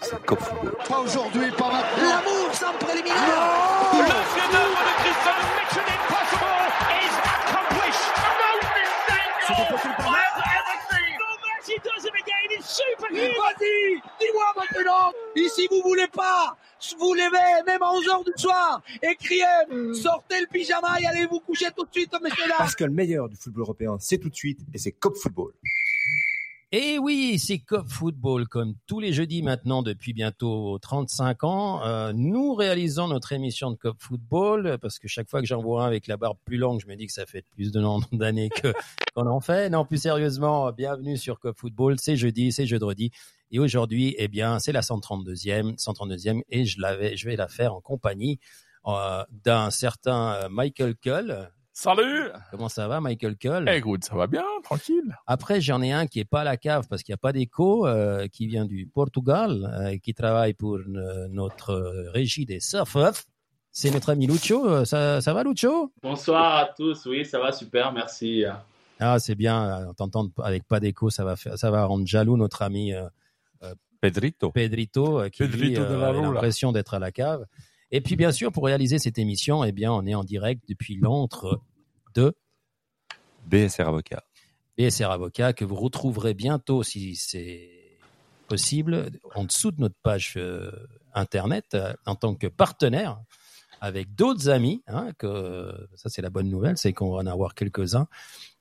C'est 0.00 0.24
Cop 0.24 0.40
Football. 0.40 0.76
Pas 0.88 1.00
aujourd'hui, 1.00 1.50
pas 1.50 1.70
maintenant. 1.70 2.08
L'amour 2.08 2.54
sans 2.54 2.72
préliminaire. 2.78 3.16
No 3.92 4.00
Le 4.00 4.06
chef-d'œuvre 4.06 4.80
de 4.80 4.92
Christian 5.02 5.36
Mission 5.52 5.84
Impossible 5.96 6.66
is 6.96 7.14
accomplished. 7.20 8.08
C'était 9.46 9.68
possible 9.70 9.94
pour 9.96 10.10
moi. 10.10 10.16
He 11.68 11.78
does 11.84 12.04
it 12.06 12.14
again. 12.14 12.48
It's 12.58 12.68
superhuman. 12.70 13.32
Vas-y, 13.36 14.00
dis-moi 14.20 14.46
maintenant. 14.56 15.12
Et 15.34 15.48
si 15.48 15.66
vous 15.70 15.82
voulez 15.82 16.08
pas, 16.08 16.56
vous 16.98 17.12
levez 17.12 17.64
même 17.66 17.82
à 17.82 17.90
11h 17.92 18.24
du 18.24 18.32
soir 18.40 18.80
et 19.02 19.14
criez, 19.16 19.44
sortez 19.94 20.40
le 20.40 20.46
pyjama 20.46 20.98
et 21.00 21.06
allez 21.06 21.26
vous 21.26 21.40
coucher 21.40 21.66
tout 21.76 21.84
de 21.84 21.92
suite, 21.92 22.14
messieurs 22.22 22.48
là. 22.48 22.54
Parce 22.58 22.76
que 22.76 22.84
le 22.84 22.92
meilleur 22.92 23.28
du 23.28 23.36
football 23.36 23.62
européen, 23.62 23.96
c'est 24.00 24.18
tout 24.18 24.30
de 24.30 24.34
suite 24.34 24.60
et 24.72 24.78
c'est 24.78 24.92
Cop 24.92 25.16
Football. 25.16 25.52
Et 26.72 26.98
oui, 26.98 27.38
c'est 27.38 27.60
Cop 27.60 27.88
Football, 27.88 28.48
comme 28.48 28.74
tous 28.88 28.98
les 28.98 29.12
jeudis 29.12 29.40
maintenant 29.40 29.84
depuis 29.84 30.12
bientôt 30.12 30.76
35 30.80 31.44
ans. 31.44 31.84
Euh, 31.84 32.12
nous 32.12 32.54
réalisons 32.54 33.06
notre 33.06 33.32
émission 33.32 33.70
de 33.70 33.76
Cop 33.76 33.96
Football 34.00 34.76
parce 34.82 34.98
que 34.98 35.06
chaque 35.06 35.30
fois 35.30 35.40
que 35.40 35.46
j'en 35.46 35.62
vois 35.62 35.84
un 35.84 35.86
avec 35.86 36.08
la 36.08 36.16
barbe 36.16 36.38
plus 36.44 36.56
longue, 36.56 36.80
je 36.80 36.88
me 36.88 36.96
dis 36.96 37.06
que 37.06 37.12
ça 37.12 37.24
fait 37.24 37.44
plus 37.52 37.70
de 37.70 37.80
nombre 37.80 38.08
d'années 38.12 38.48
que 38.48 38.72
qu'on 39.14 39.28
en 39.28 39.40
fait. 39.40 39.70
Non, 39.70 39.84
plus 39.84 39.98
sérieusement, 39.98 40.72
bienvenue 40.72 41.16
sur 41.16 41.38
Cop 41.38 41.56
Football. 41.56 42.00
C'est 42.00 42.16
jeudi, 42.16 42.50
c'est 42.50 42.66
jeudi. 42.66 43.12
Et 43.52 43.60
aujourd'hui, 43.60 44.16
eh 44.18 44.26
bien, 44.26 44.58
c'est 44.58 44.72
la 44.72 44.80
132e, 44.80 45.76
132e, 45.76 46.42
et 46.48 46.64
je 46.64 46.80
l'avais, 46.80 47.16
je 47.16 47.28
vais 47.28 47.36
la 47.36 47.46
faire 47.46 47.74
en 47.74 47.80
compagnie 47.80 48.40
euh, 48.88 49.24
d'un 49.30 49.70
certain 49.70 50.32
euh, 50.32 50.48
Michael 50.48 50.96
Cull. 50.96 51.48
Salut 51.78 52.30
Comment 52.50 52.70
ça 52.70 52.88
va, 52.88 53.02
Michael 53.02 53.36
Cull 53.36 53.68
Écoute, 53.68 54.04
ça 54.04 54.14
va 54.16 54.26
bien, 54.26 54.46
tranquille. 54.64 55.14
Après, 55.26 55.60
j'en 55.60 55.82
ai 55.82 55.92
un 55.92 56.06
qui 56.06 56.20
est 56.20 56.24
pas 56.24 56.40
à 56.40 56.44
la 56.44 56.56
cave 56.56 56.86
parce 56.88 57.02
qu'il 57.02 57.12
n'y 57.12 57.16
a 57.16 57.18
pas 57.18 57.32
d'écho, 57.32 57.86
euh, 57.86 58.28
qui 58.28 58.46
vient 58.46 58.64
du 58.64 58.86
Portugal, 58.86 59.70
euh, 59.78 59.98
qui 59.98 60.14
travaille 60.14 60.54
pour 60.54 60.76
euh, 60.76 61.28
notre 61.28 61.72
euh, 61.74 62.10
régie 62.12 62.46
des 62.46 62.60
surf 62.60 62.96
C'est 63.72 63.90
notre 63.90 64.08
ami 64.08 64.26
Lucho. 64.26 64.86
Ça, 64.86 65.20
ça 65.20 65.34
va, 65.34 65.44
Lucho? 65.44 65.92
Bonsoir 66.02 66.56
à 66.56 66.64
tous, 66.74 67.04
oui, 67.04 67.26
ça 67.26 67.38
va 67.40 67.52
super, 67.52 67.92
merci. 67.92 68.44
Ah, 68.98 69.18
c'est 69.18 69.34
bien. 69.34 69.92
T'entendre 69.98 70.30
avec 70.42 70.64
pas 70.64 70.80
d'écho, 70.80 71.10
ça 71.10 71.24
va 71.24 71.36
faire, 71.36 71.58
ça 71.58 71.70
va 71.70 71.84
rendre 71.84 72.06
jaloux 72.06 72.38
notre 72.38 72.62
ami 72.62 72.94
euh, 72.94 73.74
Pedrito. 74.00 74.50
Pedrito, 74.50 75.28
qui 75.30 75.42
lui, 75.44 75.50
Pedrito 75.50 75.82
de 75.82 75.86
euh, 75.88 76.00
la 76.00 76.08
a 76.08 76.12
l'impression 76.12 76.72
d'être 76.72 76.94
à 76.94 76.98
la 76.98 77.12
cave. 77.12 77.44
Et 77.90 78.00
puis, 78.00 78.16
bien 78.16 78.32
sûr, 78.32 78.52
pour 78.52 78.64
réaliser 78.64 78.98
cette 78.98 79.18
émission, 79.18 79.64
eh 79.64 79.72
bien, 79.72 79.92
on 79.92 80.04
est 80.06 80.14
en 80.14 80.24
direct 80.24 80.62
depuis 80.68 80.96
l'antre 80.96 81.60
de 82.14 82.34
BSR 83.46 83.88
Avocat. 83.88 84.24
BSR 84.76 85.10
Avocat 85.10 85.52
que 85.52 85.64
vous 85.64 85.76
retrouverez 85.76 86.34
bientôt, 86.34 86.82
si 86.82 87.16
c'est 87.16 87.70
possible, 88.48 89.10
en 89.34 89.44
dessous 89.44 89.70
de 89.70 89.80
notre 89.80 89.96
page 90.02 90.34
euh, 90.36 90.70
internet 91.14 91.74
euh, 91.74 91.94
en 92.06 92.14
tant 92.14 92.34
que 92.34 92.46
partenaire 92.46 93.18
avec 93.80 94.14
d'autres 94.14 94.48
amis. 94.48 94.82
Hein, 94.86 95.10
que 95.18 95.72
ça, 95.94 96.08
c'est 96.08 96.22
la 96.22 96.30
bonne 96.30 96.48
nouvelle, 96.48 96.76
c'est 96.76 96.92
qu'on 96.92 97.10
va 97.10 97.18
en 97.18 97.26
avoir 97.26 97.54
quelques-uns. 97.54 98.08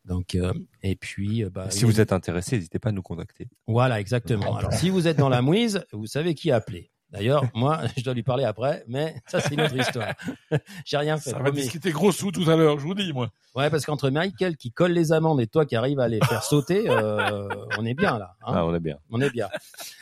Donc, 0.05 0.35
euh, 0.35 0.53
et 0.83 0.95
puis, 0.95 1.43
euh, 1.43 1.49
bah, 1.49 1.69
Si 1.71 1.83
vous 1.83 1.99
êtes 1.99 2.13
intéressé, 2.13 2.57
n'hésitez 2.57 2.79
pas 2.79 2.89
à 2.89 2.91
nous 2.91 3.01
contacter. 3.01 3.49
voilà, 3.67 3.99
exactement. 3.99 4.55
Alors, 4.55 4.73
si 4.73 4.89
vous 4.89 5.07
êtes 5.07 5.17
dans 5.17 5.29
la 5.29 5.41
mouise, 5.41 5.83
vous 5.91 6.07
savez 6.07 6.35
qui 6.35 6.51
appeler. 6.51 6.91
D'ailleurs, 7.11 7.44
moi, 7.53 7.81
je 7.98 8.03
dois 8.03 8.14
lui 8.14 8.23
parler 8.23 8.44
après, 8.44 8.84
mais 8.88 9.16
ça, 9.28 9.39
c'est 9.39 9.53
une 9.53 9.61
autre 9.61 9.78
histoire. 9.78 10.14
J'ai 10.86 10.98
rien 10.98 11.17
fait. 11.17 11.30
Ça 11.30 11.38
va 11.38 11.44
promis. 11.45 11.61
discuter 11.61 11.92
gros 11.92 12.11
sous 12.11 12.31
tout 12.31 12.50
à 12.50 12.56
l'heure, 12.56 12.78
je 12.80 12.84
vous 12.86 12.95
dis, 12.95 13.14
moi. 13.14 13.30
Ouais, 13.56 13.70
parce 13.70 13.86
qu'entre 13.86 14.09
Michael 14.09 14.58
qui 14.58 14.72
colle 14.72 14.92
les 14.92 15.11
amendes 15.14 15.39
et 15.39 15.48
toi 15.48 15.66
qui 15.66 15.76
arrive 15.78 16.00
à 16.00 16.08
les 16.09 16.20
faire 16.20 16.44
sauter, 16.44 16.89
euh, 16.89 17.48
on 17.78 17.86
est 17.86 17.94
bien 17.94 18.17
là. 18.20 18.36
hein. 18.42 18.53
Ah, 18.56 18.66
on 18.66 18.76
est 18.76 18.80
bien. 18.81 18.98
On 19.11 19.22
est 19.22 19.30
bien. 19.30 19.48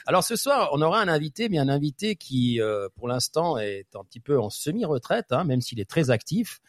Alors 0.08 0.24
ce 0.24 0.36
soir, 0.36 0.70
on 0.74 0.81
aura 0.81 1.02
un 1.02 1.08
invité, 1.08 1.50
mais 1.50 1.59
un 1.59 1.70
invité 1.70 2.16
qui, 2.16 2.59
euh, 2.59 2.88
pour 2.96 3.08
l'instant, 3.08 3.58
est 3.59 3.86
un 3.96 4.04
petit 4.04 4.20
peu 4.20 4.40
en 4.40 4.50
semi-retraite, 4.50 5.31
hein, 5.31 5.44
même 5.44 5.62
s'il 5.62 5.80
est 5.80 5.90
très 5.90 6.09
actif, 6.09 6.62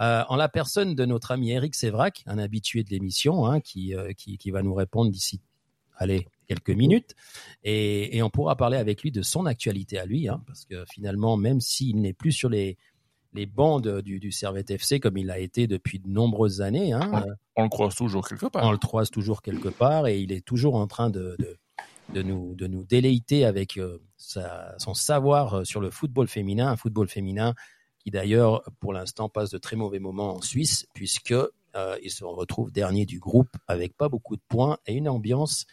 euh, 0.00 0.24
en 0.30 0.36
la 0.36 0.48
personne 0.48 0.94
de 0.94 1.04
notre 1.04 1.30
ami 1.32 1.50
Eric 1.50 1.74
Sévrac, 1.74 2.22
un 2.26 2.38
habitué 2.38 2.84
de 2.84 2.88
l'émission, 2.90 3.44
hein, 3.44 3.60
qui, 3.60 3.94
euh, 3.94 4.12
qui, 4.14 4.38
qui 4.38 4.50
va 4.50 4.62
nous 4.62 4.72
répondre 4.72 5.10
d'ici, 5.10 5.42
allez, 5.98 6.26
quelques 6.50 6.76
minutes, 6.76 7.14
et, 7.64 8.16
et 8.16 8.22
on 8.22 8.30
pourra 8.30 8.56
parler 8.56 8.76
avec 8.76 9.02
lui 9.02 9.12
de 9.12 9.22
son 9.22 9.46
actualité 9.46 9.98
à 9.98 10.04
lui, 10.06 10.28
hein, 10.28 10.42
parce 10.46 10.64
que 10.64 10.84
finalement, 10.92 11.36
même 11.36 11.60
s'il 11.60 12.00
n'est 12.00 12.12
plus 12.12 12.32
sur 12.32 12.48
les 12.48 12.76
les 13.32 13.46
bancs 13.46 13.80
de- 13.84 14.00
du, 14.00 14.18
du 14.18 14.32
Servette 14.32 14.72
FC 14.72 14.98
comme 14.98 15.16
il 15.16 15.30
a 15.30 15.38
été 15.38 15.68
depuis 15.68 16.00
de 16.00 16.08
nombreuses 16.08 16.60
années, 16.62 16.92
hein, 16.92 17.24
On 17.54 17.62
le 17.62 17.68
croise 17.68 17.94
toujours 17.94 18.26
quelque 18.26 18.46
part. 18.46 18.64
on 18.66 18.72
le 18.72 18.78
croise 18.78 19.08
toujours 19.08 19.40
quelque 19.40 19.68
part 19.68 20.08
et 20.08 20.18
il 20.18 20.32
est 20.32 20.44
toujours 20.44 20.74
en 20.74 20.88
train 20.88 21.10
de, 21.10 21.36
de, 21.38 21.56
de 22.12 22.22
nous, 22.22 22.56
de 22.56 22.66
nous 22.66 22.82
déleiter 22.84 23.44
avec 23.44 23.76
euh, 23.76 23.98
sa- 24.16 24.74
son 24.78 24.94
savoir 24.94 25.58
euh, 25.60 25.64
sur 25.64 25.80
le 25.80 25.90
football 25.92 26.26
féminin, 26.26 26.66
un 26.72 26.76
football 26.76 27.06
féminin 27.08 27.54
qui 28.00 28.10
d'ailleurs 28.10 28.64
pour 28.80 28.92
l'instant 28.92 29.28
passe 29.28 29.50
de 29.50 29.58
très 29.58 29.76
mauvais 29.76 30.00
moments 30.00 30.34
en 30.34 30.42
Suisse 30.42 30.88
puisque 30.92 31.30
euh, 31.30 31.96
il 32.02 32.10
se 32.10 32.24
retrouve 32.24 32.72
dernier 32.72 33.06
du 33.06 33.20
groupe 33.20 33.50
avec 33.68 33.96
pas 33.96 34.08
beaucoup 34.08 34.34
de 34.34 34.42
points 34.48 34.78
et 34.86 34.94
une 34.94 35.08
ambiance 35.08 35.66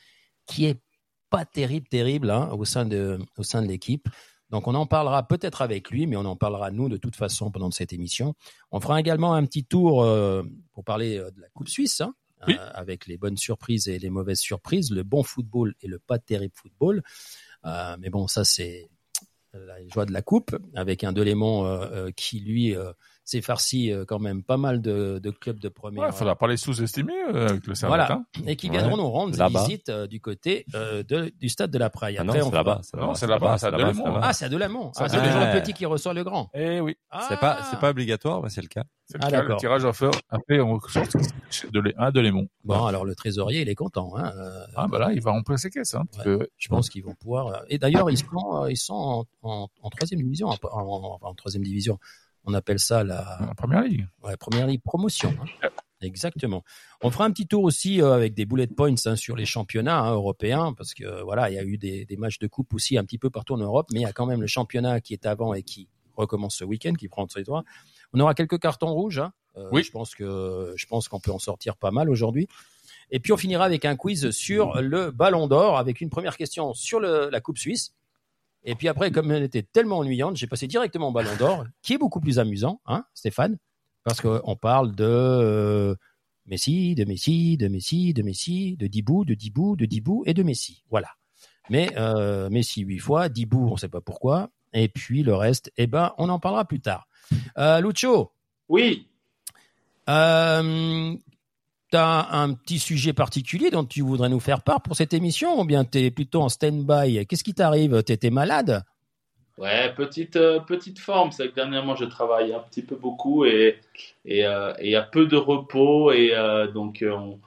qui 0.47 0.65
est 0.65 0.81
pas 1.29 1.45
terrible, 1.45 1.87
terrible 1.87 2.31
hein, 2.31 2.49
au 2.53 2.65
sein 2.65 2.85
de, 2.85 3.19
au 3.37 3.43
sein 3.43 3.61
de 3.61 3.67
l'équipe. 3.67 4.07
Donc 4.49 4.67
on 4.67 4.75
en 4.75 4.85
parlera 4.85 5.27
peut-être 5.27 5.61
avec 5.61 5.91
lui, 5.91 6.07
mais 6.07 6.15
on 6.15 6.25
en 6.25 6.37
parlera 6.37 6.71
nous 6.71 6.87
de 6.87 6.97
toute 6.97 7.15
façon 7.15 7.51
pendant 7.51 7.69
cette 7.71 7.91
émission. 7.91 8.33
On 8.71 8.79
fera 8.79 8.99
également 8.99 9.33
un 9.33 9.45
petit 9.45 9.65
tour 9.65 10.03
euh, 10.03 10.43
pour 10.71 10.85
parler 10.85 11.17
euh, 11.17 11.31
de 11.31 11.41
la 11.41 11.49
Coupe 11.49 11.67
Suisse, 11.67 11.99
hein, 12.01 12.13
Oui. 12.47 12.55
euh, 12.57 12.69
avec 12.73 13.07
les 13.07 13.17
bonnes 13.17 13.35
surprises 13.35 13.89
et 13.89 13.99
les 13.99 14.09
mauvaises 14.09 14.39
surprises, 14.39 14.91
le 14.91 15.03
bon 15.03 15.21
football 15.21 15.75
et 15.81 15.87
le 15.87 15.99
pas 15.99 16.17
terrible 16.17 16.53
football. 16.55 17.03
Mais 17.99 18.09
bon, 18.09 18.27
ça 18.27 18.45
c'est 18.45 18.89
la 19.53 19.85
joie 19.89 20.05
de 20.05 20.13
la 20.13 20.21
coupe, 20.21 20.55
avec 20.73 21.03
un 21.03 21.11
Delémont 21.11 21.83
qui 22.15 22.39
lui 22.39 22.73
s'est 23.29 23.41
farci 23.41 23.91
euh, 23.91 24.05
quand 24.05 24.19
même 24.19 24.41
pas 24.41 24.55
mal 24.57 24.81
de, 24.81 25.19
de 25.21 25.29
clubs 25.31 25.59
de 25.59 25.67
première. 25.67 26.07
Il 26.07 26.13
faudra 26.13 26.35
pas 26.37 26.47
les 26.47 26.55
sous-estimer 26.55 27.13
euh, 27.33 27.49
avec 27.49 27.67
le 27.67 27.75
Servette. 27.75 28.07
Voilà, 28.07 28.21
et 28.47 28.55
qui 28.55 28.69
viendront 28.69 28.91
Ouais. 28.91 28.97
nous 29.03 29.09
rendre 29.09 29.49
visite 29.49 29.89
euh, 29.89 30.07
du 30.07 30.21
côté 30.21 30.65
euh, 30.75 31.03
de- 31.03 31.31
du 31.37 31.49
stade 31.49 31.69
de 31.69 31.77
la 31.77 31.89
Praille. 31.89 32.17
Ah 32.19 32.23
non, 32.23 32.31
c'est 32.33 32.51
là-bas, 32.51 32.79
c'est 32.83 32.97
Non, 32.97 33.13
c'est 33.13 33.19
c'est 33.21 33.27
là-bas, 33.27 33.57
c'est 33.57 33.67
à 33.67 33.71
c'est 33.71 33.77
c'est 33.77 34.03
là-bas. 34.03 34.19
Ah, 34.23 34.33
c'est 34.33 34.45
à 34.45 34.49
Delémont. 34.49 34.91
C'est 34.93 35.01
à 35.01 35.05
Ah, 35.05 35.09
c'est 35.09 35.17
toujours 35.17 35.41
le 35.41 35.59
petit 35.59 35.73
qui 35.73 35.85
reçoit 35.85 36.13
le 36.13 36.23
grand. 36.23 36.49
Eh 36.53 36.79
oui. 36.79 36.95
C'est 37.27 37.37
pas, 37.39 37.59
c'est 37.69 37.79
pas 37.79 37.89
obligatoire, 37.89 38.41
mais 38.41 38.49
c'est 38.49 38.61
le 38.61 38.67
cas. 38.69 38.83
C'est 39.05 39.17
le, 39.17 39.23
Ah, 39.25 39.31
cas, 39.31 39.41
le 39.41 39.55
tirage 39.57 39.83
à 39.85 39.91
faire. 39.93 40.11
Après, 40.29 40.59
on 40.61 40.79
sort 40.81 41.03
de, 41.71 41.79
Lé- 41.79 41.93
un 41.97 42.11
de 42.11 42.19
Lémon. 42.21 42.47
Bon, 42.63 42.85
alors 42.85 43.03
le 43.05 43.13
trésorier, 43.15 43.61
il 43.61 43.69
est 43.69 43.75
content. 43.75 44.15
Hein. 44.17 44.31
euh, 44.37 44.65
Ah, 44.75 44.87
bah 44.89 44.99
là, 44.99 45.11
il 45.13 45.21
va 45.21 45.31
remplir 45.31 45.57
ses 45.59 45.69
caisses. 45.69 45.93
Hein, 45.95 46.03
parce 46.11 46.23
que- 46.23 46.49
je 46.57 46.67
pense 46.69 46.89
qu'ils 46.89 47.03
vont 47.03 47.13
pouvoir. 47.15 47.63
Et 47.69 47.77
d'ailleurs, 47.77 48.09
ils 48.09 48.17
sont, 48.17 48.65
ils 48.67 48.77
sont 48.77 48.93
en, 48.93 49.49
en, 49.49 49.67
en 49.81 49.89
troisième 49.89 50.21
division. 50.21 50.47
En, 50.47 50.57
en- 50.71 51.19
en 51.21 51.33
troisième 51.35 51.63
division, 51.63 51.99
on 52.47 52.53
appelle 52.55 52.79
ça 52.79 53.03
la, 53.03 53.37
La 53.47 53.53
première 53.55 53.83
ligue. 53.83 54.07
ouais, 54.23 54.35
première 54.37 54.65
ligue 54.65 54.81
promotion. 54.81 55.33
hein. 55.63 55.67
Exactement. 56.01 56.63
On 57.01 57.09
fera 57.11 57.25
un 57.25 57.31
petit 57.31 57.47
tour 57.47 57.63
aussi 57.63 58.01
euh, 58.01 58.13
avec 58.13 58.33
des 58.35 58.45
bullet 58.45 58.67
points 58.67 58.93
hein, 59.05 59.15
sur 59.15 59.35
les 59.35 59.45
championnats 59.45 59.99
hein, 59.99 60.13
européens, 60.13 60.73
parce 60.73 60.93
que 60.93 61.03
euh, 61.03 61.23
voilà, 61.23 61.49
il 61.49 61.55
y 61.55 61.59
a 61.59 61.63
eu 61.63 61.77
des, 61.77 62.05
des 62.05 62.17
matchs 62.17 62.37
de 62.39 62.47
coupe 62.47 62.73
aussi 62.73 62.97
un 62.97 63.03
petit 63.03 63.17
peu 63.17 63.29
partout 63.29 63.53
en 63.53 63.57
Europe, 63.57 63.87
mais 63.91 63.99
il 64.01 64.03
y 64.03 64.05
a 64.07 64.13
quand 64.13 64.25
même 64.27 64.41
le 64.41 64.47
championnat 64.47 65.01
qui 65.01 65.13
est 65.13 65.25
avant 65.25 65.53
et 65.53 65.63
qui 65.63 65.89
recommence 66.15 66.55
ce 66.57 66.63
week-end, 66.63 66.93
qui 66.93 67.07
prend 67.07 67.27
ses 67.27 67.43
droits. 67.43 67.63
On 68.13 68.19
aura 68.19 68.33
quelques 68.35 68.59
cartons 68.59 68.91
rouges. 68.93 69.19
Hein. 69.19 69.33
Euh, 69.57 69.69
Oui. 69.71 69.83
Je 69.83 69.91
pense 69.91 70.13
que 70.15 70.73
je 70.75 70.85
pense 70.85 71.07
qu'on 71.09 71.19
peut 71.19 71.31
en 71.31 71.39
sortir 71.39 71.75
pas 71.75 71.89
mal 71.91 72.09
aujourd'hui. 72.11 72.47
Et 73.09 73.19
puis 73.19 73.33
on 73.33 73.37
finira 73.37 73.65
avec 73.65 73.83
un 73.85 73.95
quiz 73.95 74.29
sur 74.31 74.79
le 74.81 75.09
Ballon 75.11 75.47
d'Or, 75.47 75.77
avec 75.79 75.99
une 76.01 76.09
première 76.11 76.37
question 76.37 76.73
sur 76.75 76.99
le- 76.99 77.29
la 77.31 77.41
Coupe 77.41 77.57
Suisse. 77.57 77.93
Et 78.67 78.75
puis 78.75 78.89
après, 78.89 79.11
comme 79.11 79.31
elle 79.31 79.43
était 79.43 79.63
tellement 79.63 79.99
ennuyante, 79.99 80.35
j'ai 80.35 80.45
passé 80.45 80.67
directement 80.67 81.07
au 81.07 81.11
Ballon 81.13 81.35
d'Or, 81.39 81.65
qui 81.81 81.93
est 81.93 81.97
beaucoup 81.97 82.19
plus 82.19 82.37
amusant, 82.37 82.81
hein, 82.85 83.05
Stéphane, 83.13 83.57
parce 84.03 84.19
qu'on 84.19 84.57
parle 84.57 84.93
de 84.93 85.05
euh, 85.05 85.95
Messi, 86.45 86.93
de 86.93 87.05
Messi, 87.05 87.55
de 87.55 87.69
Messi, 87.69 88.13
de 88.13 88.23
Messi, 88.23 88.75
de 88.75 88.87
Dibou, 88.87 89.23
de 89.23 89.35
Dibou, 89.35 89.77
de 89.77 89.85
Dibou 89.85 90.23
et 90.25 90.33
de 90.33 90.43
Messi. 90.43 90.83
Voilà. 90.89 91.07
Mais 91.69 91.89
euh, 91.97 92.49
Messi 92.49 92.81
huit 92.81 92.99
fois, 92.99 93.29
Dibou, 93.29 93.69
on 93.69 93.75
ne 93.75 93.77
sait 93.77 93.87
pas 93.87 94.01
pourquoi. 94.01 94.49
Et 94.73 94.89
puis 94.89 95.23
le 95.23 95.33
reste, 95.33 95.71
eh 95.77 95.87
ben, 95.87 96.13
on 96.17 96.27
en 96.27 96.39
parlera 96.39 96.65
plus 96.65 96.81
tard. 96.81 97.07
Euh, 97.57 97.79
Lucho, 97.79 98.33
Oui, 98.67 99.07
euh, 100.09 101.15
T'as 101.89 102.27
un 102.31 102.53
petit 102.53 102.79
sujet 102.79 103.13
particulier 103.13 103.69
dont 103.69 103.85
tu 103.85 104.01
voudrais 104.01 104.27
nous 104.27 104.41
faire 104.41 104.61
part 104.61 104.81
pour 104.81 104.95
cette 104.97 105.13
émission 105.13 105.59
ou 105.59 105.63
bien 105.65 105.85
t'es 105.85 106.11
plutôt 106.11 106.41
en 106.41 106.49
stand-by? 106.49 107.25
Qu'est-ce 107.25 107.45
qui 107.45 107.53
t'arrive? 107.53 108.03
T'étais 108.03 108.29
malade? 108.29 108.83
Ouais, 109.57 109.93
petite, 109.95 110.35
euh, 110.35 110.59
petite 110.59 110.99
forme. 110.99 111.31
C'est 111.31 111.49
que 111.49 111.55
dernièrement, 111.55 111.95
je 111.95 112.05
travaille 112.05 112.53
un 112.53 112.59
petit 112.59 112.81
peu 112.81 112.95
beaucoup 112.95 113.45
et 113.45 113.79
et 114.25 114.45
euh, 114.45 114.73
et 114.79 114.87
il 114.87 114.91
y 114.91 114.95
a 114.95 115.01
peu 115.01 115.25
de 115.27 115.37
repos. 115.37 116.11
Et 116.11 116.31
euh, 116.35 116.67
donc, 116.67 117.01
euh, 117.01 117.11
on- 117.11 117.39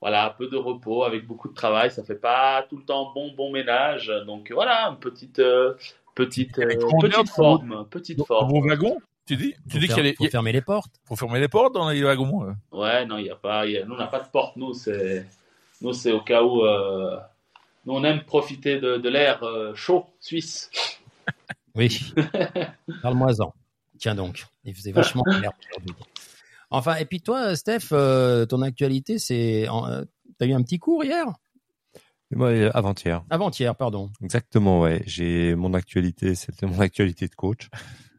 voilà, 0.00 0.34
peu 0.36 0.48
de 0.48 0.56
repos 0.56 1.04
avec 1.04 1.26
beaucoup 1.26 1.48
de 1.48 1.54
travail. 1.54 1.90
Ça 1.92 2.02
fait 2.02 2.16
pas 2.16 2.66
tout 2.68 2.78
le 2.78 2.84
temps 2.84 3.12
bon, 3.14 3.32
bon 3.36 3.52
ménage. 3.52 4.10
Donc, 4.26 4.50
voilà, 4.50 4.88
une 4.88 4.98
petite, 4.98 5.38
euh, 5.38 5.74
petite, 6.16 6.58
euh, 6.58 6.74
petite 7.00 7.28
forme. 7.28 7.86
Petite 7.90 8.24
forme. 8.26 8.50
vos 8.50 8.66
wagons, 8.66 8.96
tu 9.26 9.36
dis 9.36 9.54
Tu 9.68 9.72
Faut 9.72 9.78
dis 9.78 9.86
qu'il 9.88 9.96
y 9.96 10.00
a 10.00 10.02
les- 10.02 10.14
faut 10.14 10.26
fermer 10.28 10.52
les 10.52 10.62
portes. 10.62 10.92
faut 11.04 11.16
fermer 11.16 11.40
les 11.40 11.48
portes 11.48 11.74
dans 11.74 11.88
les 11.90 12.02
wagons. 12.02 12.44
euh. 12.48 12.52
Ouais, 12.72 13.04
non, 13.06 13.18
il 13.18 13.26
y 13.26 13.30
a 13.30 13.36
pas. 13.36 13.66
il 13.66 13.72
y 13.72 13.78
a- 13.78 13.84
nous, 13.84 13.94
on 13.94 13.98
n'a 13.98 14.06
pas 14.06 14.20
de 14.20 14.28
porte, 14.28 14.56
nous. 14.56 14.74
C'est 14.74 15.26
nous, 15.80 15.92
c'est 15.92 16.12
au 16.12 16.20
cas 16.20 16.42
où. 16.42 16.62
euh, 16.64 17.16
nous, 17.86 17.94
on 17.94 18.04
aime 18.04 18.22
profiter 18.24 18.78
de, 18.78 18.96
de 18.98 19.08
l'air 19.08 19.42
euh, 19.42 19.74
chaud 19.74 20.06
suisse. 20.20 20.70
Oui. 21.74 22.12
Parle-moi-en. 23.00 23.54
Tiens 23.98 24.14
donc, 24.14 24.44
il 24.64 24.74
faisait 24.74 24.92
vachement 24.92 25.22
aujourd'hui. 25.26 25.94
Enfin, 26.70 26.96
et 26.96 27.04
puis 27.06 27.20
toi, 27.22 27.56
Steph, 27.56 27.88
euh, 27.92 28.44
ton 28.46 28.60
actualité, 28.62 29.18
c'est. 29.18 29.66
euh, 29.68 30.04
T'as 30.38 30.46
eu 30.46 30.52
un 30.54 30.62
petit 30.62 30.78
cours 30.78 31.04
hier? 31.04 31.24
Euh, 32.36 32.70
avant-hier. 32.74 33.24
Avant-hier, 33.30 33.74
pardon. 33.74 34.10
Exactement, 34.22 34.80
ouais. 34.80 35.02
J'ai 35.06 35.54
mon 35.54 35.74
actualité, 35.74 36.34
c'était 36.34 36.66
mon 36.66 36.80
actualité 36.80 37.28
de 37.28 37.34
coach. 37.34 37.68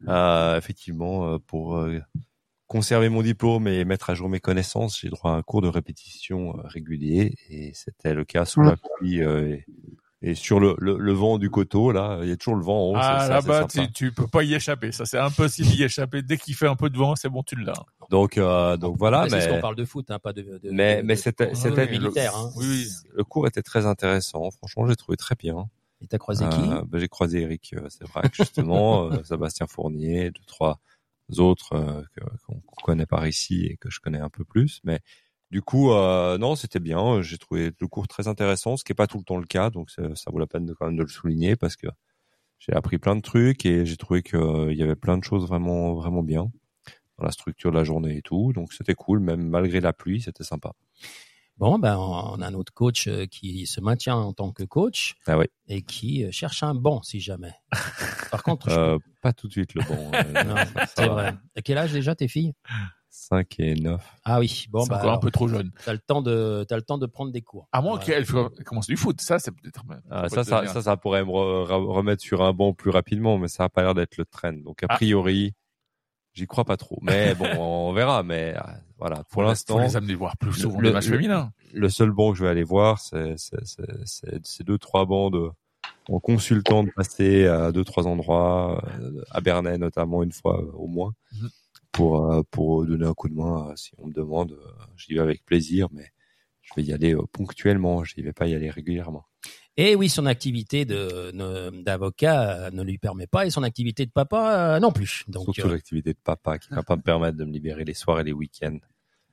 Euh, 0.08 0.56
effectivement, 0.58 1.26
euh, 1.26 1.38
pour 1.38 1.76
euh, 1.76 2.00
conserver 2.66 3.08
mon 3.08 3.22
diplôme 3.22 3.68
et 3.68 3.84
mettre 3.84 4.10
à 4.10 4.14
jour 4.14 4.28
mes 4.28 4.40
connaissances, 4.40 5.00
j'ai 5.00 5.08
droit 5.08 5.32
à 5.32 5.34
un 5.34 5.42
cours 5.42 5.62
de 5.62 5.68
répétition 5.68 6.52
régulier 6.64 7.34
et 7.48 7.72
c'était 7.74 8.14
le 8.14 8.24
cas 8.24 8.44
sous 8.44 8.62
la 8.62 8.76
pluie 8.76 9.22
euh, 9.22 9.56
et, 10.30 10.34
sur 10.34 10.58
le, 10.60 10.74
le, 10.78 10.96
le 10.98 11.12
vent 11.12 11.38
du 11.38 11.50
coteau. 11.50 11.92
Là, 11.92 12.18
il 12.22 12.28
y 12.28 12.32
a 12.32 12.36
toujours 12.36 12.56
le 12.56 12.64
vent 12.64 12.88
en 12.88 12.90
haut. 12.92 12.96
Ah, 12.96 13.28
là-bas, 13.28 13.66
tu, 13.66 13.92
tu 13.92 14.12
peux 14.12 14.26
pas 14.26 14.42
y 14.42 14.54
échapper. 14.54 14.90
Ça, 14.92 15.04
c'est 15.04 15.18
impossible 15.18 15.68
d'y 15.68 15.82
échapper. 15.84 16.22
Dès 16.22 16.36
qu'il 16.38 16.54
fait 16.54 16.66
un 16.66 16.76
peu 16.76 16.88
de 16.90 16.96
vent, 16.96 17.14
c'est 17.16 17.28
bon, 17.28 17.42
tu 17.42 17.56
l'as. 17.56 17.72
Donc, 18.10 18.38
euh, 18.38 18.76
donc 18.76 18.96
voilà. 18.98 19.28
C'est 19.28 19.40
ce 19.40 19.46
mais 19.48 19.54
qu'on 19.54 19.60
parle 19.60 19.76
de 19.76 19.84
foot, 19.84 20.10
hein, 20.10 20.18
pas 20.18 20.32
de. 20.32 20.42
de- 20.42 20.70
mais 20.70 20.98
de- 21.02 21.06
mais 21.06 21.16
c'était 21.16 21.54
c'était 21.54 21.86
de 21.86 21.92
militaire. 21.92 22.34
Hein. 22.36 22.50
Oui, 22.56 22.64
oui. 22.68 22.88
le 23.14 23.24
cours 23.24 23.46
était 23.46 23.62
très 23.62 23.86
intéressant. 23.86 24.50
Franchement, 24.50 24.86
j'ai 24.86 24.96
trouvé 24.96 25.16
très 25.16 25.34
bien. 25.34 25.68
Et 26.00 26.06
t'as 26.06 26.18
croisé 26.18 26.44
qui? 26.48 26.60
Euh, 26.60 26.82
ben, 26.86 26.98
j'ai 26.98 27.08
croisé 27.08 27.40
Eric, 27.42 27.74
euh, 27.76 27.86
c'est 27.88 28.06
vrai, 28.06 28.22
justement, 28.32 29.04
euh, 29.12 29.22
Sébastien 29.24 29.66
Fournier, 29.66 30.30
deux 30.30 30.44
trois 30.46 30.78
autres 31.38 31.72
euh, 31.74 32.02
que- 32.14 32.24
qu'on 32.46 32.60
qu'on 32.60 32.82
connaît 32.82 33.06
par 33.06 33.26
ici 33.26 33.64
et 33.66 33.76
que 33.78 33.90
je 33.90 34.00
connais 34.00 34.18
un 34.20 34.28
peu 34.28 34.44
plus. 34.44 34.80
Mais 34.84 35.00
du 35.54 35.62
coup, 35.62 35.92
euh, 35.92 36.36
non, 36.36 36.56
c'était 36.56 36.80
bien. 36.80 37.22
J'ai 37.22 37.38
trouvé 37.38 37.70
le 37.78 37.86
cours 37.86 38.08
très 38.08 38.26
intéressant, 38.26 38.76
ce 38.76 38.82
qui 38.82 38.90
est 38.90 38.96
pas 38.96 39.06
tout 39.06 39.18
le 39.18 39.22
temps 39.22 39.36
le 39.36 39.46
cas, 39.46 39.70
donc 39.70 39.88
ça, 39.88 40.02
vaut 40.32 40.40
la 40.40 40.48
peine 40.48 40.66
de 40.66 40.74
quand 40.74 40.86
même 40.86 40.96
de 40.96 41.02
le 41.04 41.08
souligner 41.08 41.54
parce 41.54 41.76
que 41.76 41.86
j'ai 42.58 42.72
appris 42.72 42.98
plein 42.98 43.14
de 43.14 43.20
trucs 43.20 43.64
et 43.64 43.86
j'ai 43.86 43.96
trouvé 43.96 44.24
qu'il 44.24 44.72
y 44.72 44.82
avait 44.82 44.96
plein 44.96 45.16
de 45.16 45.22
choses 45.22 45.46
vraiment 45.46 45.94
vraiment 45.94 46.24
bien 46.24 46.50
dans 47.18 47.24
la 47.24 47.30
structure 47.30 47.70
de 47.70 47.76
la 47.76 47.84
journée 47.84 48.16
et 48.16 48.22
tout. 48.22 48.52
Donc 48.52 48.72
c'était 48.72 48.94
cool, 48.94 49.20
même 49.20 49.48
malgré 49.48 49.80
la 49.80 49.92
pluie, 49.92 50.20
c'était 50.20 50.42
sympa. 50.42 50.72
Bon, 51.56 51.78
ben, 51.78 51.96
on 51.98 52.40
a 52.42 52.48
un 52.48 52.54
autre 52.54 52.72
coach 52.72 53.06
euh, 53.06 53.26
qui 53.26 53.68
se 53.68 53.80
maintient 53.80 54.16
en 54.16 54.32
tant 54.32 54.50
que 54.50 54.64
coach 54.64 55.14
Ah 55.28 55.38
et 55.68 55.82
qui 55.82 56.24
euh, 56.24 56.32
cherche 56.32 56.64
un 56.64 56.74
banc, 56.74 57.00
si 57.04 57.20
jamais. 57.20 57.54
Par 58.32 58.42
contre, 58.42 58.70
je- 58.70 58.74
Euh, 58.74 58.98
pas 59.22 59.32
tout 59.32 59.46
de 59.46 59.52
suite 59.52 59.74
le 59.74 59.82
bon. 59.82 60.12
euh, 60.14 60.42
non, 60.48 60.64
c'est 60.96 61.06
vrai. 61.06 61.32
À 61.54 61.62
quel 61.62 61.78
âge 61.78 61.92
déjà 61.92 62.16
tes 62.16 62.26
filles? 62.26 62.54
5 63.16 63.60
et 63.60 63.74
9. 63.76 64.02
Ah 64.24 64.40
oui, 64.40 64.66
bon, 64.70 64.82
c'est 64.82 64.90
bah, 64.90 64.98
encore 64.98 65.12
un 65.12 65.18
peu 65.18 65.30
trop 65.30 65.46
jeune. 65.46 65.70
t'as 65.84 65.92
le 65.92 66.00
temps 66.00 66.20
de, 66.20 66.64
t'as 66.68 66.74
le 66.74 66.82
temps 66.82 66.98
de 66.98 67.06
prendre 67.06 67.30
des 67.30 67.42
cours. 67.42 67.68
À 67.70 67.80
moins 67.80 67.96
Ouais. 67.98 68.04
qu'elle 68.04 68.26
commence 68.26 68.88
du 68.88 68.96
foot. 68.96 69.20
Ça, 69.20 69.38
c'est 69.38 69.52
peut-être. 69.52 69.82
Ah, 70.10 70.22
peut 70.22 70.28
ça, 70.30 70.42
ça, 70.44 70.66
ça, 70.66 70.82
ça 70.82 70.96
pourrait 70.96 71.24
me 71.24 71.30
re- 71.30 71.64
re- 71.68 71.92
remettre 71.92 72.22
sur 72.22 72.42
un 72.42 72.52
banc 72.52 72.72
plus 72.74 72.90
rapidement, 72.90 73.38
mais 73.38 73.46
ça 73.48 73.64
a 73.64 73.68
pas 73.68 73.82
l'air 73.82 73.94
d'être 73.94 74.16
le 74.16 74.24
trend. 74.24 74.52
Donc, 74.54 74.82
a 74.82 74.86
Ah. 74.88 74.94
priori, 74.96 75.54
j'y 76.32 76.46
crois 76.48 76.64
pas 76.64 76.76
trop. 76.76 76.98
Mais 77.02 77.36
bon, 77.36 77.44
on 77.60 77.92
verra. 77.92 78.24
Mais 78.24 78.54
euh, 78.56 78.60
voilà, 78.98 79.22
pour 79.30 79.42
l'instant, 79.44 79.78
les 79.78 79.96
amener 79.96 80.14
voir 80.16 80.36
plus 80.36 80.52
souvent 80.52 80.80
le- 80.80 80.88
les 80.88 80.92
matchs 80.92 81.06
le- 81.06 81.16
féminins. 81.16 81.52
le 81.72 81.88
seul 81.88 82.10
banc 82.10 82.32
que 82.32 82.38
je 82.38 82.44
vais 82.44 82.50
aller 82.50 82.64
voir, 82.64 82.98
c'est 82.98 83.34
c'est- 83.38 83.64
c'est- 83.64 83.82
c'est- 84.06 84.40
c'est 84.44 84.64
deux, 84.64 84.78
trois 84.78 85.06
bancs 85.06 85.32
de, 85.32 85.50
en 86.08 86.18
consultant 86.18 86.82
de 86.82 86.90
passer 86.90 87.46
à 87.46 87.70
deux, 87.70 87.84
trois 87.84 88.08
endroits, 88.08 88.84
euh, 89.00 89.22
à 89.30 89.40
Bernay 89.40 89.78
notamment 89.78 90.24
une 90.24 90.32
fois 90.32 90.60
euh, 90.60 90.70
au 90.74 90.88
moins, 90.88 91.14
Mhm. 91.32 91.48
Pour, 91.94 92.30
euh, 92.32 92.42
pour 92.50 92.84
donner 92.84 93.06
un 93.06 93.14
coup 93.14 93.28
de 93.28 93.34
main. 93.34 93.70
euh, 93.70 93.76
Si 93.76 93.92
on 93.98 94.06
me 94.08 94.12
demande, 94.12 94.52
euh, 94.52 94.84
j'y 94.96 95.14
vais 95.14 95.20
avec 95.20 95.44
plaisir, 95.44 95.88
mais 95.92 96.10
je 96.62 96.72
vais 96.76 96.82
y 96.82 96.92
aller 96.92 97.14
euh, 97.14 97.22
ponctuellement. 97.32 98.04
Je 98.04 98.20
vais 98.20 98.32
pas 98.32 98.46
y 98.46 98.54
aller 98.54 98.68
régulièrement. 98.70 99.24
Et 99.76 99.96
oui, 99.96 100.08
son 100.08 100.26
activité 100.26 100.84
ne- 100.84 101.82
d'avocat 101.82 102.66
euh, 102.66 102.70
ne 102.70 102.82
lui 102.82 102.98
permet 102.98 103.26
pas 103.26 103.44
et 103.46 103.50
son 103.50 103.62
activité 103.64 104.06
de 104.06 104.10
papa 104.12 104.76
euh, 104.76 104.80
non 104.80 104.92
plus. 104.92 105.24
Donc, 105.28 105.44
Surtout 105.44 105.68
euh, 105.68 105.72
l'activité 105.72 106.12
de 106.12 106.18
papa 106.22 106.58
qui 106.58 106.68
va 106.70 106.82
pas 106.82 106.96
me 106.96 107.02
permettre 107.02 107.36
de 107.38 107.44
me 107.44 107.50
libérer 107.52 107.84
les 107.84 107.94
soirs 107.94 108.20
et 108.20 108.24
les 108.24 108.32
week-ends. 108.32 108.78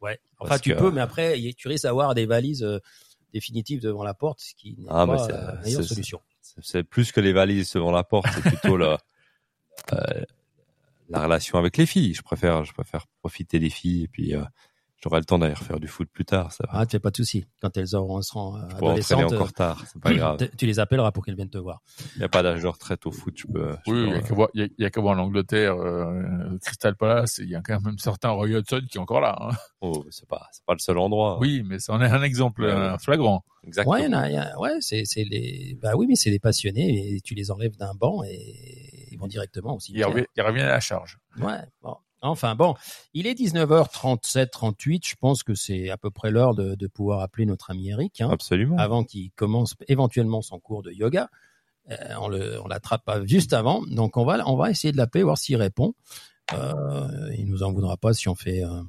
ouais. 0.01 0.19
Enfin, 0.39 0.57
tu 0.57 0.71
que- 0.73 0.79
peux, 0.79 0.91
mais 0.91 1.01
après, 1.01 1.39
tu 1.55 1.67
risques 1.67 1.83
d'avoir 1.83 2.15
des 2.15 2.25
valises 2.25 2.63
euh, 2.63 2.79
définitives 3.33 3.81
devant 3.81 4.03
la 4.03 4.15
porte, 4.15 4.39
ce 4.41 4.55
qui 4.55 4.75
n'est 4.79 4.87
Ah, 4.89 5.05
pas 5.05 5.25
euh, 5.29 5.55
la 5.55 5.61
meilleure 5.61 5.83
solution. 5.83 6.19
C'est- 6.41 6.83
plus 6.83 7.11
que 7.11 7.21
les 7.21 7.33
valises 7.33 7.71
devant 7.73 7.91
la 7.91 8.03
porte, 8.03 8.27
c'est 8.33 8.41
plutôt 8.41 8.77
la, 8.77 8.97
euh, 9.93 10.23
la 11.11 11.23
relation 11.23 11.57
avec 11.59 11.77
les 11.77 11.85
filles. 11.85 12.13
Je 12.13 12.21
préfère, 12.21 12.63
je 12.65 12.73
préfère 12.73 13.05
profiter 13.21 13.59
des 13.59 13.69
filles 13.69 14.03
et 14.03 14.07
puis 14.07 14.35
euh, 14.35 14.43
j'aurai 15.03 15.19
le 15.19 15.25
temps 15.25 15.39
d'aller 15.39 15.53
refaire 15.55 15.79
du 15.79 15.87
foot 15.87 16.07
plus 16.11 16.25
tard. 16.25 16.51
Ça 16.51 16.63
va. 16.71 16.79
Ah, 16.79 16.85
tu 16.85 16.91
fais 16.91 16.99
pas 16.99 17.09
de 17.11 17.15
soucis. 17.17 17.45
Quand 17.61 17.75
elles 17.77 17.95
auront, 17.95 18.21
seront 18.21 18.55
euh, 18.57 18.61
adolescentes, 18.77 19.33
encore 19.33 19.51
tard, 19.53 19.83
c'est 19.91 20.01
pas 20.01 20.13
grave. 20.13 20.37
euh, 20.41 20.47
tu 20.57 20.65
les 20.67 20.79
appelleras 20.79 21.11
pour 21.11 21.25
qu'elles 21.25 21.35
viennent 21.35 21.49
te 21.49 21.57
voir. 21.57 21.81
Il 22.15 22.19
n'y 22.19 22.23
a 22.25 22.29
pas 22.29 22.43
d'âge 22.43 22.61
de 22.61 22.67
retraite 22.67 23.05
au 23.07 23.11
foot. 23.11 23.33
Je 23.37 23.47
peux. 23.47 23.75
je 23.87 23.91
Oui, 23.91 24.03
il 24.53 24.61
y 24.61 24.83
a 24.83 24.85
a- 24.85 24.87
a 24.87 24.89
qu'à 24.91 25.01
voir 25.01 25.15
l'Angleterre, 25.15 25.75
euh, 25.75 26.57
Crystal 26.63 26.95
Palace, 26.95 27.39
il 27.39 27.49
y 27.49 27.55
a 27.55 27.61
quand 27.61 27.79
même 27.81 27.97
certain 27.97 28.29
Roy 28.29 28.53
Hodgson 28.55 28.81
qui 28.89 28.97
est 28.97 29.01
encore 29.01 29.21
là. 29.21 29.35
hein. 29.41 29.55
oh, 29.81 30.05
c'est 30.11 30.27
pas, 30.27 30.47
c'est 30.51 30.63
pas 30.65 30.73
le 30.73 30.79
seul 30.79 30.97
endroit. 30.99 31.39
Oui, 31.39 31.63
mais 31.65 31.79
c'en 31.79 31.99
est 32.01 32.05
un 32.09 32.21
exemple 32.23 32.61
Ouais, 32.63 32.69
euh, 32.69 32.97
flagrant. 32.99 33.43
exactement. 33.63 33.95
Ouais, 33.95 34.03
il 34.07 34.11
y 34.11 34.15
en 34.15 34.17
a- 34.19 34.29
il 34.29 34.33
y 34.35 34.37
a- 34.37 34.59
ouais, 34.59 34.77
c'est, 34.81 35.03
c'est 35.05 35.23
les, 35.23 35.77
bah 35.81 35.93
oui, 35.95 36.05
mais 36.07 36.15
c'est 36.15 36.29
des 36.31 36.39
passionnés 36.39 37.15
et 37.15 37.21
tu 37.21 37.33
les 37.33 37.49
enlèves 37.51 37.75
d'un 37.77 37.93
banc 37.95 38.21
et 38.23 38.90
ils 39.11 39.17
vont 39.19 39.27
directement 39.27 39.75
aussi. 39.75 39.93
Il 39.93 40.03
revient, 40.05 40.25
il 40.35 40.41
revient 40.41 40.61
à 40.61 40.69
la 40.69 40.79
charge. 40.79 41.17
Ouais, 41.39 41.59
bon. 41.81 41.95
Enfin 42.23 42.53
bon, 42.55 42.75
il 43.15 43.25
est 43.25 43.33
19h37, 43.33 44.49
38. 44.51 45.07
Je 45.07 45.15
pense 45.15 45.41
que 45.41 45.55
c'est 45.55 45.89
à 45.89 45.97
peu 45.97 46.11
près 46.11 46.29
l'heure 46.29 46.53
de, 46.53 46.75
de 46.75 46.87
pouvoir 46.87 47.21
appeler 47.21 47.45
notre 47.47 47.71
ami 47.71 47.89
Eric, 47.89 48.21
hein, 48.21 48.29
Absolument. 48.31 48.77
avant 48.77 49.03
qu'il 49.03 49.31
commence 49.31 49.73
éventuellement 49.87 50.41
son 50.43 50.59
cours 50.59 50.83
de 50.83 50.91
yoga. 50.91 51.29
Euh, 51.89 51.95
on 52.19 52.27
le, 52.27 52.61
on 52.61 52.67
l'attrape 52.67 53.09
juste 53.25 53.53
avant, 53.53 53.81
donc 53.87 54.17
on 54.17 54.23
va, 54.23 54.47
on 54.47 54.55
va 54.55 54.69
essayer 54.69 54.91
de 54.91 54.97
l'appeler, 54.97 55.23
voir 55.23 55.39
s'il 55.39 55.55
répond. 55.57 55.95
Euh, 56.53 57.33
il 57.37 57.47
nous 57.47 57.63
en 57.63 57.71
voudra 57.71 57.97
pas 57.97 58.13
si 58.13 58.27
on 58.29 58.35
fait. 58.35 58.63
euh, 58.63 58.83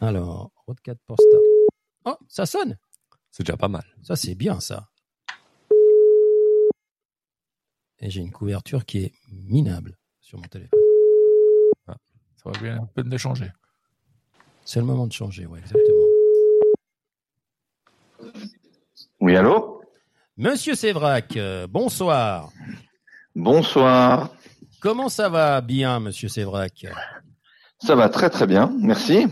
Alors, 0.00 0.52
Road 0.68 0.78
4 0.84 0.98
Posta. 1.04 1.36
Oh, 2.04 2.14
ça 2.28 2.46
sonne. 2.46 2.78
C'est 3.32 3.42
déjà 3.44 3.56
pas 3.56 3.68
mal. 3.68 3.84
Ça, 4.02 4.14
c'est 4.14 4.36
bien, 4.36 4.60
ça. 4.60 4.88
Et 8.00 8.10
j'ai 8.10 8.20
une 8.20 8.32
couverture 8.32 8.84
qui 8.84 8.98
est 9.04 9.12
minable 9.30 9.96
sur 10.20 10.38
mon 10.38 10.46
téléphone. 10.46 10.80
Ça 11.86 11.94
va 12.44 12.58
bien 12.60 12.74
la 12.76 12.86
peine 12.94 13.08
de 13.08 13.16
changer. 13.16 13.50
C'est 14.64 14.80
le 14.80 14.86
moment 14.86 15.06
de 15.06 15.12
changer, 15.12 15.46
ouais, 15.46 15.60
exactement. 15.60 16.04
Oui, 19.20 19.36
allô? 19.36 19.82
Monsieur 20.36 20.74
Sévrac, 20.74 21.36
euh, 21.36 21.66
bonsoir. 21.66 22.50
Bonsoir. 23.34 24.30
Comment 24.80 25.08
ça 25.08 25.28
va 25.28 25.60
bien, 25.60 25.98
monsieur 26.00 26.28
Sévrac? 26.28 26.86
Ça 27.78 27.94
va 27.94 28.08
très 28.08 28.30
très 28.30 28.46
bien, 28.46 28.72
merci. 28.78 29.26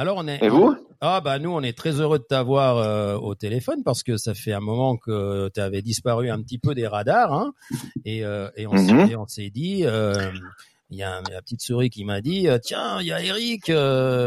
Alors, 0.00 0.16
on 0.16 0.26
est. 0.28 0.42
Et 0.42 0.48
vous? 0.48 0.74
Ah, 1.02 1.20
bah, 1.20 1.38
nous, 1.38 1.50
on 1.50 1.60
est 1.62 1.76
très 1.76 2.00
heureux 2.00 2.18
de 2.18 2.24
t'avoir 2.24 2.78
euh, 2.78 3.16
au 3.16 3.34
téléphone 3.34 3.82
parce 3.84 4.02
que 4.02 4.16
ça 4.16 4.32
fait 4.32 4.54
un 4.54 4.60
moment 4.60 4.96
que 4.96 5.50
tu 5.52 5.60
avais 5.60 5.82
disparu 5.82 6.30
un 6.30 6.40
petit 6.40 6.56
peu 6.58 6.74
des 6.74 6.86
radars. 6.86 7.34
Hein, 7.34 7.52
et, 8.06 8.24
euh, 8.24 8.48
et 8.56 8.66
on 8.66 8.76
s'est- 8.78 8.94
Mhm. 8.94 9.10
et 9.10 9.16
on 9.16 9.26
s'est 9.26 9.50
dit. 9.50 9.82
euh, 9.84 10.30
il 10.88 10.96
y 10.96 11.02
a 11.02 11.18
un- 11.18 11.22
la 11.30 11.42
petite 11.42 11.60
souris 11.60 11.90
qui 11.90 12.04
m'a 12.06 12.22
dit 12.22 12.48
tiens 12.62 12.98
il 13.00 13.06
y 13.08 13.12
a 13.12 13.22
Eric 13.22 13.66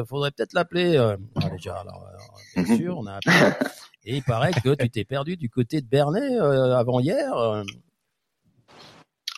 faudrait 0.08 0.30
peut-être 0.32 0.54
l'appeler 0.54 0.96
euh, 0.96 1.18
ah, 1.42 1.50
déjà 1.50 1.74
alors 1.76 2.08
bien 2.56 2.64
Mhm. 2.64 2.78
sûr 2.78 2.98
on 3.00 3.06
a 3.08 3.16
appelé 3.16 3.36
et 4.06 4.16
il 4.18 4.24
paraît 4.24 4.52
que 4.54 4.74
tu 4.76 4.90
t'es 4.92 5.04
perdu 5.06 5.36
du 5.38 5.50
côté 5.50 5.82
de 5.82 5.88
Bernay 5.88 6.38
avant 6.38 7.00
hier. 7.02 7.34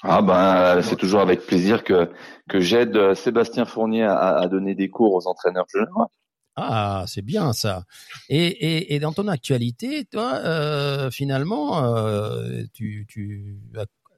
Ah 0.03 0.21
ben, 0.21 0.81
c'est 0.83 0.97
toujours 0.97 1.21
avec 1.21 1.47
plaisir 1.47 1.83
que 1.83 2.11
que 2.47 2.59
j'aide 2.59 3.15
Sébastien 3.15 3.65
Fournier 3.65 4.03
à, 4.03 4.35
à 4.37 4.47
donner 4.47 4.75
des 4.75 4.89
cours 4.89 5.15
aux 5.15 5.25
entraîneurs 5.27 5.65
juniors. 5.67 6.11
Ah, 6.55 7.03
c'est 7.07 7.21
bien 7.21 7.51
ça. 7.53 7.83
Et, 8.29 8.97
dans 8.99 9.11
ton 9.11 9.27
actualité, 9.27 10.05
toi, 10.05 10.35
euh, 10.35 11.11
finalement, 11.11 11.83
euh, 11.83 12.63
tu, 12.73 13.05
tu, 13.09 13.57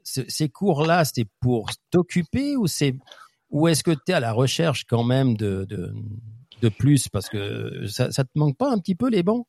ces 0.04 0.26
ces 0.30 0.48
cours-là, 0.50 1.04
c'était 1.04 1.28
pour 1.42 1.70
t'occuper 1.90 2.56
ou 2.56 2.68
c'est, 2.68 2.96
ou 3.50 3.68
est-ce 3.68 3.84
que 3.84 3.92
tu 3.92 4.00
es 4.10 4.14
à 4.14 4.20
la 4.20 4.34
recherche 4.34 4.86
quand 4.86 5.04
même 5.04 5.36
de, 5.36 5.68
plus? 6.78 7.10
Parce 7.10 7.28
que 7.30 7.88
ça, 7.88 8.12
ça 8.12 8.24
te 8.24 8.30
manque 8.36 8.58
pas 8.58 8.72
un 8.72 8.78
petit 8.78 8.96
peu 8.96 9.10
les 9.10 9.24
bancs? 9.24 9.48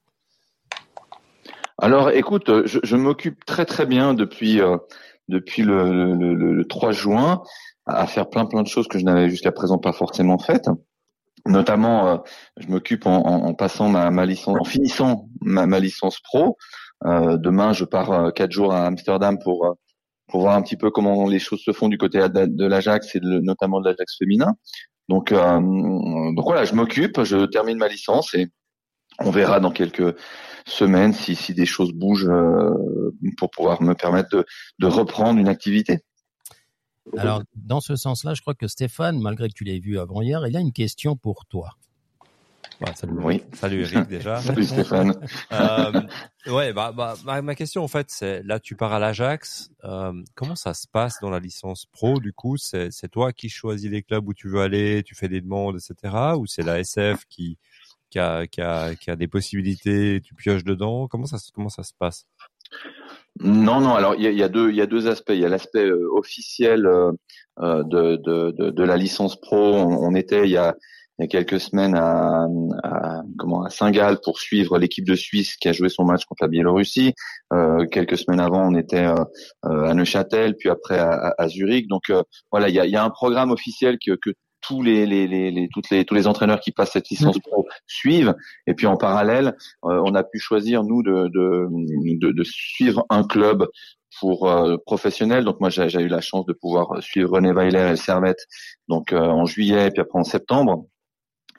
Alors, 1.77 2.11
écoute, 2.11 2.49
euh, 2.49 2.63
je, 2.67 2.97
m'occupe 2.97 3.45
très 3.45 3.65
très 3.67 3.87
bien 3.87 4.15
depuis 4.15 4.61
euh, 4.61 4.79
le, 5.29 5.41
le- 6.15 6.55
le 6.55 6.65
3 6.67 6.93
juin 6.93 7.43
à 7.87 8.07
faire 8.07 8.29
plein 8.29 8.47
plein 8.47 8.63
de 8.63 8.69
choses 8.69 8.89
que 8.89 8.99
je 8.99 9.05
n'avais 9.05 9.29
jusqu'à 9.29 9.53
présent 9.53 9.79
pas 9.79 9.93
forcément 9.93 10.39
faites. 10.39 10.69
Notamment, 11.49 12.09
euh, 12.09 12.17
je 12.59 12.69
m'occupe 12.69 13.07
en, 13.07 13.55
passant 13.55 13.89
ma, 13.89 14.11
ma 14.11 14.27
licence, 14.27 14.57
en 14.61 14.65
finissant 14.65 15.29
ma, 15.41 15.81
licence 15.81 16.21
pro. 16.21 16.57
Euh, 17.05 17.37
demain, 17.37 17.73
je 17.73 17.85
pars 17.85 18.13
euh, 18.13 18.31
quatre 18.31 18.53
jours 18.53 18.73
à 18.73 18.87
Amsterdam 18.87 19.39
pour 19.43 19.77
voir 20.33 20.57
un 20.57 20.63
petit 20.63 20.77
peu 20.77 20.91
comment 20.91 21.27
les 21.27 21.39
choses 21.39 21.61
se 21.61 21.73
font 21.73 21.89
du 21.89 21.97
côté 21.97 22.19
de 22.29 22.67
l'Ajax 22.67 23.15
et 23.17 23.21
de- 23.21 23.41
notamment 23.41 23.81
de 23.81 23.89
l'Ajax 23.89 24.17
féminin. 24.19 24.55
Donc, 25.09 25.33
euh, 25.33 25.61
donc 25.61 26.45
voilà, 26.45 26.65
je 26.65 26.75
m'occupe, 26.75 27.23
je 27.25 27.47
termine 27.47 27.79
ma 27.79 27.89
licence 27.89 28.35
et 28.35 28.49
on 29.21 29.31
verra 29.31 29.59
dans 29.59 29.71
quelques 29.71 30.15
semaines 30.67 31.15
si, 31.15 31.55
des 31.55 31.67
choses 31.67 31.93
bougent 31.93 32.31
pour 33.39 33.51
pouvoir 33.51 33.81
me 33.83 33.95
permettre 33.95 34.45
de 34.79 34.87
reprendre 34.87 35.41
une 35.41 35.49
activité. 35.49 36.01
Alors, 37.17 37.43
dans 37.57 37.81
ce 37.81 37.97
sens-là, 37.97 38.35
je 38.35 38.41
crois 38.41 38.55
que 38.55 38.67
Stéphane, 38.69 39.21
malgré 39.21 39.49
que 39.49 39.55
tu 39.55 39.65
l'aies 39.65 39.79
vu 39.81 39.99
avant 39.99 40.21
hier, 40.23 40.47
il 40.47 40.57
a 40.57 40.61
une 40.61 40.73
question 40.73 41.17
pour 41.17 41.47
toi. 41.47 41.77
Bah, 42.81 42.93
salut, 42.95 43.19
Oui. 43.25 43.43
salut 43.55 43.83
Eric 43.83 44.07
déjà. 44.09 44.41
Salut 44.41 44.65
Stéphane. 44.65 45.15
Euh, 45.53 46.03
ouais, 46.47 46.73
bah, 46.73 46.93
bah, 46.93 47.17
ma, 47.25 47.43
ma 47.43 47.55
question 47.57 47.83
en 47.83 47.89
fait, 47.89 48.07
c'est 48.11 48.43
là 48.45 48.61
tu 48.61 48.77
pars 48.77 48.93
à 48.93 49.01
l'Ajax. 49.01 49.71
Euh, 49.85 50.13
comment 50.37 50.55
ça 50.55 50.75
se 50.75 50.87
passe 50.87 51.19
dans 51.21 51.31
la 51.31 51.41
licence 51.41 51.87
pro 51.87 52.21
Du 52.21 52.33
coup, 52.33 52.57
c'est 52.57 52.91
toi 53.11 53.33
qui 53.33 53.49
choisis 53.49 53.91
les 53.91 54.03
clubs 54.03 54.29
où 54.29 54.35
tu 54.35 54.49
veux 54.49 54.61
aller, 54.61 55.03
tu 55.03 55.17
fais 55.17 55.29
des 55.29 55.41
demandes, 55.41 55.77
etc. 55.77 56.15
Ou 56.37 56.47
c'est 56.47 56.63
la 56.63 56.79
SF 56.79 57.25
qui 57.29 57.59
qui 58.11 58.19
a, 58.21 58.47
qui 58.47 58.61
a 58.61 58.95
qui 58.95 59.11
a 59.11 59.17
des 59.17 59.29
possibilités, 59.29 60.21
tu 60.23 60.35
pioches 60.35 60.65
dedans? 60.65 61.09
Comment 61.09 61.27
ça 61.27 61.39
comment 61.53 61.69
ça 61.71 61.83
se 61.83 61.93
passe? 61.99 62.27
Non, 63.41 63.81
non. 63.81 63.95
Alors 63.95 64.15
il 64.17 64.31
y 64.31 64.35
y 64.35 64.43
a 64.43 64.49
deux, 64.49 64.71
il 64.71 64.77
y 64.77 64.81
a 64.83 64.87
deux 64.87 65.07
aspects. 65.09 65.31
Il 65.33 65.41
y 65.41 65.45
a 65.45 65.49
l'aspect 65.49 65.85
euh, 65.87 66.09
officiel 66.13 66.87
euh, 66.87 67.13
euh, 67.61 67.83
de, 67.85 68.17
de, 68.17 68.51
de, 68.53 68.71
de 68.71 68.83
la 68.83 68.97
licence 68.97 69.41
pro. 69.41 69.57
On, 69.75 69.97
on 70.07 70.15
était 70.15 70.45
il 70.45 70.51
y 70.51 70.57
a, 70.57 70.75
il 71.19 71.23
y 71.23 71.25
a 71.25 71.29
quelques 71.29 71.61
semaines 71.61 71.95
à, 71.97 72.47
à 72.83 73.23
comment 73.39 73.63
à 73.65 73.71
Saint-Gall 73.71 74.19
pour 74.25 74.39
suivre 74.41 74.79
l'équipe 74.79 75.07
de 75.07 75.15
Suisse 75.15 75.57
qui 75.57 75.69
a 75.69 75.73
joué 75.73 75.89
son 75.89 76.05
match 76.05 76.25
contre 76.25 76.45
la 76.45 76.49
Biélorussie. 76.49 77.13
Euh, 77.53 77.87
quelques 77.87 78.19
semaines 78.19 78.41
avant, 78.41 78.67
on 78.69 78.75
était 78.77 79.07
euh, 79.07 79.25
à 79.65 79.95
Neuchâtel, 79.95 80.57
puis 80.57 80.69
après 80.71 80.99
à, 80.99 81.35
à- 81.39 81.49
Zurich. 81.49 81.89
Donc 81.89 82.11
euh, 82.11 82.23
voilà, 82.51 82.69
il 82.69 82.75
y 82.75 82.81
a, 82.81 82.87
y 82.87 82.97
a 82.97 83.05
un 83.05 83.11
programme 83.11 83.51
officiel 83.51 83.99
que, 84.05 84.13
que 84.13 84.31
tous 84.69 84.83
les, 84.83 85.07
les, 85.07 85.27
les, 85.27 85.51
les- 85.51 85.69
toutes 85.73 85.89
les 85.91 86.05
tous 86.05 86.15
les 86.15 86.27
entraîneurs 86.27 86.61
qui 86.61 86.73
passent 86.73 86.93
cette 86.93 87.09
licence 87.09 87.39
pro 87.39 87.67
suivent. 87.87 88.35
Et 88.67 88.75
puis 88.75 88.87
en 88.87 88.97
parallèle, 88.97 89.57
euh, 89.85 90.03
on 90.05 90.15
a 90.15 90.23
pu 90.23 90.39
choisir 90.39 90.85
nous 90.85 91.03
de, 91.03 91.29
de, 91.29 91.67
de, 92.23 92.33
de 92.33 92.45
suivre 92.45 93.05
un 93.11 93.25
club 93.25 93.67
pour 94.21 94.49
euh, 94.51 94.77
professionnel. 94.85 95.45
Donc 95.45 95.61
moi 95.61 95.71
j'ai 95.71 96.01
eu 96.03 96.09
la 96.09 96.21
chance 96.21 96.45
de 96.47 96.53
pouvoir 96.53 97.03
suivre 97.03 97.31
René 97.33 97.53
Weiler 97.53 97.87
et 97.87 97.91
le 97.91 97.97
Servette 97.97 98.43
donc 98.89 99.13
euh, 99.13 99.19
en 99.41 99.47
juillet 99.47 99.87
et 99.89 99.91
puis 99.91 100.03
après 100.03 100.19
en 100.19 100.25
septembre. 100.25 100.85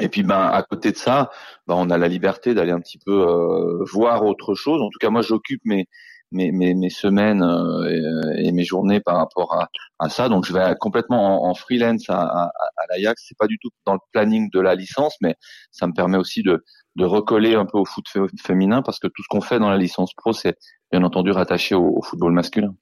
Et 0.02 0.08
puis 0.08 0.24
ben 0.24 0.40
à 0.40 0.64
côté 0.64 0.92
de 0.92 0.98
ça, 0.98 1.30
ben, 1.68 1.76
on 1.78 1.90
a 1.90 1.98
la 1.98 2.08
liberté 2.08 2.54
d'aller 2.54 2.72
un 2.72 2.80
petit 2.80 3.00
peu 3.06 3.18
euh, 3.28 3.84
voir 3.92 4.24
autre 4.26 4.56
chose. 4.56 4.82
En 4.82 4.90
tout 4.90 5.00
cas 5.02 5.10
moi 5.10 5.22
j'occupe 5.22 5.62
mes 5.66 5.88
mes, 6.32 6.52
mes, 6.52 6.90
semaines 6.90 7.42
euh, 7.42 8.36
et, 8.38 8.48
et 8.48 8.52
mes 8.52 8.64
journées 8.64 9.00
par 9.00 9.18
rapport 9.18 9.54
à, 10.00 10.10
ça. 10.10 10.30
Donc 10.30 10.46
je 10.46 10.54
vais 10.54 10.76
complètement 10.80 11.50
en, 11.50 11.54
freelance 11.54 12.10
à, 12.10 12.22
à, 12.22 12.44
à 12.46 12.84
l'Ajax. 12.90 13.26
C'est 13.28 13.38
pas 13.38 13.48
du 13.48 13.58
tout 13.60 13.70
dans 13.86 13.94
le 13.94 14.00
planning 14.12 14.50
de 14.52 14.60
la 14.60 14.76
licence, 14.76 15.16
mais 15.22 15.36
ça 15.72 15.88
me 15.88 15.94
permet 15.94 16.18
aussi 16.18 16.44
de, 16.44 16.64
recoller 17.00 17.56
un 17.56 17.66
peu 17.66 17.78
au 17.78 17.86
foot 17.86 18.06
fé- 18.10 18.20
féminin 18.42 18.82
parce 18.82 19.00
que 19.00 19.08
tout 19.08 19.24
ce 19.24 19.28
qu'on 19.30 19.40
fait 19.40 19.58
dans 19.58 19.70
la 19.70 19.78
licence 19.78 20.14
pro, 20.14 20.34
c'est 20.34 20.58
bien 20.92 21.02
entendu 21.04 21.32
rattaché 21.32 21.74
au 21.74 22.02
football 22.02 22.34
masculin. 22.34 22.76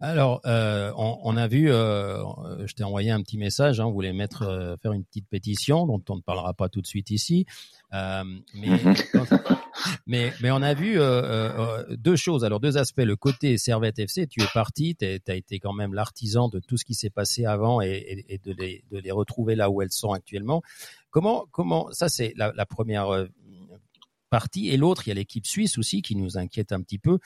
Alors, 0.00 0.40
euh, 0.46 0.92
on, 0.96 1.18
on 1.24 1.36
a 1.36 1.48
vu, 1.48 1.72
euh, 1.72 2.22
je 2.66 2.72
t'ai 2.74 2.84
envoyé 2.84 3.10
un 3.10 3.20
petit 3.20 3.36
message, 3.36 3.80
hein, 3.80 3.86
on 3.86 3.90
voulait 3.90 4.12
mettre, 4.12 4.42
euh, 4.42 4.76
faire 4.80 4.92
une 4.92 5.04
petite 5.04 5.26
pétition, 5.28 5.86
dont 5.86 6.00
on 6.08 6.16
ne 6.16 6.20
parlera 6.20 6.54
pas 6.54 6.68
tout 6.68 6.80
de 6.80 6.86
suite 6.86 7.10
ici. 7.10 7.46
Euh, 7.92 8.22
mais, 8.54 8.68
Mhm. 8.68 8.94
mais, 10.06 10.32
mais 10.40 10.50
on 10.52 10.62
a 10.62 10.74
vu 10.74 11.00
euh, 11.00 11.22
euh, 11.90 11.96
deux 11.96 12.14
choses, 12.14 12.44
alors 12.44 12.60
deux 12.60 12.78
aspects. 12.78 13.00
Le 13.04 13.16
côté 13.16 13.58
Servette 13.58 13.98
FC, 13.98 14.28
tu 14.28 14.40
es 14.42 14.46
parti, 14.54 14.94
tu 14.94 15.04
as 15.04 15.34
été 15.34 15.58
quand 15.58 15.72
même 15.72 15.94
l'artisan 15.94 16.48
de 16.48 16.60
tout 16.60 16.76
ce 16.76 16.84
qui 16.84 16.94
s'est 16.94 17.10
passé 17.10 17.44
avant 17.44 17.80
et, 17.80 17.88
et, 18.28 18.34
et 18.34 18.38
de, 18.38 18.52
les, 18.52 18.84
de 18.92 18.98
les 18.98 19.10
retrouver 19.10 19.56
là 19.56 19.68
où 19.68 19.82
elles 19.82 19.90
sont 19.90 20.12
actuellement. 20.12 20.62
Comment, 21.10 21.46
comment, 21.50 21.90
ça 21.90 22.08
c'est 22.08 22.34
la, 22.36 22.52
la 22.54 22.66
première 22.66 23.08
euh, 23.08 23.26
partie. 24.28 24.68
Et 24.68 24.76
l'autre, 24.76 25.06
il 25.06 25.10
y 25.10 25.12
a 25.12 25.14
l'équipe 25.14 25.46
suisse 25.46 25.78
aussi 25.78 26.02
qui 26.02 26.16
nous 26.16 26.38
inquiète 26.38 26.72
un 26.72 26.80
petit 26.82 26.98
peu. 26.98 27.18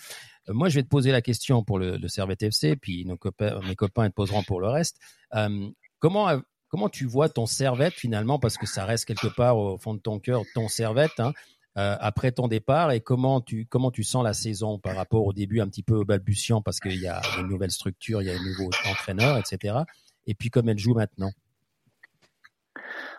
Euh, 0.49 0.53
moi, 0.53 0.69
je 0.69 0.77
vais 0.77 0.83
te 0.83 0.89
poser 0.89 1.13
la 1.13 1.23
question 1.23 1.63
pour 1.63 1.79
le, 1.79 1.97
le 1.97 2.09
Servette 2.09 2.43
FC, 2.43 2.77
puis 2.77 3.05
mes 3.05 3.77
copains 3.77 4.09
te 4.09 4.15
poseront 4.15 4.43
pour 4.43 4.61
le 4.61 4.69
reste. 4.69 4.99
Euh, 5.35 5.69
comment, 5.99 6.29
euh, 6.29 6.39
comment 6.69 6.89
tu 6.89 7.07
vois 7.07 7.29
ton 7.29 7.47
Servette 7.47 7.95
finalement, 7.95 8.39
parce 8.39 8.57
que 8.57 8.67
ça 8.67 8.85
reste 8.85 9.05
quelque 9.05 9.29
part 9.29 9.57
au 9.57 9.79
fond 9.79 9.95
de 9.95 10.01
ton 10.01 10.19
cœur, 10.19 10.43
ton 10.55 10.69
Servette, 10.69 11.19
hein, 11.19 11.33
après 11.75 12.33
ton 12.33 12.49
départ, 12.49 12.93
et 12.93 13.01
comment 13.01 13.41
tu, 13.41 13.65
comment 13.65 13.91
tu 13.91 14.03
sens 14.03 14.23
la 14.23 14.35
saison 14.35 14.79
par 14.79 14.95
rapport 14.95 15.25
au 15.25 15.33
début 15.33 15.61
un 15.61 15.69
petit 15.69 15.83
peu 15.83 16.05
balbutiant, 16.05 16.61
parce 16.61 16.81
qu'il 16.81 17.01
y 17.01 17.07
a 17.07 17.23
une 17.39 17.49
nouvelle 17.49 17.71
structure, 17.71 18.21
il 18.21 18.27
y 18.27 18.31
a 18.31 18.35
un 18.35 18.43
nouveau 18.43 18.71
entraîneur, 18.91 19.39
etc. 19.39 19.79
Et 20.27 20.35
puis 20.35 20.51
comme 20.51 20.69
elle 20.69 20.79
joue 20.79 20.93
maintenant? 20.93 21.31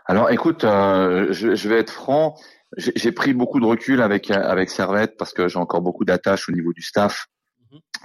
Alors 0.06 0.30
écoute, 0.30 0.62
je 0.62 1.68
vais 1.68 1.80
être 1.80 1.92
franc, 1.94 2.36
j'ai 2.78 3.12
pris 3.12 3.34
beaucoup 3.34 3.60
de 3.60 3.66
recul 3.66 4.02
avec 4.02 4.32
avec 4.32 4.70
Servette 4.70 5.16
parce 5.18 5.34
que 5.34 5.48
j'ai 5.48 5.60
encore 5.60 5.82
beaucoup 5.82 6.06
d'attaches 6.06 6.50
au 6.50 6.52
niveau 6.52 6.74
du 6.74 6.82
staff, 6.82 7.28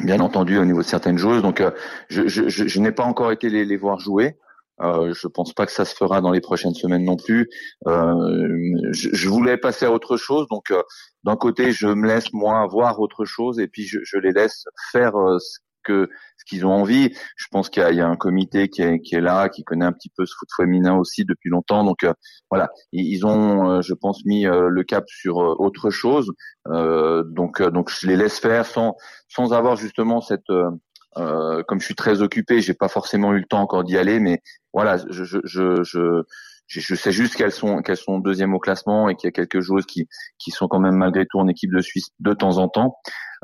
bien 0.00 0.20
entendu 0.20 0.58
au 0.58 0.64
niveau 0.64 0.80
de 0.80 0.87
certaines 0.87 1.18
joueuses. 1.18 1.42
Donc 1.42 1.60
euh, 1.60 1.70
je, 2.08 2.28
je, 2.28 2.48
je, 2.48 2.66
je 2.66 2.80
n'ai 2.80 2.92
pas 2.92 3.04
encore 3.04 3.32
été 3.32 3.48
les, 3.48 3.64
les 3.64 3.76
voir 3.76 3.98
jouer. 3.98 4.37
Euh, 4.80 5.12
je 5.12 5.26
pense 5.26 5.52
pas 5.54 5.66
que 5.66 5.72
ça 5.72 5.84
se 5.84 5.94
fera 5.94 6.20
dans 6.20 6.30
les 6.30 6.40
prochaines 6.40 6.75
semaines 6.75 7.04
non 7.04 7.16
plus. 7.16 7.48
Euh, 7.88 8.92
je, 8.92 9.08
je 9.12 9.28
voulais 9.28 9.56
passer 9.56 9.87
à 9.87 9.92
autre 9.92 10.16
chose, 10.16 10.46
donc 10.48 10.70
euh, 10.70 10.82
d'un 11.25 11.37
côté 11.37 11.72
je 11.72 11.88
me 11.88 12.06
laisse 12.06 12.32
moi 12.32 12.64
voir 12.66 13.00
autre 13.00 13.25
chose 13.25 13.58
et 13.58 13.66
puis 13.66 13.82
je, 13.82 13.98
je 14.04 14.18
les 14.18 14.30
laisse 14.30 14.64
faire 14.92 15.16
euh, 15.16 15.38
ce 15.40 15.58
que 15.88 16.09
ce 16.38 16.45
qu'ils 16.49 16.64
ont 16.66 16.73
envie. 16.83 17.07
Je 17.37 17.47
pense 17.50 17.68
qu'il 17.71 17.83
y, 17.90 17.97
y 17.97 18.00
a 18.00 18.09
un 18.09 18.16
comité 18.16 18.68
qui 18.68 18.83
est, 18.83 19.00
qui 19.00 19.14
est 19.14 19.21
là, 19.21 19.49
qui 19.49 19.62
connaît 19.64 19.85
un 19.85 19.92
petit 19.92 20.11
peu 20.16 20.25
ce 20.26 20.35
foot 20.38 20.49
féminin 20.57 20.95
aussi 20.97 21.25
depuis 21.25 21.50
longtemps. 21.50 21.85
Donc 21.85 22.04
euh, 22.04 22.12
voilà, 22.50 22.68
ils, 22.92 23.25
ont, 23.25 23.71
euh, 23.71 23.83
je 23.83 23.95
pense, 23.95 24.25
mis 24.25 24.47
euh, 24.47 24.68
le 24.68 24.85
cap 24.85 25.04
sur 25.09 25.40
euh, 25.40 25.54
autre 25.59 25.90
chose. 25.90 26.30
Donc 26.66 27.62
donc 27.62 27.90
je 27.90 28.07
les 28.07 28.16
laisse 28.16 28.38
faire 28.38 28.66
sans 28.66 28.95
sans 29.28 29.54
avoir 29.54 29.76
justement 29.76 30.21
cette 30.21 30.52
comme 31.14 31.80
je 31.80 31.85
suis 31.85 31.95
très 31.95 32.21
occupé, 32.21 32.61
j'ai 32.61 32.75
pas 32.75 32.88
forcément 32.88 33.33
eu 33.33 33.38
le 33.38 33.47
temps 33.47 33.62
encore 33.62 33.85
d'y 33.85 33.97
aller, 33.97 34.21
mais 34.21 34.40
voilà, 34.75 34.99
je 35.09 35.25
je, 35.25 35.38
je 35.83 36.23
je 36.68 36.80
je 36.80 36.94
sais 36.94 37.12
juste 37.12 37.34
qu'elles 37.37 37.52
sont 37.52 37.82
qu'elles 37.82 37.96
sont 37.96 38.18
deuxième 38.20 38.54
au 38.54 38.60
classement 38.60 39.08
et 39.08 39.16
qu'il 39.16 39.26
y 39.28 39.32
a 39.32 39.32
quelques 39.32 39.60
joueuses 39.60 39.87
qui 39.87 40.06
qui 40.38 40.50
sont 40.52 40.68
quand 40.68 40.78
même 40.80 40.94
malgré 40.96 41.26
tout 41.26 41.38
en 41.40 41.48
équipe 41.48 41.72
de 41.72 41.80
Suisse 41.82 42.08
de 42.20 42.32
temps 42.34 42.58
en 42.58 42.68
temps, 42.68 42.90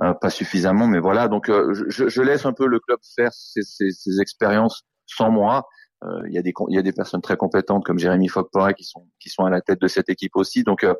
Euh, 0.03 0.13
pas 0.25 0.31
suffisamment, 0.31 0.87
mais 0.89 1.01
voilà. 1.01 1.29
Donc 1.29 1.49
euh, 1.49 1.73
je, 1.89 2.09
je 2.09 2.23
laisse 2.23 2.45
un 2.47 2.53
peu 2.53 2.67
le 2.67 2.79
club 2.81 2.99
faire 3.17 3.33
ses, 3.33 3.63
ses, 3.63 3.91
ses 3.93 4.21
expériences 4.21 4.83
sans 5.07 5.31
moi. 5.31 5.55
Euh, 6.05 6.23
Il 6.29 6.35
y 6.35 6.39
a 6.39 6.43
des 6.43 6.53
il 6.71 6.75
y 6.77 6.79
a 6.79 6.83
des 6.83 6.93
personnes 7.01 7.23
très 7.23 7.37
compétentes 7.37 7.85
comme 7.87 7.99
Jérémy 7.99 8.29
Fogporet 8.29 8.75
qui 8.75 8.85
sont 8.85 9.07
qui 9.21 9.29
sont 9.35 9.45
à 9.45 9.51
la 9.51 9.61
tête 9.61 9.81
de 9.81 9.89
cette 9.89 10.09
équipe 10.15 10.37
aussi. 10.37 10.63
Donc 10.65 10.83
euh, 10.85 10.95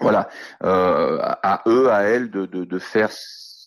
voilà, 0.00 0.28
à, 0.60 1.38
à 1.52 1.62
eux, 1.66 1.90
à 1.90 2.02
elles 2.02 2.30
de 2.30 2.46
de, 2.46 2.64
de 2.64 2.78
faire 2.78 3.10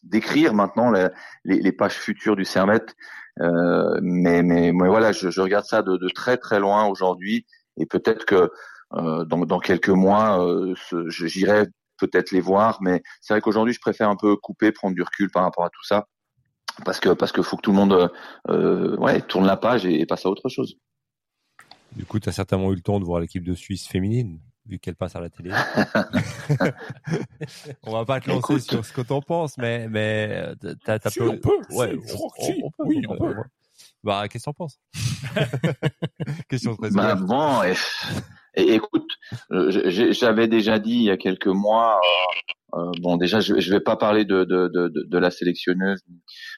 d'écrire 0.03 0.53
maintenant 0.53 0.89
la- 0.91 1.11
les, 1.45 1.59
les 1.59 1.71
pages 1.71 1.97
futures 2.05 2.35
du 2.35 2.45
Servette. 2.45 2.93
Euh, 3.41 3.97
mais, 4.01 4.43
mais 4.43 4.71
mais 4.71 4.87
voilà, 4.87 5.11
je, 5.11 5.29
je 5.31 5.41
regarde 5.41 5.65
ça 5.65 5.81
de, 5.81 5.97
de 5.97 6.09
très 6.09 6.37
très 6.37 6.59
loin 6.59 6.85
aujourd'hui 6.85 7.45
et 7.77 7.85
peut-être 7.85 8.25
que 8.25 8.51
euh, 8.93 9.25
dans, 9.25 9.45
dans 9.45 9.59
quelques 9.59 9.89
mois, 9.89 10.45
euh, 10.45 10.73
j'irai 11.07 11.65
peut-être 11.97 12.31
les 12.31 12.41
voir. 12.41 12.79
Mais 12.81 13.01
c'est 13.21 13.33
vrai 13.33 13.41
qu'aujourd'hui, 13.41 13.73
je 13.73 13.79
préfère 13.79 14.09
un 14.09 14.15
peu 14.15 14.35
couper, 14.35 14.71
prendre 14.71 14.95
du 14.95 15.01
recul 15.01 15.29
par 15.31 15.43
rapport 15.43 15.65
à 15.65 15.69
tout 15.69 15.83
ça, 15.83 16.07
parce 16.85 16.99
que 16.99 17.09
parce 17.09 17.31
que 17.31 17.41
faut 17.41 17.57
que 17.57 17.61
tout 17.61 17.71
le 17.71 17.77
monde 17.77 18.11
euh, 18.49 18.95
ouais 18.97 19.21
tourne 19.21 19.45
la 19.45 19.57
page 19.57 19.85
et, 19.85 19.99
et 20.01 20.05
passe 20.05 20.25
à 20.25 20.29
autre 20.29 20.49
chose. 20.49 20.75
Du 21.95 22.05
coup, 22.05 22.19
tu 22.19 22.29
as 22.29 22.31
certainement 22.31 22.71
eu 22.71 22.75
le 22.75 22.81
temps 22.81 22.99
de 22.99 23.05
voir 23.05 23.19
l'équipe 23.19 23.43
de 23.43 23.53
Suisse 23.53 23.87
féminine, 23.87 24.39
vu 24.65 24.79
qu'elle 24.79 24.95
passe 24.95 25.15
à 25.15 25.19
la 25.21 25.29
télé. 25.29 25.51
on 27.83 27.91
va 27.91 28.05
pas 28.05 28.19
te 28.19 28.29
lancer 28.29 28.53
Écoute. 28.53 28.61
sur 28.61 28.85
ce 28.85 28.93
que 28.93 29.01
t'en 29.01 29.21
penses, 29.21 29.57
mais 29.57 29.87
mais 29.87 30.53
t'as 30.85 30.99
Si, 31.09 31.19
peu- 31.19 31.29
on 31.29 31.37
peut. 31.37 31.57
Ouais, 31.71 31.91
Si, 31.91 32.07
je 32.07 32.13
crois 32.13 32.31
que 32.37 32.43
si. 32.43 32.63
Oui, 32.79 33.01
on 33.07 33.17
peut. 33.17 33.35
Bah, 34.03 34.27
qu'est-ce 34.27 34.43
que 34.43 34.49
t'en 34.49 34.53
penses? 34.53 34.79
Question 36.49 36.75
très 36.75 36.91
Bah, 36.91 37.15
bon, 37.15 37.63
et, 37.63 37.73
et 38.55 38.73
écoute, 38.73 39.09
euh, 39.51 39.71
j'avais 40.11 40.47
déjà 40.47 40.79
dit 40.79 40.91
il 40.95 41.03
y 41.03 41.11
a 41.11 41.17
quelques 41.17 41.47
mois. 41.47 41.99
euh, 42.73 42.79
euh, 42.79 42.91
bon, 43.01 43.17
déjà, 43.17 43.39
je, 43.39 43.59
je 43.59 43.71
vais 43.71 43.79
pas 43.79 43.95
parler 43.95 44.25
de 44.25 44.43
de, 44.45 44.67
de, 44.73 45.17
la 45.19 45.29
sélectionneuse 45.29 46.01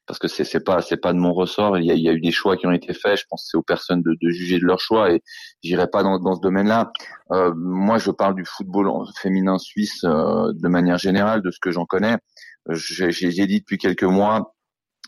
parce 0.08 0.18
que 0.18 0.28
c'est 0.30 0.64
pas 0.64 0.82
c'est 0.82 0.98
pas 0.98 1.12
de 1.14 1.18
mon 1.20 1.34
ressort. 1.34 1.78
Il 1.78 1.86
y, 1.86 1.92
a, 1.92 1.94
il 1.94 2.02
y 2.02 2.10
a 2.10 2.14
eu 2.14 2.22
des 2.22 2.32
choix 2.32 2.56
qui 2.58 2.66
ont 2.68 2.72
été 2.72 2.94
faits. 2.94 3.20
Je 3.20 3.26
pense 3.30 3.44
que 3.44 3.48
c'est 3.52 3.58
aux 3.58 3.64
personnes 3.64 4.02
de, 4.02 4.16
de 4.22 4.30
juger 4.30 4.58
de 4.60 4.66
leurs 4.66 4.80
choix 4.80 5.12
et 5.12 5.22
j'irai 5.62 5.88
pas 5.88 6.04
dans, 6.04 6.18
dans 6.20 6.36
ce 6.36 6.42
domaine-là. 6.42 6.92
Euh, 7.32 7.54
moi, 7.56 7.98
je 7.98 8.12
parle 8.12 8.36
du 8.36 8.46
football 8.46 8.90
féminin 9.22 9.58
suisse 9.58 10.04
euh, 10.06 10.52
de 10.54 10.68
manière 10.70 10.98
générale, 10.98 11.42
de 11.42 11.52
ce 11.52 11.60
que 11.62 11.72
j'en 11.72 11.86
connais. 11.86 12.16
J'ai 12.70 13.46
dit 13.46 13.60
depuis 13.60 13.78
quelques 13.78 14.04
mois 14.04 14.55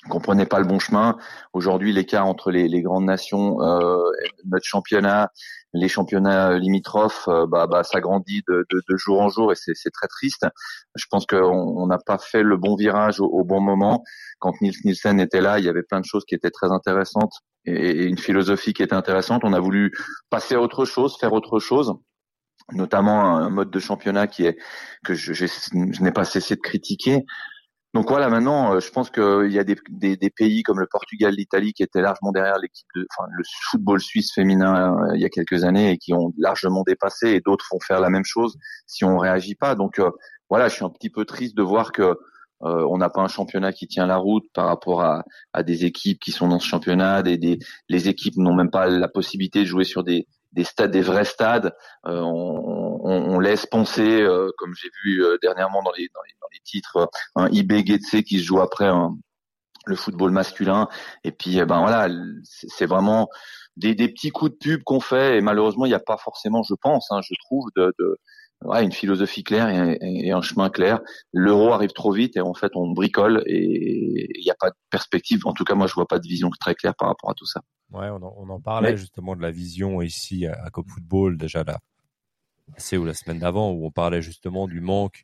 qu'on 0.09 0.19
prenait 0.19 0.45
pas 0.45 0.59
le 0.59 0.65
bon 0.65 0.79
chemin. 0.79 1.17
Aujourd'hui, 1.53 1.93
l'écart 1.93 2.25
entre 2.25 2.51
les, 2.51 2.67
les 2.67 2.81
grandes 2.81 3.05
nations, 3.05 3.61
euh, 3.61 3.97
notre 4.45 4.65
championnat, 4.65 5.31
les 5.73 5.87
championnats 5.87 6.57
limitrophes, 6.57 7.27
euh, 7.27 7.45
bah, 7.47 7.67
bah, 7.67 7.83
ça 7.83 7.99
grandit 7.99 8.41
de, 8.47 8.65
de, 8.69 8.81
de 8.87 8.97
jour 8.97 9.21
en 9.21 9.29
jour 9.29 9.51
et 9.51 9.55
c'est 9.55 9.91
très 9.91 10.07
triste. 10.07 10.45
Je 10.95 11.05
pense 11.09 11.25
qu'on 11.25 11.37
on 11.37 11.87
n'a 11.87 11.97
pas 11.97 12.17
fait 12.17 12.43
le 12.43 12.57
bon 12.57 12.75
virage 12.75 13.19
au, 13.19 13.25
au 13.25 13.43
bon 13.43 13.61
moment. 13.61 14.03
Quand 14.39 14.53
Nils 14.61 14.77
Nielsen 14.83 15.19
était 15.19 15.41
là, 15.41 15.59
il 15.59 15.65
y 15.65 15.69
avait 15.69 15.83
plein 15.83 15.99
de 15.99 16.05
choses 16.05 16.25
qui 16.25 16.35
étaient 16.35 16.51
très 16.51 16.71
intéressantes 16.71 17.33
et, 17.65 18.05
une 18.05 18.17
philosophie 18.17 18.73
qui 18.73 18.83
était 18.83 18.95
intéressante. 18.95 19.43
On 19.43 19.53
a 19.53 19.59
voulu 19.59 19.93
passer 20.29 20.55
à 20.55 20.61
autre 20.61 20.85
chose, 20.85 21.17
faire 21.19 21.33
autre 21.33 21.59
chose. 21.59 21.93
notamment 22.73 23.37
un 23.37 23.49
mode 23.49 23.71
de 23.71 23.79
championnat 23.79 24.27
qui 24.27 24.45
est 24.45 24.57
que 25.05 25.13
je, 25.13 25.33
je 25.33 26.01
n'ai 26.03 26.11
pas 26.11 26.25
cessé 26.25 26.55
de 26.55 26.61
critiquer. 26.61 27.23
Donc 27.93 28.09
voilà, 28.09 28.29
maintenant, 28.29 28.75
euh, 28.75 28.79
je 28.79 28.91
pense 28.91 29.09
qu'il 29.09 29.51
y 29.51 29.59
a 29.59 29.63
des, 29.63 29.75
des, 29.89 30.17
des, 30.17 30.29
pays 30.29 30.61
comme 30.61 30.79
le 30.79 30.87
Portugal, 30.87 31.33
l'Italie 31.33 31.73
qui 31.73 31.83
étaient 31.83 32.01
largement 32.01 32.31
derrière 32.31 32.57
l'équipe 32.59 32.87
de, 32.95 33.07
enfin, 33.17 33.27
le 33.31 33.43
football 33.71 34.01
suisse 34.01 34.33
féminin 34.33 34.93
euh, 34.93 35.15
il 35.15 35.21
y 35.21 35.25
a 35.25 35.29
quelques 35.29 35.63
années 35.63 35.91
et 35.91 35.97
qui 35.97 36.13
ont 36.13 36.33
largement 36.37 36.83
dépassé, 36.85 37.29
et 37.29 37.41
d'autres 37.41 37.65
vont 37.71 37.79
faire 37.79 38.01
la 38.01 38.09
même 38.09 38.25
chose 38.25 38.57
si 38.85 39.05
on 39.05 39.17
réagit 39.17 39.55
pas. 39.55 39.75
Donc 39.75 39.99
euh, 39.99 40.11
voilà, 40.49 40.67
je 40.67 40.75
suis 40.75 40.85
un 40.85 40.89
petit 40.89 41.09
peu 41.09 41.25
triste 41.25 41.55
de 41.55 41.63
voir 41.63 41.91
que 41.91 42.17
on 42.59 42.97
n'a 42.97 43.09
pas 43.11 43.21
un 43.21 43.27
championnat 43.27 43.71
qui 43.71 43.87
tient 43.87 44.07
la 44.07 44.17
route 44.17 44.45
par 44.51 44.65
rapport 44.65 45.03
à, 45.03 45.23
à 45.53 45.61
des 45.61 45.85
équipes 45.85 46.19
qui 46.19 46.31
sont 46.31 46.47
dans 46.47 46.57
ce 46.57 46.65
championnat. 46.65 47.21
Des, 47.21 47.37
des 47.37 47.59
les 47.87 48.09
équipes 48.09 48.35
n'ont 48.37 48.55
même 48.55 48.71
pas 48.71 48.87
la 48.87 49.07
possibilité 49.07 49.59
de 49.59 49.65
jouer 49.65 49.83
sur 49.83 50.03
des, 50.03 50.25
des 50.57 50.63
stades, 50.63 50.91
des 50.91 51.01
vrais 51.01 51.23
stades. 51.23 51.75
Euh, 52.07 52.19
on, 52.19 52.99
on, 53.03 53.39
laisse 53.39 53.67
penser, 53.67 54.21
euh, 54.21 54.49
comme 54.57 54.73
j'ai 54.73 54.89
vu 55.03 55.23
euh, 55.23 55.37
dernièrement 55.41 55.83
dans 55.83 55.91
les, 55.91 56.09
dans 56.13 56.21
les, 56.23 56.33
dans 56.41 56.47
les 56.51 56.59
titres, 56.63 57.09
un 57.35 57.47
IB 57.49 57.85
Getse 57.85 58.23
qui 58.23 58.39
se 58.39 58.43
joue 58.43 58.59
après 58.59 58.91
le 59.85 59.95
football 59.95 60.31
masculin. 60.31 60.89
Et 61.23 61.31
puis, 61.31 61.63
ben 61.63 61.79
voilà, 61.79 62.09
c'est 62.43 62.87
vraiment 62.87 63.29
des, 63.77 63.93
des, 63.93 64.09
petits 64.09 64.31
coups 64.31 64.51
de 64.51 64.57
pub 64.57 64.83
qu'on 64.83 64.99
fait. 64.99 65.37
Et 65.37 65.41
malheureusement, 65.41 65.85
il 65.85 65.89
n'y 65.89 65.95
a 65.95 65.99
pas 65.99 66.17
forcément, 66.17 66.63
je 66.63 66.73
pense, 66.73 67.11
hein, 67.11 67.21
je 67.21 67.35
trouve, 67.45 67.69
de, 67.75 67.93
de 67.99 68.17
ouais, 68.63 68.83
une 68.83 68.91
philosophie 68.91 69.43
claire 69.43 69.69
et, 69.69 69.97
et, 70.01 70.31
un 70.31 70.41
chemin 70.41 70.69
clair. 70.69 70.99
L'euro 71.33 71.73
arrive 71.73 71.91
trop 71.91 72.11
vite 72.11 72.37
et 72.37 72.41
en 72.41 72.53
fait, 72.53 72.71
on 72.75 72.91
bricole 72.91 73.43
et 73.45 74.27
il 74.35 74.43
n'y 74.43 74.51
a 74.51 74.55
pas 74.59 74.69
de 74.69 74.75
perspective. 74.89 75.41
En 75.45 75.53
tout 75.53 75.63
cas, 75.63 75.75
moi, 75.75 75.87
je 75.87 75.93
vois 75.93 76.07
pas 76.07 76.19
de 76.19 76.27
vision 76.27 76.49
très 76.59 76.75
claire 76.75 76.95
par 76.95 77.09
rapport 77.09 77.29
à 77.29 77.33
tout 77.33 77.45
ça. 77.45 77.61
Ouais, 77.91 78.09
on 78.09 78.17
en, 78.17 78.33
on 78.37 78.49
en 78.49 78.59
parlait 78.59 78.97
justement 78.97 79.35
de 79.35 79.41
la 79.41 79.51
vision 79.51 80.01
ici 80.01 80.45
à, 80.45 80.53
à 80.63 80.69
Cop 80.69 80.87
Football 80.89 81.37
déjà 81.37 81.63
là, 81.63 81.79
c'est 82.75 82.97
ou 82.97 83.05
la 83.05 83.13
semaine 83.13 83.39
d'avant 83.39 83.71
où 83.71 83.85
on 83.85 83.91
parlait 83.91 84.21
justement 84.21 84.67
du 84.67 84.81
manque 84.81 85.23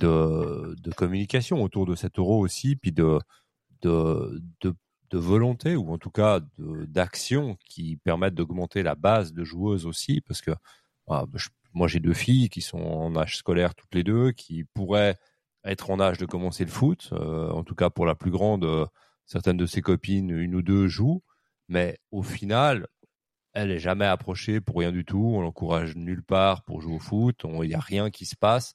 de, 0.00 0.76
de 0.78 0.90
communication 0.92 1.62
autour 1.62 1.84
de 1.86 1.96
cet 1.96 2.18
euro 2.18 2.38
aussi, 2.38 2.76
puis 2.76 2.92
de 2.92 3.18
de, 3.82 4.40
de, 4.62 4.74
de 5.10 5.18
volonté 5.18 5.76
ou 5.76 5.92
en 5.92 5.98
tout 5.98 6.10
cas 6.10 6.40
d'action 6.58 7.58
qui 7.68 7.96
permettent 7.96 8.34
d'augmenter 8.34 8.82
la 8.82 8.94
base 8.94 9.32
de 9.32 9.44
joueuses 9.44 9.84
aussi, 9.84 10.20
parce 10.22 10.40
que 10.40 10.52
ah, 11.08 11.26
je, 11.34 11.48
moi 11.74 11.88
j'ai 11.88 12.00
deux 12.00 12.14
filles 12.14 12.48
qui 12.48 12.62
sont 12.62 12.80
en 12.80 13.16
âge 13.16 13.36
scolaire 13.36 13.74
toutes 13.74 13.94
les 13.94 14.04
deux, 14.04 14.32
qui 14.32 14.64
pourraient 14.64 15.16
être 15.64 15.90
en 15.90 16.00
âge 16.00 16.18
de 16.18 16.26
commencer 16.26 16.64
le 16.64 16.70
foot, 16.70 17.10
euh, 17.12 17.50
en 17.50 17.64
tout 17.64 17.74
cas 17.74 17.90
pour 17.90 18.06
la 18.06 18.14
plus 18.14 18.30
grande, 18.30 18.64
euh, 18.64 18.86
certaines 19.26 19.56
de 19.56 19.66
ses 19.66 19.82
copines, 19.82 20.30
une 20.30 20.54
ou 20.54 20.62
deux 20.62 20.88
jouent 20.88 21.22
mais 21.68 21.98
au 22.10 22.22
final, 22.22 22.86
elle 23.52 23.70
est 23.70 23.78
jamais 23.78 24.06
approchée 24.06 24.60
pour 24.60 24.78
rien 24.78 24.92
du 24.92 25.04
tout. 25.04 25.32
On 25.34 25.40
l'encourage 25.40 25.96
nulle 25.96 26.22
part 26.22 26.62
pour 26.62 26.80
jouer 26.80 26.94
au 26.94 26.98
foot. 26.98 27.42
Il 27.44 27.68
n'y 27.68 27.74
a 27.74 27.80
rien 27.80 28.10
qui 28.10 28.26
se 28.26 28.36
passe. 28.36 28.74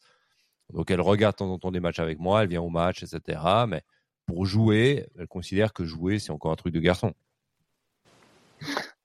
Donc 0.73 0.91
elle 0.91 1.01
regarde 1.01 1.35
de 1.35 1.37
temps 1.37 1.51
en 1.51 1.59
temps 1.59 1.71
des 1.71 1.79
matchs 1.79 1.99
avec 1.99 2.19
moi, 2.19 2.43
elle 2.43 2.49
vient 2.49 2.61
au 2.61 2.69
match, 2.69 3.03
etc. 3.03 3.41
Mais 3.67 3.83
pour 4.25 4.45
jouer, 4.45 5.07
elle 5.17 5.27
considère 5.27 5.73
que 5.73 5.83
jouer, 5.83 6.19
c'est 6.19 6.31
encore 6.31 6.51
un 6.51 6.55
truc 6.55 6.73
de 6.73 6.79
garçon. 6.79 7.13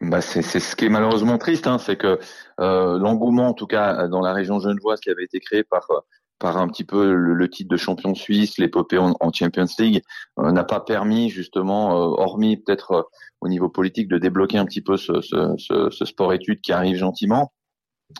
Bah 0.00 0.20
c'est 0.20 0.42
ce 0.42 0.76
qui 0.76 0.86
est 0.86 0.90
malheureusement 0.90 1.38
triste, 1.38 1.66
hein, 1.66 1.78
c'est 1.78 1.96
que 1.96 2.18
euh, 2.60 2.98
l'engouement, 2.98 3.48
en 3.48 3.54
tout 3.54 3.66
cas 3.66 4.06
dans 4.08 4.20
la 4.20 4.32
région 4.32 4.58
genevoise, 4.58 5.00
qui 5.00 5.10
avait 5.10 5.24
été 5.24 5.40
créé 5.40 5.64
par 5.64 5.88
par 6.38 6.58
un 6.58 6.68
petit 6.68 6.84
peu 6.84 7.14
le, 7.14 7.48
titre 7.48 7.70
de 7.70 7.76
champion 7.76 8.14
suisse, 8.14 8.58
l'épopée 8.58 8.98
en, 8.98 9.32
Champions 9.32 9.66
League, 9.78 10.02
euh, 10.38 10.52
n'a 10.52 10.64
pas 10.64 10.80
permis 10.80 11.30
justement, 11.30 11.92
euh, 11.92 12.22
hormis 12.22 12.58
peut-être 12.58 12.92
euh, 12.92 13.02
au 13.40 13.48
niveau 13.48 13.68
politique, 13.68 14.08
de 14.08 14.18
débloquer 14.18 14.58
un 14.58 14.66
petit 14.66 14.82
peu 14.82 14.96
ce, 14.96 15.20
sport-études 16.04 16.60
qui 16.60 16.72
arrive 16.72 16.96
gentiment. 16.96 17.52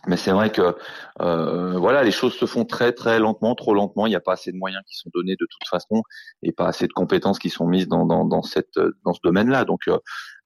Mais 0.06 0.16
c'est 0.16 0.32
vrai 0.32 0.50
que 0.50 0.76
voilà, 1.18 2.02
les 2.02 2.10
choses 2.10 2.34
se 2.34 2.46
font 2.46 2.64
très 2.64 2.92
très 2.92 3.18
lentement, 3.18 3.54
trop 3.54 3.74
lentement. 3.74 4.06
Il 4.06 4.10
n'y 4.10 4.16
a 4.16 4.20
pas 4.20 4.34
assez 4.34 4.52
de 4.52 4.56
moyens 4.56 4.82
qui 4.86 4.96
sont 4.96 5.10
donnés 5.14 5.36
de 5.38 5.46
toute 5.46 5.68
façon 5.68 6.02
et 6.42 6.52
pas 6.52 6.66
assez 6.66 6.86
de 6.86 6.92
compétences 6.92 7.38
qui 7.38 7.50
sont 7.50 7.66
mises 7.66 7.88
dans, 7.88 8.04
dans, 8.04 8.24
dans 8.24 8.42
cette 8.42 8.78
dans 9.04 9.12
ce 9.12 9.20
domaine-là. 9.22 9.64
Donc 9.64 9.82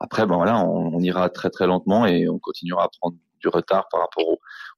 après, 0.00 0.26
ben 0.26 0.36
voilà, 0.36 0.64
on, 0.64 1.00
ira 1.00 1.28
très 1.28 1.50
très 1.50 1.66
lentement 1.66 2.06
et 2.06 2.28
on 2.28 2.38
continuera 2.38 2.84
à 2.84 2.88
prendre 3.00 3.16
du 3.40 3.48
retard 3.48 3.86
par 3.90 4.00
rapport 4.00 4.24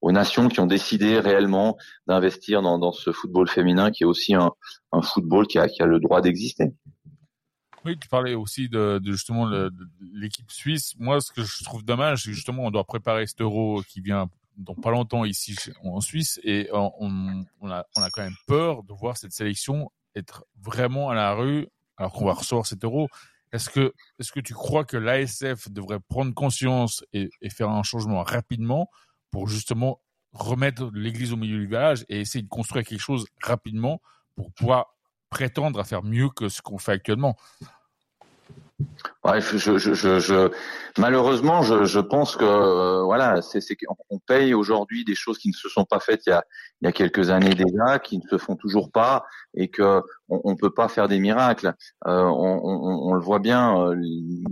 aux, 0.01 0.13
nations 0.13 0.49
qui 0.49 0.61
ont 0.61 0.67
décidé 0.67 1.19
réellement 1.19 1.77
d'investir 2.07 2.63
dans, 2.63 2.93
ce 2.93 3.13
football 3.13 3.49
féminin 3.49 3.91
qui 3.91 4.03
est 4.03 4.07
aussi 4.07 4.35
un, 4.35 4.53
football 5.03 5.47
qui 5.47 5.59
a, 5.59 5.67
le 5.87 6.01
droit 6.01 6.21
d'exister. 6.21 6.73
Oui, 7.85 7.99
tu 7.99 8.09
parlais 8.09 8.35
aussi 8.35 8.69
de, 8.69 9.01
justement 9.05 9.51
l'équipe 10.13 10.51
suisse. 10.51 10.95
Moi, 10.99 11.21
ce 11.21 11.33
que 11.33 11.43
je 11.43 11.65
trouve 11.65 11.85
dommage, 11.85 12.25
c'est 12.25 12.33
justement 12.33 12.65
on 12.65 12.71
doit 12.71 12.85
préparer 12.85 13.27
cet 13.27 13.41
euro 13.41 13.83
qui 13.89 14.01
vient 14.01 14.29
dans 14.57 14.75
pas 14.75 14.91
longtemps 14.91 15.25
ici 15.25 15.57
en 15.83 16.01
Suisse 16.01 16.41
et 16.43 16.69
on, 16.73 17.71
a, 17.71 17.87
on 17.97 18.03
a 18.03 18.11
quand 18.11 18.23
même 18.23 18.37
peur 18.47 18.83
de 18.83 18.93
voir 18.93 19.17
cette 19.17 19.33
sélection 19.33 19.91
être 20.15 20.45
vraiment 20.61 21.11
à 21.11 21.15
la 21.15 21.33
rue 21.35 21.69
alors 21.97 22.13
qu'on 22.13 22.25
va 22.25 22.33
recevoir 22.33 22.67
cet 22.67 22.85
euro. 22.85 23.09
Est-ce 23.53 23.69
que, 23.69 23.93
est-ce 24.19 24.33
que 24.33 24.41
tu 24.41 24.55
crois 24.55 24.85
que 24.85 24.97
l'ASF 24.97 25.71
devrait 25.71 26.01
prendre 26.01 26.33
conscience 26.35 27.05
et, 27.13 27.31
faire 27.51 27.69
un 27.69 27.83
changement 27.83 28.23
rapidement 28.23 28.89
pour 29.31 29.49
justement 29.49 30.01
remettre 30.33 30.91
l'église 30.95 31.33
au 31.33 31.37
milieu 31.37 31.59
du 31.59 31.67
village 31.67 32.05
et 32.09 32.21
essayer 32.21 32.43
de 32.43 32.49
construire 32.49 32.87
quelque 32.87 33.01
chose 33.01 33.27
rapidement 33.43 34.01
pour 34.37 34.53
pouvoir 34.53 34.97
prétendre 35.29 35.81
à 35.81 35.85
faire 35.85 36.03
mieux 36.03 36.29
que 36.29 36.49
ce 36.49 36.63
qu'on 36.63 36.79
fait 36.79 36.93
actuellement? 36.93 37.37
Ouais, 39.25 39.41
je, 39.41 39.77
je, 39.77 39.95
je, 39.95 40.51
malheureusement, 40.99 41.63
je, 41.63 42.01
pense 42.01 42.37
que 42.37 42.45
euh, 42.45 43.03
voilà, 43.03 43.43
c'est 43.43 43.61
qu'on 43.77 44.19
paye 44.19 44.55
aujourd'hui 44.55 45.05
des 45.05 45.15
choses 45.15 45.39
qui 45.39 45.49
ne 45.49 45.55
se 45.55 45.69
sont 45.69 45.85
pas 45.85 46.01
faites 46.01 46.23
il 46.27 46.31
y 46.31 46.33
a, 46.33 46.43
il 46.81 46.87
y 46.87 46.89
a 46.89 46.93
quelques 46.93 47.29
années 47.29 47.55
déjà, 47.55 47.99
qui 47.99 48.19
ne 48.19 48.23
se 48.31 48.39
font 48.39 48.57
toujours 48.57 48.91
pas, 48.91 49.25
et 49.55 49.69
que 49.69 50.01
on, 50.29 50.41
on 50.45 50.57
peut 50.57 50.73
pas 50.73 50.89
faire 50.89 51.07
des 51.07 51.19
miracles. 51.19 51.75
Euh, 52.07 52.23
on, 52.23 52.61
on, 52.65 53.11
on, 53.11 53.15
le 53.15 53.21
voit 53.21 53.41
bien, 53.41 53.79
euh, 53.79 53.97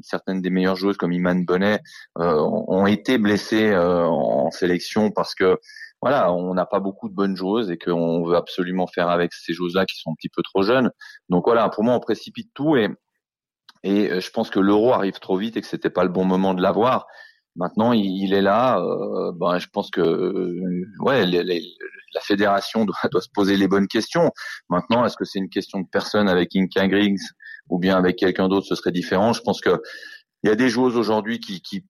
certaines 0.03 0.43
des 0.43 0.51
meilleures 0.51 0.77
joueuses 0.77 0.99
comme 0.99 1.13
Iman 1.13 1.45
Bonnet 1.45 1.81
euh, 2.19 2.39
ont 2.39 2.87
été 2.87 3.17
blessées 3.17 3.75
en 3.77 4.51
sélection 4.51 5.11
parce 5.11 5.35
que 5.35 5.59
voilà, 6.01 6.33
on 6.33 6.55
n'a 6.55 6.67
pas 6.67 6.79
beaucoup 6.79 7.09
de 7.09 7.15
bonnes 7.15 7.37
joueuses 7.37 7.71
et 7.71 7.79
qu'on 7.79 8.25
veut 8.25 8.37
absolument 8.37 8.87
faire 8.87 9.09
avec 9.09 9.33
ces 9.33 9.53
joueuses-là 9.53 9.85
qui 9.87 9.99
sont 9.99 10.13
un 10.13 10.15
petit 10.15 10.29
peu 10.29 10.43
trop 10.43 10.63
jeunes. 10.63 10.91
Donc 11.29 11.45
voilà, 11.47 11.69
pour 11.71 11.83
moi, 11.83 11.95
on 11.95 12.01
précipite 12.01 12.51
tout 12.55 12.77
et 12.77 12.89
et 13.83 14.11
euh, 14.11 14.21
je 14.21 14.31
pense 14.31 14.51
que 14.51 14.61
l'euro 14.61 14.93
arrive 14.93 15.19
trop 15.19 15.37
vite 15.37 15.57
et 15.57 15.61
que 15.61 15.67
c'était 15.67 15.91
pas 15.91 16.05
le 16.05 16.11
bon 16.11 16.25
moment 16.25 16.55
de 16.55 16.63
l'avoir. 16.63 17.07
Maintenant, 17.57 17.93
il, 17.93 18.33
est 18.35 18.43
là. 18.43 18.79
Euh, 18.79 19.33
ben, 19.35 19.59
je 19.59 19.67
pense 19.73 19.91
que 19.91 20.01
euh, 20.01 20.85
ouais, 21.01 21.27
la 21.27 22.21
fédération 22.21 22.85
doit, 22.85 22.97
doit, 23.11 23.21
se 23.21 23.29
poser 23.33 23.57
les 23.57 23.67
bonnes 23.67 23.89
questions. 23.89 24.31
Maintenant, 24.69 25.05
est-ce 25.05 25.17
que 25.17 25.25
c'est 25.25 25.39
une 25.39 25.49
question 25.49 25.81
de 25.81 25.87
personne 25.91 26.29
avec 26.29 26.55
Inka 26.55 26.87
Griggs 26.87 27.19
ou 27.69 27.79
bien 27.79 27.97
avec 27.97 28.17
quelqu'un 28.17 28.49
d'autre, 28.49 28.67
ce 28.67 28.75
serait 28.75 28.93
différent. 28.93 29.33
Je 29.33 29.43
pense 29.43 29.61
que 29.61 29.83
il 30.43 30.49
y 30.49 30.53
a 30.53 30.55
des 30.55 30.69
joueuses 30.69 30.97
aujourd'hui 30.97 31.41
qui, 31.41 31.61
qui 31.61 31.85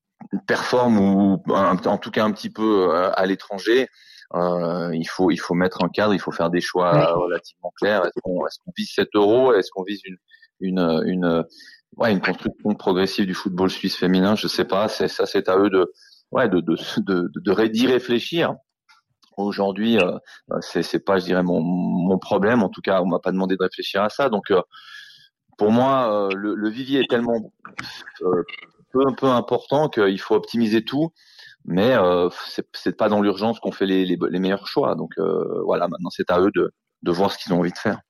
performent 0.47 0.99
ou 0.99 1.43
en 1.55 1.99
tout 1.99 2.11
cas 2.11 2.25
un 2.25 2.33
petit 2.33 2.51
peu 2.51 2.91
à 2.93 3.27
l'étranger. 3.27 3.89
Euh, 4.35 4.91
il 4.95 5.09
faut 5.09 5.31
il 5.31 5.39
faut 5.39 5.55
mettre 5.55 5.83
un 5.83 5.89
cadre, 5.89 6.13
il 6.13 6.21
faut 6.21 6.33
faire 6.33 6.51
des 6.51 6.61
choix 6.61 7.13
relativement 7.15 7.73
clairs. 7.77 8.05
Est-ce 8.05 8.21
qu'on 8.23 8.47
est 8.47 8.59
qu'on 8.65 8.73
vise 8.77 8.91
7 8.95 9.09
euros? 9.15 9.55
Est-ce 9.55 9.71
qu'on 9.71 9.85
vise 9.85 10.01
une 10.05 10.19
une 10.61 11.03
une 11.07 11.45
ouais, 11.97 12.13
une 12.13 12.21
construction 12.21 12.75
progressive 12.75 13.27
du 13.27 13.35
football 13.35 13.71
suisse 13.71 13.97
féminin, 13.97 14.37
je 14.37 14.49
sais 14.49 14.65
pas, 14.65 14.89
c'est 14.89 15.09
ça, 15.09 15.27
c'est 15.27 15.49
à 15.49 15.59
eux 15.59 15.71
de, 15.71 15.93
ouais, 16.31 16.49
de, 16.49 16.61
de, 16.61 16.77
de, 16.99 17.31
de, 17.35 17.67
d'y 17.67 17.87
réfléchir. 17.87 18.55
Aujourd'hui, 19.37 19.99
euh, 19.99 20.19
c'est, 20.61 20.83
c'est 20.83 20.99
pas, 20.99 21.19
je 21.19 21.25
dirais, 21.25 21.45
mon, 21.45 21.61
mon 21.61 22.19
problème. 22.19 22.63
En 22.65 22.69
tout 22.69 22.81
cas, 22.81 23.01
on 23.03 23.07
m'a 23.07 23.21
pas 23.21 23.31
demandé 23.31 23.57
de 23.57 23.63
réfléchir 23.63 24.03
à 24.03 24.09
ça. 24.09 24.29
Donc, 24.29 24.51
euh, 24.51 24.63
pour 25.57 25.71
moi, 25.71 26.13
euh, 26.13 26.35
le, 26.35 26.57
le, 26.57 26.69
vivier 26.69 27.01
est 27.01 27.09
tellement 27.09 27.53
euh, 28.23 28.43
peu, 28.93 29.05
peu 29.17 29.29
important 29.29 29.89
qu'il 29.89 30.19
faut 30.21 30.35
optimiser 30.35 30.85
tout. 30.85 31.13
Mais 31.65 31.95
euh, 31.95 32.29
c'est, 32.49 32.67
c'est 32.73 32.97
pas 32.97 33.09
dans 33.09 33.21
l'urgence 33.21 33.61
qu'on 33.61 33.71
fait 33.71 33.87
les, 33.87 34.05
les, 34.05 34.19
les 34.29 34.39
meilleurs 34.41 34.67
choix. 34.67 34.97
Donc 34.97 35.13
voilà, 35.65 35.87
maintenant 35.87 36.11
c'est 36.11 36.31
à 36.31 36.41
eux 36.41 36.51
de, 36.55 36.73
de 37.03 37.13
voir 37.13 37.31
ce 37.31 37.39
qu'ils 37.39 37.53
ont 37.53 37.59
envie 37.59 37.73
de 37.73 37.79
faire. 37.79 38.01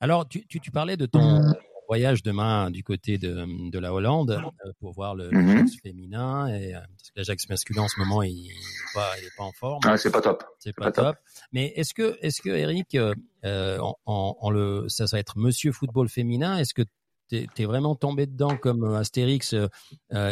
Alors, 0.00 0.28
tu, 0.28 0.46
tu, 0.46 0.60
tu 0.60 0.70
parlais 0.70 0.98
de 0.98 1.06
ton, 1.06 1.40
voyage 1.88 2.22
demain 2.22 2.70
du 2.70 2.82
côté 2.82 3.18
de, 3.18 3.70
de 3.70 3.78
la 3.78 3.92
Hollande 3.92 4.30
euh, 4.30 4.72
pour 4.80 4.92
voir 4.92 5.14
le, 5.14 5.30
mmh. 5.30 5.68
féminin 5.82 6.48
et 6.48 6.74
euh, 6.74 6.80
parce 6.80 7.10
que 7.10 7.12
l'Ajax 7.16 7.48
masculin 7.48 7.82
en 7.82 7.88
ce 7.88 7.98
moment 8.00 8.22
il 8.22 8.48
n'est 8.48 8.54
pas, 8.94 9.12
il 9.18 9.24
est 9.24 9.36
pas 9.36 9.44
en 9.44 9.52
forme. 9.52 9.80
Ah, 9.84 9.96
c'est 9.96 10.10
pas 10.10 10.20
top. 10.20 10.44
C'est 10.58 10.74
pas, 10.74 10.90
top. 10.92 11.16
Mais 11.52 11.72
est-ce 11.76 11.94
que 11.94 12.18
est-ce 12.20 12.40
que 12.40 12.50
Eric 12.50 12.94
euh, 12.96 13.78
en, 13.78 14.36
en, 14.40 14.50
le 14.50 14.88
ça, 14.88 15.06
ça 15.06 15.16
va 15.16 15.20
être 15.20 15.38
Monsieur 15.38 15.72
football 15.72 16.08
féminin 16.08 16.58
Est-ce 16.58 16.74
que 16.74 16.82
tu 17.28 17.46
es 17.58 17.64
vraiment 17.64 17.94
tombé 17.94 18.26
dedans 18.26 18.56
comme 18.56 18.84
Astérix 18.94 19.54
euh, 19.54 19.68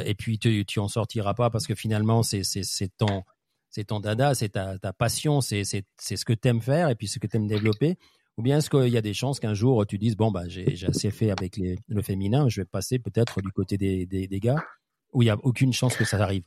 et 0.05 0.15
puis 0.15 0.39
tu, 0.39 0.65
tu 0.65 0.79
en 0.79 0.89
sortiras 0.89 1.35
pas 1.35 1.51
parce 1.51 1.67
que 1.67 1.75
finalement 1.75 2.23
c'est 2.23 2.43
c'est 2.45 2.89
ton 2.97 3.23
c'est 3.71 3.85
ton 3.85 3.99
dada, 3.99 4.35
c'est 4.35 4.51
ta, 4.51 4.79
ta 4.79 4.93
passion, 4.93 5.41
c'est 5.41 5.65
c'est 5.65 5.85
c'est 5.99 6.17
ce 6.17 6.25
que 6.25 6.33
tu 6.33 6.49
aimes 6.49 6.61
faire 6.61 6.89
et 6.91 6.95
puis 6.95 7.09
ce 7.09 7.19
que 7.19 7.27
tu 7.27 7.37
aimes 7.37 7.49
développer? 7.49 7.99
Ou 8.37 8.43
bien 8.43 8.59
est-ce 8.59 8.71
qu'il 8.71 8.89
y 8.89 8.97
a 8.97 9.03
des 9.03 9.15
chances 9.15 9.41
qu'un 9.41 9.55
jour 9.55 9.87
tu 9.87 9.99
dises 9.99 10.17
bon 10.17 10.31
bah 10.31 10.43
j'ai 10.47 10.87
assez 10.87 11.11
fait 11.11 11.31
avec 11.31 11.61
le 11.89 12.03
féminin, 12.03 12.49
je 12.49 12.61
vais 12.61 12.67
passer 12.67 12.99
peut-être 12.99 13.41
du 13.41 13.53
côté 13.53 13.77
des, 13.79 14.41
gars, 14.41 14.63
où 15.13 15.23
il 15.23 15.27
y 15.27 15.31
a 15.31 15.37
aucune 15.43 15.73
chance 15.73 15.97
que 15.97 16.05
ça 16.05 16.23
arrive? 16.23 16.45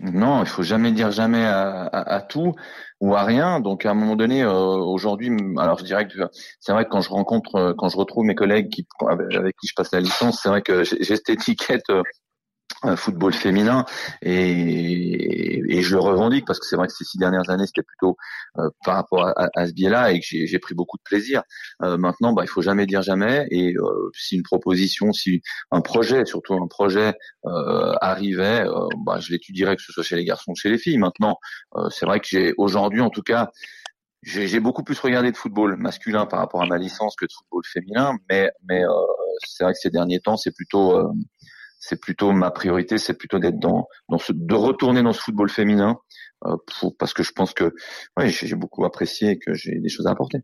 Non, 0.00 0.42
il 0.42 0.48
faut 0.48 0.64
jamais 0.64 0.90
dire 0.90 1.12
jamais 1.12 1.44
à, 1.44 2.26
tout 2.28 2.52
ou 3.00 3.14
à 3.14 3.22
rien. 3.22 3.60
Donc 3.60 3.86
à 3.86 3.92
un 3.92 3.94
moment 3.94 4.16
donné, 4.16 4.42
euh, 4.42 4.52
aujourd'hui, 4.52 5.30
alors 5.56 5.78
je 5.78 5.84
dirais 5.84 6.08
que 6.08 6.18
c'est 6.58 6.72
vrai 6.72 6.84
que 6.84 6.90
quand 6.90 7.00
je 7.00 7.10
rencontre, 7.10 7.54
euh, 7.54 7.74
quand 7.78 7.88
je 7.88 7.96
retrouve 7.96 8.24
mes 8.24 8.34
collègues 8.34 8.70
avec 9.08 9.56
qui 9.56 9.68
je 9.68 9.72
passe 9.76 9.92
la 9.92 10.00
licence, 10.00 10.40
c'est 10.42 10.48
vrai 10.48 10.62
que 10.62 10.82
j'ai 10.82 11.04
cette 11.04 11.28
étiquette 11.28 11.88
euh, 11.90 12.02
football 12.96 13.32
féminin 13.32 13.84
et, 14.22 15.60
et, 15.68 15.82
je 15.82 15.94
le 15.94 16.00
revendique 16.00 16.44
parce 16.46 16.58
que 16.58 16.66
c'est 16.66 16.76
vrai 16.76 16.86
que 16.86 16.92
ces 16.92 17.04
six 17.04 17.18
dernières 17.18 17.50
années 17.50 17.66
c'était 17.66 17.82
plutôt 17.82 18.16
euh, 18.58 18.70
par 18.84 18.96
rapport 18.96 19.26
à, 19.26 19.48
à 19.54 19.66
ce 19.66 19.72
biais-là 19.72 20.12
et 20.12 20.20
que 20.20 20.26
j'ai 20.30 20.58
pris 20.58 20.74
beaucoup 20.74 20.96
de 20.96 21.02
plaisir. 21.02 21.42
Euh, 21.82 21.96
maintenant, 21.96 22.32
bah, 22.32 22.42
il 22.44 22.48
faut 22.48 22.62
jamais 22.62 22.86
dire 22.86 23.02
jamais 23.02 23.46
et 23.50 23.74
euh, 23.74 24.10
si 24.14 24.36
une 24.36 24.42
proposition, 24.42 25.12
si 25.12 25.42
un 25.70 25.80
projet, 25.80 26.24
surtout 26.24 26.54
un 26.54 26.68
projet 26.68 27.14
euh, 27.46 27.94
arrivait, 28.00 28.62
euh, 28.66 28.88
bah, 29.04 29.18
je 29.20 29.32
l'étudierais 29.32 29.76
que 29.76 29.82
ce 29.82 29.92
soit 29.92 30.02
chez 30.02 30.16
les 30.16 30.24
garçons 30.24 30.52
ou 30.52 30.56
chez 30.56 30.70
les 30.70 30.78
filles. 30.78 30.98
Maintenant, 30.98 31.38
c'est 31.90 32.06
vrai 32.06 32.20
que 32.20 32.26
j'ai 32.28 32.54
aujourd'hui 32.58 33.00
en 33.00 33.10
tout 33.10 33.22
cas 33.22 33.50
j'ai 34.22 34.58
beaucoup 34.58 34.84
plus 34.84 34.98
regardé 35.00 35.30
de 35.32 35.36
football 35.36 35.76
masculin 35.76 36.24
par 36.24 36.38
rapport 36.38 36.62
à 36.62 36.66
ma 36.66 36.78
licence 36.78 37.14
que 37.14 37.26
de 37.26 37.32
football 37.32 37.62
féminin, 37.66 38.16
mais 38.30 38.50
mais 38.66 38.82
c'est 39.44 39.64
vrai 39.64 39.74
que 39.74 39.78
ces 39.78 39.90
derniers 39.90 40.20
temps 40.20 40.38
c'est 40.38 40.54
plutôt 40.54 41.12
c'est 41.86 42.00
plutôt 42.00 42.32
ma 42.32 42.50
priorité, 42.50 42.96
c'est 42.96 43.12
plutôt 43.12 43.38
d'être 43.38 43.58
dans, 43.58 43.86
de 44.08 44.54
retourner 44.54 45.02
dans 45.02 45.12
ce 45.12 45.20
football 45.20 45.50
féminin, 45.50 45.98
euh, 46.46 46.56
parce 46.98 47.12
que 47.12 47.22
je 47.22 47.30
pense 47.32 47.52
que 47.52 47.74
j'ai 48.16 48.54
beaucoup 48.54 48.86
apprécié 48.86 49.32
et 49.32 49.38
que 49.38 49.52
j'ai 49.52 49.78
des 49.80 49.90
choses 49.90 50.06
à 50.06 50.12
apporter. 50.12 50.38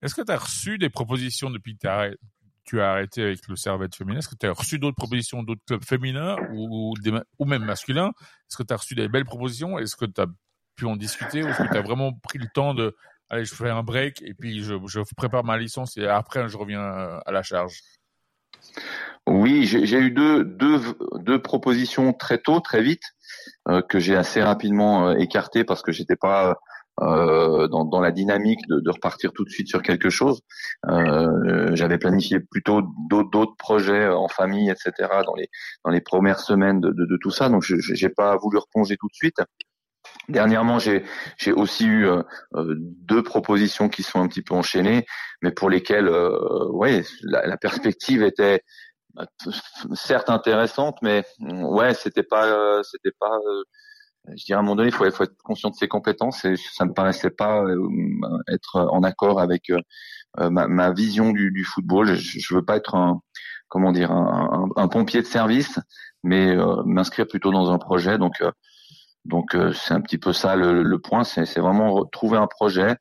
Est-ce 0.00 0.14
que 0.14 0.22
tu 0.22 0.32
as 0.32 0.38
reçu 0.38 0.78
des 0.78 0.88
propositions 0.88 1.50
depuis 1.50 1.76
que 1.76 2.16
tu 2.64 2.80
as 2.80 2.90
arrêté 2.90 3.22
avec 3.22 3.46
le 3.48 3.56
Servette 3.56 3.94
féminin? 3.94 4.20
Est-ce 4.20 4.30
que 4.30 4.34
tu 4.34 4.46
as 4.46 4.52
reçu 4.52 4.78
d'autres 4.78 4.96
propositions 4.96 5.42
d'autres 5.42 5.60
clubs 5.66 5.84
féminins 5.84 6.36
ou, 6.54 6.94
même 7.44 7.64
masculins? 7.66 8.12
Est-ce 8.48 8.56
que 8.56 8.62
tu 8.62 8.72
as 8.72 8.78
reçu 8.78 8.94
des 8.94 9.08
belles 9.08 9.26
propositions? 9.26 9.78
Est-ce 9.78 9.94
que 9.94 10.06
tu 10.06 10.22
as 10.22 10.26
pu 10.74 10.86
en 10.86 10.96
discuter 10.96 11.42
ou 11.42 11.48
est-ce 11.48 11.62
que 11.62 11.70
tu 11.70 11.76
as 11.76 11.82
vraiment 11.82 12.14
pris 12.14 12.38
le 12.38 12.48
temps 12.54 12.72
de 12.72 12.96
allez, 13.28 13.44
je 13.44 13.54
fais 13.54 13.68
un 13.68 13.82
break 13.82 14.22
et 14.22 14.32
puis 14.32 14.62
je, 14.62 14.74
je 14.86 15.00
prépare 15.18 15.44
ma 15.44 15.58
licence 15.58 15.98
et 15.98 16.06
après 16.06 16.48
je 16.48 16.56
reviens 16.56 16.80
à 16.80 17.30
la 17.30 17.42
charge? 17.42 17.82
Oui, 19.26 19.64
j'ai 19.64 19.98
eu 19.98 20.10
deux, 20.10 20.44
deux, 20.44 20.80
deux 21.20 21.40
propositions 21.40 22.12
très 22.12 22.38
tôt, 22.38 22.58
très 22.60 22.82
vite, 22.82 23.04
euh, 23.68 23.80
que 23.80 24.00
j'ai 24.00 24.16
assez 24.16 24.42
rapidement 24.42 25.08
euh, 25.08 25.14
écartées 25.14 25.62
parce 25.62 25.82
que 25.82 25.92
j'étais 25.92 26.16
pas 26.16 26.56
euh, 27.00 27.68
dans, 27.68 28.00
la 28.00 28.10
dynamique 28.10 28.60
de, 28.68 28.90
repartir 28.90 29.32
tout 29.32 29.44
de 29.44 29.50
suite 29.50 29.68
sur 29.68 29.80
quelque 29.80 30.10
chose. 30.10 30.40
J'avais 30.84 31.98
planifié 31.98 32.40
plutôt 32.40 32.82
d'autres 33.08 33.56
projets 33.56 34.08
en 34.08 34.26
famille, 34.28 34.70
etc. 34.70 35.08
dans 35.24 35.34
les 35.34 35.48
dans 35.84 35.90
les 35.90 36.00
premières 36.00 36.40
semaines 36.40 36.80
de, 36.80 36.90
de, 36.90 37.16
tout 37.20 37.30
ça, 37.30 37.48
donc 37.48 37.62
j'ai 37.62 38.08
pas 38.08 38.36
voulu 38.36 38.58
replonger 38.58 38.96
tout 38.96 39.08
de 39.08 39.14
suite. 39.14 39.36
Dernièrement, 40.28 40.78
j'ai 40.78 41.02
aussi 41.52 41.84
eu 41.84 42.06
euh, 42.06 42.22
deux 42.54 43.22
propositions 43.22 43.88
qui 43.88 44.02
sont 44.02 44.20
un 44.20 44.28
petit 44.28 44.42
peu 44.42 44.54
enchaînées, 44.54 45.04
mais 45.42 45.50
pour 45.50 45.68
lesquelles, 45.68 46.08
euh, 46.08 46.68
ouais, 46.70 47.04
la, 47.22 47.46
la, 47.46 47.56
perspective 47.56 48.22
était 48.22 48.62
bah, 49.14 49.26
certes 49.94 50.30
intéressante, 50.30 50.96
mais 51.02 51.24
ouais, 51.40 51.92
c'était 51.94 52.22
pas, 52.22 52.46
euh, 52.46 52.82
c'était 52.82 53.12
pas. 53.18 53.34
Euh, 53.34 53.62
je 54.36 54.44
dirais 54.44 54.56
à 54.56 54.60
un 54.60 54.62
moment 54.62 54.76
donné, 54.76 54.88
il 54.88 54.94
faut, 54.94 55.10
faut, 55.10 55.24
être 55.24 55.36
conscient 55.42 55.70
de 55.70 55.74
ses 55.74 55.88
compétences 55.88 56.44
et 56.44 56.54
ça 56.56 56.84
me 56.86 56.94
paraissait 56.94 57.30
pas 57.30 57.62
euh, 57.62 57.76
être 58.48 58.76
en 58.76 59.02
accord 59.02 59.40
avec 59.40 59.72
ma, 60.38 60.68
ma, 60.68 60.92
vision 60.92 61.32
du, 61.32 61.50
du 61.50 61.64
football. 61.64 62.14
Je, 62.14 62.38
je, 62.38 62.54
veux 62.54 62.64
pas 62.64 62.76
être 62.76 62.94
un, 62.94 63.20
comment 63.68 63.92
dire, 63.92 64.12
un, 64.12 64.70
un, 64.76 64.82
un 64.82 64.88
pompier 64.88 65.20
de 65.20 65.26
service, 65.26 65.78
mais 66.22 66.56
m'inscrire 66.86 67.26
plutôt 67.26 67.50
dans 67.50 67.72
un 67.72 67.78
projet. 67.78 68.16
Donc, 68.16 68.34
donc 69.24 69.56
c'est 69.74 69.94
un 69.94 70.00
petit 70.00 70.18
peu 70.18 70.32
ça 70.32 70.56
le, 70.56 70.82
le 70.82 70.98
point. 70.98 71.24
C'est 71.24 71.58
vraiment 71.58 72.04
trouver 72.06 72.38
un 72.38 72.46
projet 72.46 72.96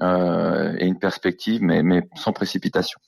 et 0.00 0.86
une 0.86 0.98
perspective, 0.98 1.62
mais, 1.62 1.82
mais 1.82 2.02
sans 2.14 2.32
précipitation. 2.32 2.98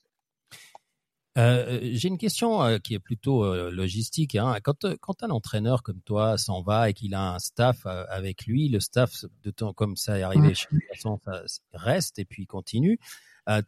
Euh, 1.36 1.80
J'ai 1.82 2.08
une 2.08 2.18
question 2.18 2.62
euh, 2.62 2.78
qui 2.78 2.94
est 2.94 3.00
plutôt 3.00 3.44
euh, 3.44 3.70
logistique. 3.70 4.36
Hein. 4.36 4.56
Quand, 4.62 4.84
euh, 4.84 4.94
quand 5.00 5.22
un 5.24 5.30
entraîneur 5.30 5.82
comme 5.82 6.00
toi 6.02 6.38
s'en 6.38 6.62
va 6.62 6.90
et 6.90 6.94
qu'il 6.94 7.14
a 7.14 7.34
un 7.34 7.38
staff 7.40 7.86
avec 7.86 8.46
lui, 8.46 8.68
le 8.68 8.78
staff 8.80 9.24
de 9.42 9.50
temps 9.50 9.72
comme 9.72 9.96
ça 9.96 10.18
est 10.18 10.22
arrivé 10.22 10.54
chez 10.54 10.68
façon, 10.94 11.20
ça 11.24 11.60
reste 11.72 12.18
et 12.18 12.24
puis 12.24 12.46
continue. 12.46 12.98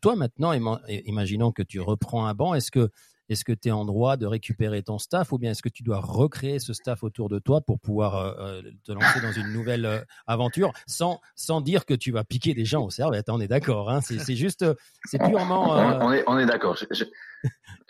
toi 0.00 0.16
maintenant, 0.16 0.52
imaginons 0.88 1.50
que 1.50 1.62
tu 1.62 1.80
reprends 1.80 2.26
un 2.26 2.34
banc, 2.34 2.54
est-ce 2.54 2.70
que 2.70 2.90
est-ce 3.28 3.44
que 3.44 3.52
tu 3.52 3.68
es 3.68 3.70
en 3.72 3.84
droit 3.84 4.16
de 4.16 4.26
récupérer 4.26 4.82
ton 4.82 4.98
staff 4.98 5.32
ou 5.32 5.38
bien 5.38 5.50
est-ce 5.50 5.62
que 5.62 5.68
tu 5.68 5.82
dois 5.82 5.98
recréer 5.98 6.58
ce 6.58 6.72
staff 6.72 7.02
autour 7.02 7.28
de 7.28 7.38
toi 7.38 7.60
pour 7.60 7.80
pouvoir 7.80 8.16
euh, 8.16 8.62
te 8.84 8.92
lancer 8.92 9.20
dans 9.20 9.32
une 9.32 9.52
nouvelle 9.52 9.86
euh, 9.86 10.00
aventure 10.26 10.72
sans, 10.86 11.20
sans 11.34 11.60
dire 11.60 11.84
que 11.84 11.94
tu 11.94 12.12
vas 12.12 12.24
piquer 12.24 12.54
des 12.54 12.64
gens 12.64 12.84
au 12.84 12.90
servette 12.90 13.28
On 13.28 13.40
est 13.40 13.48
d'accord. 13.48 13.90
Hein 13.90 14.00
c'est 14.00 14.36
juste, 14.36 14.64
c'est 15.04 15.18
purement. 15.18 15.76
Euh... 15.76 15.98
On 16.00 16.12
est, 16.12 16.24
on 16.26 16.38
est 16.38 16.46
d'accord. 16.46 16.76
Je, 16.76 16.86
je, 16.90 17.04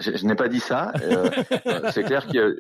je, 0.01 0.16
je 0.16 0.27
n'ai 0.27 0.35
pas 0.35 0.49
dit 0.49 0.61
ça. 0.61 0.92
Euh, 1.03 1.31
c'est 1.92 2.05
clair 2.05 2.27
que 2.27 2.59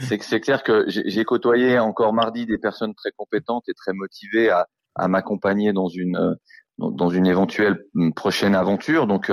c'est 0.00 0.40
clair 0.40 0.62
que 0.62 0.84
j'ai 0.88 1.24
côtoyé 1.24 1.78
encore 1.78 2.12
mardi 2.12 2.46
des 2.46 2.58
personnes 2.58 2.94
très 2.94 3.10
compétentes 3.16 3.64
et 3.68 3.74
très 3.74 3.92
motivées 3.92 4.50
à, 4.50 4.68
à 4.94 5.08
m'accompagner 5.08 5.72
dans 5.72 5.88
une 5.88 6.36
dans 6.78 7.08
une 7.08 7.26
éventuelle 7.26 7.84
prochaine 8.14 8.54
aventure. 8.54 9.06
Donc 9.08 9.32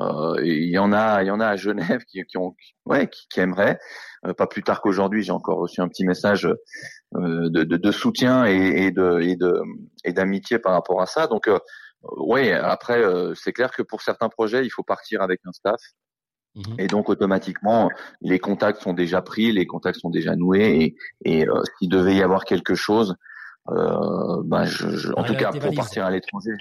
euh, 0.00 0.36
il 0.42 0.70
y 0.70 0.78
en 0.78 0.92
a, 0.92 1.22
il 1.22 1.26
y 1.26 1.30
en 1.30 1.40
a 1.40 1.46
à 1.46 1.56
Genève 1.56 2.04
qui, 2.06 2.22
qui 2.24 2.36
ont, 2.36 2.54
ouais, 2.84 3.08
qui, 3.08 3.26
qui 3.28 3.40
aimeraient. 3.40 3.78
Euh, 4.26 4.34
pas 4.34 4.46
plus 4.46 4.62
tard 4.62 4.80
qu'aujourd'hui, 4.80 5.22
j'ai 5.22 5.32
encore 5.32 5.58
reçu 5.58 5.80
un 5.80 5.88
petit 5.88 6.04
message 6.04 6.46
euh, 6.46 7.48
de, 7.50 7.64
de, 7.64 7.76
de, 7.76 7.90
soutien 7.92 8.46
et, 8.46 8.86
et 8.86 8.90
de 8.90 9.20
et 9.20 9.36
de 9.36 9.62
et 10.04 10.12
d'amitié 10.12 10.58
par 10.58 10.72
rapport 10.72 11.00
à 11.00 11.06
ça. 11.06 11.26
Donc, 11.26 11.48
ouais, 12.02 12.52
après, 12.52 13.02
c'est 13.34 13.52
clair 13.52 13.70
que 13.70 13.82
pour 13.82 14.02
certains 14.02 14.28
projets, 14.28 14.64
il 14.64 14.70
faut 14.70 14.82
partir 14.84 15.22
avec 15.22 15.40
un 15.44 15.52
staff. 15.52 15.80
Mhm. 16.54 16.76
Et 16.78 16.86
donc 16.86 17.10
automatiquement, 17.10 17.90
les 18.22 18.38
contacts 18.38 18.82
sont 18.82 18.94
déjà 18.94 19.20
pris, 19.20 19.52
les 19.52 19.66
contacts 19.66 20.00
sont 20.00 20.10
déjà 20.10 20.36
noués, 20.36 20.96
et, 21.24 21.40
et 21.42 21.46
s'il 21.78 21.90
devait 21.90 22.16
y 22.16 22.22
avoir 22.22 22.44
quelque 22.46 22.74
chose, 22.74 23.14
euh, 23.70 24.42
ben 24.44 24.64
je, 24.64 24.88
je, 24.90 25.12
en 25.16 25.24
tout 25.24 25.34
cas 25.34 25.50
pour 25.52 25.74
partir 25.74 26.04
à 26.04 26.10
l'étranger, 26.10 26.52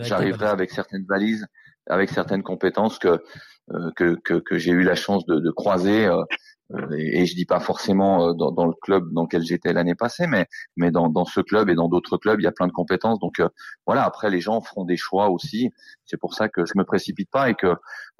j'arriverai 0.00 0.46
avec 0.46 0.70
certaines 0.70 1.04
valises 1.08 1.46
avec 1.88 2.10
certaines 2.10 2.42
compétences 2.42 2.98
que 2.98 3.22
euh, 3.70 3.90
que, 3.94 4.16
que, 4.24 4.34
que 4.34 4.58
j'ai 4.58 4.72
eu 4.72 4.82
la 4.82 4.96
chance 4.96 5.24
de, 5.26 5.38
de 5.38 5.50
croiser. 5.50 6.06
Euh, 6.06 6.24
euh, 6.72 6.90
et, 6.98 7.26
je 7.26 7.36
dis 7.36 7.44
pas 7.44 7.60
forcément 7.60 8.34
dans, 8.34 8.50
dans 8.50 8.66
le 8.66 8.72
club 8.82 9.12
dans 9.12 9.22
lequel 9.22 9.42
j'étais 9.42 9.72
l'année 9.72 9.94
passée, 9.94 10.26
mais 10.26 10.46
mais 10.76 10.90
dans, 10.90 11.08
dans 11.08 11.24
ce 11.24 11.40
club 11.40 11.68
et 11.70 11.74
dans 11.74 11.88
d'autres 11.88 12.16
clubs, 12.16 12.40
il 12.40 12.44
y 12.44 12.46
a 12.46 12.52
plein 12.52 12.66
de 12.66 12.72
compétences. 12.72 13.20
Donc 13.20 13.40
voilà, 13.86 14.04
après 14.04 14.30
les 14.30 14.40
gens 14.40 14.60
feront 14.62 14.84
des 14.84 14.96
choix 14.96 15.30
aussi. 15.30 15.70
C'est 16.06 16.16
pour 16.16 16.34
ça 16.34 16.48
que 16.48 16.64
je 16.66 16.72
me 16.76 16.84
précipite 16.84 17.30
pas 17.30 17.50
et 17.50 17.54
que 17.54 17.74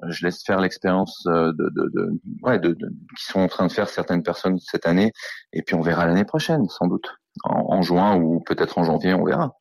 je 0.07 0.25
laisse 0.25 0.43
faire 0.45 0.59
l'expérience 0.61 1.23
de, 1.25 1.51
de, 1.51 1.89
de, 1.93 2.21
ouais, 2.43 2.59
de, 2.59 2.69
de, 2.69 2.89
qui 3.17 3.25
sont 3.25 3.41
en 3.41 3.47
train 3.47 3.67
de 3.67 3.71
faire 3.71 3.89
certaines 3.89 4.23
personnes 4.23 4.59
cette 4.59 4.85
année. 4.87 5.11
Et 5.51 5.61
puis 5.61 5.75
on 5.75 5.81
verra 5.81 6.05
l'année 6.05 6.25
prochaine, 6.25 6.69
sans 6.69 6.87
doute, 6.87 7.09
en 7.43 7.81
juin 7.81 8.15
ou 8.17 8.39
peut-être 8.39 8.77
en 8.77 8.83
janvier, 8.83 9.13
on 9.13 9.25
verra. 9.25 9.55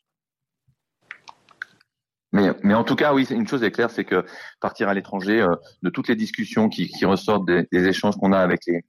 Mais, 2.32 2.50
mais 2.62 2.74
en 2.74 2.84
tout 2.84 2.96
cas, 2.96 3.12
oui, 3.12 3.26
une 3.30 3.46
chose 3.46 3.62
est 3.62 3.70
claire, 3.70 3.90
c'est 3.90 4.04
que 4.04 4.24
partir 4.60 4.88
à 4.88 4.94
l'étranger, 4.94 5.42
euh, 5.42 5.54
de 5.82 5.90
toutes 5.90 6.08
les 6.08 6.16
discussions 6.16 6.68
qui, 6.68 6.88
qui 6.88 7.04
ressortent 7.04 7.46
des, 7.46 7.68
des 7.70 7.86
échanges 7.86 8.16
qu'on 8.16 8.32
a 8.32 8.38
avec 8.38 8.60
les, 8.66 8.84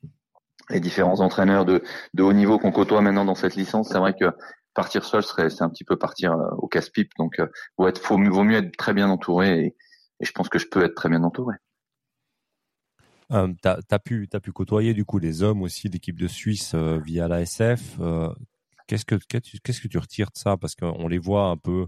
les, 0.69 0.79
différents 0.79 1.19
entraîneurs 1.19 1.65
de, 1.65 1.83
de 2.13 2.23
haut 2.23 2.33
niveau 2.33 2.57
qu'on 2.57 2.71
côtoie 2.71 3.01
maintenant 3.01 3.25
dans 3.25 3.35
cette 3.35 3.55
licence, 3.55 3.89
c'est 3.89 3.97
vrai 3.97 4.13
que 4.13 4.31
partir 4.73 5.03
seul 5.03 5.23
serait, 5.23 5.49
c'est 5.49 5.63
un 5.63 5.69
petit 5.69 5.83
peu 5.83 5.97
partir 5.97 6.33
euh, 6.33 6.49
au 6.57 6.67
casse-pipe. 6.67 7.11
Donc, 7.17 7.39
euh, 7.39 7.47
vaut, 7.77 7.87
être, 7.87 8.01
faut, 8.01 8.17
vaut 8.17 8.43
mieux 8.43 8.57
être 8.57 8.75
très 8.77 8.93
bien 8.93 9.09
entouré 9.09 9.65
et, 9.65 9.75
je 10.21 10.31
pense 10.31 10.47
que 10.47 10.57
je 10.57 10.67
peux 10.67 10.85
être 10.85 10.95
très 10.95 11.09
bien 11.09 11.21
entouré. 11.23 11.55
Euh, 13.31 13.47
tu 13.61 13.67
as, 13.67 13.99
pu, 13.99 14.29
as 14.31 14.39
pu 14.39 14.51
côtoyer 14.51 14.93
du 14.93 15.05
coup 15.05 15.19
les 15.19 15.43
hommes 15.43 15.61
aussi, 15.61 15.89
l'équipe 15.89 16.19
de 16.19 16.27
Suisse 16.27 16.73
euh, 16.75 16.99
via 17.03 17.27
l'ASF. 17.27 17.97
Euh, 17.99 18.29
qu'est-ce 18.87 19.05
que 19.05 19.15
qu'est-ce 19.15 19.81
que 19.81 19.87
tu 19.87 19.97
retires 19.97 20.31
de 20.31 20.37
ça? 20.37 20.55
Parce 20.55 20.75
qu'on 20.75 21.07
les 21.07 21.17
voit 21.17 21.47
un 21.47 21.57
peu 21.57 21.87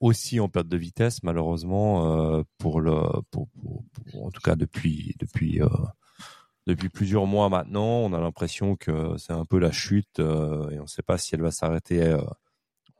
aussi 0.00 0.38
en 0.40 0.48
perte 0.48 0.68
de 0.68 0.76
vitesse 0.76 1.22
malheureusement 1.22 2.06
euh, 2.06 2.42
pour 2.58 2.80
le 2.80 2.94
pour, 3.30 3.48
pour, 3.50 3.84
pour, 3.92 4.26
en 4.26 4.30
tout 4.30 4.40
cas 4.40 4.54
depuis 4.54 5.14
depuis 5.18 5.60
euh, 5.60 5.68
depuis 6.66 6.88
plusieurs 6.88 7.26
mois 7.26 7.48
maintenant 7.48 8.02
on 8.04 8.12
a 8.12 8.20
l'impression 8.20 8.76
que 8.76 9.16
c'est 9.18 9.32
un 9.32 9.44
peu 9.44 9.58
la 9.58 9.72
chute 9.72 10.20
euh, 10.20 10.70
et 10.70 10.78
on 10.78 10.82
ne 10.82 10.88
sait 10.88 11.02
pas 11.02 11.18
si 11.18 11.34
elle 11.34 11.42
va 11.42 11.50
s'arrêter 11.50 12.02
euh, 12.02 12.20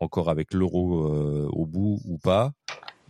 encore 0.01 0.29
avec 0.29 0.53
l'euro 0.53 1.07
euh, 1.07 1.49
au 1.53 1.67
bout 1.67 2.01
ou 2.05 2.19
pas 2.19 2.53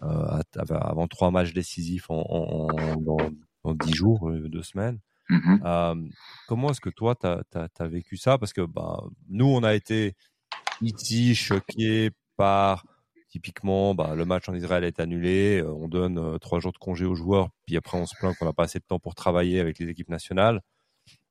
euh, 0.03 0.41
avant 0.57 1.09
trois 1.09 1.31
matchs 1.31 1.55
décisifs 1.55 2.11
en, 2.11 2.21
en, 2.21 2.69
en 2.69 2.97
dans, 3.01 3.31
dans 3.65 3.75
dix 3.75 3.95
jours 3.95 4.31
deux 4.31 4.63
semaines 4.63 4.99
mmh. 5.31 6.11
comment 6.47 6.71
est-ce 6.71 6.81
que 6.81 6.91
toi 6.91 7.15
tu 7.15 7.27
as, 7.27 7.43
as, 7.55 7.69
as, 7.79 7.89
vécu 7.89 8.17
ça? 8.17 8.39
Parce 8.39 8.53
que 8.53 8.63
bah 8.63 9.03
nous 9.29 9.47
on 9.47 9.63
a 9.63 9.75
été 9.75 10.15
ici 10.81 11.35
choqués 11.35 12.11
par 12.37 12.85
Typiquement, 13.29 13.95
bah, 13.95 14.15
le 14.15 14.25
match 14.25 14.49
en 14.49 14.55
Israël 14.55 14.85
est 14.85 15.01
annulé, 15.01 15.61
euh, 15.61 15.71
on 15.71 15.89
donne 15.89 16.19
euh, 16.19 16.39
trois 16.39 16.61
jours 16.61 16.73
de 16.73 16.79
congé 16.79 17.05
aux 17.05 17.15
joueurs, 17.15 17.51
puis 17.67 17.77
après 17.77 17.99
on 17.99 18.07
se 18.07 18.15
plaint 18.19 18.35
qu'on 18.37 18.47
n'a 18.47 18.55
pas 18.55 18.65
assez 18.65 18.79
de 18.79 18.85
temps 18.85 18.99
pour 18.99 19.15
travailler 19.15 19.61
avec 19.61 19.79
les 19.79 19.89
équipes 19.89 20.09
nationales. 20.09 20.63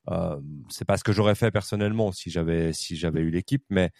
Euh, 0.10 0.40
c'est 0.70 0.86
pas 0.86 0.98
ce 0.98 1.04
que 1.04 1.12
j'aurais 1.12 1.36
fait 1.36 1.52
personnellement 1.52 2.12
si 2.12 2.30
j'avais 2.30 2.72
si 2.72 2.96
j'avais 2.96 3.22
eu 3.22 3.30
l'équipe, 3.30 3.64
mais 3.70 3.92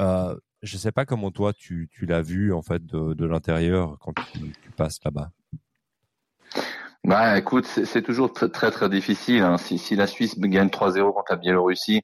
euh, 0.00 0.36
je 0.62 0.76
sais 0.76 0.92
pas 0.92 1.06
comment 1.06 1.30
toi 1.30 1.52
tu, 1.54 1.88
tu 1.90 2.04
l'as 2.04 2.22
vu 2.22 2.52
en 2.52 2.62
fait 2.62 2.84
de, 2.84 3.24
l'intérieur 3.24 3.96
quand 4.00 4.12
tu, 4.32 4.52
passes 4.76 4.98
là-bas. 5.04 5.30
Bah, 7.04 7.38
écoute, 7.38 7.66
c'est 7.66 8.02
toujours 8.02 8.32
très 8.32 8.48
très, 8.48 8.70
très 8.70 8.90
difficile. 8.90 9.42
Hein. 9.42 9.58
Si, 9.58 9.78
si, 9.78 9.94
la 9.94 10.06
Suisse 10.06 10.38
gagne 10.38 10.68
3-0 10.68 11.14
contre 11.14 11.30
la 11.30 11.36
Biélorussie, 11.36 12.02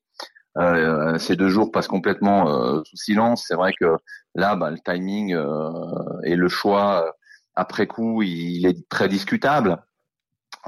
euh, 0.59 1.19
ces 1.19 1.37
deux 1.37 1.49
jours 1.49 1.71
passent 1.73 1.89
complètement 1.89 2.49
euh, 2.49 2.83
sous 2.85 2.97
silence. 2.97 3.45
C'est 3.49 3.55
vrai 3.55 3.73
que 3.79 3.97
là, 4.35 4.57
bah, 4.57 4.71
le 4.71 4.79
timing 4.79 5.35
euh, 5.35 6.21
et 6.25 6.37
le 6.37 6.49
choix 6.49 7.07
euh, 7.07 7.11
après 7.55 7.87
coup, 7.87 8.23
il 8.23 8.67
est 8.67 8.89
très 8.89 9.09
discutable. 9.09 9.79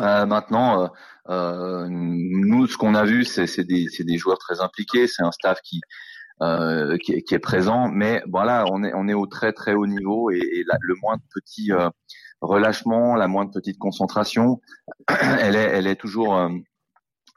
Euh, 0.01 0.27
maintenant, 0.27 0.91
nous, 1.29 2.67
ce 2.67 2.77
qu'on 2.77 2.95
a 2.95 3.05
vu, 3.05 3.25
c'est 3.25 3.65
des, 3.65 3.87
des, 4.01 4.19
joueurs 4.19 4.39
très 4.39 4.61
impliqués. 4.61 5.07
C'est 5.07 5.23
un 5.23 5.31
staff 5.31 5.61
qui, 5.63 5.81
qui, 7.01 7.23
qui, 7.23 7.35
est 7.35 7.39
présent, 7.39 7.89
mais 7.89 8.23
voilà, 8.29 8.65
on 8.73 8.83
est 8.83 8.93
on 8.95 9.09
est 9.09 9.15
au 9.15 9.27
très 9.27 9.53
très 9.53 9.75
haut 9.75 9.87
niveau 9.87 10.31
et, 10.31 10.39
et 10.39 10.65
le 10.65 10.95
moins 11.01 11.17
de 11.17 11.23
petits 11.33 11.71
relâchement, 12.45 13.17
la 13.17 13.29
moindre 13.29 13.53
petite 13.53 13.79
concentration, 13.79 14.61
elle 15.41 15.57
est, 15.57 15.71
elle 15.71 15.87
est 15.87 15.97
toujours, 15.97 16.37
euh, 16.37 16.49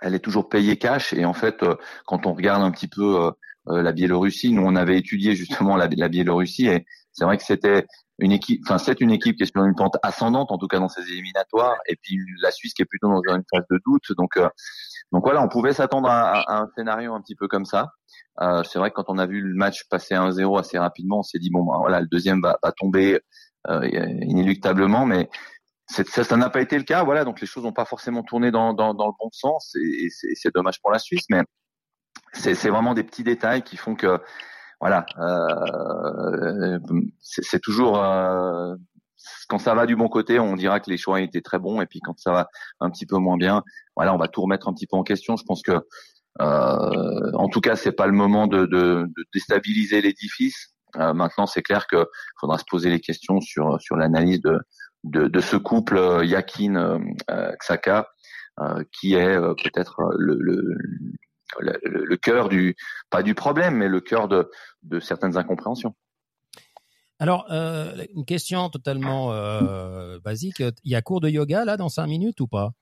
elle 0.02 0.16
est 0.16 0.20
toujours 0.20 0.50
payée 0.50 0.78
cash. 0.78 1.14
Et 1.14 1.26
en 1.26 1.34
fait, 1.34 1.64
euh, 1.64 1.76
quand 2.06 2.26
on 2.26 2.34
regarde 2.34 2.64
un 2.64 2.72
petit 2.72 2.88
peu 2.88 3.32
euh, 3.68 3.82
la 3.82 3.92
Biélorussie, 3.92 4.52
nous 4.54 4.64
on 4.64 4.76
avait 4.76 4.98
étudié 4.98 5.36
justement 5.36 5.76
la, 5.76 5.88
la 5.88 6.08
Biélorussie 6.08 6.68
et 6.68 6.86
c'est 7.12 7.26
vrai 7.26 7.38
que 7.38 7.44
c'était 7.44 7.86
une 8.20 8.32
équipe, 8.32 8.62
enfin 8.66 8.78
c'est 8.78 9.02
une 9.02 9.12
équipe 9.12 9.36
qui 9.36 9.44
est 9.44 9.52
sur 9.52 9.64
une 9.64 9.76
pente 9.76 9.98
ascendante 10.02 10.52
en 10.52 10.58
tout 10.58 10.68
cas 10.68 10.80
dans 10.80 10.88
ses 10.88 11.02
éliminatoires, 11.02 11.76
et 11.88 11.96
puis 12.02 12.18
la 12.42 12.52
Suisse 12.52 12.74
qui 12.74 12.82
est 12.82 12.86
plutôt 12.86 13.10
dans 13.10 13.22
une 13.36 13.44
phase 13.52 13.66
de 13.70 13.80
doute. 13.86 14.16
Donc 14.18 14.40
donc 15.12 15.24
voilà, 15.24 15.42
on 15.42 15.48
pouvait 15.48 15.74
s'attendre 15.74 16.10
à, 16.10 16.40
à, 16.42 16.62
un 16.62 16.70
scénario 16.76 17.14
un 17.14 17.22
petit 17.22 17.36
peu 17.36 17.48
comme 17.48 17.66
ça. 17.66 17.94
Euh, 18.42 18.64
c'est 18.64 18.78
vrai 18.78 18.90
que 18.90 18.96
quand 18.96 19.06
on 19.08 19.18
a 19.18 19.26
vu 19.26 19.42
le 19.42 19.56
match 19.56 19.88
passer 19.90 20.16
à 20.16 20.22
1-0 20.22 20.60
assez 20.60 20.78
rapidement, 20.78 21.20
on 21.20 21.24
s'est 21.24 21.40
dit 21.40 21.50
bon 21.50 21.64
ben, 21.64 21.78
voilà, 21.80 22.02
le 22.02 22.08
deuxième 22.08 22.42
va, 22.42 22.58
va 22.62 22.72
tomber 22.72 23.20
euh, 23.70 23.88
inéluctablement, 23.88 25.06
mais 25.06 25.30
ça, 25.88 26.24
ça 26.24 26.38
n'a 26.38 26.50
pas 26.50 26.62
été 26.62 26.78
le 26.78 26.84
cas. 26.84 27.04
Voilà, 27.04 27.24
donc 27.24 27.42
les 27.42 27.48
choses 27.48 27.64
n'ont 27.64 27.74
pas 27.74 27.86
forcément 27.86 28.24
tourné 28.24 28.52
dans, 28.52 28.74
dans, 28.74 28.94
dans 28.94 29.08
le 29.08 29.14
bon 29.20 29.30
sens, 29.32 29.76
et, 29.76 30.10
c'est 30.10 30.54
dommage 30.54 30.82
pour 30.82 30.92
la 30.92 31.00
Suisse, 31.00 31.26
mais 31.30 31.42
c'est 32.34 32.70
vraiment 32.70 32.94
des 32.94 33.04
petits 33.04 33.24
détails 33.24 33.64
qui 33.64 33.78
font 33.78 33.96
que 33.96 34.20
voilà, 34.80 35.06
euh, 35.20 36.80
c'est 37.20 37.62
toujours 37.62 38.04
euh, 38.04 38.76
quand 39.48 39.60
ça 39.60 39.74
va 39.74 39.86
du 39.86 39.96
bon 39.96 40.08
côté, 40.08 40.40
on 40.40 40.56
dira 40.56 40.80
que 40.80 40.90
les 40.90 40.98
choix 40.98 41.22
étaient 41.22 41.42
très 41.42 41.60
bons, 41.60 41.82
et 41.82 41.86
puis 41.86 42.00
quand 42.00 42.18
ça 42.20 42.32
va 42.32 42.50
un 42.80 42.90
petit 42.90 43.06
peu 43.06 43.18
moins 43.18 43.38
bien, 43.38 43.64
voilà, 43.96 44.14
on 44.14 44.18
va 44.18 44.28
tout 44.28 44.42
remettre 44.42 44.68
un 44.68 44.74
petit 44.74 44.88
peu 44.88 44.98
en 44.98 45.04
question. 45.04 45.36
Je 45.38 45.44
pense 45.44 45.62
que, 45.62 45.80
euh, 46.42 47.32
en 47.34 47.50
tout 47.50 47.62
cas, 47.62 47.76
c'est 47.76 47.92
pas 47.92 48.08
le 48.08 48.14
moment 48.14 48.48
de, 48.48 48.66
de, 48.66 49.08
de 49.08 49.26
déstabiliser 49.34 50.02
l'édifice. 50.02 50.74
Euh, 50.98 51.14
maintenant, 51.14 51.48
c'est 51.48 51.64
clair 51.64 51.88
qu'il 51.88 52.06
faudra 52.40 52.58
se 52.58 52.66
poser 52.70 52.90
les 52.90 53.00
questions 53.00 53.42
sur 53.42 53.82
sur 53.82 53.96
l'analyse 53.96 54.42
de, 54.42 54.60
de, 55.04 55.40
ce 55.40 55.56
couple 55.56 55.98
euh, 55.98 56.26
Yakin 56.26 56.76
euh, 57.30 57.52
Xhaka, 57.62 58.10
qui 58.92 59.14
est 59.14 59.38
peut-être 59.64 60.02
le, 60.18 62.16
cœur 62.18 62.50
du 62.50 62.76
pas 63.10 63.24
du 63.24 63.36
problème, 63.36 63.76
mais 63.76 63.88
le 63.88 64.02
cœur 64.02 64.28
de, 64.28 64.50
certaines 65.00 65.38
incompréhensions. 65.38 65.96
Alors, 67.20 67.48
euh, 67.52 68.06
une 68.16 68.26
question 68.26 68.70
totalement 68.70 69.32
euh, 69.32 70.20
basique. 70.20 70.60
Il 70.60 70.92
y 70.92 70.96
a 70.96 71.02
cours 71.02 71.20
de 71.20 71.30
yoga 71.30 71.66
là 71.66 71.78
dans 71.78 71.90
cinq 71.90 72.08
minutes 72.08 72.40
ou 72.42 72.48
pas? 72.48 72.74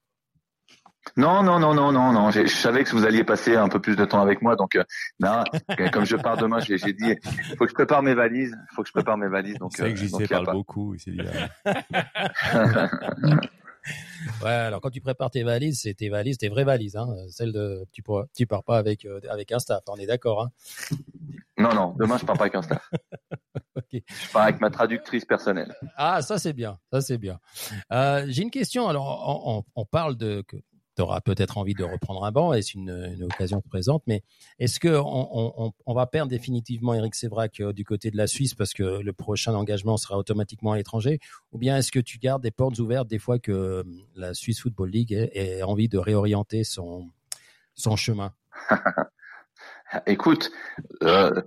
Non, 1.17 1.43
non, 1.43 1.59
non, 1.59 1.73
non, 1.73 1.91
non, 1.91 2.11
non. 2.11 2.31
Je 2.31 2.47
savais 2.47 2.83
que 2.83 2.91
vous 2.91 3.05
alliez 3.05 3.23
passer 3.23 3.55
un 3.55 3.69
peu 3.69 3.79
plus 3.79 3.95
de 3.95 4.05
temps 4.05 4.21
avec 4.21 4.41
moi, 4.41 4.55
donc 4.55 4.75
euh, 4.75 4.83
non, 5.19 5.43
comme 5.93 6.05
je 6.05 6.17
pars 6.17 6.37
demain, 6.37 6.59
j'ai 6.59 6.77
dit, 6.77 6.93
il 7.01 7.55
faut 7.57 7.65
que 7.65 7.69
je 7.69 7.73
prépare 7.73 8.03
mes 8.03 8.13
valises, 8.13 8.53
il 8.53 8.75
faut 8.75 8.81
que 8.81 8.87
je 8.87 8.93
prépare 8.93 9.17
mes 9.17 9.29
valises. 9.29 9.57
Donc, 9.57 9.71
c'est 9.75 9.83
vrai 9.83 9.93
que 9.93 9.99
j'y 9.99 10.09
sais 10.09 10.27
parle 10.27 10.51
beaucoup. 10.51 10.95
Il 11.05 11.21
ouais, 14.43 14.49
alors 14.49 14.81
quand 14.81 14.89
tu 14.89 15.01
prépares 15.01 15.29
tes 15.29 15.43
valises, 15.43 15.81
c'est 15.83 15.93
tes 15.93 16.09
valises, 16.09 16.37
tes 16.37 16.49
vraies 16.49 16.63
valises, 16.63 16.95
hein, 16.95 17.07
celles 17.29 17.53
de, 17.53 17.85
tu, 17.91 18.01
pourras, 18.01 18.25
tu 18.35 18.47
pars 18.47 18.63
pas 18.63 18.77
avec 18.77 19.05
euh, 19.05 19.19
avec 19.29 19.51
un 19.51 19.59
staff, 19.59 19.83
on 19.87 19.97
est 19.97 20.07
d'accord, 20.07 20.43
hein 20.43 20.49
Non, 21.57 21.73
non, 21.73 21.95
demain 21.97 22.17
je 22.17 22.25
pars 22.25 22.35
pas 22.35 22.45
avec 22.45 22.55
un 22.55 22.63
staff. 22.63 22.89
okay. 23.75 24.03
Je 24.07 24.31
pars 24.31 24.43
avec 24.43 24.59
ma 24.59 24.71
traductrice 24.71 25.25
personnelle. 25.25 25.75
Ah, 25.95 26.21
ça 26.21 26.39
c'est 26.39 26.53
bien, 26.53 26.79
ça 26.91 27.01
c'est 27.01 27.19
bien. 27.19 27.39
Euh, 27.91 28.25
J'ai 28.27 28.41
une 28.41 28.51
question. 28.51 28.87
Alors, 28.87 29.23
on, 29.27 29.57
on, 29.57 29.81
on 29.81 29.85
parle 29.85 30.17
de 30.17 30.43
que 30.47 30.57
tu 30.95 31.01
auras 31.01 31.21
peut-être 31.21 31.57
envie 31.57 31.73
de 31.73 31.83
reprendre 31.83 32.23
un 32.23 32.31
banc 32.31 32.53
et 32.53 32.61
c'est 32.61 32.73
une, 32.73 33.23
occasion 33.23 33.61
présente. 33.61 34.03
Mais 34.07 34.23
est-ce 34.59 34.79
que 34.79 34.99
on, 35.03 35.93
va 35.93 36.05
perdre 36.07 36.29
définitivement 36.29 36.93
Eric 36.93 37.15
Sévrac 37.15 37.59
euh, 37.59 37.73
du 37.73 37.85
côté 37.85 38.11
de 38.11 38.17
la 38.17 38.27
Suisse 38.27 38.53
parce 38.53 38.73
que 38.73 38.83
le 38.83 39.13
prochain 39.13 39.53
engagement 39.53 39.97
sera 39.97 40.17
automatiquement 40.17 40.73
à 40.73 40.77
l'étranger, 40.77 41.19
ou 41.51 41.57
bien 41.57 41.77
est-ce 41.77 41.91
que 41.91 41.99
tu 41.99 42.17
gardes 42.17 42.43
des 42.43 42.51
portes 42.51 42.79
ouvertes 42.79 43.07
des 43.07 43.19
fois 43.19 43.39
que 43.39 43.51
euh, 43.51 43.83
la 44.15 44.33
Swiss 44.33 44.61
Football 44.61 44.89
League 44.89 45.13
ait, 45.13 45.63
envie 45.63 45.89
de 45.89 45.97
réorienter 45.97 46.63
son 46.63 47.09
son 47.75 47.95
chemin? 47.95 48.33
Écoute, 50.07 50.51
euh, 51.03 51.41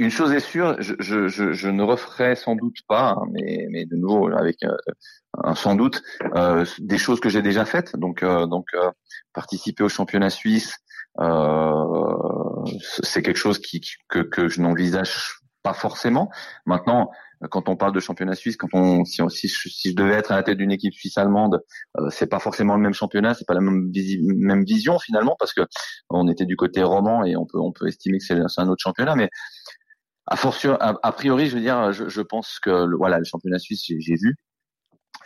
une 0.00 0.10
chose 0.10 0.32
est 0.32 0.40
sûre, 0.40 0.76
je, 0.80 0.94
je, 0.98 1.28
je, 1.28 1.52
je, 1.52 1.68
ne 1.68 1.82
referai 1.82 2.34
sans 2.34 2.56
doute 2.56 2.78
pas, 2.88 3.10
hein, 3.10 3.26
mais, 3.32 3.66
mais 3.70 3.84
de 3.84 3.96
nouveau 3.96 4.34
avec 4.34 4.56
euh, 4.64 4.74
un 5.44 5.54
sans 5.54 5.74
doute 5.74 6.02
euh, 6.34 6.64
des 6.78 6.96
choses 6.96 7.20
que 7.20 7.28
j'ai 7.28 7.42
déjà 7.42 7.66
faites. 7.66 7.94
Donc, 7.96 8.22
euh, 8.22 8.46
donc 8.46 8.66
euh, 8.74 8.90
participer 9.34 9.84
au 9.84 9.90
championnat 9.90 10.30
suisse, 10.30 10.78
euh, 11.20 11.74
c'est 13.02 13.22
quelque 13.22 13.36
chose 13.36 13.58
qui, 13.58 13.82
que, 14.08 14.20
que 14.20 14.48
je 14.48 14.62
n'envisage 14.62 15.40
pas 15.62 15.74
forcément. 15.74 16.30
Maintenant, 16.64 17.10
quand 17.48 17.68
on 17.68 17.76
parle 17.76 17.92
de 17.92 18.00
championnat 18.00 18.34
suisse, 18.34 18.56
quand 18.56 18.68
on 18.74 19.04
si, 19.04 19.22
si, 19.30 19.48
si 19.48 19.90
je 19.90 19.94
devais 19.94 20.14
être 20.14 20.30
à 20.30 20.36
la 20.36 20.42
tête 20.42 20.58
d'une 20.58 20.72
équipe 20.72 20.92
suisse 20.92 21.16
allemande, 21.16 21.62
euh, 21.98 22.10
c'est 22.10 22.26
pas 22.26 22.38
forcément 22.38 22.76
le 22.76 22.82
même 22.82 22.92
championnat, 22.92 23.34
c'est 23.34 23.46
pas 23.46 23.54
la 23.54 23.60
même, 23.60 23.90
même 24.20 24.64
vision 24.64 24.98
finalement 24.98 25.36
parce 25.38 25.54
que 25.54 25.62
on 26.10 26.28
était 26.28 26.44
du 26.44 26.56
côté 26.56 26.82
roman 26.82 27.24
et 27.24 27.36
on 27.36 27.46
peut 27.46 27.58
on 27.58 27.72
peut 27.72 27.88
estimer 27.88 28.18
que 28.18 28.24
c'est 28.24 28.34
un 28.34 28.68
autre 28.68 28.82
championnat, 28.82 29.16
mais 29.16 29.30
a, 30.30 30.36
fortiori, 30.36 30.78
a, 30.80 31.12
priori, 31.12 31.46
je 31.48 31.56
veux 31.56 31.60
dire, 31.60 31.92
je, 31.92 32.08
je 32.08 32.20
pense 32.22 32.58
que 32.60 32.70
le, 32.70 32.96
voilà, 32.96 33.18
le 33.18 33.24
championnat 33.24 33.58
suisse, 33.58 33.84
j'ai 33.86 34.14
vu, 34.14 34.36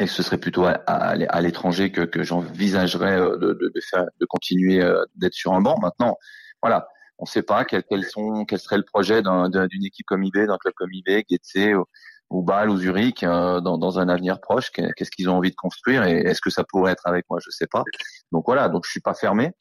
et 0.01 0.07
ce 0.07 0.23
serait 0.23 0.39
plutôt 0.39 0.65
à, 0.65 0.73
à, 0.87 1.41
l'étranger 1.41 1.93
que, 1.93 2.01
que 2.01 2.23
j'envisagerais 2.23 3.21
euh, 3.21 3.37
de, 3.37 3.53
de, 3.53 3.71
de, 3.73 3.81
faire, 3.81 4.07
de 4.19 4.27
continuer 4.27 4.83
euh, 4.83 5.05
d'être 5.15 5.35
sur 5.35 5.53
un 5.53 5.61
banc. 5.61 5.79
Maintenant, 5.81 6.17
voilà, 6.63 6.89
on 7.19 7.25
ne 7.25 7.29
sait 7.29 7.43
pas 7.43 7.65
quel, 7.65 7.85
quels 7.85 8.05
sont, 8.05 8.45
quel 8.45 8.59
serait 8.59 8.77
le 8.77 8.85
projet 8.85 9.23
d'une 9.23 9.85
équipe 9.85 10.07
comme 10.07 10.25
IB, 10.25 10.47
d'un 10.47 10.59
club 10.59 10.75
comme 10.75 10.93
IB, 10.93 11.25
Getse 11.31 11.77
ou, 11.77 11.85
ou 12.31 12.43
Bâle 12.43 12.71
ou 12.71 12.77
Zurich 12.77 13.23
euh, 13.23 13.61
dans, 13.61 13.79
dans, 13.79 13.99
un 14.01 14.09
avenir 14.09 14.41
proche. 14.41 14.71
Qu'est-ce 14.71 15.11
qu'ils 15.11 15.29
ont 15.31 15.37
envie 15.37 15.51
de 15.51 15.57
construire 15.57 16.05
et 16.05 16.19
est-ce 16.19 16.41
que 16.41 16.51
ça 16.51 16.65
pourrait 16.65 16.93
être 16.93 17.07
avec 17.07 17.27
moi? 17.31 17.39
Je 17.45 17.51
sais 17.51 17.69
pas. 17.69 17.85
Donc 18.33 18.45
voilà, 18.47 18.69
donc 18.69 18.85
je 18.87 18.91
suis 18.91 19.01
pas 19.01 19.15
fermé, 19.15 19.53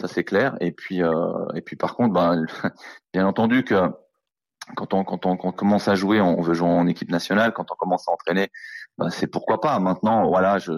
ça 0.00 0.08
c'est 0.08 0.24
clair. 0.24 0.56
Et 0.60 0.72
puis 0.72 1.02
euh, 1.02 1.10
et 1.54 1.60
puis 1.60 1.76
par 1.76 1.96
contre, 1.96 2.14
ben, 2.14 2.46
bien 3.12 3.26
entendu 3.26 3.64
que 3.64 3.74
quand 4.76 4.94
on, 4.94 5.04
quand 5.04 5.26
on, 5.26 5.36
commence 5.36 5.88
à 5.88 5.94
jouer, 5.94 6.20
on 6.20 6.40
veut 6.40 6.54
jouer 6.54 6.68
en 6.68 6.86
équipe 6.86 7.10
nationale. 7.10 7.52
Quand 7.52 7.70
on 7.70 7.74
commence 7.74 8.08
à 8.08 8.12
entraîner, 8.12 8.48
ben 8.98 9.10
c'est 9.10 9.26
pourquoi 9.26 9.60
pas. 9.60 9.78
Maintenant, 9.80 10.28
voilà, 10.28 10.58
je, 10.58 10.72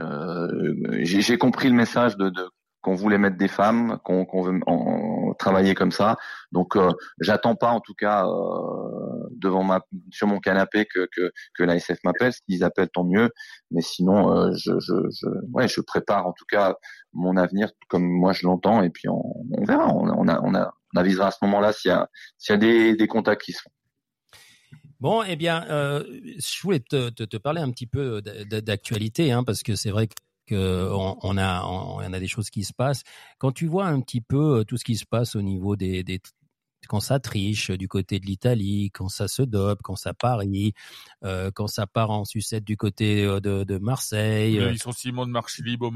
euh, 0.00 0.72
j'ai 1.02 1.38
compris 1.38 1.68
le 1.68 1.74
message 1.74 2.16
de, 2.16 2.28
de 2.28 2.48
qu'on 2.86 2.94
voulait 2.94 3.18
mettre 3.18 3.36
des 3.36 3.48
femmes, 3.48 3.98
qu'on 4.04 4.24
qu'on 4.24 4.42
veut 4.42 4.60
en, 4.66 5.34
travailler 5.38 5.74
comme 5.74 5.90
ça. 5.90 6.16
Donc, 6.52 6.76
euh, 6.76 6.92
j'attends 7.20 7.56
pas, 7.56 7.70
en 7.72 7.80
tout 7.80 7.94
cas, 7.94 8.26
euh, 8.26 9.28
devant 9.32 9.64
ma, 9.64 9.80
sur 10.10 10.28
mon 10.28 10.38
canapé 10.38 10.86
que 10.86 11.08
que, 11.10 11.32
que 11.58 11.64
l'ASF 11.64 11.98
m'appelle. 12.04 12.32
S'ils 12.32 12.62
appellent, 12.62 12.90
tant 12.90 13.02
mieux. 13.02 13.30
Mais 13.72 13.80
sinon, 13.80 14.30
euh, 14.30 14.52
je, 14.54 14.78
je, 14.78 14.94
je, 15.10 15.26
ouais, 15.52 15.66
je 15.66 15.80
prépare 15.80 16.26
en 16.28 16.32
tout 16.32 16.44
cas 16.48 16.76
mon 17.12 17.36
avenir 17.36 17.70
comme 17.88 18.06
moi 18.08 18.32
je 18.32 18.46
l'entends. 18.46 18.82
Et 18.82 18.90
puis 18.90 19.08
on, 19.08 19.20
on 19.58 19.64
verra. 19.64 19.88
On, 19.88 20.08
on, 20.08 20.28
a, 20.28 20.40
on, 20.42 20.54
a, 20.54 20.72
on 20.96 21.00
avisera 21.00 21.28
à 21.28 21.30
ce 21.30 21.38
moment-là 21.42 21.72
s'il 21.72 21.90
y 21.90 22.52
a, 22.52 22.56
des, 22.56 23.06
contacts 23.06 23.42
qui 23.42 23.52
se 23.52 23.62
font. 23.62 23.70
Bon, 24.98 25.22
eh 25.22 25.36
bien, 25.36 25.64
euh, 25.68 26.02
je 26.38 26.62
voulais 26.62 26.80
te, 26.80 27.36
parler 27.36 27.60
un 27.60 27.70
petit 27.70 27.86
peu 27.86 28.22
d'actualité, 28.22 29.30
hein, 29.30 29.44
parce 29.44 29.62
que 29.62 29.76
c'est 29.76 29.90
vrai 29.90 30.08
que 30.46 30.88
on, 30.90 31.36
a 31.36 32.20
des 32.20 32.28
choses 32.28 32.50
qui 32.50 32.64
se 32.64 32.72
passent. 32.72 33.02
Quand 33.38 33.52
tu 33.52 33.66
vois 33.66 33.86
un 33.86 34.00
petit 34.00 34.22
peu 34.22 34.60
euh, 34.60 34.64
tout 34.64 34.78
ce 34.78 34.84
qui 34.84 34.96
se 34.96 35.04
passe 35.04 35.36
au 35.36 35.42
niveau 35.42 35.76
des 35.76 36.02
quand 36.86 37.00
ça 37.00 37.20
triche 37.20 37.70
du 37.70 37.88
côté 37.88 38.18
de 38.20 38.26
l'Italie, 38.26 38.90
quand 38.92 39.08
ça 39.08 39.28
se 39.28 39.42
dope, 39.42 39.80
quand 39.82 39.96
ça 39.96 40.14
parie, 40.14 40.74
euh, 41.24 41.50
quand 41.54 41.66
ça 41.66 41.86
part 41.86 42.10
en 42.10 42.24
sucette 42.24 42.64
du 42.64 42.76
côté 42.76 43.24
euh, 43.24 43.40
de, 43.40 43.64
de 43.64 43.78
Marseille. 43.78 44.56
Le 44.56 44.70
licenciement 44.70 45.26
de 45.26 45.30
Marchilibo 45.30 45.90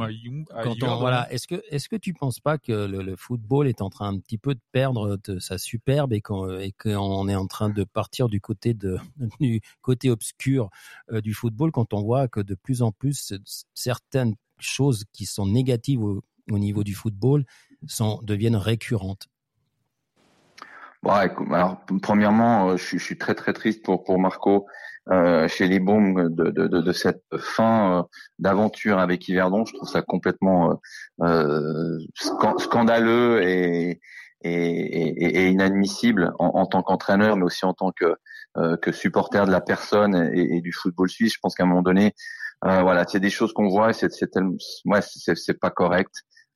Voilà. 0.99 1.31
Est-ce 1.33 1.47
que 1.47 1.63
est-ce 1.71 1.89
que 1.89 1.97
tu 1.97 2.13
penses 2.13 2.41
pas 2.41 2.59
que 2.59 2.73
le, 2.73 3.03
le, 3.03 3.17
football 3.17 3.69
est 3.69 3.83
en 3.83 3.91
train 3.91 4.09
un 4.09 4.19
petit 4.19 4.39
peu 4.39 4.55
de 4.55 4.61
perdre 4.73 5.19
de 5.25 5.39
sa 5.39 5.59
superbe 5.59 6.13
et 6.13 6.21
qu'on 6.21 6.59
et 6.59 6.73
qu'on 6.73 7.29
est 7.29 7.35
en 7.35 7.47
train 7.47 7.71
de 7.71 7.85
partir 7.85 8.29
du 8.29 8.41
côté 8.41 8.75
de 8.75 8.99
du 9.41 9.61
côté 9.81 10.11
obscur 10.11 10.71
euh, 11.13 11.21
du 11.21 11.35
football 11.35 11.73
quand 11.73 11.93
on 11.93 12.03
voit 12.03 12.29
que 12.29 12.41
de 12.41 12.55
plus 12.55 12.83
en 12.83 12.93
plus 12.93 13.35
certaines 13.75 14.35
choses 14.59 15.05
qui 15.13 15.27
sont 15.27 15.47
négatives 15.47 16.03
au, 16.03 16.23
au 16.51 16.59
niveau 16.59 16.85
du 16.85 16.95
football 16.95 17.45
sont, 17.87 18.21
deviennent 18.23 18.57
récurrentes? 18.57 19.29
Bon, 21.03 21.19
écoute, 21.23 21.49
alors 21.51 21.79
premièrement, 22.03 22.77
je 22.77 22.85
suis, 22.85 22.99
je 22.99 23.05
suis, 23.05 23.17
très 23.19 23.35
très 23.35 23.55
triste 23.55 23.83
pour 23.83 24.05
pour 24.05 24.19
Marco 24.19 24.67
euh, 25.11 25.49
chez 25.49 25.79
Bombes 25.79 26.29
de, 26.29 26.51
de, 26.51 26.69
de, 26.69 26.81
de, 26.83 26.93
cette 26.93 27.25
fin 27.39 28.01
euh, 28.01 28.03
d'aventure 28.39 28.99
avec 28.99 29.27
Yverdon. 29.27 29.65
Je 29.65 29.73
trouve 29.75 29.89
ça 29.89 30.03
complètement 30.03 30.79
euh, 31.23 31.25
euh 31.27 31.99
scandaleux 32.59 33.43
et, 33.43 34.01
et, 34.43 34.53
et, 34.53 35.45
et 35.45 35.49
inadmissible 35.49 36.33
en, 36.39 36.49
en 36.49 36.67
tant 36.67 36.83
qu'entraîneur, 36.83 37.37
mais 37.37 37.45
aussi 37.45 37.65
en 37.65 37.73
tant 37.73 37.93
que 37.93 38.15
euh, 38.59 38.77
que 38.77 38.93
supporter 38.93 39.47
de 39.47 39.53
la 39.53 39.61
personne 39.61 40.31
et, 40.35 40.57
et, 40.57 40.61
du 40.61 40.73
football 40.73 41.09
suisse. 41.09 41.35
Je 41.35 41.39
pense 41.41 41.55
qu'à 41.55 41.63
un 41.63 41.67
moment 41.67 41.83
donné, 41.83 42.15
euh, 42.67 42.83
voilà, 42.83 43.07
c'est 43.09 43.21
des 43.21 43.31
choses 43.31 43.53
qu'on 43.53 43.69
voit, 43.69 43.93
c'est 43.93 44.13
c'est 44.13 44.31
ouais, 44.85 45.01
c'est 45.03 45.59
pas 45.59 45.71
correct. 45.71 46.13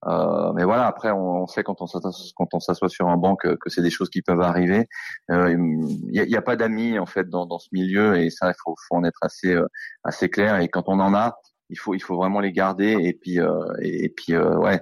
Euh, 0.07 0.53
mais 0.53 0.65
voilà, 0.65 0.87
après, 0.87 1.11
on, 1.11 1.43
on 1.43 1.47
sait 1.47 1.63
quand 1.63 1.81
on 1.81 2.61
s'assoit 2.61 2.89
sur 2.89 3.09
un 3.09 3.17
banc 3.17 3.37
que, 3.37 3.57
que 3.57 3.71
c'est 3.71 3.83
des 3.83 3.91
choses 3.91 4.11
qui 4.11 4.23
peuvent 4.23 4.41
arriver. 4.41 4.89
Il 5.29 5.35
euh, 5.35 5.57
n'y 5.57 6.35
a, 6.35 6.39
a, 6.39 6.43
pas 6.43 6.57
d'amis 6.57 6.99
en 6.99 7.07
fait 7.07 7.29
dans, 7.29 7.47
dans 7.47 7.59
ce 7.59 7.69
milieu 7.73 8.17
et 8.17 8.31
ça, 8.31 8.51
il 8.51 8.55
faut, 8.63 8.75
faut 8.89 8.97
en 8.97 9.05
être 9.05 9.19
assez 9.23 9.55
euh, 9.55 9.67
assez 10.05 10.29
clair. 10.29 10.61
Et 10.61 10.69
quand 10.69 10.89
on 10.89 11.01
en 11.01 11.15
a, 11.15 11.39
il 11.71 11.79
faut 11.79 11.95
il 11.95 12.01
faut 12.01 12.17
vraiment 12.17 12.41
les 12.41 12.53
garder 12.53 12.97
et 13.01 13.15
puis 13.15 13.41
euh, 13.41 13.65
et, 13.81 14.09
puis 14.11 14.37
ouais, 14.37 14.81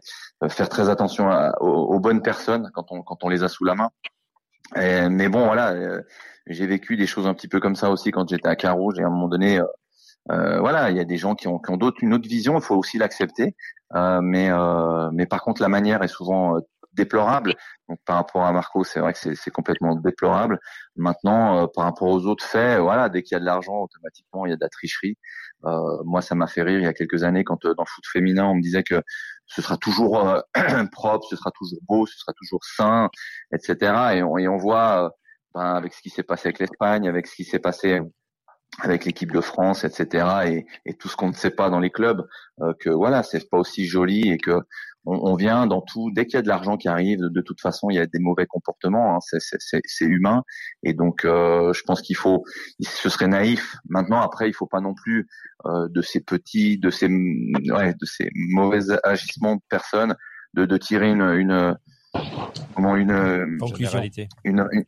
faire 0.49 0.69
très 0.69 0.89
attention 0.89 1.31
aux, 1.61 1.67
aux, 1.67 2.01
bonnes 2.01 2.23
personnes 2.23 2.71
quand 2.75 2.91
on 2.91 3.03
quand 3.03 3.23
on 3.25 3.29
les 3.29 3.43
a 3.43 3.49
sous 3.49 3.65
la 3.65 3.75
main. 3.75 3.91
Et, 4.77 5.09
mais 5.09 5.29
bon, 5.29 5.45
voilà, 5.45 6.01
j'ai 6.47 6.67
vécu 6.67 6.97
des 6.97 7.07
choses 7.07 7.27
un 7.27 7.35
petit 7.35 7.49
peu 7.49 7.61
comme 7.61 7.77
ça 7.77 7.91
aussi 7.91 8.11
quand 8.11 8.29
j'étais 8.29 8.49
à 8.49 8.57
Carouge 8.57 8.99
et 8.99 9.03
à 9.03 9.07
un 9.07 9.11
moment 9.11 9.29
donné. 9.29 9.61
Euh, 10.31 10.61
voilà, 10.61 10.91
il 10.91 10.97
y 10.97 11.01
a 11.01 11.05
des 11.05 11.17
gens 11.17 11.35
qui 11.35 11.49
ont, 11.49 11.59
qui 11.59 11.71
ont 11.71 11.77
d'autres, 11.77 12.03
une 12.03 12.15
autre 12.15 12.29
vision, 12.29 12.57
il 12.57 12.63
faut 12.63 12.77
aussi 12.77 12.99
l'accepter. 12.99 13.57
Euh, 13.95 14.21
mais, 14.23 14.51
euh, 14.51 15.11
mais 15.13 15.27
par 15.27 15.43
contre, 15.43 15.61
la 15.63 15.69
manière 15.69 16.03
est 16.03 16.09
souvent 16.09 16.59
déplorable. 16.93 17.55
Donc 17.89 17.99
par 18.05 18.17
rapport 18.17 18.45
à 18.45 18.53
Marco, 18.53 18.85
c'est 18.85 19.01
vrai 19.01 19.13
que 19.15 19.35
c'est 19.35 19.51
complètement 19.51 19.97
déplorable. 19.97 20.61
Maintenant, 20.97 21.67
par 21.69 21.85
rapport 21.85 22.09
aux 22.09 22.27
autres 22.27 22.45
faits, 22.45 22.81
voilà, 22.81 23.09
dès 23.09 23.23
qu'il 23.23 23.35
y 23.35 23.37
a 23.37 23.41
de 23.41 23.45
l'argent, 23.45 23.81
automatiquement 23.81 24.47
il 24.47 24.51
y 24.51 24.53
a 24.53 24.57
de 24.57 24.61
la 24.61 24.69
tricherie. 24.69 25.17
Euh, 25.65 26.03
moi, 26.05 26.23
ça 26.23 26.35
m'a 26.35 26.47
fait 26.47 26.63
rire 26.63 26.79
il 26.81 26.85
y 26.85 26.87
a 26.87 26.93
quelques 26.93 27.23
années 27.25 27.45
quand 27.45 27.63
dans 27.65 27.71
le 27.71 27.87
foot 27.87 28.05
féminin, 28.07 28.47
on 28.47 28.55
me 28.57 28.63
disait 28.63 28.83
que 28.83 29.03
ce 29.47 29.63
sera 29.63 29.77
toujours 29.77 30.43
propre, 30.93 31.27
ce 31.29 31.37
sera 31.37 31.51
toujours 31.53 31.79
beau, 31.89 32.07
ce 32.07 32.19
sera 32.19 32.33
toujours 32.35 32.65
sain, 32.65 33.11
etc. 33.55 34.17
Et 34.17 34.23
on, 34.23 34.39
et 34.39 34.49
on 34.49 34.57
voit 34.57 35.13
ben, 35.55 35.75
avec 35.75 35.95
ce 35.95 36.03
qui 36.03 36.11
s'est 36.11 36.23
passé 36.23 36.49
avec 36.49 36.59
l'Espagne, 36.59 37.09
avec 37.09 37.27
ce 37.27 37.37
qui 37.37 37.45
s'est 37.45 37.59
passé 37.59 38.01
avec 38.81 39.05
l'équipe 39.05 39.33
de 39.33 39.41
France, 39.41 39.85
etc. 39.85 40.27
Et, 40.47 40.67
et 40.87 40.95
tout 40.95 41.09
ce 41.09 41.17
qu'on 41.17 41.29
ne 41.29 41.35
sait 41.35 41.51
pas 41.51 41.71
dans 41.71 41.81
les 41.81 41.91
clubs, 41.91 42.27
euh, 42.61 42.73
que 42.81 42.91
voilà, 42.91 43.23
c'est 43.23 43.49
pas 43.51 43.59
aussi 43.59 43.87
joli 43.87 44.31
et 44.31 44.39
que 44.39 44.61
on, 45.05 45.33
on 45.33 45.35
vient 45.35 45.67
dans 45.67 45.83
tout. 45.83 46.11
Dès 46.13 46.27
qu'il 46.27 46.35
y 46.35 46.39
a 46.39 46.43
de 46.43 46.49
l'argent 46.49 46.77
qui 46.77 46.89
arrive, 46.89 47.19
de, 47.19 47.29
de, 47.29 47.41
toute 47.41 47.61
façon, 47.61 47.91
il 47.91 47.97
y 47.97 47.99
a 47.99 48.07
des 48.07 48.19
mauvais 48.19 48.47
comportements. 48.47 49.17
Hein, 49.17 49.19
c'est 49.21 50.05
humain. 50.05 50.43
Et 50.83 50.95
donc, 50.95 51.25
euh, 51.25 51.73
je 51.73 51.83
pense 51.83 52.03
qu'il 52.03 52.17
faut, 52.17 52.45
ce 52.81 53.09
serait 53.09 53.29
naïf. 53.29 53.77
Maintenant, 53.89 54.21
après, 54.21 54.49
il 54.49 54.55
faut 54.55 54.67
pas 54.67 54.81
non 54.81 54.95
plus 54.95 55.27
euh, 55.67 55.89
de 55.91 56.03
ces 56.03 56.21
petits, 56.21 56.79
de 56.79 56.91
ces, 56.91 57.09
ouais, 57.09 57.95
de 57.95 58.07
ces 58.07 58.31
mauvais 58.35 58.81
agissements 59.03 59.57
de 59.57 59.63
personnes, 59.69 60.15
de, 60.55 60.65
de 60.65 60.77
tirer 60.77 61.11
une, 61.11 61.23
une 61.23 61.77
comment 62.75 62.97
une, 62.97 63.59
une, 64.45 64.69
une, 64.73 64.85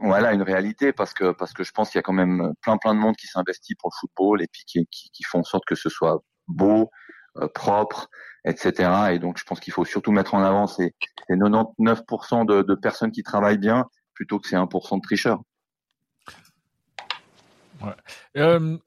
voilà 0.00 0.32
une 0.32 0.42
réalité 0.42 0.92
parce 0.92 1.14
que 1.14 1.32
parce 1.32 1.52
que 1.52 1.64
je 1.64 1.72
pense 1.72 1.90
qu'il 1.90 1.98
y 1.98 2.00
a 2.00 2.02
quand 2.02 2.12
même 2.12 2.52
plein 2.60 2.76
plein 2.76 2.94
de 2.94 2.98
monde 2.98 3.16
qui 3.16 3.26
s'investit 3.26 3.74
pour 3.74 3.90
le 3.92 3.98
football 3.98 4.42
et 4.42 4.46
puis 4.50 4.62
qui, 4.66 4.86
qui, 4.86 5.22
font 5.24 5.40
en 5.40 5.44
sorte 5.44 5.64
que 5.66 5.74
ce 5.74 5.88
soit 5.88 6.22
beau, 6.48 6.90
euh, 7.38 7.48
propre, 7.48 8.08
etc. 8.44 9.12
Et 9.12 9.18
donc 9.18 9.38
je 9.38 9.44
pense 9.44 9.60
qu'il 9.60 9.72
faut 9.72 9.84
surtout 9.84 10.12
mettre 10.12 10.34
en 10.34 10.42
avant 10.42 10.66
ces, 10.66 10.94
ces 11.28 11.34
99% 11.34 12.46
de, 12.46 12.62
de, 12.62 12.74
personnes 12.74 13.12
qui 13.12 13.22
travaillent 13.22 13.58
bien 13.58 13.86
plutôt 14.14 14.38
que 14.38 14.48
ces 14.48 14.56
1% 14.56 14.96
de 14.96 15.00
tricheurs. 15.00 15.40
Ouais. 17.82 17.92
Euh, 18.36 18.78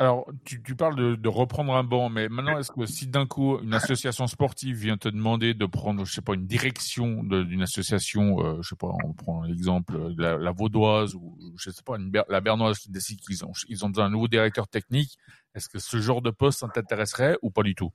alors, 0.00 0.26
tu, 0.46 0.74
parles 0.76 1.20
de, 1.20 1.28
reprendre 1.28 1.74
un 1.74 1.84
banc, 1.84 2.08
mais 2.08 2.30
maintenant, 2.30 2.58
est-ce 2.58 2.72
que 2.72 2.86
si 2.86 3.06
d'un 3.06 3.26
coup 3.26 3.58
une 3.60 3.74
association 3.74 4.26
sportive 4.26 4.74
vient 4.74 4.96
te 4.96 5.10
demander 5.10 5.52
de 5.52 5.66
prendre, 5.66 6.06
je 6.06 6.12
sais 6.14 6.22
pas, 6.22 6.32
une 6.32 6.46
direction 6.46 7.22
d'une 7.22 7.60
association, 7.60 8.42
euh, 8.42 8.62
je 8.62 8.70
sais 8.70 8.76
pas, 8.76 8.88
on 9.04 9.12
prend 9.12 9.42
l'exemple 9.42 10.14
de 10.14 10.22
la, 10.22 10.52
Vaudoise 10.52 11.14
ou 11.14 11.36
je 11.58 11.68
sais 11.68 11.82
pas, 11.84 11.98
la 12.30 12.40
Bernoise 12.40 12.78
qui 12.78 12.90
décide 12.90 13.20
qu'ils 13.20 13.44
ont, 13.44 13.52
ils 13.68 13.84
ont 13.84 13.90
besoin 13.90 14.06
d'un 14.06 14.10
nouveau 14.10 14.26
directeur 14.26 14.68
technique, 14.68 15.18
est-ce 15.54 15.68
que 15.68 15.78
ce 15.78 15.98
genre 15.98 16.22
de 16.22 16.30
poste 16.30 16.64
t'intéresserait 16.72 17.36
ou 17.42 17.50
pas 17.50 17.62
du 17.62 17.74
tout? 17.74 17.90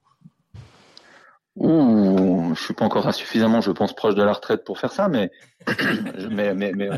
Ouh, 1.55 2.53
je 2.53 2.61
suis 2.61 2.73
pas 2.73 2.83
encore 2.83 3.13
suffisamment, 3.13 3.61
je 3.61 3.71
pense, 3.71 3.93
proche 3.93 4.13
de 4.13 4.23
la 4.23 4.33
retraite 4.33 4.65
pour 4.65 4.77
faire 4.77 4.91
ça, 4.91 5.07
mais 5.07 5.31
mais 6.29 6.53
mais 6.53 6.73
mais, 6.73 6.89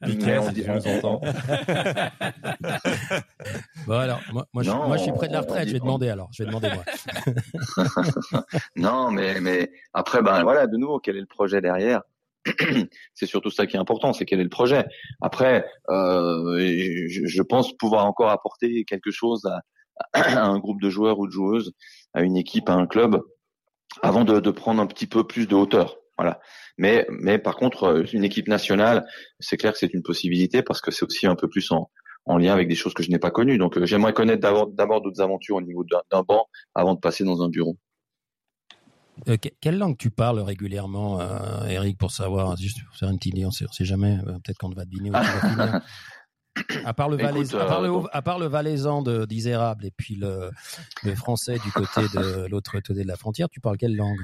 mais 0.00 0.38
on 0.38 0.50
dit, 0.52 0.64
on 0.68 0.76
entend. 0.76 1.20
bon 3.86 3.98
alors, 3.98 4.20
moi, 4.32 4.46
moi, 4.52 4.62
je, 4.62 4.70
moi, 4.70 4.96
je 4.96 5.02
suis 5.02 5.12
près 5.12 5.26
de 5.26 5.32
la 5.32 5.40
retraite, 5.40 5.66
je 5.66 5.72
vais 5.72 5.80
demander 5.80 6.08
alors, 6.08 6.28
je 6.32 6.44
vais 6.44 6.48
demander 6.48 6.70
moi. 6.72 6.84
non, 8.76 9.10
mais 9.10 9.40
mais 9.40 9.72
après, 9.92 10.22
ben 10.22 10.44
voilà, 10.44 10.68
de 10.68 10.76
nouveau, 10.76 11.00
quel 11.00 11.16
est 11.16 11.20
le 11.20 11.26
projet 11.26 11.60
derrière? 11.60 12.02
C'est 13.14 13.26
surtout 13.26 13.50
ça 13.50 13.66
qui 13.66 13.76
est 13.76 13.80
important, 13.80 14.12
c'est 14.12 14.24
quel 14.24 14.38
est 14.38 14.44
le 14.44 14.48
projet. 14.48 14.84
Après, 15.20 15.66
euh, 15.90 16.58
je, 17.08 17.26
je, 17.26 17.42
pense 17.42 17.76
pouvoir 17.76 18.06
encore 18.06 18.30
apporter 18.30 18.84
quelque 18.84 19.10
chose 19.10 19.44
à, 19.46 19.62
à, 20.12 20.46
un 20.46 20.58
groupe 20.60 20.80
de 20.80 20.90
joueurs 20.90 21.18
ou 21.18 21.26
de 21.26 21.32
joueuses, 21.32 21.72
à 22.14 22.22
une 22.22 22.36
équipe, 22.36 22.68
à 22.68 22.74
un 22.74 22.86
club, 22.86 23.20
avant 24.02 24.24
de, 24.24 24.40
de, 24.40 24.50
prendre 24.50 24.80
un 24.80 24.86
petit 24.86 25.06
peu 25.06 25.26
plus 25.26 25.46
de 25.46 25.54
hauteur. 25.54 25.96
Voilà. 26.18 26.40
Mais, 26.78 27.06
mais 27.10 27.38
par 27.38 27.56
contre, 27.56 27.84
euh, 27.84 28.04
une 28.12 28.24
équipe 28.24 28.48
nationale, 28.48 29.06
c'est 29.38 29.56
clair 29.56 29.72
que 29.72 29.78
c'est 29.78 29.92
une 29.92 30.02
possibilité 30.02 30.62
parce 30.62 30.80
que 30.80 30.90
c'est 30.90 31.04
aussi 31.04 31.26
un 31.26 31.34
peu 31.34 31.48
plus 31.48 31.70
en, 31.72 31.90
en 32.26 32.38
lien 32.38 32.52
avec 32.52 32.68
des 32.68 32.74
choses 32.74 32.92
que 32.92 33.02
je 33.02 33.10
n'ai 33.10 33.18
pas 33.18 33.30
connues. 33.30 33.56
Donc, 33.56 33.78
euh, 33.78 33.86
j'aimerais 33.86 34.12
connaître 34.12 34.40
d'abord 34.40 35.00
d'autres 35.00 35.20
aventures 35.20 35.56
au 35.56 35.62
niveau 35.62 35.84
d'un 35.84 36.22
banc 36.22 36.46
avant 36.74 36.94
de 36.94 37.00
passer 37.00 37.24
dans 37.24 37.42
un 37.42 37.48
bureau. 37.48 37.76
Euh, 39.28 39.36
quelle 39.60 39.78
langue 39.78 39.96
tu 39.96 40.10
parles 40.10 40.40
régulièrement, 40.40 41.20
euh, 41.20 41.66
Eric, 41.68 41.96
pour 41.96 42.10
savoir, 42.10 42.56
juste 42.56 42.84
pour 42.84 42.96
faire 42.96 43.08
une 43.08 43.16
petite 43.16 43.32
idée, 43.32 43.46
on 43.46 43.50
sait, 43.50 43.64
sait 43.72 43.86
jamais, 43.86 44.18
peut-être 44.24 44.58
qu'on 44.58 44.68
va 44.68 44.84
deviner 44.84 45.10
où 45.10 45.14
tu 45.14 45.18
vas 45.18 45.48
finir. 45.48 45.80
À 46.84 46.94
part 46.94 47.08
le, 47.08 47.20
Écoute, 47.20 47.54
à, 47.54 47.66
part 47.66 47.82
le 47.82 47.90
euh, 47.90 48.02
à 48.12 48.22
part 48.22 48.38
le 48.38 48.46
valaisan 48.46 49.02
d'Isérable 49.02 49.84
et 49.84 49.90
puis 49.90 50.14
le, 50.14 50.50
le 51.02 51.14
français 51.14 51.58
du 51.58 51.70
côté 51.70 52.02
de 52.14 52.46
l'autre 52.48 52.72
côté 52.72 53.02
de 53.02 53.08
la 53.08 53.16
frontière, 53.16 53.48
tu 53.48 53.60
parles 53.60 53.76
quelle 53.76 53.96
langue? 53.96 54.18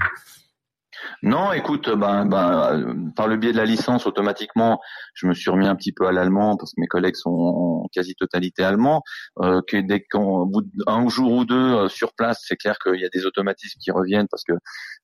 Non, 1.22 1.52
écoute, 1.52 1.88
ben, 1.90 2.26
ben, 2.26 3.12
par 3.14 3.28
le 3.28 3.36
biais 3.36 3.52
de 3.52 3.56
la 3.56 3.64
licence, 3.64 4.06
automatiquement, 4.06 4.80
je 5.14 5.26
me 5.26 5.34
suis 5.34 5.50
remis 5.50 5.66
un 5.66 5.76
petit 5.76 5.92
peu 5.92 6.06
à 6.06 6.12
l'allemand 6.12 6.56
parce 6.56 6.72
que 6.72 6.80
mes 6.80 6.86
collègues 6.86 7.16
sont 7.16 7.30
en 7.30 7.88
quasi-totalité 7.92 8.64
allemands. 8.64 9.02
Euh, 9.40 9.60
que 9.66 9.76
dès 9.76 10.00
qu'un 10.00 10.44
un 10.86 11.08
jour 11.08 11.32
ou 11.32 11.44
deux 11.44 11.54
euh, 11.54 11.88
sur 11.88 12.12
place, 12.14 12.42
c'est 12.46 12.56
clair 12.56 12.78
qu'il 12.78 13.00
y 13.00 13.04
a 13.04 13.08
des 13.08 13.26
automatismes 13.26 13.78
qui 13.80 13.90
reviennent 13.90 14.28
parce 14.28 14.44
que 14.44 14.54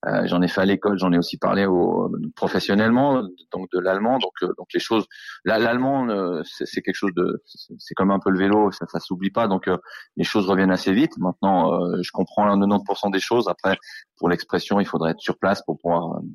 euh, 0.06 0.26
j'en 0.26 0.42
ai 0.42 0.48
fait 0.48 0.60
à 0.60 0.64
l'école, 0.64 0.98
j'en 0.98 1.12
ai 1.12 1.18
aussi 1.18 1.38
parlé 1.38 1.66
au, 1.66 2.10
professionnellement, 2.36 3.22
donc 3.52 3.68
de 3.72 3.80
l'allemand. 3.80 4.18
Donc, 4.18 4.32
euh, 4.42 4.52
donc 4.56 4.68
les 4.72 4.80
choses, 4.80 5.06
l'allemand, 5.44 6.08
euh, 6.08 6.42
c'est 6.44 6.82
quelque 6.82 6.94
chose 6.94 7.12
de, 7.16 7.42
c'est 7.78 7.94
comme 7.94 8.10
un 8.10 8.20
peu 8.20 8.30
le 8.30 8.38
vélo, 8.38 8.70
ça, 8.70 8.86
ça 8.86 9.00
s'oublie 9.00 9.30
pas. 9.30 9.48
Donc 9.48 9.68
les 10.16 10.24
choses 10.24 10.48
reviennent 10.48 10.70
assez 10.70 10.92
vite. 10.92 11.12
Maintenant, 11.18 11.80
je 12.02 12.10
comprends 12.12 12.56
90% 12.56 13.10
des 13.10 13.20
choses. 13.20 13.48
Après, 13.48 13.76
pour 14.18 14.28
l'expression, 14.28 14.80
il 14.80 14.86
faudrait 14.86 15.12
être 15.12 15.20
sur 15.20 15.38
place 15.38 15.62
pour 15.62 15.78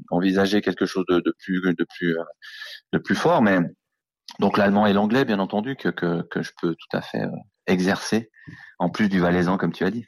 envisager 0.10 0.62
quelque 0.62 0.86
chose 0.86 1.06
de, 1.10 1.20
de 1.20 1.34
plus 1.40 1.62
de 1.62 1.86
plus 1.98 2.18
euh, 2.18 2.24
de 2.94 2.98
plus 2.98 3.16
fort. 3.16 3.42
Mais 3.42 3.60
donc 4.40 4.58
l'allemand 4.58 4.86
et 4.86 4.94
l'anglais, 4.94 5.26
bien 5.26 5.40
entendu, 5.40 5.76
que, 5.76 5.90
que, 5.90 6.22
que 6.24 6.42
je 6.42 6.52
peux 6.62 6.76
tout 6.76 6.98
à 6.98 7.02
fait 7.02 7.24
euh, 7.24 7.32
exercer 7.68 8.30
en 8.80 8.90
plus 8.90 9.10
du 9.10 9.20
valaisan, 9.20 9.58
comme 9.58 9.74
tu 9.74 9.84
as 9.84 9.92
dit. 9.92 10.06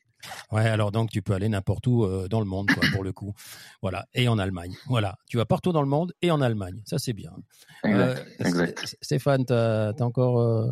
Ouais, 0.51 0.67
alors 0.67 0.91
donc 0.91 1.09
tu 1.09 1.21
peux 1.21 1.33
aller 1.33 1.49
n'importe 1.49 1.85
où 1.87 2.03
euh, 2.03 2.27
dans 2.27 2.39
le 2.39 2.45
monde, 2.45 2.67
quoi, 2.71 2.83
pour 2.93 3.03
le 3.03 3.13
coup. 3.13 3.33
Voilà, 3.81 4.05
et 4.13 4.27
en 4.27 4.39
Allemagne. 4.39 4.75
Voilà, 4.87 5.15
tu 5.29 5.37
vas 5.37 5.45
partout 5.45 5.71
dans 5.71 5.81
le 5.81 5.87
monde 5.87 6.13
et 6.21 6.31
en 6.31 6.41
Allemagne. 6.41 6.81
Ça, 6.85 6.97
c'est 6.97 7.13
bien. 7.13 7.31
Exact. 7.83 8.25
Euh, 8.41 8.45
exact. 8.45 8.97
Stéphane, 9.01 9.45
tu 9.45 9.53
as, 9.53 9.89
as, 9.89 10.01
encore 10.01 10.39
euh, 10.39 10.71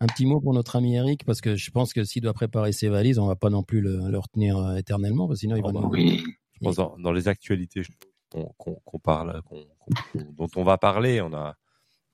un 0.00 0.06
petit 0.06 0.26
mot 0.26 0.40
pour 0.40 0.52
notre 0.52 0.76
ami 0.76 0.96
Eric? 0.96 1.24
Parce 1.24 1.40
que 1.40 1.56
je 1.56 1.70
pense 1.70 1.92
que 1.92 2.04
s'il 2.04 2.22
doit 2.22 2.34
préparer 2.34 2.72
ses 2.72 2.88
valises, 2.88 3.18
on 3.18 3.26
va 3.26 3.36
pas 3.36 3.50
non 3.50 3.62
plus 3.62 3.80
le, 3.80 4.10
le 4.10 4.18
retenir 4.18 4.76
éternellement, 4.76 5.26
parce 5.26 5.38
que 5.38 5.40
sinon 5.40 5.56
il 5.56 5.62
va 5.62 5.70
oh, 5.72 5.80
nous... 5.80 5.88
Oui. 5.88 6.22
Pense 6.64 6.76
dans, 6.76 6.96
dans 6.98 7.12
les 7.12 7.28
actualités 7.28 7.82
qu'on 8.30 8.98
parle, 8.98 9.40
dont 10.14 10.48
on 10.56 10.64
va 10.64 10.78
parler, 10.78 11.20
on 11.20 11.32
a, 11.32 11.56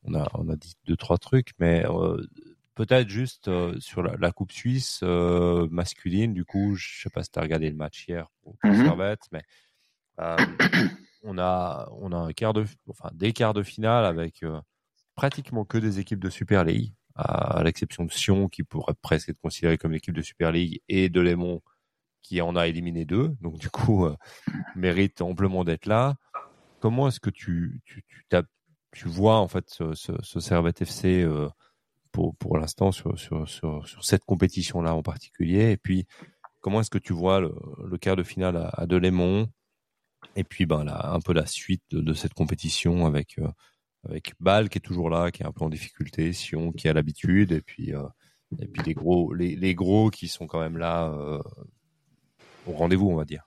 on 0.04 0.14
a, 0.14 0.28
on 0.34 0.48
a 0.48 0.56
dit 0.56 0.74
deux 0.86 0.96
trois 0.96 1.18
trucs, 1.18 1.52
mais 1.58 1.84
euh, 1.86 2.22
peut-être 2.74 3.08
juste 3.08 3.48
euh, 3.48 3.78
sur 3.80 4.02
la, 4.02 4.16
la, 4.18 4.32
Coupe 4.32 4.52
Suisse 4.52 5.00
euh, 5.02 5.66
masculine. 5.70 6.34
Du 6.34 6.44
coup, 6.44 6.74
je 6.74 7.02
sais 7.02 7.10
pas 7.10 7.22
si 7.22 7.30
tu 7.30 7.38
as 7.38 7.42
regardé 7.42 7.70
le 7.70 7.76
match 7.76 8.06
hier 8.08 8.28
pour, 8.42 8.56
pour 8.58 8.70
Mhm. 8.70 8.84
Servette, 8.84 9.22
mais 9.32 9.42
on 11.22 11.38
a, 11.38 11.88
on 11.92 12.12
a 12.12 12.16
un 12.16 12.32
quart 12.32 12.52
de, 12.52 12.64
enfin 12.88 13.08
des 13.14 13.32
quarts 13.32 13.54
de 13.54 13.62
finale 13.62 14.04
avec 14.04 14.44
pratiquement 15.14 15.64
que 15.64 15.78
des 15.78 15.98
équipes 15.98 16.20
de 16.20 16.28
Super 16.30 16.64
League, 16.64 16.92
à, 17.14 17.58
à 17.58 17.62
l'exception 17.64 18.04
de 18.04 18.12
Sion 18.12 18.48
qui 18.48 18.62
pourrait 18.62 18.94
presque 19.00 19.30
être 19.30 19.40
considérée 19.40 19.78
comme 19.78 19.92
l'équipe 19.92 20.14
de 20.14 20.22
Super 20.22 20.52
League 20.52 20.82
et 20.88 21.08
de 21.08 21.20
Lémont 21.20 21.62
qui 22.22 22.40
en 22.40 22.56
a 22.56 22.66
éliminé 22.66 23.04
deux, 23.04 23.36
donc 23.40 23.58
du 23.58 23.70
coup 23.70 24.06
euh, 24.06 24.16
mérite 24.76 25.20
amplement 25.22 25.64
d'être 25.64 25.86
là. 25.86 26.16
comment 26.80 27.08
est-ce 27.08 27.20
que 27.20 27.30
tu 27.30 27.80
tu 27.84 28.04
tu, 28.92 29.06
vois 29.08 29.36
en 29.38 29.46
fait 29.46 29.70
ce, 29.70 29.94
ce, 29.94 30.12
ce 30.20 30.40
Servette 30.40 30.82
FC 30.82 31.22
euh, 31.22 31.48
pour 32.10 32.36
pour 32.36 32.58
l'instant 32.58 32.90
sur 32.90 33.18
sur 33.18 33.48
sur 33.48 33.86
sur 33.86 34.04
cette 34.04 34.24
compétition 34.24 34.82
là 34.82 34.94
en 34.94 35.02
particulier? 35.02 35.70
Et 35.70 35.76
puis 35.76 36.06
comment 36.60 36.80
est-ce 36.80 36.90
que 36.90 36.98
tu 36.98 37.12
vois 37.12 37.40
le, 37.40 37.54
le 37.88 37.98
quart 37.98 38.16
de 38.16 38.24
finale 38.24 38.56
à, 38.56 38.68
à 38.70 38.86
Delémont? 38.86 39.48
Et 40.36 40.44
puis 40.44 40.66
ben 40.66 40.84
là 40.84 41.12
un 41.12 41.20
peu 41.20 41.32
la 41.32 41.46
suite 41.46 41.82
de, 41.90 42.00
de 42.00 42.14
cette 42.14 42.34
compétition 42.34 43.06
avec 43.06 43.38
euh, 43.38 43.48
avec 44.04 44.32
Bâle 44.40 44.68
qui 44.68 44.78
est 44.78 44.80
toujours 44.80 45.10
là 45.10 45.30
qui 45.30 45.42
est 45.42 45.46
un 45.46 45.52
peu 45.52 45.64
en 45.64 45.70
difficulté 45.70 46.32
Sion 46.32 46.72
qui 46.72 46.88
a 46.88 46.92
l'habitude 46.92 47.52
et 47.52 47.60
puis 47.60 47.94
euh, 47.94 48.02
et 48.60 48.66
puis 48.66 48.82
les 48.84 48.94
gros 48.94 49.32
les, 49.32 49.54
les 49.54 49.74
gros 49.74 50.10
qui 50.10 50.26
sont 50.28 50.46
quand 50.46 50.60
même 50.60 50.78
là 50.78 51.12
au 52.66 52.72
rendez-vous 52.72 53.08
on 53.10 53.16
va 53.16 53.24
dire. 53.24 53.42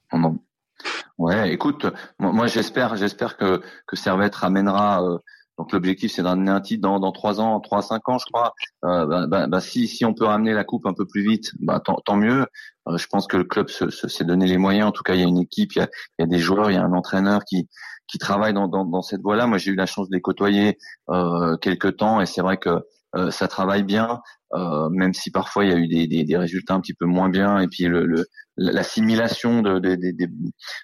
Ouais, 1.18 1.54
écoute, 1.54 1.86
moi, 2.20 2.48
j'espère, 2.48 2.96
j'espère 2.96 3.38
que 3.38 3.62
que 3.88 3.96
Servette 3.96 4.36
ramènera. 4.36 5.04
euh, 5.04 5.18
donc 5.60 5.72
l'objectif, 5.72 6.12
c'est 6.12 6.24
d'amener 6.24 6.50
un 6.50 6.62
titre 6.62 6.82
dans 6.82 7.00
dans 7.00 7.12
trois 7.12 7.40
ans, 7.40 7.60
trois 7.60 7.84
cinq 7.84 8.10
ans, 8.10 8.18
je 8.18 8.26
crois. 8.26 8.54
Euh, 8.86 9.06
bah, 9.06 9.28
bah, 9.28 9.48
bah, 9.48 9.62
si 9.62 9.88
si 9.88 10.04
on 10.06 10.14
peut 10.16 10.26
ramener 10.26 10.54
la 10.54 10.64
coupe 10.64 10.88
un 10.88 10.94
peu 10.94 11.06
plus 11.06 11.22
vite, 11.22 11.52
bah 11.60 11.80
tant, 11.80 11.98
tant 12.06 12.16
mieux. 12.16 12.48
Euh, 12.88 12.98
je 12.98 13.08
pense 13.08 13.28
que 13.28 13.38
le 13.38 13.44
club 13.44 13.70
se, 13.70 13.90
se- 13.92 14.08
s'est 14.08 14.26
donné 14.26 14.48
les 14.48 14.58
moyens. 14.58 14.88
En 14.90 14.92
tout 14.92 15.04
cas, 15.04 15.14
il 15.14 15.22
y 15.22 15.24
a 15.24 15.28
une 15.28 15.38
équipe, 15.38 15.74
il 15.74 15.80
y 15.80 15.82
a, 15.84 15.88
il 16.18 16.24
y 16.24 16.26
a 16.26 16.28
des 16.28 16.40
joueurs, 16.40 16.72
il 16.72 16.74
y 16.74 16.78
a 16.78 16.84
un 16.84 16.94
entraîneur 16.94 17.46
qui 17.46 17.70
qui 18.08 18.18
travaille 18.18 18.54
dans 18.54 18.68
dans, 18.68 18.84
dans 18.84 19.04
cette 19.04 19.22
voie-là. 19.22 19.46
Moi, 19.46 19.60
j'ai 19.60 19.72
eu 19.72 19.76
la 19.76 19.86
chance 19.86 20.10
de 20.10 20.16
les 20.16 20.22
côtoyer 20.22 20.78
euh, 21.10 21.56
quelques 21.58 21.98
temps, 21.98 22.20
et 22.20 22.26
c'est 22.26 22.42
vrai 22.42 22.58
que 22.58 22.84
euh, 23.16 23.30
ça 23.30 23.48
travaille 23.48 23.84
bien, 23.84 24.22
euh, 24.54 24.90
même 24.90 25.14
si 25.14 25.32
parfois 25.32 25.66
il 25.66 25.72
y 25.72 25.74
a 25.74 25.78
eu 25.78 25.88
des, 25.88 26.08
des, 26.08 26.24
des 26.24 26.38
résultats 26.38 26.76
un 26.76 26.82
petit 26.82 26.94
peu 26.94 27.06
moins 27.06 27.30
bien, 27.30 27.60
et 27.60 27.68
puis 27.68 27.86
le, 27.86 28.06
le 28.06 28.26
l'assimilation 28.58 29.62
de, 29.64 29.80
de, 29.80 29.96
de, 29.96 30.12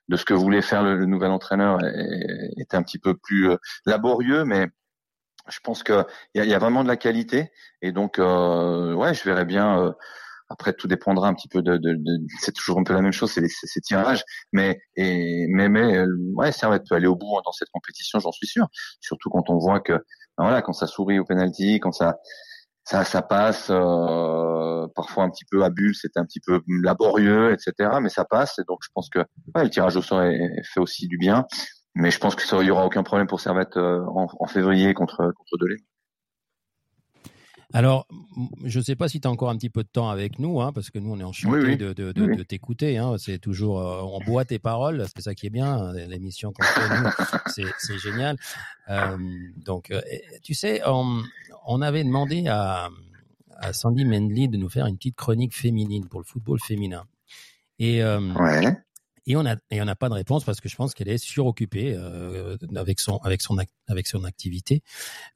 de, 0.08 0.16
ce 0.18 0.26
que 0.26 0.34
voulait 0.34 0.62
faire 0.64 0.84
le, 0.84 0.96
le 0.98 1.06
nouvel 1.06 1.32
entraîneur 1.32 1.80
était 2.58 2.76
un 2.78 2.84
petit 2.84 3.00
peu 3.00 3.16
plus 3.16 3.50
euh, 3.52 3.58
laborieux, 3.86 4.44
mais 4.46 4.68
je 5.50 5.60
pense 5.64 5.84
que 5.84 6.06
il 6.36 6.44
y 6.44 6.48
y 6.50 6.54
a 6.54 6.60
vraiment 6.60 6.84
de 6.84 6.88
la 6.88 6.98
qualité, 6.98 7.52
et 7.82 7.92
donc 7.92 8.20
euh, 8.20 8.94
ouais, 8.94 9.14
je 9.14 9.24
verrais 9.24 9.46
bien. 9.46 9.80
euh, 9.84 9.92
après, 10.50 10.74
tout 10.74 10.88
dépendra 10.88 11.30
un 11.30 11.34
petit 11.36 11.48
peu 11.50 11.62
de, 11.64 11.78
de, 11.78 11.94
de- 11.96 12.28
c'est 12.42 12.54
toujours 12.54 12.80
un 12.80 12.84
peu 12.84 12.94
la 12.94 13.02
même 13.02 13.14
chose, 13.14 13.32
c'est 13.34 13.48
ces 13.48 13.82
tirages, 13.82 14.24
mais 14.54 14.80
et 14.98 15.48
mais 15.50 15.70
mais 15.70 15.98
euh, 15.98 16.08
ouais, 16.36 16.52
Servette 16.52 16.84
peut 16.90 16.96
aller 16.96 17.08
au 17.08 17.16
bout 17.16 17.42
dans 17.46 17.52
cette 17.54 17.70
compétition, 17.72 18.20
j'en 18.20 18.32
suis 18.34 18.48
sûr. 18.48 18.68
Surtout 19.02 19.30
quand 19.30 19.50
on 19.50 19.58
voit 19.60 19.80
que 19.82 19.94
ben 19.94 20.46
voilà, 20.46 20.62
quand 20.62 20.74
ça 20.74 20.88
sourit 20.88 21.20
au 21.20 21.26
penalty, 21.26 21.80
quand 21.80 21.92
ça 21.94 22.18
ça 22.90 23.04
ça 23.04 23.22
passe, 23.22 23.68
euh, 23.70 24.88
parfois 24.96 25.24
un 25.24 25.30
petit 25.30 25.46
peu 25.46 25.64
à 25.64 25.70
bulle, 25.70 25.94
c'est 25.94 26.18
un 26.18 26.26
petit 26.26 26.40
peu 26.40 26.62
laborieux, 26.68 27.54
etc. 27.54 28.00
Mais 28.02 28.10
ça 28.10 28.26
passe, 28.26 28.58
et 28.58 28.64
donc 28.68 28.80
je 28.82 28.90
pense 28.96 29.10
que 29.10 29.20
le 29.56 29.70
tirage 29.70 29.96
au 29.96 30.02
sort 30.02 30.24
est, 30.24 30.36
est 30.36 30.64
fait 30.64 30.80
aussi 30.80 31.08
du 31.08 31.20
bien. 31.20 31.46
Mais 31.94 32.10
je 32.10 32.20
pense 32.20 32.36
que 32.36 32.42
ça, 32.42 32.58
il 32.62 32.68
y 32.68 32.72
aura 32.72 32.86
aucun 32.86 33.04
problème 33.04 33.28
pour 33.28 33.42
Servette 33.42 33.78
euh, 33.78 34.02
en, 34.08 34.28
en 34.40 34.48
février 34.48 34.96
contre 34.96 35.18
contre 35.18 35.58
Delay. 35.60 35.78
Alors, 37.72 38.08
je 38.66 38.80
ne 38.80 38.84
sais 38.84 38.96
pas 38.96 39.08
si 39.08 39.22
tu 39.22 39.28
as 39.28 39.32
encore 39.32 39.50
un 39.52 39.56
petit 39.56 39.70
peu 39.70 39.84
de 39.84 39.88
temps 39.88 40.10
avec 40.10 40.40
nous, 40.40 40.60
hein, 40.60 40.72
parce 40.74 40.90
que 40.90 40.98
nous, 40.98 41.12
on 41.12 41.20
est 41.20 41.24
enchantés 41.24 41.56
Oui, 41.56 41.64
oui. 41.66 41.78
de, 41.78 41.94
de, 41.94 42.12
de, 42.12 42.26
Oui. 42.26 42.36
de 42.36 42.42
t'écouter. 42.44 42.98
Hein. 42.98 43.16
C'est 43.20 43.38
toujours, 43.38 43.80
euh, 43.80 44.02
on 44.02 44.20
boit 44.26 44.44
tes 44.44 44.58
paroles, 44.58 45.06
c'est 45.16 45.22
ça 45.22 45.36
qui 45.36 45.46
est 45.46 45.52
bien, 45.52 45.72
hein, 45.78 45.94
l'émission 46.08 46.52
qu'on 46.52 46.64
fait, 46.64 47.00
nous, 47.02 47.10
c'est, 47.48 47.66
c'est 47.78 47.98
génial. 48.00 48.38
Euh, 48.90 49.18
donc, 49.58 49.92
euh, 49.92 50.02
tu 50.44 50.56
sais, 50.56 50.82
on, 50.88 51.22
on 51.68 51.82
avait 51.84 52.04
demandé 52.04 52.48
à, 52.48 52.90
à 53.58 53.72
Sandy 53.74 54.04
Mendley 54.04 54.48
de 54.48 54.58
nous 54.58 54.70
faire 54.70 54.88
une 54.88 54.98
petite 54.98 55.16
chronique 55.16 55.56
féminine 55.56 56.08
pour 56.08 56.20
le 56.22 56.26
football 56.26 56.60
féminin. 56.60 57.04
Et, 57.78 58.02
euh, 58.04 58.20
Ouais. 58.34 58.76
Et 59.30 59.36
on 59.36 59.46
a 59.46 59.56
et 59.70 59.80
on 59.82 59.86
n'a 59.86 59.96
pas 59.96 60.10
de 60.10 60.16
réponse 60.16 60.44
parce 60.44 60.60
que 60.60 60.68
je 60.68 60.76
pense 60.76 60.94
qu'elle 60.94 61.08
est 61.08 61.20
suroccupée 61.20 61.94
euh, 61.96 62.58
avec 62.76 63.00
son 63.00 63.18
avec 63.18 63.42
son 63.42 63.58
avec 63.88 64.08
son 64.08 64.24
activité. 64.24 64.82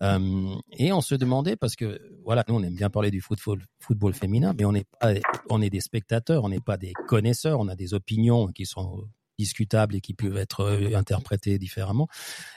Euh, 0.02 0.56
et 0.72 0.92
on 0.92 1.02
se 1.02 1.14
demandait 1.16 1.56
parce 1.56 1.76
que 1.76 2.02
voilà, 2.26 2.44
nous 2.48 2.56
on 2.56 2.64
aime 2.64 2.76
bien 2.76 2.90
parler 2.90 3.12
du 3.12 3.22
football 3.22 3.62
football 3.80 4.14
féminin, 4.14 4.54
mais 4.58 4.66
on 4.66 4.72
n'est 4.72 4.88
pas 5.00 5.14
on 5.50 5.62
est 5.62 5.70
des 5.70 5.80
spectateurs, 5.80 6.44
on 6.44 6.50
n'est 6.50 6.60
pas 6.60 6.76
des 6.76 6.94
connaisseurs, 7.08 7.60
on 7.60 7.68
a 7.68 7.76
des 7.76 7.94
opinions 7.94 8.48
qui 8.48 8.66
sont 8.66 9.08
discutables 9.38 9.96
et 9.96 10.02
qui 10.02 10.16
peuvent 10.16 10.38
être 10.38 10.62
euh, 10.62 10.98
interprétées 10.98 11.60
différemment. 11.60 12.08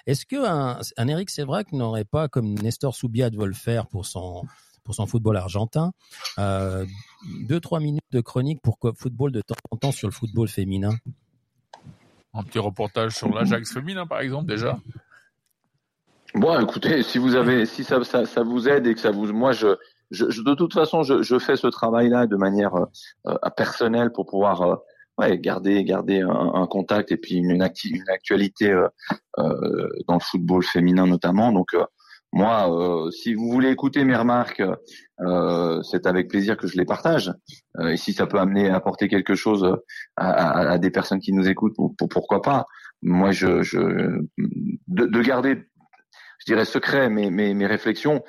Est-ce 0.07 0.25
que 0.25 0.37
un, 0.37 0.81
un 0.97 1.09
Eric 1.09 1.29
Sévrac 1.29 1.71
n'aurait 1.73 2.05
pas, 2.05 2.29
comme 2.29 2.55
Nestor 2.55 2.95
Soubiat 2.95 3.29
veut 3.31 3.47
le 3.47 3.55
faire 3.55 3.87
pour 3.87 4.07
son 4.07 4.45
pour 4.85 4.95
son 4.95 5.07
football 5.07 5.37
argentin, 5.37 5.93
deux 6.39 7.61
trois 7.61 7.81
minutes 7.81 8.05
de 8.13 8.21
chronique 8.21 8.61
pour 8.63 8.79
football 8.97 9.33
de 9.33 9.41
temps 9.41 9.57
en 9.73 9.77
temps 9.77 9.91
sur 9.91 10.07
le 10.07 10.13
football 10.13 10.49
féminin? 10.49 10.97
Un 12.37 12.43
petit 12.43 12.59
reportage 12.59 13.13
sur 13.13 13.33
l'Ajax 13.33 13.73
féminin, 13.73 14.07
par 14.07 14.21
exemple, 14.21 14.47
déjà. 14.47 14.79
Bon, 16.35 16.59
écoutez, 16.61 17.03
si 17.03 17.17
vous 17.19 17.35
avez, 17.35 17.65
si 17.65 17.83
ça, 17.83 18.03
ça, 18.05 18.43
vous 18.43 18.69
aide 18.69 18.87
et 18.87 18.95
que 18.95 19.01
ça 19.01 19.11
vous, 19.11 19.33
moi, 19.33 19.53
je, 19.53 19.69
de 20.11 20.55
toute 20.55 20.75
façon, 20.75 21.03
je, 21.03 21.39
fais 21.39 21.57
ce 21.57 21.67
travail-là 21.67 22.27
de 22.27 22.37
manière 22.37 22.75
euh, 23.27 23.35
personnelle 23.57 24.13
pour 24.13 24.27
pouvoir, 24.27 24.63
euh, 24.63 25.37
garder, 25.39 25.83
garder 25.83 26.21
un, 26.21 26.67
contact 26.67 27.11
et 27.11 27.17
puis 27.17 27.37
une, 27.37 27.63
acti- 27.63 27.95
une 27.95 28.11
actualité 28.11 28.71
euh, 28.71 28.87
euh, 29.39 29.89
dans 30.07 30.15
le 30.15 30.21
football 30.21 30.63
féminin 30.63 31.07
notamment. 31.07 31.53
Donc, 31.53 31.75
moi, 32.33 32.69
euh, 32.71 33.11
si 33.11 33.35
vous 33.35 33.51
voulez 33.51 33.71
écouter 33.71 34.05
mes 34.05 34.17
remarques, 34.17 34.63
euh, 35.21 35.83
c'est 35.83 36.07
avec 36.07 36.29
plaisir 36.29 36.57
que 36.57 36.67
je 36.67 36.77
les 36.77 36.85
partage. 36.85 37.33
Euh, 37.79 37.89
et 37.91 37.97
si 37.97 38.13
ça 38.13 38.27
peut 38.27 38.39
amener, 38.39 38.69
apporter 38.69 39.09
quelque 39.09 39.35
chose 39.35 39.65
à, 40.17 40.31
à- 40.31 40.71
à 40.73 40.79
des 40.79 40.91
personnes 40.91 41.21
qui 41.21 41.33
nous 41.33 41.49
écoutent, 41.49 41.75
pour, 41.77 41.95
pour- 41.97 42.09
pourquoi 42.09 42.43
pas 42.43 42.67
Moi, 43.03 43.31
je, 43.33 43.63
je 43.63 43.79
de, 44.89 45.07
de 45.07 45.23
garder 45.23 45.65
je 46.41 46.53
dirais 46.53 46.67
secret 46.67 47.09
mes, 47.09 47.31
mes, 47.31 47.55
mes 47.55 47.67
réflexions. 47.67 48.23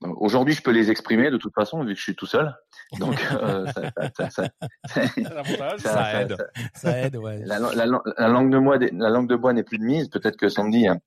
Aujourd'hui, 0.00 0.54
je 0.54 0.62
peux 0.62 0.70
les 0.70 0.90
exprimer 0.92 1.30
de 1.30 1.36
toute 1.38 1.54
façon 1.54 1.82
vu 1.82 1.92
que 1.94 1.98
je 1.98 2.02
suis 2.04 2.14
tout 2.16 2.26
seul. 2.26 2.54
Donc, 3.00 3.16
euh, 3.32 3.64
ça, 3.72 3.82
ça, 3.96 4.30
ça, 4.30 4.30
ça- 4.30 5.10
L'avantage. 5.16 5.80
ça- 5.80 5.92
Ça 5.92 6.22
aide. 6.22 6.36
ça- 6.36 6.62
Ça 6.74 6.98
aide, 6.98 7.16
ouais. 7.16 7.40
la, 7.44 7.58
la, 7.58 7.86
la 8.16 8.28
langue 8.28 8.50
de 8.52 8.58
bois, 8.58 8.78
la 8.78 9.08
langue 9.10 9.28
de 9.28 9.36
bois 9.36 9.52
n'est 9.52 9.62
plus 9.64 9.78
de 9.78 9.84
mise. 9.84 10.08
Peut-être 10.08 10.36
que 10.36 10.48
Sandy 10.48 10.86
hein, 10.88 10.98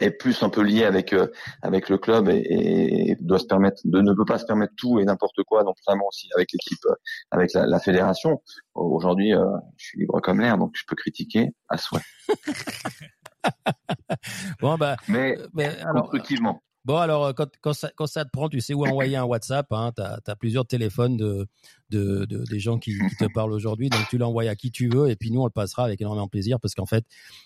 est 0.00 0.10
plus 0.10 0.42
un 0.42 0.48
peu 0.48 0.62
lié 0.62 0.84
avec 0.84 1.12
euh, 1.12 1.28
avec 1.62 1.88
le 1.88 1.98
club 1.98 2.28
et, 2.28 3.10
et 3.10 3.16
doit 3.20 3.38
se 3.38 3.46
permettre 3.46 3.80
de 3.84 4.00
ne 4.00 4.12
peut 4.12 4.24
pas 4.24 4.38
se 4.38 4.44
permettre 4.44 4.74
tout 4.76 5.00
et 5.00 5.04
n'importe 5.04 5.42
quoi. 5.44 5.64
Donc 5.64 5.76
vraiment 5.86 6.06
aussi 6.08 6.28
avec 6.34 6.52
l'équipe, 6.52 6.84
euh, 6.86 6.94
avec 7.30 7.52
la, 7.54 7.66
la 7.66 7.78
fédération. 7.78 8.42
Aujourd'hui, 8.74 9.34
euh, 9.34 9.44
je 9.76 9.86
suis 9.86 10.00
libre 10.00 10.20
comme 10.20 10.40
l'air, 10.40 10.58
donc 10.58 10.72
je 10.74 10.82
peux 10.86 10.96
critiquer 10.96 11.50
à 11.68 11.78
souhait, 11.78 12.00
Bon 14.60 14.76
bah, 14.76 14.96
mais 15.08 15.38
mais 15.54 15.68
alors, 15.80 16.02
constructivement. 16.02 16.62
Bon 16.86 16.96
alors 16.96 17.26
euh, 17.26 17.32
quand, 17.32 17.50
quand 17.60 17.74
ça 17.74 17.90
quand 17.94 18.06
ça 18.06 18.24
te 18.24 18.30
prend, 18.30 18.48
tu 18.48 18.60
sais 18.60 18.72
où 18.72 18.86
envoyer 18.86 19.16
un 19.16 19.24
WhatsApp. 19.24 19.66
Hein, 19.72 19.92
t'as 19.94 20.18
as 20.26 20.36
plusieurs 20.36 20.66
téléphones 20.66 21.16
de, 21.16 21.46
de, 21.90 22.24
de 22.24 22.44
des 22.44 22.60
gens 22.60 22.78
qui, 22.78 22.96
qui 23.10 23.16
te 23.16 23.30
parlent 23.32 23.52
aujourd'hui, 23.52 23.90
donc 23.90 24.00
tu 24.08 24.16
l'envoies 24.16 24.48
à 24.48 24.56
qui 24.56 24.70
tu 24.70 24.88
veux 24.88 25.10
et 25.10 25.16
puis 25.16 25.30
nous 25.30 25.42
on 25.42 25.46
le 25.46 25.50
passera 25.50 25.84
avec 25.84 26.00
énormément 26.00 26.26
de 26.26 26.30
plaisir 26.30 26.58
parce 26.60 26.74
qu'en 26.74 26.86
fait 26.86 27.04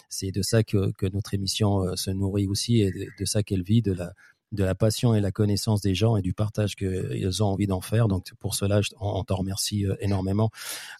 c'est 0.08 0.30
de 0.30 0.42
ça 0.42 0.62
que 0.62 0.92
que 0.92 1.06
notre 1.06 1.34
émission 1.34 1.82
euh, 1.84 1.96
se 1.96 2.10
nourrit 2.10 2.46
aussi 2.46 2.82
et 2.82 2.92
de, 2.92 3.06
de 3.18 3.24
ça 3.24 3.42
qu'elle 3.42 3.62
vit 3.62 3.82
de 3.82 3.92
la 3.92 4.12
de 4.52 4.64
la 4.64 4.74
passion 4.74 5.14
et 5.14 5.20
la 5.20 5.30
connaissance 5.30 5.80
des 5.80 5.94
gens 5.94 6.16
et 6.16 6.22
du 6.22 6.32
partage 6.32 6.74
qu'ils 6.76 7.42
ont 7.42 7.46
envie 7.46 7.66
d'en 7.66 7.80
faire. 7.80 8.08
Donc 8.08 8.32
pour 8.38 8.54
cela, 8.54 8.80
je- 8.82 8.90
on, 9.00 9.20
on 9.20 9.24
t'en 9.24 9.36
remercie 9.36 9.86
euh, 9.86 9.94
énormément. 10.00 10.50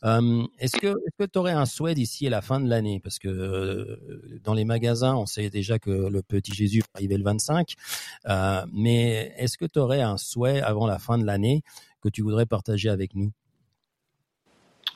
Euh, 0.05 0.44
est-ce 0.59 0.76
que 0.76 0.86
est-ce 0.88 1.24
que 1.24 1.30
tu 1.30 1.38
aurais 1.38 1.53
un 1.53 1.66
souhait 1.66 1.94
d'ici 1.94 2.26
à 2.26 2.30
la 2.30 2.42
fin 2.42 2.61
de 2.61 2.68
l'année? 2.68 3.01
Parce 3.01 3.18
que 3.18 3.28
euh, 3.28 4.40
dans 4.44 4.55
les 4.55 4.64
magasins, 4.64 5.14
on 5.16 5.26
sait 5.26 5.51
déjà 5.51 5.78
que 5.78 5.90
le 5.90 6.22
petit 6.22 6.55
Jésus 6.55 6.80
va 6.80 6.86
arriver 6.94 7.16
le 7.16 7.24
25. 7.24 7.74
Euh, 8.28 8.64
mais 8.72 9.34
est-ce 9.36 9.59
que 9.59 9.64
tu 9.66 9.78
aurais 9.78 10.03
un 10.03 10.16
souhait 10.16 10.61
avant 10.61 10.86
la 10.86 10.98
fin 10.98 11.18
de 11.18 11.24
l'année 11.24 11.62
que 12.01 12.09
tu 12.09 12.22
voudrais 12.22 12.46
partager 12.46 12.88
avec 12.88 13.14
nous? 13.14 13.32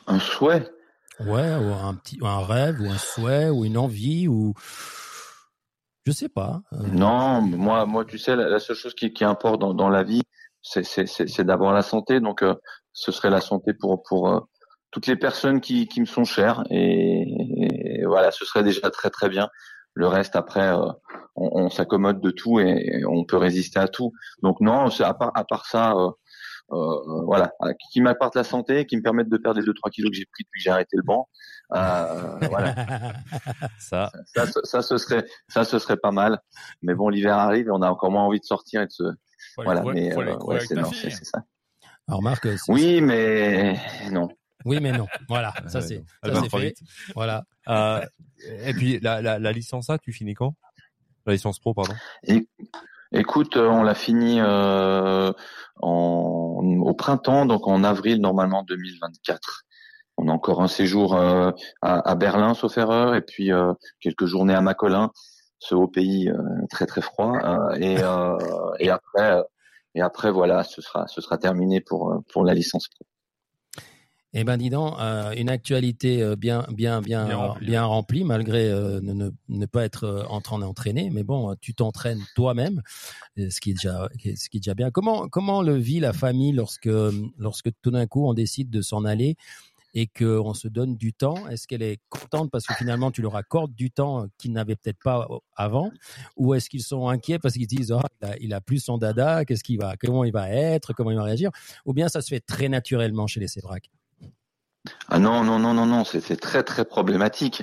Un 0.07 0.21
souhait? 0.21 0.67
Ouais, 1.21 1.55
ou 1.55 1.73
un 1.73 1.95
petit, 1.95 2.21
ou 2.21 2.27
un 2.27 2.45
rêve, 2.45 2.81
ou 2.81 2.91
un 2.91 2.99
souhait, 2.99 3.49
ou 3.49 3.65
une 3.65 3.79
envie, 3.79 4.27
ou 4.27 4.53
je 6.05 6.13
sais 6.13 6.29
pas. 6.29 6.63
Euh, 6.73 6.87
Non, 6.93 7.41
moi, 7.41 7.87
moi, 7.87 8.05
tu 8.05 8.19
sais, 8.19 8.37
la, 8.37 8.59
seule 8.59 8.77
chose 8.77 8.95
qui, 8.95 9.13
qui 9.13 9.25
importe 9.25 9.61
dans, 9.61 9.75
dans 9.75 9.89
la 9.89 10.03
vie, 10.03 10.23
c'est, 10.63 11.45
d'avoir 11.45 11.73
la 11.73 11.83
santé. 11.83 12.21
Donc, 12.21 12.43
euh, 12.43 12.55
ce 12.93 13.13
serait 13.13 13.31
la 13.31 13.41
santé 13.41 13.73
pour 13.75 14.03
pour 14.03 14.29
euh, 14.29 14.41
toutes 14.91 15.07
les 15.07 15.17
personnes 15.17 15.61
qui, 15.61 15.89
qui 15.89 16.01
me 16.01 16.07
sont 16.07 16.25
chères. 16.25 16.63
Et, 16.71 18.03
voilà, 18.07 18.31
ce 18.31 18.45
serait 18.45 18.63
déjà 18.63 18.91
très 18.91 19.11
très 19.11 19.29
bien. 19.29 19.49
Le 19.95 20.07
reste, 20.07 20.37
après, 20.37 20.69
euh, 20.69 20.87
on, 21.37 21.65
on 21.65 21.71
s'accommode 21.71 22.21
de 22.21 22.31
tout 22.31 22.61
et, 22.61 23.03
on 23.09 23.25
peut 23.25 23.37
résister 23.37 23.79
à 23.79 23.89
tout. 23.89 24.13
Donc 24.43 24.61
non, 24.61 24.87
à 24.87 25.15
part 25.15 25.33
à 25.35 25.45
part 25.45 25.67
ça, 25.67 25.95
euh, 26.73 27.23
voilà, 27.25 27.53
qui 27.93 28.01
m'apporte 28.01 28.35
la 28.37 28.45
santé, 28.45 28.87
qui 28.87 28.97
me 28.97 29.03
permettent 29.03 29.29
de 29.29 29.37
perdre 29.37 29.61
les 29.61 29.67
2-3 29.67 29.91
kilos 29.91 30.11
que 30.11 30.17
j'ai 30.17 30.25
pris 30.25 30.45
depuis 30.45 30.61
que 30.61 30.63
j'ai 30.63 30.71
arrêté 30.71 30.97
le 30.97 31.03
banc. 31.03 31.29
Euh, 31.75 32.39
voilà. 32.51 32.75
Ça, 33.79 34.11
ça, 34.35 34.47
ça, 34.47 34.61
ça, 34.65 34.83
ce 34.83 34.97
serait, 34.99 35.25
ça, 35.49 35.65
ce 35.65 35.79
serait 35.79 35.97
pas 35.97 36.11
mal. 36.13 36.41
Mais 36.83 36.95
bon, 36.95 37.09
l'hiver 37.09 37.37
arrive 37.37 37.69
et 37.69 37.71
on 37.71 37.83
a 37.83 37.91
encore 37.91 38.11
moins 38.11 38.23
envie 38.23 38.41
de 38.41 38.45
sortir 38.45 38.83
et 38.83 38.87
de 38.87 38.93
se, 38.93 39.03
Faut 39.55 39.63
voilà. 39.65 39.83
Mais 39.83 40.13
euh, 40.17 40.37
ouais, 40.39 40.61
c'est 40.61 41.25
ça. 41.25 41.45
Alors 42.09 42.23
Marc, 42.23 42.47
Oui, 42.69 43.01
mais 43.01 43.79
non. 44.11 44.29
Oui, 44.65 44.79
mais 44.81 44.93
non. 44.93 45.07
Voilà, 45.29 45.53
ça 45.69 45.81
c'est 45.81 46.03
fait. 46.23 46.59
vite. 46.61 46.79
Voilà. 47.15 47.45
Euh, 47.69 48.05
et 48.65 48.73
puis 48.75 48.99
la, 49.01 49.23
la, 49.23 49.39
la 49.39 49.53
licence 49.53 49.91
A, 49.91 49.99
tu 49.99 50.13
finis 50.13 50.35
quand? 50.35 50.55
La 51.27 51.33
licence 51.33 51.59
pro, 51.59 51.75
pardon. 51.75 51.95
Et, 52.25 52.49
écoute, 53.13 53.57
euh, 53.57 53.69
on 53.69 53.83
l'a 53.83 53.95
fini 53.95 54.41
euh, 54.41 55.33
en, 55.81 56.61
au 56.81 56.95
printemps, 56.95 57.47
donc 57.47 57.67
en 57.67 57.85
avril 57.85 58.21
normalement 58.21 58.63
2024. 58.63 59.64
On 60.17 60.29
a 60.29 60.33
encore 60.33 60.63
un 60.63 60.69
séjour 60.69 61.17
euh, 61.17 61.51
à, 61.83 62.11
à 62.11 62.15
Berlin, 62.15 62.55
sauf 62.55 62.77
erreur, 62.79 63.15
et 63.15 63.21
puis 63.23 63.53
euh, 63.53 63.73
quelques 64.01 64.27
journées 64.27 64.55
à 64.55 64.61
Macolin, 64.61 65.11
ce 65.59 65.75
haut 65.75 65.89
pays 65.89 66.29
euh, 66.31 66.37
très 66.71 66.87
très 66.87 67.01
froid. 67.01 67.33
euh, 67.45 67.75
et, 67.81 67.97
euh, 68.03 68.37
et 68.79 68.91
après, 68.91 69.43
et 69.95 70.01
après 70.01 70.31
voilà, 70.31 70.63
ce 70.65 70.81
sera 70.83 71.07
ce 71.09 71.21
sera 71.21 71.39
terminé 71.39 71.81
pour 71.81 72.23
pour 72.33 72.45
la 72.45 72.55
licence 72.55 72.89
pro. 72.89 73.05
Eh 74.37 74.43
ben, 74.43 74.57
dis 74.57 74.69
donc, 74.69 74.95
euh, 74.99 75.31
une 75.37 75.49
actualité 75.49 76.35
bien, 76.37 76.67
bien, 76.73 77.01
bien, 77.01 77.27
Bien 77.27 77.37
remplie. 77.37 77.67
bien 77.67 77.85
remplie, 77.85 78.25
malgré 78.25 78.69
euh, 78.69 78.99
ne, 79.01 79.13
ne, 79.13 79.31
ne 79.49 79.67
pas 79.67 79.85
être 79.85 80.27
en 80.29 80.41
train 80.41 80.59
d'entraîner. 80.59 81.09
Mais 81.13 81.23
bon, 81.23 81.55
tu 81.61 81.73
t'entraînes 81.73 82.19
toi-même, 82.35 82.83
ce 83.37 83.61
qui 83.61 83.71
est 83.71 83.75
déjà, 83.75 84.09
ce 84.19 84.49
qui 84.49 84.57
est 84.57 84.61
déjà 84.61 84.75
bien. 84.75 84.91
Comment, 84.91 85.29
comment 85.29 85.63
le 85.63 85.77
vit 85.77 86.01
la 86.01 86.13
famille 86.13 86.51
lorsque, 86.51 86.91
lorsque 87.39 87.71
tout 87.81 87.93
d'un 87.93 88.09
coup 88.09 88.27
on 88.29 88.35
décide 88.35 88.71
de 88.71 88.83
s'en 88.83 89.05
aller 89.05 89.37
et 89.95 90.07
qu'on 90.09 90.55
se 90.55 90.69
donne 90.69 90.97
du 90.97 91.13
temps. 91.13 91.49
Est-ce 91.49 91.67
qu'elle 91.67 91.83
est 91.83 92.01
contente 92.09 92.51
parce 92.51 92.67
que 92.67 92.75
finalement 92.75 93.11
tu 93.11 93.23
leur 93.23 93.37
accordes 93.37 93.75
du 93.75 93.91
temps 93.91 94.27
qu'ils 94.39 94.53
n'avaient 94.53 94.77
peut-être 94.77 95.03
pas 95.03 95.27
avant, 95.57 95.91
ou 96.37 96.55
est-ce 96.55 96.69
qu'ils 96.69 96.83
sont 96.83 97.09
inquiets 97.09 97.39
parce 97.39 97.55
qu'ils 97.55 97.67
disent 97.67 97.93
ah, 97.93 98.35
il, 98.41 98.53
a, 98.53 98.61
plus 98.61 98.79
son 98.79 98.99
dada, 98.99 99.45
qu'est-ce 99.45 99.65
qu'il 99.65 99.79
va, 99.79 99.97
comment 99.97 100.25
il 100.25 100.33
va 100.33 100.51
être, 100.51 100.93
comment 100.93 101.11
il 101.11 101.17
va 101.17 101.25
réagir, 101.25 101.51
ou 101.85 101.93
bien 101.93 102.09
ça 102.09 102.21
se 102.21 102.29
fait 102.29 102.41
très 102.41 102.69
naturellement 102.69 103.27
chez 103.27 103.41
les 103.41 103.49
Sévrac 103.49 103.91
Ah 105.09 105.19
non, 105.19 105.45
non, 105.45 105.59
non, 105.59 105.75
non, 105.75 105.87
non, 105.87 106.05
c'est 106.05 106.37
très 106.37 106.63
très 106.63 106.85
problématique. 106.85 107.63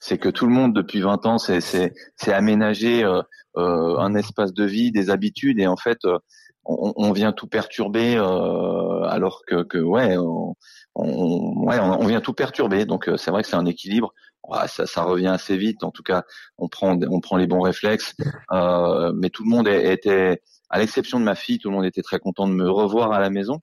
C'est 0.00 0.18
que 0.18 0.28
tout 0.28 0.46
le 0.46 0.52
monde 0.52 0.74
depuis 0.74 1.00
20 1.00 1.26
ans 1.26 1.38
c'est 1.38 1.92
aménagé 2.26 3.04
euh, 3.04 3.22
euh, 3.56 3.98
un 3.98 4.14
espace 4.14 4.52
de 4.52 4.64
vie, 4.64 4.92
des 4.92 5.10
habitudes, 5.10 5.60
et 5.60 5.66
en 5.66 5.76
fait, 5.76 5.98
euh, 6.04 6.18
on, 6.64 6.92
on 6.96 7.12
vient 7.12 7.32
tout 7.32 7.46
perturber, 7.46 8.16
euh, 8.16 9.02
alors 9.04 9.42
que, 9.46 9.62
que 9.62 9.78
ouais, 9.78 10.16
on, 10.16 10.54
on- 10.94 11.64
ouais, 11.66 11.78
on, 11.80 12.06
vient 12.06 12.20
tout 12.20 12.34
perturber. 12.34 12.84
Donc 12.86 13.08
euh, 13.08 13.16
c'est 13.16 13.30
vrai 13.30 13.42
que 13.42 13.48
c'est 13.48 13.56
un 13.56 13.66
équilibre. 13.66 14.12
Ouais, 14.48 14.66
ça, 14.68 14.86
ça 14.86 15.02
revient 15.04 15.28
assez 15.28 15.56
vite. 15.56 15.84
En 15.84 15.90
tout 15.90 16.02
cas, 16.02 16.24
on 16.58 16.68
prend 16.68 16.98
on 17.10 17.20
prend 17.20 17.36
les 17.36 17.46
bons 17.46 17.60
réflexes. 17.60 18.14
Euh, 18.52 19.12
mais 19.14 19.30
tout 19.30 19.44
le 19.44 19.50
monde 19.50 19.68
était, 19.68 20.42
à 20.70 20.78
l'exception 20.78 21.20
de 21.20 21.24
ma 21.24 21.34
fille, 21.36 21.58
tout 21.58 21.70
le 21.70 21.76
monde 21.76 21.84
était 21.84 22.02
très 22.02 22.18
content 22.18 22.48
de 22.48 22.52
me 22.52 22.68
revoir 22.68 23.12
à 23.12 23.20
la 23.20 23.30
maison 23.30 23.60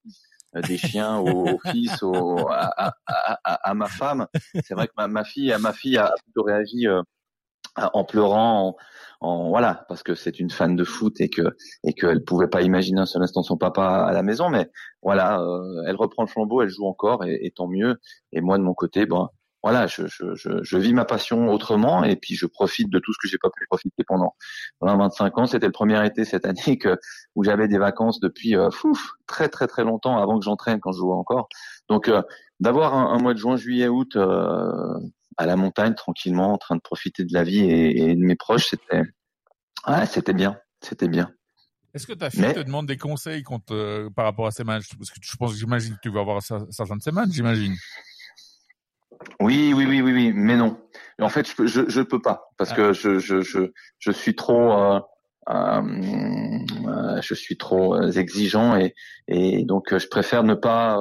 euh, 0.56 0.62
des 0.62 0.78
chiens 0.78 1.18
au, 1.18 1.48
au 1.56 1.60
fils, 1.72 2.02
au, 2.04 2.48
à, 2.50 2.72
à, 2.88 2.94
à, 3.44 3.70
à 3.70 3.74
ma 3.74 3.88
femme. 3.88 4.28
C'est 4.64 4.74
vrai 4.74 4.88
que 4.88 4.94
ma, 4.98 5.08
ma 5.08 5.24
fille, 5.26 5.54
ma 5.60 5.74
fille 5.74 5.98
a 5.98 6.14
plutôt 6.24 6.44
réagi 6.44 6.88
euh, 6.88 7.02
en 7.94 8.04
pleurant, 8.04 8.76
en, 9.22 9.50
voilà, 9.50 9.86
parce 9.90 10.04
que 10.04 10.16
c'est 10.16 10.40
une 10.40 10.50
fan 10.50 10.76
de 10.76 10.84
foot 10.84 11.20
et 11.20 11.30
que 11.30 11.42
et 11.84 11.94
qu'elle 11.94 12.24
pouvait 12.24 12.48
pas 12.48 12.62
imaginer 12.62 13.02
un 13.02 13.06
seul 13.06 13.22
instant 13.22 13.44
son 13.44 13.58
papa 13.58 13.84
à 14.08 14.14
la 14.14 14.24
maison. 14.24 14.50
Mais 14.50 14.70
voilà, 15.02 15.42
euh, 15.42 15.84
elle 15.88 15.96
reprend 15.96 16.24
le 16.24 16.30
flambeau, 16.30 16.62
elle 16.62 16.70
joue 16.70 16.86
encore 16.86 17.26
et, 17.26 17.40
et 17.46 17.52
tant 17.52 17.68
mieux. 17.68 18.00
Et 18.32 18.42
moi 18.42 18.58
de 18.58 18.64
mon 18.64 18.74
côté, 18.74 19.06
bon. 19.06 19.28
Voilà, 19.62 19.88
je, 19.88 20.04
je, 20.08 20.36
je, 20.36 20.64
je 20.64 20.78
vis 20.78 20.94
ma 20.94 21.04
passion 21.04 21.50
autrement 21.52 22.06
et 22.06 22.16
puis 22.16 22.34
je 22.36 22.46
profite 22.46 22.90
de 22.90 22.98
tout 22.98 23.12
ce 23.12 23.18
que 23.22 23.28
j'ai 23.28 23.38
pas 23.38 23.50
pu 23.50 23.66
profiter 23.70 24.06
pendant 24.08 24.34
20-25 24.82 25.38
ans. 25.42 25.46
C'était 25.48 25.66
le 25.66 25.74
premier 25.74 26.06
été 26.06 26.24
cette 26.24 26.46
année 26.46 26.78
que 26.78 26.98
où 27.36 27.44
j'avais 27.44 27.68
des 27.68 27.78
vacances 27.78 28.22
depuis 28.22 28.56
euh, 28.56 28.72
fouf, 28.72 29.16
très 29.28 29.50
très 29.50 29.68
très 29.68 29.84
longtemps 29.84 30.18
avant 30.18 30.40
que 30.40 30.46
j'entraîne 30.46 30.80
quand 30.80 30.94
je 30.94 31.00
jouais 31.00 31.14
encore. 31.14 31.50
Donc 31.90 32.08
euh, 32.08 32.22
d'avoir 32.62 32.94
un, 32.96 33.14
un 33.14 33.18
mois 33.20 33.34
de 33.34 33.40
juin, 33.40 33.58
juillet, 33.58 33.90
août 33.90 34.16
euh, 34.16 34.94
à 35.40 35.46
la 35.46 35.56
montagne 35.56 35.96
tranquillement, 35.96 36.52
en 36.54 36.58
train 36.58 36.76
de 36.76 36.82
profiter 36.82 37.24
de 37.24 37.34
la 37.34 37.44
vie 37.44 37.62
et, 37.62 38.10
et 38.12 38.16
de 38.16 38.20
mes 38.22 38.36
proches, 38.36 38.68
c'était 38.72 39.02
ouais, 39.88 40.06
c'était 40.06 40.34
bien, 40.34 40.60
c'était 40.82 41.08
bien. 41.08 41.32
Est-ce 41.94 42.06
que 42.06 42.14
ta 42.14 42.30
fille 42.30 42.42
Mais- 42.42 42.54
te 42.54 42.60
demande 42.60 42.86
des 42.88 42.98
conseils 42.98 43.42
contre, 43.42 43.74
euh, 43.74 44.10
par 44.16 44.26
rapport 44.26 44.46
à 44.48 44.52
ces 44.52 44.64
matchs? 44.66 44.90
Parce 44.98 45.10
que 45.10 45.20
je 45.22 45.36
pense, 45.38 45.56
j'imagine 45.56 45.96
que 45.96 46.02
tu 46.04 46.10
vas 46.12 46.20
avoir 46.20 46.40
cer- 46.42 46.70
certains 46.72 46.98
de 46.98 47.02
ces 47.02 47.12
matchs, 47.12 47.32
j'imagine. 47.32 47.74
Oui, 49.40 49.74
oui, 49.76 49.86
oui, 49.88 50.02
oui, 50.02 50.12
oui, 50.14 50.32
mais 50.34 50.56
non. 50.58 50.78
En 51.22 51.30
fait, 51.30 51.48
je 51.66 51.90
je 51.90 52.02
peux 52.02 52.22
pas 52.22 52.50
parce 52.58 52.72
Ah. 52.72 52.76
que 52.76 52.94
je, 52.94 53.18
je, 53.20 53.42
je, 53.42 53.72
je 53.98 54.12
suis 54.12 54.36
trop, 54.36 54.72
euh, 54.74 55.00
euh, 55.50 57.22
je 57.22 57.34
suis 57.34 57.58
trop 57.58 58.00
exigeant 58.12 58.76
et, 58.78 58.94
et 59.28 59.64
donc 59.64 59.98
je 59.98 60.08
préfère 60.08 60.44
ne 60.44 60.54
pas 60.54 60.98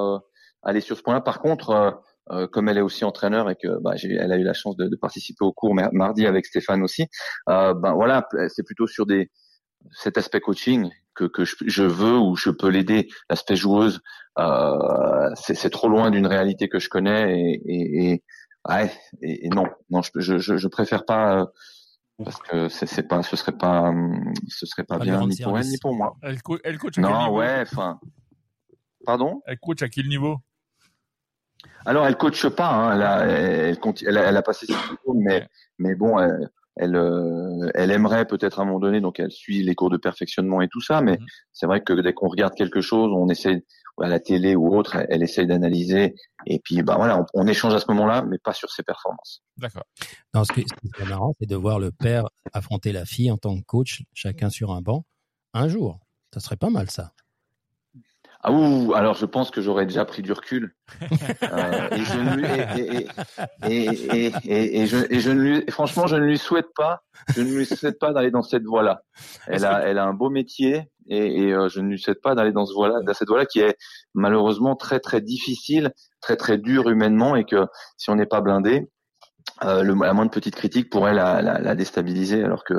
aller 0.63 0.81
sur 0.81 0.97
ce 0.97 1.01
point-là. 1.03 1.21
Par 1.21 1.39
contre, 1.39 2.01
euh, 2.31 2.47
comme 2.47 2.69
elle 2.69 2.77
est 2.77 2.81
aussi 2.81 3.05
entraîneur 3.05 3.49
et 3.49 3.55
que 3.55 3.79
bah, 3.81 3.95
j'ai, 3.95 4.13
elle 4.13 4.31
a 4.31 4.37
eu 4.37 4.43
la 4.43 4.53
chance 4.53 4.75
de, 4.77 4.87
de 4.87 4.95
participer 4.95 5.43
au 5.45 5.51
cours 5.53 5.73
mar- 5.73 5.93
mardi 5.93 6.25
avec 6.25 6.45
Stéphane 6.45 6.83
aussi, 6.83 7.07
euh, 7.49 7.73
ben 7.73 7.93
voilà, 7.93 8.27
c'est 8.49 8.63
plutôt 8.63 8.87
sur 8.87 9.05
des 9.05 9.29
cet 9.91 10.17
aspect 10.17 10.41
coaching 10.41 10.89
que, 11.15 11.23
que 11.23 11.45
je, 11.45 11.55
je 11.65 11.83
veux 11.83 12.17
ou 12.17 12.35
je 12.35 12.49
peux 12.49 12.67
l'aider. 12.67 13.07
L'aspect 13.29 13.55
joueuse, 13.55 14.01
euh, 14.37 15.29
c'est, 15.35 15.55
c'est 15.55 15.69
trop 15.69 15.87
loin 15.87 16.11
d'une 16.11 16.27
réalité 16.27 16.67
que 16.67 16.79
je 16.79 16.89
connais 16.89 17.39
et, 17.39 17.61
et, 17.65 18.11
et 18.11 18.23
ouais, 18.67 18.91
et, 19.21 19.45
et 19.45 19.49
non, 19.49 19.65
non, 19.89 20.01
je, 20.01 20.11
je, 20.17 20.37
je, 20.37 20.57
je 20.57 20.67
préfère 20.67 21.05
pas 21.05 21.39
euh, 21.41 21.45
parce 22.25 22.41
que 22.41 22.67
c'est, 22.67 22.87
c'est 22.87 23.07
pas, 23.07 23.23
ce 23.23 23.37
serait 23.37 23.57
pas, 23.57 23.83
hum, 23.89 24.33
ce 24.49 24.65
serait 24.65 24.83
pas 24.83 24.99
bien 24.99 25.25
ni 25.25 25.37
pour 25.37 25.57
elle 25.57 25.63
service. 25.63 25.71
ni 25.71 25.77
pour 25.77 25.95
moi. 25.95 26.17
Elle, 26.21 26.41
co- 26.41 26.59
elle 26.65 26.77
coach 26.77 26.97
à 26.97 27.01
quel 27.01 27.03
Non, 27.03 27.19
niveau? 27.27 27.37
ouais, 27.37 27.61
enfin, 27.61 27.99
pardon? 29.05 29.41
Elle 29.45 29.59
coach 29.59 29.81
à 29.81 29.87
quel 29.87 30.07
niveau? 30.09 30.37
Alors 31.85 32.05
elle 32.05 32.17
coache 32.17 32.47
pas, 32.49 32.69
hein, 32.69 32.95
elle, 32.95 33.01
a, 33.03 33.25
elle, 33.25 33.75
conti- 33.79 34.05
elle, 34.07 34.17
a, 34.17 34.23
elle 34.23 34.37
a 34.37 34.41
passé 34.41 34.65
ses 34.65 34.73
diplômes, 34.89 35.19
mais 35.21 35.47
mais 35.77 35.95
bon, 35.95 36.19
elle, 36.19 36.49
elle, 36.75 36.95
euh, 36.95 37.69
elle 37.73 37.91
aimerait 37.91 38.25
peut-être 38.25 38.59
à 38.59 38.63
un 38.63 38.65
moment 38.65 38.79
donné, 38.79 39.01
donc 39.01 39.19
elle 39.19 39.31
suit 39.31 39.63
les 39.63 39.75
cours 39.75 39.89
de 39.89 39.97
perfectionnement 39.97 40.61
et 40.61 40.67
tout 40.69 40.81
ça, 40.81 41.01
mais 41.01 41.17
Mhm. 41.17 41.25
c'est 41.51 41.65
vrai 41.65 41.81
que 41.81 41.93
dès 41.93 42.13
qu'on 42.13 42.27
regarde 42.29 42.53
quelque 42.55 42.81
chose, 42.81 43.11
on 43.13 43.27
essaie 43.29 43.63
à 44.01 44.07
la 44.07 44.19
télé 44.21 44.55
ou 44.55 44.73
autre, 44.73 44.95
elle, 44.95 45.07
elle 45.09 45.23
essaye 45.23 45.45
d'analyser 45.47 46.15
et 46.45 46.59
puis 46.59 46.81
bah 46.83 46.95
voilà, 46.95 47.19
on, 47.19 47.25
on 47.33 47.47
échange 47.47 47.73
à 47.73 47.79
ce 47.79 47.85
moment-là, 47.89 48.21
mais 48.23 48.37
pas 48.37 48.53
sur 48.53 48.71
ses 48.71 48.83
performances. 48.83 49.41
D'accord. 49.57 49.83
Non, 50.33 50.43
ce 50.45 50.53
qui 50.53 50.61
ce 50.61 50.73
qui 50.73 51.01
est 51.01 51.09
marrant, 51.09 51.33
c'est 51.39 51.47
de 51.49 51.55
voir 51.55 51.79
le 51.79 51.91
père 51.91 52.29
affronter 52.53 52.93
la 52.93 53.03
fille 53.03 53.29
en 53.31 53.37
tant 53.37 53.57
que 53.57 53.65
coach, 53.65 54.03
chacun 54.13 54.49
sur 54.49 54.71
un 54.71 54.81
banc, 54.81 55.03
un 55.53 55.67
jour. 55.67 55.99
Ça 56.33 56.39
serait 56.39 56.55
pas 56.57 56.69
mal, 56.69 56.89
ça. 56.89 57.11
Ah 58.41 58.53
ouh, 58.53 58.93
alors 58.93 59.15
je 59.15 59.25
pense 59.25 59.51
que 59.51 59.59
j'aurais 59.59 59.85
déjà 59.85 60.05
pris 60.05 60.21
du 60.21 60.31
recul. 60.31 60.75
Euh, 61.51 61.89
et 61.91 62.03
je 62.03 62.19
ne 62.19 62.35
lui, 62.35 62.45
et, 62.77 63.07
et, 63.65 63.85
et, 63.85 64.27
et, 64.27 64.33
et, 64.45 64.81
et 64.81 64.85
je, 64.85 64.97
et 65.09 65.19
je 65.19 65.31
ne 65.31 65.41
lui, 65.41 65.63
et 65.65 65.71
franchement, 65.71 66.05
je 66.05 66.15
ne 66.15 66.25
lui 66.25 66.37
souhaite 66.37 66.73
pas, 66.75 67.01
je 67.33 67.41
ne 67.41 67.51
lui 67.55 67.65
souhaite 67.65 67.97
pas 67.97 68.13
d'aller 68.13 68.29
dans 68.29 68.43
cette 68.43 68.63
voie-là. 68.63 69.01
Elle 69.47 69.65
a, 69.65 69.79
elle 69.87 69.97
a 69.97 70.05
un 70.05 70.13
beau 70.13 70.29
métier 70.29 70.89
et, 71.07 71.43
et 71.43 71.53
euh, 71.53 71.69
je 71.69 71.79
ne 71.81 71.89
lui 71.89 71.99
souhaite 71.99 72.21
pas 72.21 72.35
d'aller 72.35 72.51
dans 72.51 72.65
ce 72.65 72.73
voie-là, 72.73 73.01
dans 73.01 73.13
cette 73.13 73.27
voie-là 73.27 73.45
qui 73.45 73.61
est 73.61 73.75
malheureusement 74.13 74.75
très 74.75 74.99
très 74.99 75.21
difficile, 75.21 75.91
très 76.21 76.35
très 76.35 76.57
dure 76.57 76.89
humainement 76.89 77.35
et 77.35 77.45
que 77.45 77.65
si 77.97 78.09
on 78.09 78.15
n'est 78.15 78.27
pas 78.27 78.41
blindé, 78.41 78.87
euh, 79.63 79.81
le, 79.81 79.95
la 79.95 80.13
moindre 80.13 80.31
petite 80.31 80.55
critique 80.55 80.89
pourrait 80.89 81.13
la, 81.13 81.41
la, 81.41 81.59
la 81.59 81.75
déstabiliser 81.75 82.43
alors 82.43 82.63
que 82.63 82.75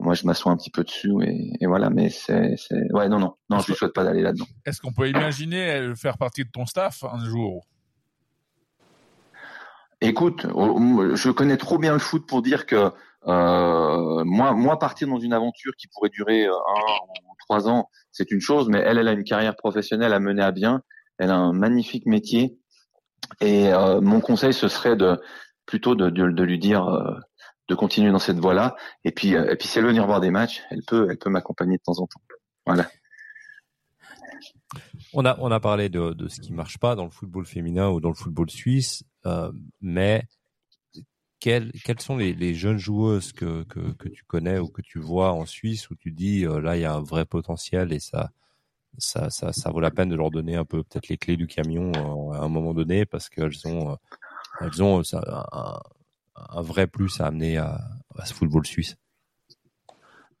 moi 0.00 0.14
je 0.14 0.26
m'assois 0.26 0.52
un 0.52 0.56
petit 0.56 0.70
peu 0.70 0.84
dessus 0.84 1.12
et, 1.22 1.52
et 1.60 1.66
voilà 1.66 1.90
mais 1.90 2.10
c'est 2.10 2.56
c'est 2.56 2.92
ouais 2.92 3.08
non 3.08 3.18
non. 3.18 3.34
Non 3.50 3.60
je 3.60 3.68
lui 3.68 3.74
souhaite 3.74 3.92
pas 3.92 4.04
d'aller 4.04 4.22
là-dedans. 4.22 4.46
Est-ce 4.66 4.80
qu'on 4.80 4.92
peut 4.92 5.08
imaginer 5.08 5.92
faire 5.96 6.18
partie 6.18 6.44
de 6.44 6.50
ton 6.50 6.66
staff 6.66 7.04
un 7.04 7.24
jour? 7.24 7.66
Écoute, 10.00 10.46
oh, 10.52 11.14
je 11.14 11.30
connais 11.30 11.56
trop 11.56 11.78
bien 11.78 11.94
le 11.94 11.98
foot 11.98 12.26
pour 12.26 12.42
dire 12.42 12.66
que 12.66 12.90
euh, 13.26 14.24
moi, 14.24 14.52
moi 14.52 14.78
partir 14.78 15.08
dans 15.08 15.18
une 15.18 15.32
aventure 15.32 15.72
qui 15.78 15.88
pourrait 15.88 16.10
durer 16.10 16.44
euh, 16.44 16.52
un 16.52 17.22
ou 17.26 17.34
trois 17.38 17.70
ans, 17.70 17.88
c'est 18.10 18.30
une 18.30 18.40
chose, 18.40 18.68
mais 18.68 18.80
elle, 18.80 18.98
elle 18.98 19.08
a 19.08 19.12
une 19.12 19.24
carrière 19.24 19.56
professionnelle 19.56 20.12
à 20.12 20.20
mener 20.20 20.42
à 20.42 20.52
bien. 20.52 20.82
Elle 21.16 21.30
a 21.30 21.36
un 21.36 21.54
magnifique 21.54 22.04
métier, 22.04 22.58
et 23.40 23.72
euh, 23.72 24.02
mon 24.02 24.20
conseil, 24.20 24.52
ce 24.52 24.68
serait 24.68 24.96
de 24.96 25.18
plutôt 25.64 25.94
de, 25.94 26.10
de, 26.10 26.28
de 26.30 26.42
lui 26.42 26.58
dire 26.58 26.86
euh, 26.86 27.14
de 27.68 27.74
continuer 27.74 28.10
dans 28.10 28.18
cette 28.18 28.38
voie-là. 28.38 28.76
Et 29.04 29.12
puis, 29.12 29.34
euh, 29.34 29.50
et 29.52 29.56
puis, 29.56 29.68
si 29.68 29.78
elle 29.78 29.84
veut 29.84 29.90
venir 29.90 30.06
voir 30.06 30.20
des 30.20 30.30
matchs, 30.30 30.62
elle 30.70 30.82
peut, 30.82 31.08
elle 31.10 31.18
peut 31.18 31.30
m'accompagner 31.30 31.76
de 31.76 31.82
temps 31.82 31.98
en 31.98 32.06
temps. 32.06 32.20
Voilà. 32.66 32.88
On 35.12 35.24
a, 35.24 35.38
on 35.40 35.50
a 35.50 35.60
parlé 35.60 35.88
de, 35.88 36.12
de 36.12 36.28
ce 36.28 36.40
qui 36.40 36.52
marche 36.52 36.78
pas 36.78 36.96
dans 36.96 37.04
le 37.04 37.10
football 37.10 37.46
féminin 37.46 37.88
ou 37.90 38.00
dans 38.00 38.08
le 38.08 38.14
football 38.14 38.50
suisse, 38.50 39.04
euh, 39.26 39.52
mais 39.80 40.24
quelles, 41.38 41.72
quelles 41.84 42.00
sont 42.00 42.16
les, 42.16 42.54
jeunes 42.54 42.78
joueuses 42.78 43.32
que, 43.32 43.64
que, 43.64 43.92
que 43.92 44.08
tu 44.08 44.24
connais 44.24 44.58
ou 44.58 44.68
que 44.68 44.82
tu 44.82 44.98
vois 44.98 45.32
en 45.32 45.44
Suisse 45.44 45.90
où 45.90 45.94
tu 45.94 46.10
dis 46.10 46.46
euh, 46.46 46.58
là 46.58 46.76
il 46.76 46.80
y 46.80 46.84
a 46.86 46.94
un 46.94 47.02
vrai 47.02 47.26
potentiel 47.26 47.92
et 47.92 48.00
ça, 48.00 48.30
ça, 48.96 49.28
ça, 49.28 49.52
ça 49.52 49.70
vaut 49.70 49.80
la 49.80 49.90
peine 49.90 50.08
de 50.08 50.16
leur 50.16 50.30
donner 50.30 50.56
un 50.56 50.64
peu 50.64 50.82
peut-être 50.82 51.08
les 51.08 51.18
clés 51.18 51.36
du 51.36 51.46
camion 51.46 51.92
à 52.32 52.38
un 52.38 52.48
moment 52.48 52.72
donné 52.72 53.04
parce 53.04 53.28
qu'elles 53.28 53.66
ont, 53.66 53.96
elles 54.60 54.82
ont 54.82 55.02
un, 55.12 55.80
un 56.36 56.62
vrai 56.62 56.86
plus 56.86 57.20
à 57.20 57.26
amener 57.26 57.58
à, 57.58 57.80
à 58.16 58.24
ce 58.26 58.34
football 58.34 58.66
suisse. 58.66 58.96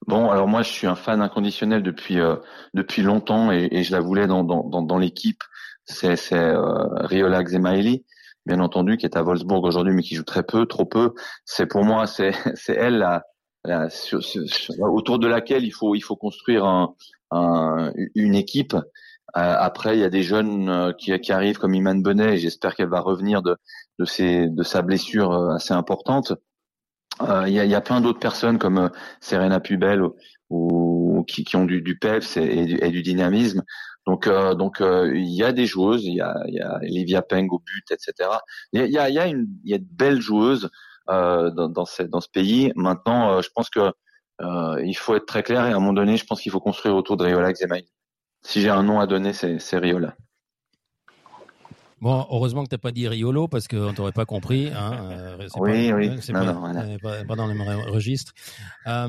Bon, 0.06 0.30
alors 0.30 0.48
moi, 0.48 0.62
je 0.62 0.70
suis 0.70 0.86
un 0.86 0.96
fan 0.96 1.22
inconditionnel 1.22 1.82
depuis 1.82 2.20
euh, 2.20 2.36
depuis 2.74 3.02
longtemps 3.02 3.50
et, 3.50 3.82
je 3.82 3.92
la 3.92 4.00
voulais 4.00 4.26
dans 4.26 4.44
dans 4.44 4.62
dans, 4.64 4.82
dans 4.82 4.98
l'équipe 4.98 5.42
c'est 5.84 6.16
c'est 6.16 6.38
euh, 6.38 6.86
Riola 7.06 7.42
Xemaili, 7.42 8.04
bien 8.46 8.60
entendu, 8.60 8.96
qui 8.96 9.06
est 9.06 9.16
à 9.16 9.22
Wolfsburg 9.22 9.64
aujourd'hui, 9.64 9.94
mais 9.94 10.02
qui 10.02 10.14
joue 10.14 10.24
très 10.24 10.42
peu, 10.42 10.66
trop 10.66 10.86
peu. 10.86 11.14
C'est 11.44 11.66
pour 11.66 11.84
moi, 11.84 12.06
c'est 12.06 12.32
c'est 12.54 12.74
elle 12.74 13.04
autour 14.80 15.18
de 15.18 15.26
laquelle 15.26 15.64
il 15.64 15.72
faut 15.72 15.94
il 15.94 16.02
faut 16.02 16.16
construire 16.16 16.64
un, 16.64 16.94
un, 17.30 17.92
une 18.14 18.34
équipe. 18.34 18.76
Euh, 19.36 19.56
après, 19.58 19.96
il 19.96 20.00
y 20.00 20.04
a 20.04 20.10
des 20.10 20.22
jeunes 20.22 20.68
euh, 20.68 20.92
qui, 20.92 21.18
qui 21.20 21.32
arrivent 21.32 21.58
comme 21.58 21.74
Iman 21.74 22.00
Benet, 22.02 22.34
et 22.34 22.38
j'espère 22.38 22.74
qu'elle 22.76 22.88
va 22.88 23.00
revenir 23.00 23.42
de 23.42 23.56
de 23.98 24.04
ses 24.04 24.48
de 24.48 24.62
sa 24.62 24.82
blessure 24.82 25.32
euh, 25.32 25.54
assez 25.54 25.74
importante. 25.74 26.32
Il 27.20 27.52
y, 27.52 27.60
a, 27.60 27.64
y, 27.64 27.74
a, 27.76 27.80
plein 27.80 28.00
d'autres 28.00 28.18
personnes 28.18 28.58
comme 28.58 28.90
Serena 29.20 29.60
Pubel 29.60 30.02
ou, 30.02 30.16
ou 30.50 31.24
qui, 31.28 31.44
qui, 31.44 31.54
ont 31.54 31.64
du, 31.64 31.80
du 31.80 31.96
peps 31.96 32.36
et, 32.36 32.66
du, 32.66 32.76
et, 32.82 32.90
du, 32.90 33.02
dynamisme. 33.02 33.62
Donc, 34.04 34.26
euh, 34.26 34.54
donc 34.54 34.78
il 34.80 35.30
y 35.32 35.44
a 35.44 35.52
des 35.52 35.66
joueuses, 35.66 36.04
il 36.04 36.14
y 36.14 36.20
a, 36.20 36.34
y 36.48 36.60
a 36.60 36.78
Olivia 36.78 37.22
Peng 37.22 37.46
au 37.52 37.60
but, 37.60 37.84
etc. 37.92 38.30
Il 38.72 38.80
y 38.80 38.98
a, 38.98 39.10
y 39.10 39.18
a, 39.18 39.26
une, 39.28 39.46
y 39.64 39.74
a 39.74 39.78
de 39.78 39.86
belles 39.88 40.20
joueuses 40.20 40.70
dans, 41.06 41.68
dans, 41.68 41.84
ce, 41.84 42.02
dans 42.02 42.20
ce 42.20 42.28
pays. 42.28 42.72
Maintenant, 42.74 43.40
je 43.40 43.48
pense 43.54 43.70
que 43.70 43.92
il 44.84 44.94
faut 44.96 45.14
être 45.14 45.26
très 45.26 45.44
clair 45.44 45.66
et 45.66 45.70
à 45.70 45.76
un 45.76 45.80
moment 45.80 45.92
donné, 45.92 46.16
je 46.16 46.24
pense 46.26 46.40
qu'il 46.40 46.50
faut 46.50 46.60
construire 46.60 46.96
autour 46.96 47.16
de 47.16 47.24
Riola 47.24 47.52
Xemail. 47.52 47.86
Si 48.44 48.60
j'ai 48.60 48.70
un 48.70 48.82
nom 48.82 49.00
à 49.00 49.06
donner, 49.06 49.32
c'est 49.32 49.78
Riola. 49.78 50.16
Bon, 52.00 52.26
heureusement 52.30 52.64
que 52.64 52.68
tu 52.68 52.74
n'as 52.74 52.78
pas 52.78 52.92
dit 52.92 53.08
Riolo 53.08 53.48
parce 53.48 53.66
qu'on 53.66 53.94
t'aurait 53.94 54.12
pas 54.12 54.26
compris. 54.26 54.68
Hein. 54.68 55.10
Euh, 55.10 55.48
oui, 55.56 55.90
pas, 55.90 55.96
oui. 55.96 56.10
C'est 56.20 56.34
non, 56.34 56.44
pas, 56.44 56.52
voilà. 56.52 56.98
pas, 56.98 57.24
pas, 57.24 57.34
dans 57.34 57.46
les 57.46 57.58
registres. 57.90 58.34
Euh, 58.86 59.08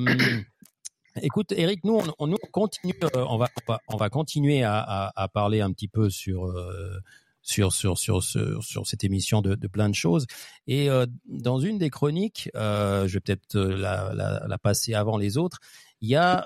écoute, 1.21 1.51
Eric, 1.51 1.83
nous, 1.83 1.99
on, 2.19 2.33
continue, 2.53 2.93
euh, 3.03 3.25
on 3.27 3.37
va, 3.37 3.49
on 3.89 3.97
va 3.97 4.09
continuer 4.09 4.63
à, 4.63 4.79
à, 4.79 5.23
à, 5.23 5.27
parler 5.27 5.59
un 5.59 5.73
petit 5.73 5.89
peu 5.89 6.09
sur. 6.09 6.45
Euh, 6.45 6.99
sur, 7.41 7.73
sur, 7.73 7.99
sur, 7.99 8.23
sur, 8.23 8.87
cette 8.87 9.03
émission 9.03 9.43
de, 9.43 9.53
de 9.53 9.67
plein 9.67 9.87
de 9.87 9.93
choses. 9.93 10.25
Et 10.65 10.89
euh, 10.89 11.05
dans 11.27 11.59
une 11.59 11.77
des 11.77 11.91
chroniques, 11.91 12.49
je 12.55 13.05
vais 13.05 13.19
peut-être 13.19 13.59
la, 13.59 14.13
la, 14.15 14.47
la, 14.47 14.57
passer 14.57 14.95
avant 14.95 15.15
les 15.17 15.37
autres, 15.37 15.59
il 16.01 16.09
y 16.09 16.15
a 16.15 16.43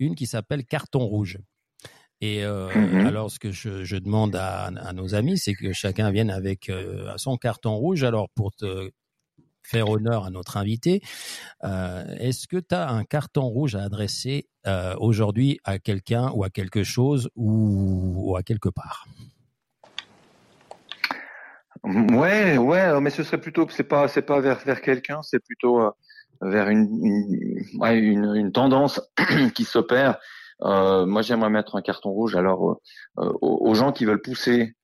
une 0.00 0.14
qui 0.16 0.26
s'appelle 0.26 0.64
Carton 0.64 1.06
rouge. 1.06 1.38
Et 2.20 2.44
euh, 2.44 2.68
mmh 2.74 3.06
alors, 3.06 3.30
ce 3.30 3.38
que 3.38 3.50
je, 3.52 3.84
je 3.84 3.96
demande 3.96 4.36
à, 4.36 4.64
à, 4.66 4.92
nos 4.92 5.14
amis, 5.14 5.38
c'est 5.38 5.54
que 5.54 5.72
chacun 5.72 6.10
vienne 6.10 6.30
avec 6.30 6.70
euh, 6.70 7.12
son 7.16 7.36
carton 7.36 7.76
rouge. 7.76 8.04
Alors, 8.04 8.30
pour 8.30 8.52
te 8.52 8.90
faire 9.62 9.90
honneur 9.90 10.24
à 10.24 10.30
notre 10.30 10.56
invité, 10.56 11.02
euh, 11.64 12.04
est-ce 12.18 12.46
que 12.48 12.56
tu 12.56 12.74
as 12.74 12.88
un 12.88 13.04
carton 13.04 13.42
rouge 13.42 13.74
à 13.74 13.82
adresser 13.82 14.48
aujourd'hui 14.98 15.60
à 15.62 15.78
quelqu'un 15.78 16.32
ou 16.34 16.42
à 16.42 16.50
quelque 16.50 16.82
chose 16.82 17.30
ou, 17.36 18.14
ou, 18.16 18.36
à 18.36 18.42
quelque 18.42 18.68
part? 18.68 19.06
Ouais, 21.84 22.58
ouais, 22.58 23.00
mais 23.00 23.10
ce 23.10 23.22
serait 23.22 23.40
plutôt, 23.40 23.68
c'est 23.70 23.84
pas, 23.84 24.08
c'est 24.08 24.22
pas 24.22 24.40
vers 24.40 24.58
vers 24.64 24.80
quelqu'un, 24.80 25.22
c'est 25.22 25.38
plutôt 25.38 25.80
vers 26.40 26.68
une 26.68 26.88
une, 27.00 27.80
ouais, 27.80 27.96
une, 27.96 28.34
une 28.34 28.50
tendance 28.50 29.00
qui 29.54 29.62
s'opère 29.62 30.18
moi, 30.60 31.22
j'aimerais 31.22 31.50
mettre 31.50 31.76
un 31.76 31.82
carton 31.82 32.10
rouge 32.10 32.36
alors 32.36 32.80
euh, 33.18 33.32
aux, 33.40 33.74
gens 33.74 33.92
qui 33.92 34.04
veulent 34.04 34.22
pousser 34.22 34.74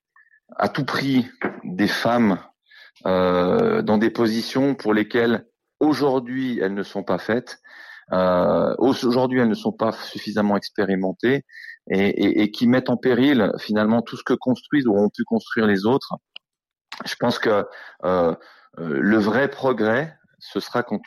à 0.56 0.68
tout 0.68 0.84
prix 0.84 1.28
des 1.64 1.88
femmes 1.88 2.38
euh, 3.06 3.82
dans 3.82 3.98
des 3.98 4.10
positions 4.10 4.74
pour 4.74 4.92
lesquelles 4.92 5.46
aujourd'hui 5.80 6.58
elles 6.60 6.74
ne 6.74 6.82
sont 6.82 7.02
pas 7.02 7.18
faites. 7.18 7.58
aujourd'hui, 8.10 9.40
elles 9.40 9.48
ne 9.48 9.54
sont 9.54 9.72
pas 9.72 9.92
suffisamment 9.92 10.56
expérimentées 10.56 11.44
et, 11.90 12.08
et, 12.08 12.42
et, 12.42 12.50
qui 12.50 12.66
mettent 12.66 12.90
en 12.90 12.96
péril 12.96 13.50
finalement 13.58 14.02
tout 14.02 14.16
ce 14.16 14.22
que 14.22 14.34
construisent 14.34 14.86
ou 14.86 14.96
ont 14.96 15.08
pu 15.08 15.24
construire 15.24 15.66
les 15.66 15.86
autres. 15.86 16.14
Je 17.06 17.14
pense 17.16 17.38
que 17.38 17.64
le 18.02 19.16
vrai 19.16 19.48
progrès, 19.48 20.16
ce 20.42 20.60
sera 20.60 20.82
quand 20.82 21.00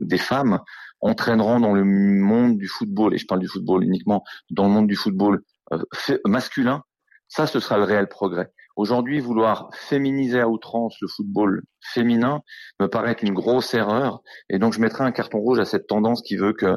des 0.00 0.18
femmes 0.18 0.60
entraîneront 1.00 1.58
dans 1.58 1.72
le 1.72 1.84
monde 1.84 2.58
du 2.58 2.68
football, 2.68 3.14
et 3.14 3.18
je 3.18 3.26
parle 3.26 3.40
du 3.40 3.48
football 3.48 3.82
uniquement 3.82 4.22
dans 4.50 4.64
le 4.64 4.70
monde 4.70 4.86
du 4.86 4.94
football 4.94 5.40
euh, 5.72 5.78
masculin, 6.26 6.82
ça, 7.28 7.46
ce 7.46 7.58
sera 7.60 7.78
le 7.78 7.84
réel 7.84 8.08
progrès. 8.08 8.52
Aujourd'hui, 8.76 9.20
vouloir 9.20 9.70
féminiser 9.72 10.40
à 10.40 10.48
outrance 10.48 10.96
le 11.00 11.08
football 11.08 11.62
féminin 11.80 12.40
me 12.78 12.86
paraît 12.86 13.16
une 13.22 13.32
grosse 13.32 13.72
erreur, 13.74 14.20
et 14.50 14.58
donc 14.58 14.74
je 14.74 14.80
mettrai 14.80 15.04
un 15.04 15.12
carton 15.12 15.38
rouge 15.38 15.58
à 15.58 15.64
cette 15.64 15.86
tendance 15.86 16.22
qui 16.22 16.36
veut 16.36 16.52
que, 16.52 16.76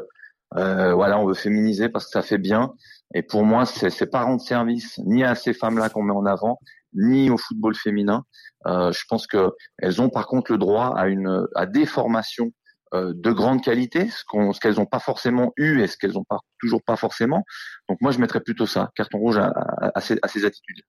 euh, 0.56 0.94
voilà, 0.94 1.18
on 1.18 1.26
veut 1.26 1.34
féminiser 1.34 1.88
parce 1.88 2.06
que 2.06 2.12
ça 2.12 2.22
fait 2.22 2.38
bien. 2.38 2.72
Et 3.14 3.22
pour 3.22 3.44
moi, 3.44 3.66
c'est 3.66 4.10
pas 4.10 4.22
rendre 4.22 4.40
service 4.40 4.98
ni 5.04 5.24
à 5.24 5.34
ces 5.34 5.52
femmes-là 5.52 5.90
qu'on 5.90 6.02
met 6.02 6.14
en 6.14 6.26
avant, 6.26 6.58
ni 6.94 7.30
au 7.30 7.36
football 7.36 7.74
féminin. 7.74 8.24
Euh, 8.66 8.92
je 8.92 9.02
pense 9.08 9.26
que 9.26 9.50
elles 9.78 10.00
ont 10.00 10.10
par 10.10 10.26
contre 10.26 10.52
le 10.52 10.58
droit 10.58 10.94
à 10.96 11.08
une 11.08 11.46
à 11.54 11.66
des 11.66 11.86
formations 11.86 12.52
euh, 12.94 13.12
de 13.14 13.32
grande 13.32 13.62
qualité, 13.62 14.08
ce 14.08 14.60
qu'elles 14.60 14.76
n'ont 14.76 14.86
pas 14.86 14.98
forcément 14.98 15.52
eu 15.56 15.82
et 15.82 15.86
ce 15.86 15.98
qu'elles 15.98 16.12
n'ont 16.12 16.24
pas 16.24 16.38
toujours 16.58 16.82
pas 16.82 16.96
forcément. 16.96 17.44
Donc 17.88 17.98
moi, 18.00 18.12
je 18.12 18.18
mettrais 18.18 18.40
plutôt 18.40 18.64
ça, 18.64 18.90
carton 18.94 19.18
rouge 19.18 19.36
à, 19.36 19.48
à, 19.48 19.90
à, 19.94 20.00
ces, 20.00 20.18
à 20.22 20.28
ces, 20.28 20.46
attitudes. 20.46 20.80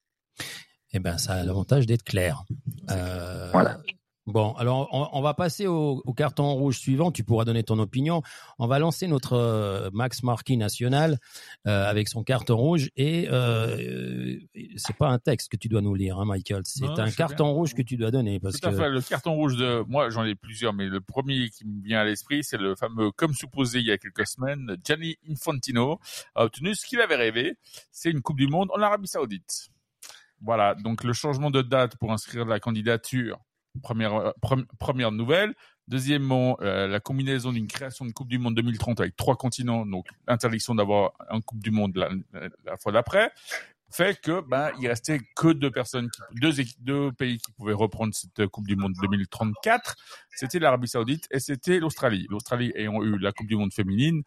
Eh 0.93 0.99
ben, 0.99 1.17
ça 1.17 1.33
a 1.33 1.43
l'avantage 1.43 1.87
d'être 1.87 2.03
clair. 2.03 2.43
Euh, 2.89 3.49
voilà. 3.51 3.79
Bon, 4.29 4.53
alors 4.53 4.87
on, 4.91 5.09
on 5.11 5.21
va 5.21 5.33
passer 5.33 5.65
au, 5.65 6.03
au, 6.05 6.13
carton 6.13 6.53
rouge 6.53 6.77
suivant. 6.77 7.11
Tu 7.11 7.23
pourras 7.23 7.45
donner 7.45 7.63
ton 7.63 7.79
opinion. 7.79 8.21
On 8.59 8.67
va 8.67 8.77
lancer 8.77 9.07
notre 9.07 9.33
euh, 9.33 9.89
Max 9.91 10.21
Marquis 10.21 10.55
national 10.55 11.17
euh, 11.65 11.89
avec 11.89 12.07
son 12.07 12.23
carton 12.23 12.55
rouge 12.55 12.91
et 12.95 13.27
euh, 13.31 14.37
c'est 14.77 14.95
pas 14.95 15.07
un 15.07 15.17
texte 15.17 15.51
que 15.51 15.57
tu 15.57 15.67
dois 15.67 15.81
nous 15.81 15.95
lire, 15.95 16.19
hein, 16.19 16.25
Michael. 16.25 16.61
C'est 16.65 16.85
un 16.85 17.09
carton 17.09 17.45
bien. 17.45 17.53
rouge 17.53 17.73
que 17.73 17.81
tu 17.81 17.97
dois 17.97 18.11
donner 18.11 18.39
parce 18.39 18.59
Tout 18.59 18.67
à 18.67 18.71
que 18.71 18.77
fait. 18.77 18.89
Le 18.89 19.01
carton 19.01 19.33
rouge 19.33 19.57
de 19.57 19.83
moi, 19.87 20.09
j'en 20.11 20.23
ai 20.23 20.35
plusieurs, 20.35 20.73
mais 20.73 20.85
le 20.85 21.01
premier 21.01 21.49
qui 21.49 21.65
me 21.65 21.81
vient 21.81 21.99
à 21.99 22.05
l'esprit, 22.05 22.43
c'est 22.43 22.57
le 22.57 22.75
fameux, 22.75 23.11
comme 23.11 23.33
supposé 23.33 23.79
il 23.79 23.87
y 23.87 23.91
a 23.91 23.97
quelques 23.97 24.27
semaines, 24.27 24.77
Gianni 24.85 25.17
Infantino 25.27 25.99
a 26.35 26.43
obtenu 26.45 26.75
ce 26.75 26.85
qu'il 26.85 27.01
avait 27.01 27.15
rêvé. 27.15 27.55
C'est 27.91 28.11
une 28.11 28.21
Coupe 28.21 28.37
du 28.37 28.47
Monde 28.47 28.69
en 28.75 28.81
Arabie 28.81 29.07
Saoudite. 29.07 29.69
Voilà, 30.41 30.75
donc 30.75 31.03
le 31.03 31.13
changement 31.13 31.51
de 31.51 31.61
date 31.61 31.97
pour 31.97 32.11
inscrire 32.11 32.45
la 32.45 32.59
candidature 32.59 33.39
Première, 33.81 34.13
euh, 34.15 34.31
pre 34.41 34.57
première 34.77 35.11
nouvelle. 35.11 35.53
Deuxièmement, 35.87 36.57
euh, 36.61 36.87
la 36.87 36.99
combinaison 36.99 37.51
d'une 37.51 37.67
création 37.67 38.05
de 38.05 38.11
Coupe 38.11 38.27
du 38.27 38.37
Monde 38.37 38.55
2030 38.55 38.99
avec 38.99 39.15
trois 39.15 39.35
continents, 39.35 39.85
donc 39.85 40.05
l'interdiction 40.27 40.75
d'avoir 40.75 41.13
un 41.29 41.41
Coupe 41.41 41.63
du 41.63 41.71
Monde 41.71 41.95
la, 41.95 42.77
fois 42.77 42.91
d'après, 42.91 43.31
fait 43.91 44.21
que 44.21 44.41
ben 44.47 44.69
il 44.79 44.87
restait 44.87 45.19
que 45.35 45.51
deux 45.51 45.71
personnes, 45.71 46.09
deux, 46.33 46.53
deux 46.79 47.11
pays 47.11 47.39
qui 47.39 47.51
pouvaient 47.53 47.73
reprendre 47.73 48.13
cette 48.13 48.45
Coupe 48.47 48.67
du 48.67 48.75
Monde 48.75 48.93
2034. 49.01 49.95
C'était 50.35 50.59
l'Arabie 50.59 50.87
Saoudite 50.87 51.27
et 51.31 51.39
c'était 51.39 51.79
l'Australie. 51.79 52.27
L'Australie 52.29 52.71
ayant 52.75 53.01
eu 53.01 53.17
la 53.17 53.31
Coupe 53.31 53.47
du 53.47 53.55
Monde 53.55 53.73
féminine 53.73 54.21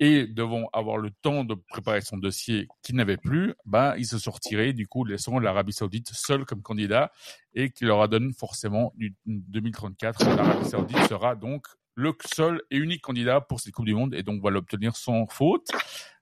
et 0.00 0.26
devant 0.26 0.68
avoir 0.72 0.98
le 0.98 1.10
temps 1.10 1.44
de 1.44 1.54
préparer 1.54 2.00
son 2.00 2.16
dossier 2.16 2.68
qu'il 2.82 2.96
n'avait 2.96 3.16
plus, 3.16 3.54
ben, 3.64 3.94
ils 3.96 4.06
se 4.06 4.28
retirés, 4.28 4.72
du 4.72 4.88
coup, 4.88 5.04
laissant 5.04 5.38
l'Arabie 5.38 5.72
Saoudite 5.72 6.10
seule 6.12 6.44
comme 6.44 6.62
candidat 6.62 7.12
et 7.54 7.70
qui 7.70 7.84
leur 7.84 8.02
a 8.02 8.08
donné 8.08 8.32
forcément 8.32 8.92
du 8.96 9.14
2034. 9.26 10.24
L'Arabie 10.36 10.68
Saoudite 10.68 11.08
sera 11.08 11.36
donc 11.36 11.66
le 11.94 12.12
seul 12.34 12.60
et 12.70 12.76
unique 12.76 13.02
candidat 13.02 13.40
pour 13.40 13.60
cette 13.60 13.72
Coupe 13.72 13.86
du 13.86 13.94
Monde 13.94 14.14
et 14.14 14.24
donc 14.24 14.42
va 14.42 14.50
l'obtenir 14.50 14.96
sans 14.96 15.26
faute. 15.26 15.68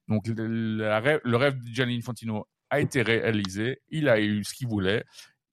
Donc, 0.07 0.27
le, 0.27 1.37
rêve, 1.37 1.63
de 1.63 1.67
Gianni 1.73 1.97
Infantino 1.97 2.47
a 2.69 2.81
été 2.81 3.01
réalisé. 3.01 3.81
Il 3.89 4.09
a 4.09 4.21
eu 4.21 4.45
ce 4.45 4.53
qu'il 4.53 4.69
voulait. 4.69 5.05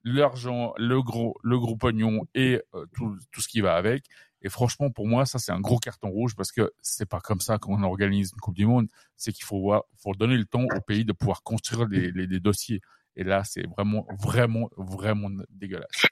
L'argent, 0.03 0.74
le 0.78 1.01
gros, 1.01 1.38
le 1.43 1.57
gros 1.59 1.76
pognon 1.78 2.26
et 2.34 2.61
euh, 2.74 2.86
tout 2.93 3.41
ce 3.41 3.47
qui 3.47 3.61
va 3.61 3.76
avec. 3.76 4.03
Et 4.42 4.50
franchement, 4.50 4.90
pour 4.90 5.08
moi, 5.08 5.26
ça, 5.26 5.40
c'est 5.40 5.52
un 5.52 5.60
gros 5.60 5.80
carton 5.80 6.10
rouge 6.10 6.36
parce 6.36 6.52
que 6.52 6.72
c'est 6.82 7.08
pas 7.08 7.20
comme 7.20 7.42
ça 7.42 7.58
qu'on 7.58 7.84
organise 7.84 8.32
une 8.32 8.40
Coupe 8.40 8.56
du 8.56 8.66
Monde. 8.66 8.88
C'est 9.18 9.32
qu'il 9.32 9.44
faut, 9.44 9.74
faut 9.98 10.14
donner 10.14 10.38
le 10.38 10.46
temps 10.46 10.66
au 10.76 10.82
pays 10.82 11.06
de 11.06 11.12
pouvoir 11.12 11.44
construire 11.44 11.88
les, 11.88 12.12
les 12.12 12.40
dossiers. 12.40 12.82
Et 13.16 13.24
là, 13.24 13.44
c'est 13.44 13.68
vraiment, 13.68 14.08
vraiment, 14.18 14.70
vraiment 14.78 15.30
dégueulasse. 15.50 16.06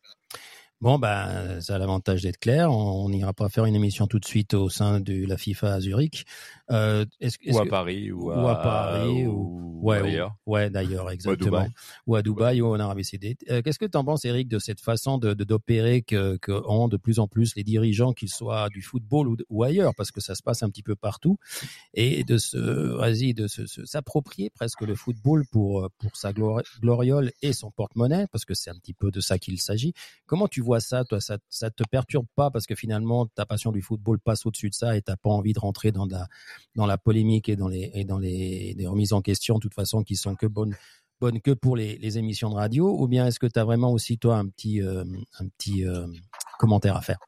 Bon, 0.79 0.99
ben, 0.99 1.59
ça 1.59 1.75
a 1.75 1.77
l'avantage 1.79 2.21
d'être 2.21 2.37
clair. 2.37 2.71
On 2.71 3.09
n'ira 3.09 3.33
pas 3.33 3.49
faire 3.49 3.65
une 3.65 3.73
émission 3.73 4.05
tout 4.05 4.19
de 4.19 4.25
suite 4.25 4.53
au 4.53 4.69
sein 4.69 4.99
de 4.99 5.25
la 5.25 5.35
FIFA 5.35 5.73
à 5.73 5.79
Zurich. 5.79 6.25
Euh, 6.69 7.03
est-ce, 7.19 7.37
est-ce 7.41 7.57
ou 7.57 7.59
à 7.59 7.65
que... 7.65 7.69
Paris, 7.69 8.11
ou 8.11 8.29
à, 8.29 8.43
ou 8.43 8.47
à 8.47 8.55
Paris, 8.55 9.25
ou, 9.25 9.79
ou 9.81 9.89
ouais, 10.45 10.69
d'ailleurs, 10.69 11.09
exactement. 11.09 11.65
Ou 12.05 12.15
à 12.15 12.21
Dubaï, 12.21 12.61
ou, 12.61 12.67
en 12.67 12.79
Arabie 12.79 13.03
Saoudite. 13.03 13.43
Euh, 13.49 13.63
qu'est-ce 13.63 13.79
que 13.79 13.85
tu 13.85 13.97
en 13.97 14.03
penses, 14.05 14.23
Eric, 14.25 14.47
de 14.49 14.59
cette 14.59 14.79
façon 14.79 15.17
de, 15.17 15.33
de 15.33 15.43
d'opérer 15.43 16.03
que, 16.03 16.37
que 16.37 16.51
ont 16.67 16.87
de 16.87 16.97
plus 16.97 17.17
en 17.17 17.27
plus 17.27 17.55
les 17.55 17.63
dirigeants, 17.63 18.13
qu'ils 18.13 18.29
soient 18.29 18.69
du 18.69 18.83
football 18.83 19.29
ou, 19.29 19.37
ou 19.49 19.63
ailleurs, 19.63 19.95
parce 19.95 20.11
que 20.11 20.21
ça 20.21 20.35
se 20.35 20.43
passe 20.43 20.61
un 20.61 20.69
petit 20.69 20.83
peu 20.83 20.95
partout, 20.95 21.39
et 21.95 22.23
de 22.23 22.37
se, 22.37 22.57
vas-y, 22.57 23.33
de 23.33 23.47
se, 23.47 23.65
se, 23.65 23.83
s'approprier 23.85 24.51
presque 24.51 24.81
le 24.81 24.93
football 24.93 25.43
pour 25.51 25.89
pour 25.97 26.15
sa 26.15 26.33
gloriole 26.33 27.31
et 27.41 27.53
son 27.53 27.71
porte-monnaie, 27.71 28.27
parce 28.31 28.45
que 28.45 28.53
c'est 28.53 28.69
un 28.69 28.75
petit 28.75 28.93
peu 28.93 29.09
de 29.09 29.21
ça 29.21 29.39
qu'il 29.39 29.59
s'agit. 29.59 29.93
Comment 30.27 30.47
tu 30.47 30.61
vois 30.67 30.79
ça, 30.79 31.03
toi, 31.03 31.19
ça, 31.19 31.37
ça 31.49 31.71
te 31.71 31.83
perturbe 31.89 32.27
pas 32.35 32.51
parce 32.51 32.65
que 32.67 32.75
finalement 32.75 33.25
ta 33.25 33.45
passion 33.45 33.71
du 33.71 33.81
football 33.81 34.19
passe 34.19 34.45
au-dessus 34.45 34.69
de 34.69 34.75
ça 34.75 34.95
et 34.95 35.01
t'as 35.01 35.15
pas 35.15 35.29
envie 35.29 35.53
de 35.53 35.59
rentrer 35.59 35.91
dans 35.91 36.05
la 36.05 36.27
dans 36.75 36.85
la 36.85 36.97
polémique 36.97 37.49
et 37.49 37.55
dans 37.55 37.67
les 37.67 37.89
et 37.93 38.03
dans 38.05 38.19
les, 38.19 38.75
remises 38.87 39.13
en 39.13 39.21
question, 39.21 39.55
de 39.55 39.61
toute 39.61 39.73
façon, 39.73 40.03
qui 40.03 40.15
sont 40.15 40.35
que 40.35 40.45
bonnes 40.45 40.75
bonne 41.19 41.41
que 41.41 41.51
pour 41.51 41.75
les, 41.75 41.97
les 41.97 42.17
émissions 42.19 42.49
de 42.51 42.55
radio, 42.55 42.95
ou 42.99 43.07
bien 43.07 43.25
est-ce 43.25 43.39
que 43.39 43.47
tu 43.47 43.57
as 43.57 43.65
vraiment 43.65 43.91
aussi 43.91 44.19
toi 44.19 44.37
un 44.37 44.47
petit 44.47 44.81
euh, 44.81 45.03
un 45.39 45.47
petit 45.47 45.85
euh, 45.85 46.05
commentaire 46.59 46.95
à 46.95 47.01
faire? 47.01 47.19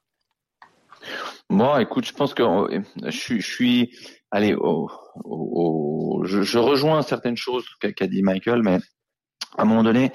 Moi, 1.50 1.82
écoute, 1.82 2.06
je 2.06 2.14
pense 2.14 2.34
que 2.34 2.44
euh, 2.44 2.82
je 3.06 3.40
suis, 3.40 3.98
allez, 4.30 4.54
au, 4.54 4.90
au- 5.24 6.24
je, 6.26 6.58
rejoins 6.60 7.02
certaines 7.02 7.38
choses 7.38 7.66
qu'a 7.80 7.92
qu'a 7.92 8.08
dit 8.08 8.22
Michael, 8.22 8.62
mais 8.62 8.78
à 9.58 9.64
un 9.64 9.66
moment 9.66 9.84
donné, 9.84 10.12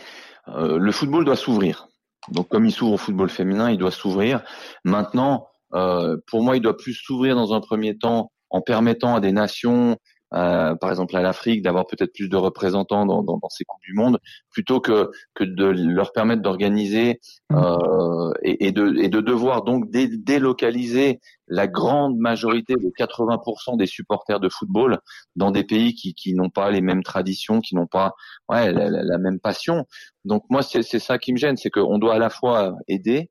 euh, 0.49 0.79
le 0.79 0.93
football 0.93 1.25
doit 1.25 1.37
s'ouvrir. 1.37 1.89
Donc, 2.31 2.49
comme 2.49 2.67
il 2.67 2.73
s'ouvre 2.73 2.95
au 2.95 2.97
football 2.97 3.29
féminin, 3.29 3.71
il 3.71 3.79
doit 3.79 3.91
s'ouvrir. 3.91 4.43
Maintenant, 4.85 5.49
euh, 5.75 6.17
pour 6.27 6.43
moi, 6.43 6.57
il 6.57 6.61
doit 6.61 6.77
plus 6.77 6.95
s'ouvrir 6.95 7.37
dans 7.37 7.53
un 7.53 7.61
premier 7.61 7.97
temps 7.97 8.31
en 8.51 8.61
permettant 8.61 9.17
à 9.17 9.21
des 9.21 9.33
nations, 9.33 9.97
euh, 10.35 10.75
par 10.75 10.91
exemple 10.91 11.17
à 11.17 11.23
l'Afrique, 11.23 11.63
d'avoir 11.63 11.87
peut-être 11.87 12.13
plus 12.13 12.29
de 12.29 12.37
représentants 12.37 13.07
dans, 13.07 13.23
dans, 13.23 13.39
dans 13.39 13.49
ces 13.49 13.65
coupes 13.65 13.83
du 13.85 13.95
monde, 13.95 14.19
plutôt 14.51 14.81
que 14.81 15.11
que 15.35 15.45
de 15.45 15.65
leur 15.67 16.13
permettre 16.13 16.43
d'organiser 16.43 17.21
euh, 17.53 18.33
et, 18.43 18.67
et 18.67 18.73
de 18.73 18.95
et 18.99 19.09
de 19.09 19.21
devoir 19.21 19.63
donc 19.63 19.91
dé- 19.91 20.09
délocaliser 20.09 21.21
la 21.47 21.67
grande 21.67 22.17
majorité 22.19 22.75
de 22.75 22.91
80% 22.97 23.77
des 23.77 23.87
supporters 23.87 24.41
de 24.41 24.49
football 24.49 24.99
dans 25.37 25.51
des 25.51 25.65
pays 25.65 25.95
qui 25.95 26.15
qui 26.15 26.35
n'ont 26.35 26.51
pas 26.51 26.71
les 26.71 26.81
mêmes 26.81 27.03
traditions, 27.03 27.61
qui 27.61 27.75
n'ont 27.77 27.87
pas 27.87 28.15
ouais 28.49 28.73
la, 28.73 28.91
la- 28.91 29.03
la 29.05 29.19
même 29.19 29.41
passion. 29.41 29.87
Donc 30.25 30.45
moi 30.51 30.63
c'est 30.63 30.83
ça 30.99 31.19
qui 31.19 31.33
me 31.33 31.39
gêne, 31.39 31.57
c'est 31.57 31.71
qu'on 31.71 31.99
doit 31.99 32.15
à 32.15 32.19
la 32.19 32.31
fois 32.31 32.75
aider 32.89 33.31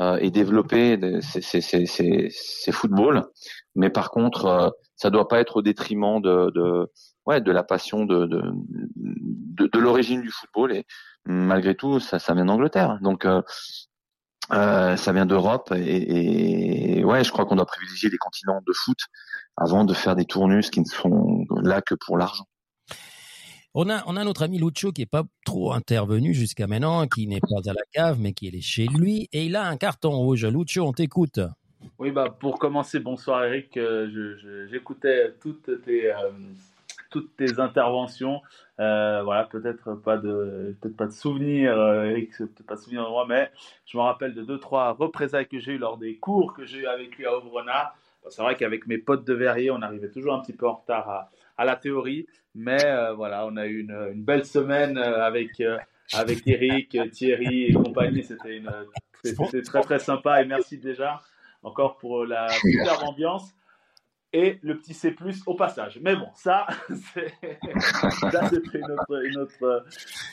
euh, 0.00 0.18
et 0.20 0.30
développer 0.30 0.96
des- 0.96 1.20
ces 1.22 1.40
ces 1.42 1.60
ces 1.60 1.86
ces, 1.86 2.28
ces 2.30 2.72
footballs, 2.72 3.24
mais 3.78 3.90
par 3.90 4.10
contre 4.10 4.44
euh, 4.46 4.70
ça 4.96 5.08
doit 5.08 5.28
pas 5.28 5.40
être 5.40 5.56
au 5.56 5.62
détriment 5.62 6.20
de 6.20 6.50
de 6.54 6.92
ouais 7.26 7.40
de 7.40 7.52
la 7.52 7.62
passion 7.62 8.04
de 8.04 8.26
de 8.26 8.42
de, 9.72 9.78
l'origine 9.78 10.20
du 10.20 10.30
football 10.30 10.72
et 10.72 10.84
malgré 11.24 11.74
tout 11.74 12.00
ça 12.00 12.18
ça 12.18 12.34
vient 12.34 12.44
d'Angleterre. 12.44 12.98
Donc 13.00 13.24
euh, 13.24 13.40
euh, 14.52 14.96
ça 14.96 15.12
vient 15.12 15.26
d'Europe 15.26 15.72
et, 15.76 17.04
ouais, 17.04 17.22
je 17.22 17.30
crois 17.30 17.44
qu'on 17.44 17.56
doit 17.56 17.66
privilégier 17.66 18.08
les 18.10 18.16
continents 18.18 18.60
de 18.66 18.72
foot 18.72 18.98
avant 19.56 19.84
de 19.84 19.94
faire 19.94 20.16
des 20.16 20.24
tournus 20.24 20.70
qui 20.70 20.80
ne 20.80 20.86
sont 20.86 21.44
là 21.62 21.82
que 21.82 21.94
pour 21.94 22.16
l'argent. 22.16 22.46
On 23.74 23.90
a, 23.90 24.02
on 24.06 24.16
a 24.16 24.24
notre 24.24 24.42
ami 24.42 24.58
Lucho 24.58 24.90
qui 24.90 25.02
est 25.02 25.06
pas 25.06 25.24
trop 25.44 25.72
intervenu 25.72 26.32
jusqu'à 26.32 26.66
maintenant, 26.66 27.06
qui 27.06 27.26
n'est 27.26 27.40
pas 27.40 27.70
à 27.70 27.74
la 27.74 27.82
cave, 27.92 28.18
mais 28.18 28.32
qui 28.32 28.48
est 28.48 28.60
chez 28.62 28.86
lui, 28.86 29.28
et 29.32 29.44
il 29.44 29.54
a 29.54 29.66
un 29.66 29.76
carton 29.76 30.12
rouge. 30.12 30.46
Lucho, 30.46 30.82
on 30.82 30.92
t'écoute. 30.92 31.40
Oui, 31.98 32.10
bah, 32.10 32.34
pour 32.38 32.58
commencer, 32.58 33.00
bonsoir 33.00 33.44
Eric. 33.44 33.76
Euh, 33.76 34.66
J'écoutais 34.70 35.34
toutes 35.40 35.82
tes, 35.84 36.12
euh, 36.12 36.30
toutes 37.10 37.36
tes 37.36 37.60
interventions. 37.60 38.40
Euh, 38.80 39.22
voilà, 39.22 39.44
peut-être 39.44 39.94
pas 39.94 40.16
de, 40.16 40.76
peut-être 40.80 40.96
pas 40.96 41.06
de 41.06 41.12
souvenirs, 41.12 41.76
Eric, 42.04 42.36
peut-être 42.36 42.66
pas 42.66 42.74
de 42.76 42.80
souvenirs 42.80 43.04
de 43.04 43.10
moi, 43.10 43.26
mais 43.28 43.50
je 43.86 43.96
me 43.96 44.02
rappelle 44.02 44.34
de 44.34 44.42
deux, 44.42 44.58
trois 44.58 44.92
représailles 44.92 45.48
que 45.48 45.58
j'ai 45.58 45.72
eues 45.72 45.78
lors 45.78 45.98
des 45.98 46.16
cours 46.16 46.54
que 46.54 46.64
j'ai 46.64 46.78
eu 46.78 46.86
avec 46.86 47.16
lui 47.16 47.26
à. 47.26 47.32
Bon, 47.40 48.30
c'est 48.30 48.42
vrai 48.42 48.56
qu'avec 48.56 48.86
mes 48.86 48.98
potes 48.98 49.26
de 49.26 49.34
verrier, 49.34 49.70
on 49.70 49.82
arrivait 49.82 50.10
toujours 50.10 50.34
un 50.34 50.40
petit 50.40 50.52
peu 50.52 50.68
en 50.68 50.74
retard 50.74 51.08
à, 51.08 51.30
à 51.56 51.64
la 51.64 51.76
théorie, 51.76 52.26
mais 52.54 52.84
voilà, 53.14 53.46
on 53.46 53.56
a 53.56 53.66
eu 53.66 53.80
une, 53.80 54.10
une 54.12 54.22
belle 54.22 54.44
semaine 54.44 54.98
avec, 54.98 55.62
avec 56.12 56.46
Eric, 56.46 56.98
Thierry 57.12 57.64
et 57.64 57.72
compagnie. 57.72 58.24
C'était 59.24 59.62
très 59.62 59.80
très 59.80 59.98
sympa 59.98 60.42
et 60.42 60.44
merci 60.44 60.78
déjà 60.78 61.20
encore 61.62 61.96
pour 61.98 62.24
la 62.24 62.48
superbe 62.60 63.02
ambiance 63.04 63.54
et 64.32 64.58
le 64.62 64.76
petit 64.78 64.92
C+ 64.94 65.14
au 65.46 65.54
passage. 65.54 65.98
Mais 66.02 66.14
bon, 66.14 66.28
ça, 66.34 66.66
c'est 67.14 67.32
une 68.74 68.90
autre, 68.90 69.24
une 69.24 69.38
autre, 69.38 69.84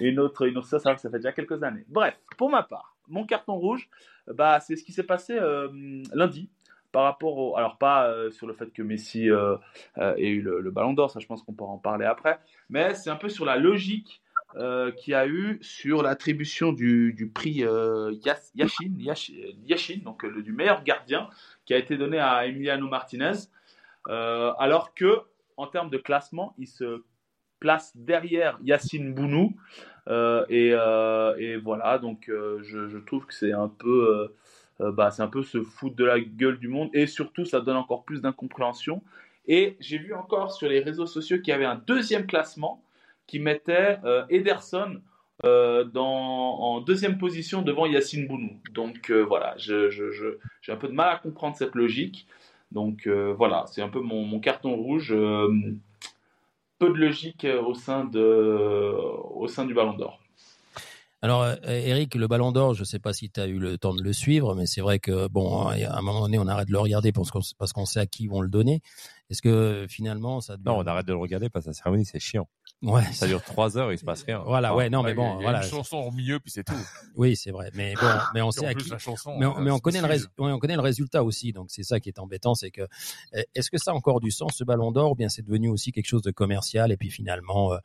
une 0.01 0.19
autre, 0.19 0.47
une 0.47 0.57
autre- 0.57 0.67
ça, 0.67 0.79
ça, 0.79 0.97
ça 0.97 1.09
fait 1.09 1.17
déjà 1.19 1.31
quelques 1.31 1.63
années. 1.63 1.85
Bref, 1.87 2.19
pour 2.37 2.49
ma 2.49 2.63
part, 2.63 2.95
mon 3.07 3.25
carton 3.25 3.55
rouge, 3.55 3.89
bah, 4.27 4.59
c'est 4.59 4.75
ce 4.75 4.83
qui 4.83 4.91
s'est 4.91 5.03
passé 5.03 5.37
euh, 5.39 5.69
lundi 6.13 6.49
par 6.91 7.03
rapport 7.03 7.37
au, 7.37 7.57
alors 7.57 7.77
pas 7.77 8.07
euh, 8.09 8.31
sur 8.31 8.47
le 8.47 8.53
fait 8.53 8.71
que 8.71 8.81
Messi 8.81 9.29
euh, 9.29 9.57
euh, 9.97 10.15
ait 10.17 10.29
eu 10.29 10.41
le, 10.41 10.61
le 10.61 10.71
Ballon 10.71 10.93
d'Or, 10.93 11.11
ça, 11.11 11.19
je 11.19 11.27
pense 11.27 11.43
qu'on 11.43 11.53
pourra 11.53 11.71
en 11.71 11.77
parler 11.77 12.05
après, 12.05 12.39
mais 12.69 12.93
c'est 12.95 13.09
un 13.09 13.17
peu 13.17 13.29
sur 13.29 13.45
la 13.45 13.57
logique 13.57 14.21
euh, 14.57 14.91
qu'il 14.91 15.11
y 15.11 15.15
a 15.15 15.27
eu 15.27 15.59
sur 15.61 16.01
l'attribution 16.01 16.71
du, 16.71 17.29
prix 17.33 17.65
euh, 17.65 18.13
Yas- 18.23 18.51
Yashin, 18.55 18.93
Yash- 18.97 19.33
Yashin, 19.65 19.99
donc 20.03 20.23
euh, 20.23 20.41
du 20.41 20.53
meilleur 20.53 20.81
gardien, 20.83 21.29
qui 21.65 21.73
a 21.73 21.77
été 21.77 21.97
donné 21.97 22.19
à 22.19 22.45
Emiliano 22.47 22.87
Martinez, 22.87 23.33
euh, 24.07 24.53
alors 24.57 24.93
que 24.93 25.21
en 25.57 25.67
termes 25.67 25.89
de 25.89 25.97
classement, 25.97 26.53
il 26.57 26.67
se 26.67 27.03
place 27.59 27.91
derrière 27.95 28.57
Yacine 28.63 29.13
Bounou. 29.13 29.53
Euh, 30.07 30.45
et, 30.47 31.57
voilà, 31.57 31.97
donc 31.97 32.25
je, 32.27 32.97
trouve 32.99 33.25
que 33.25 33.33
c'est 33.33 33.53
un 33.53 33.67
peu, 33.67 34.33
bah, 34.79 35.11
c'est 35.11 35.23
un 35.23 35.27
peu 35.27 35.43
se 35.43 35.63
foutre 35.63 35.95
de 35.95 36.05
la 36.05 36.19
gueule 36.19 36.59
du 36.59 36.67
monde 36.67 36.89
et 36.93 37.07
surtout 37.07 37.45
ça 37.45 37.59
donne 37.61 37.77
encore 37.77 38.05
plus 38.05 38.21
d'incompréhension. 38.21 39.01
Et 39.47 39.75
j'ai 39.79 39.97
vu 39.97 40.13
encore 40.13 40.51
sur 40.51 40.69
les 40.69 40.79
réseaux 40.79 41.05
sociaux 41.05 41.37
qu'il 41.37 41.49
y 41.49 41.53
avait 41.53 41.65
un 41.65 41.81
deuxième 41.87 42.25
classement 42.25 42.84
qui 43.27 43.39
mettait 43.39 43.97
euh, 44.03 44.25
Ederson 44.29 45.01
euh, 45.43 45.83
dans, 45.83 46.59
en 46.59 46.81
deuxième 46.81 47.17
position 47.17 47.61
devant 47.61 47.85
Yacine 47.85 48.27
Bounou. 48.27 48.59
Donc 48.73 49.09
euh, 49.09 49.21
voilà, 49.23 49.55
j'ai 49.57 50.71
un 50.71 50.77
peu 50.77 50.87
de 50.87 50.93
mal 50.93 51.09
à 51.09 51.17
comprendre 51.17 51.55
cette 51.55 51.75
logique. 51.75 52.27
Donc 52.71 53.07
voilà, 53.07 53.65
c'est 53.67 53.81
un 53.81 53.89
peu 53.89 54.01
mon, 54.01 54.25
mon 54.25 54.39
carton 54.39 54.75
rouge. 54.75 55.09
peu 56.79 56.89
de 56.89 56.97
logique 56.97 57.47
au 57.65 57.73
sein, 57.73 58.03
de, 58.03 58.19
au 58.19 59.47
sein 59.47 59.65
du 59.65 59.73
Ballon 59.73 59.93
d'Or. 59.93 60.19
Alors, 61.21 61.41
euh, 61.41 61.55
Eric, 61.65 62.13
le 62.13 62.27
Ballon 62.27 62.51
d'Or, 62.51 62.75
je 62.75 62.81
ne 62.81 62.85
sais 62.85 62.99
pas 62.99 63.11
si 63.13 63.31
tu 63.31 63.39
as 63.39 63.47
eu 63.47 63.57
le 63.57 63.77
temps 63.79 63.95
de 63.95 64.03
le 64.03 64.13
suivre, 64.13 64.53
mais 64.53 64.67
c'est 64.67 64.81
vrai 64.81 64.99
que, 64.99 65.27
bon, 65.27 65.65
à 65.67 65.73
un 65.97 66.01
moment 66.01 66.21
donné, 66.21 66.37
on 66.37 66.47
arrête 66.47 66.67
de 66.67 66.73
le 66.73 66.77
regarder 66.79 67.11
parce 67.11 67.31
qu'on 67.31 67.39
parce 67.57 67.73
qu'on 67.73 67.85
sait 67.85 67.99
à 67.99 68.05
qui 68.05 68.23
ils 68.25 68.29
vont 68.29 68.41
le 68.41 68.49
donner. 68.49 68.81
Est-ce 69.31 69.41
que 69.41 69.87
finalement, 69.89 70.39
ça 70.39 70.53
devient... 70.55 70.65
Non, 70.67 70.77
on 70.77 70.85
arrête 70.85 71.07
de 71.07 71.13
le 71.13 71.17
regarder 71.17 71.49
parce 71.49 71.65
que 71.65 71.69
la 71.71 71.73
cérémonie, 71.73 72.05
c'est 72.05 72.19
chiant. 72.19 72.47
Ouais. 72.83 73.01
Ça 73.13 73.25
dure 73.25 73.41
trois 73.41 73.75
heures, 73.75 73.91
il 73.91 73.97
se 73.97 74.05
passe 74.05 74.21
rien. 74.23 74.43
Voilà, 74.45 74.75
ouais, 74.75 74.89
non, 74.91 75.01
mais 75.01 75.15
bon, 75.15 75.23
il 75.39 75.43
y 75.43 75.47
a 75.47 75.49
voilà. 75.49 75.63
une 75.63 75.69
chanson 75.69 75.97
au 75.97 76.11
milieu, 76.11 76.39
puis 76.39 76.51
c'est 76.51 76.63
tout. 76.63 76.73
Oui, 77.15 77.35
c'est 77.35 77.49
vrai. 77.51 77.71
Mais 77.73 77.95
bon, 77.95 78.07
mais 78.35 78.41
on 78.43 78.51
sait 78.51 78.67
à 78.67 78.75
qui. 78.75 78.87
chanson, 78.99 79.35
mais 79.39 79.45
on, 79.47 79.57
euh, 79.57 79.61
mais 79.61 79.71
on 79.71 79.79
connaît 79.79 80.01
le 80.01 80.07
suivent. 80.13 80.29
rés- 80.37 80.43
ouais, 80.45 80.51
on 80.51 80.59
connaît 80.59 80.75
le 80.75 80.81
résultat 80.81 81.23
aussi. 81.23 81.53
Donc 81.53 81.67
c'est 81.69 81.81
ça 81.83 81.99
qui 81.99 82.09
est 82.09 82.19
embêtant, 82.19 82.53
c'est 82.53 82.69
que 82.69 82.81
euh, 82.81 83.41
est-ce 83.55 83.71
que 83.71 83.79
ça 83.79 83.91
a 83.91 83.93
encore 83.95 84.19
du 84.19 84.29
sens 84.29 84.51
ce 84.57 84.63
Ballon 84.63 84.91
d'Or 84.91 85.11
ou 85.13 85.15
bien 85.15 85.29
c'est 85.29 85.41
devenu 85.41 85.69
aussi 85.69 85.91
quelque 85.91 86.05
chose 86.07 86.21
de 86.21 86.31
commercial 86.31 86.91
et 86.91 86.97
puis 86.97 87.09
finalement 87.09 87.73
euh, 87.73 87.77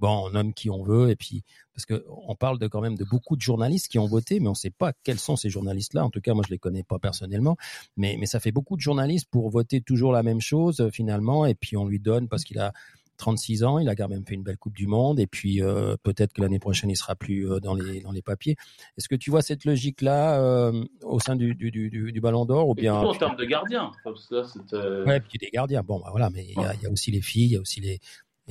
bon 0.00 0.26
on 0.26 0.30
nomme 0.30 0.54
qui 0.54 0.70
on 0.70 0.82
veut 0.82 1.10
et 1.10 1.16
puis 1.16 1.44
parce 1.74 1.86
que 1.86 2.04
on 2.26 2.34
parle 2.34 2.58
de 2.58 2.66
quand 2.66 2.80
même 2.80 2.96
de 2.96 3.04
beaucoup 3.04 3.36
de 3.36 3.40
journalistes 3.40 3.88
qui 3.88 3.98
ont 3.98 4.06
voté, 4.06 4.40
mais 4.40 4.48
on 4.48 4.52
ne 4.52 4.56
sait 4.56 4.70
pas 4.70 4.92
quels 5.04 5.18
sont 5.18 5.36
ces 5.36 5.48
journalistes-là. 5.48 6.04
En 6.04 6.10
tout 6.10 6.20
cas, 6.20 6.34
moi 6.34 6.42
je 6.46 6.52
les 6.52 6.58
connais 6.58 6.82
pas 6.82 6.98
personnellement, 6.98 7.56
mais 7.96 8.16
mais 8.18 8.26
ça 8.26 8.40
fait 8.40 8.52
beaucoup 8.52 8.76
de 8.76 8.82
journalistes 8.82 9.28
pour 9.30 9.50
voter 9.50 9.80
toujours 9.80 10.12
la 10.12 10.22
même 10.22 10.40
chose 10.40 10.80
euh, 10.80 10.90
finalement 10.90 11.46
et 11.46 11.54
puis 11.54 11.76
on 11.76 11.86
lui 11.86 12.00
donne 12.00 12.28
parce 12.28 12.44
qu'il 12.44 12.58
a 12.58 12.72
36 13.20 13.64
ans, 13.64 13.78
il 13.78 13.88
a 13.88 13.94
quand 13.94 14.08
même 14.08 14.24
fait 14.26 14.34
une 14.34 14.42
belle 14.42 14.56
Coupe 14.56 14.74
du 14.74 14.86
Monde 14.86 15.20
et 15.20 15.26
puis 15.26 15.62
euh, 15.62 15.96
peut-être 16.02 16.32
que 16.32 16.40
l'année 16.40 16.58
prochaine 16.58 16.90
il 16.90 16.96
sera 16.96 17.14
plus 17.14 17.48
euh, 17.48 17.60
dans 17.60 17.74
les 17.74 18.00
dans 18.00 18.10
les 18.10 18.22
papiers. 18.22 18.56
Est-ce 18.96 19.08
que 19.08 19.14
tu 19.14 19.30
vois 19.30 19.42
cette 19.42 19.64
logique-là 19.64 20.40
euh, 20.40 20.84
au 21.02 21.20
sein 21.20 21.36
du, 21.36 21.54
du, 21.54 21.70
du, 21.70 21.90
du 21.90 22.20
Ballon 22.20 22.46
d'Or 22.46 22.68
ou 22.68 22.74
bien 22.74 22.94
en 22.94 23.14
termes 23.14 23.36
de 23.36 23.44
gardien. 23.44 23.92
Parce 24.02 24.26
que 24.26 24.34
là, 24.36 24.44
c'est, 24.44 24.74
euh, 24.74 25.04
Ouais, 25.04 25.20
puis 25.20 25.38
des 25.38 25.50
gardiens. 25.50 25.82
Bon, 25.82 26.00
bah 26.00 26.08
voilà, 26.10 26.30
mais 26.30 26.46
il 26.48 26.60
y 26.60 26.64
a, 26.64 26.74
il 26.74 26.82
y 26.82 26.86
a 26.86 26.90
aussi 26.90 27.10
les 27.10 27.20
filles, 27.20 27.44
il 27.44 27.52
y 27.52 27.56
a 27.56 27.60
aussi 27.60 27.80
les 27.80 28.00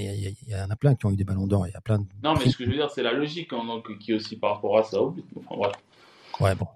il 0.04 0.50
y, 0.50 0.56
en 0.56 0.70
a 0.70 0.76
plein 0.76 0.96
qui 0.96 1.06
ont 1.06 1.12
eu 1.12 1.16
des 1.16 1.24
ballons 1.24 1.48
d'or. 1.48 1.68
Il 1.68 1.72
y 1.72 1.76
a 1.76 1.82
plein 1.82 2.00
de. 2.00 2.06
Non, 2.24 2.34
mais 2.36 2.50
ce 2.50 2.58
que 2.58 2.64
je 2.66 2.70
veux 2.70 2.76
dire, 2.76 2.90
c'est 2.92 3.04
la 3.04 3.14
logique 3.14 3.52
hein, 3.54 3.66
donc, 3.66 3.98
qui 4.00 4.12
est 4.12 4.16
aussi 4.16 4.38
par 4.38 4.56
rapport 4.56 4.78
à 4.78 4.84
ça. 4.84 5.02
au 5.02 5.12
but. 5.12 5.26
Enfin. 5.48 5.72
Ouais, 6.40 6.56
bon. 6.56 6.68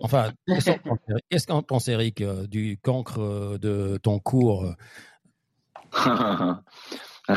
Enfin, 0.00 0.32
qu'est-ce 1.28 1.46
qu'en 1.46 1.62
pense 1.62 1.86
Eric- 1.88 2.22
euh, 2.22 2.46
du 2.46 2.78
cancre 2.82 3.20
euh, 3.20 3.58
de 3.58 3.98
ton 4.02 4.18
cours 4.18 4.64
euh, 4.64 6.54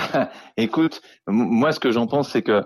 Écoute, 0.57 1.01
moi 1.27 1.71
ce 1.71 1.79
que 1.79 1.91
j'en 1.91 2.07
pense 2.07 2.31
c'est 2.31 2.41
que 2.41 2.63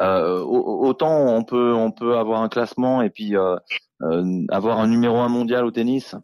euh, 0.00 0.40
au- 0.40 0.86
autant 0.86 1.36
on 1.36 1.44
peut 1.44 1.74
on 1.74 1.90
peut 1.90 2.16
avoir 2.16 2.40
un 2.42 2.48
classement 2.48 3.02
et 3.02 3.10
puis 3.10 3.36
euh, 3.36 3.56
euh, 4.02 4.44
avoir 4.48 4.78
un 4.78 4.86
numéro 4.86 5.18
un 5.18 5.28
mondial 5.28 5.64
au 5.64 5.70
tennis, 5.70 6.14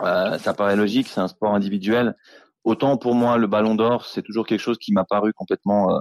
euh, 0.00 0.36
ça 0.38 0.52
paraît 0.52 0.76
logique, 0.76 1.08
c'est 1.08 1.20
un 1.20 1.28
sport 1.28 1.54
individuel. 1.54 2.16
Autant 2.64 2.96
pour 2.96 3.14
moi 3.14 3.38
le 3.38 3.46
Ballon 3.46 3.74
d'Or 3.74 4.06
c'est 4.06 4.22
toujours 4.22 4.46
quelque 4.46 4.60
chose 4.60 4.78
qui 4.78 4.92
m'a 4.92 5.04
paru 5.04 5.32
complètement 5.34 5.96
euh, 5.96 6.00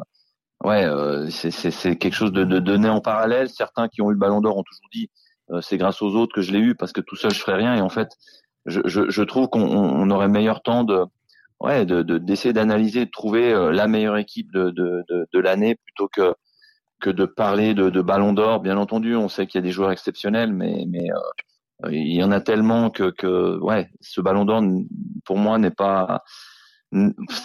ouais 0.63 0.85
euh, 0.85 1.29
c'est 1.29 1.97
quelque 1.97 2.13
chose 2.15 2.31
de, 2.33 2.43
de 2.43 2.59
donné 2.59 2.89
en 2.89 3.01
parallèle. 3.01 3.49
Certains 3.49 3.87
qui 3.89 4.01
ont 4.01 4.09
eu 4.09 4.13
le 4.13 4.19
Ballon 4.19 4.41
d'Or 4.41 4.57
ont 4.57 4.63
toujours 4.63 4.89
dit 4.93 5.09
euh, 5.51 5.61
c'est 5.61 5.77
grâce 5.77 6.01
aux 6.01 6.15
autres 6.15 6.33
que 6.35 6.41
je 6.41 6.51
l'ai 6.51 6.59
eu 6.59 6.75
parce 6.75 6.93
que 6.93 7.01
tout 7.01 7.15
seul 7.15 7.31
je 7.33 7.39
ferais 7.41 7.57
rien 7.57 7.75
et 7.75 7.81
en 7.81 7.89
fait 7.89 8.09
je 8.65 8.81
je, 8.85 9.09
je 9.09 9.23
trouve 9.23 9.47
qu'on 9.49 9.61
on 9.63 10.09
aurait 10.11 10.27
meilleur 10.29 10.61
temps 10.61 10.83
de 10.83 11.05
ouais, 11.61 11.85
de 11.85 12.01
de- 12.03 12.17
d'essayer 12.17 12.53
d'analyser, 12.53 13.05
de 13.05 13.11
trouver 13.11 13.53
euh, 13.53 13.71
la 13.71 13.87
meilleure 13.87 14.17
équipe 14.17 14.51
de 14.51 14.71
de 14.71 15.03
de, 15.33 15.39
l'année 15.39 15.75
plutôt 15.75 16.07
que 16.09 16.33
que 17.01 17.09
de 17.09 17.25
parler 17.25 17.73
de, 17.73 17.89
de 17.89 18.01
Ballon 18.01 18.33
d'Or. 18.33 18.61
Bien 18.61 18.77
entendu, 18.77 19.15
on 19.15 19.29
sait 19.29 19.47
qu'il 19.47 19.59
y 19.59 19.63
a 19.63 19.67
des 19.67 19.71
joueurs 19.71 19.91
exceptionnels, 19.91 20.53
mais 20.53 20.85
mais 20.89 21.09
euh, 21.85 21.91
il 21.91 22.15
y 22.15 22.23
en 22.23 22.31
a 22.31 22.41
tellement 22.41 22.89
que 22.91 23.11
que 23.11 23.57
ouais, 23.59 23.89
ce 24.01 24.21
Ballon 24.21 24.45
d'Or 24.45 24.63
pour 25.25 25.37
moi 25.37 25.57
n'est 25.59 25.71
pas 25.71 26.23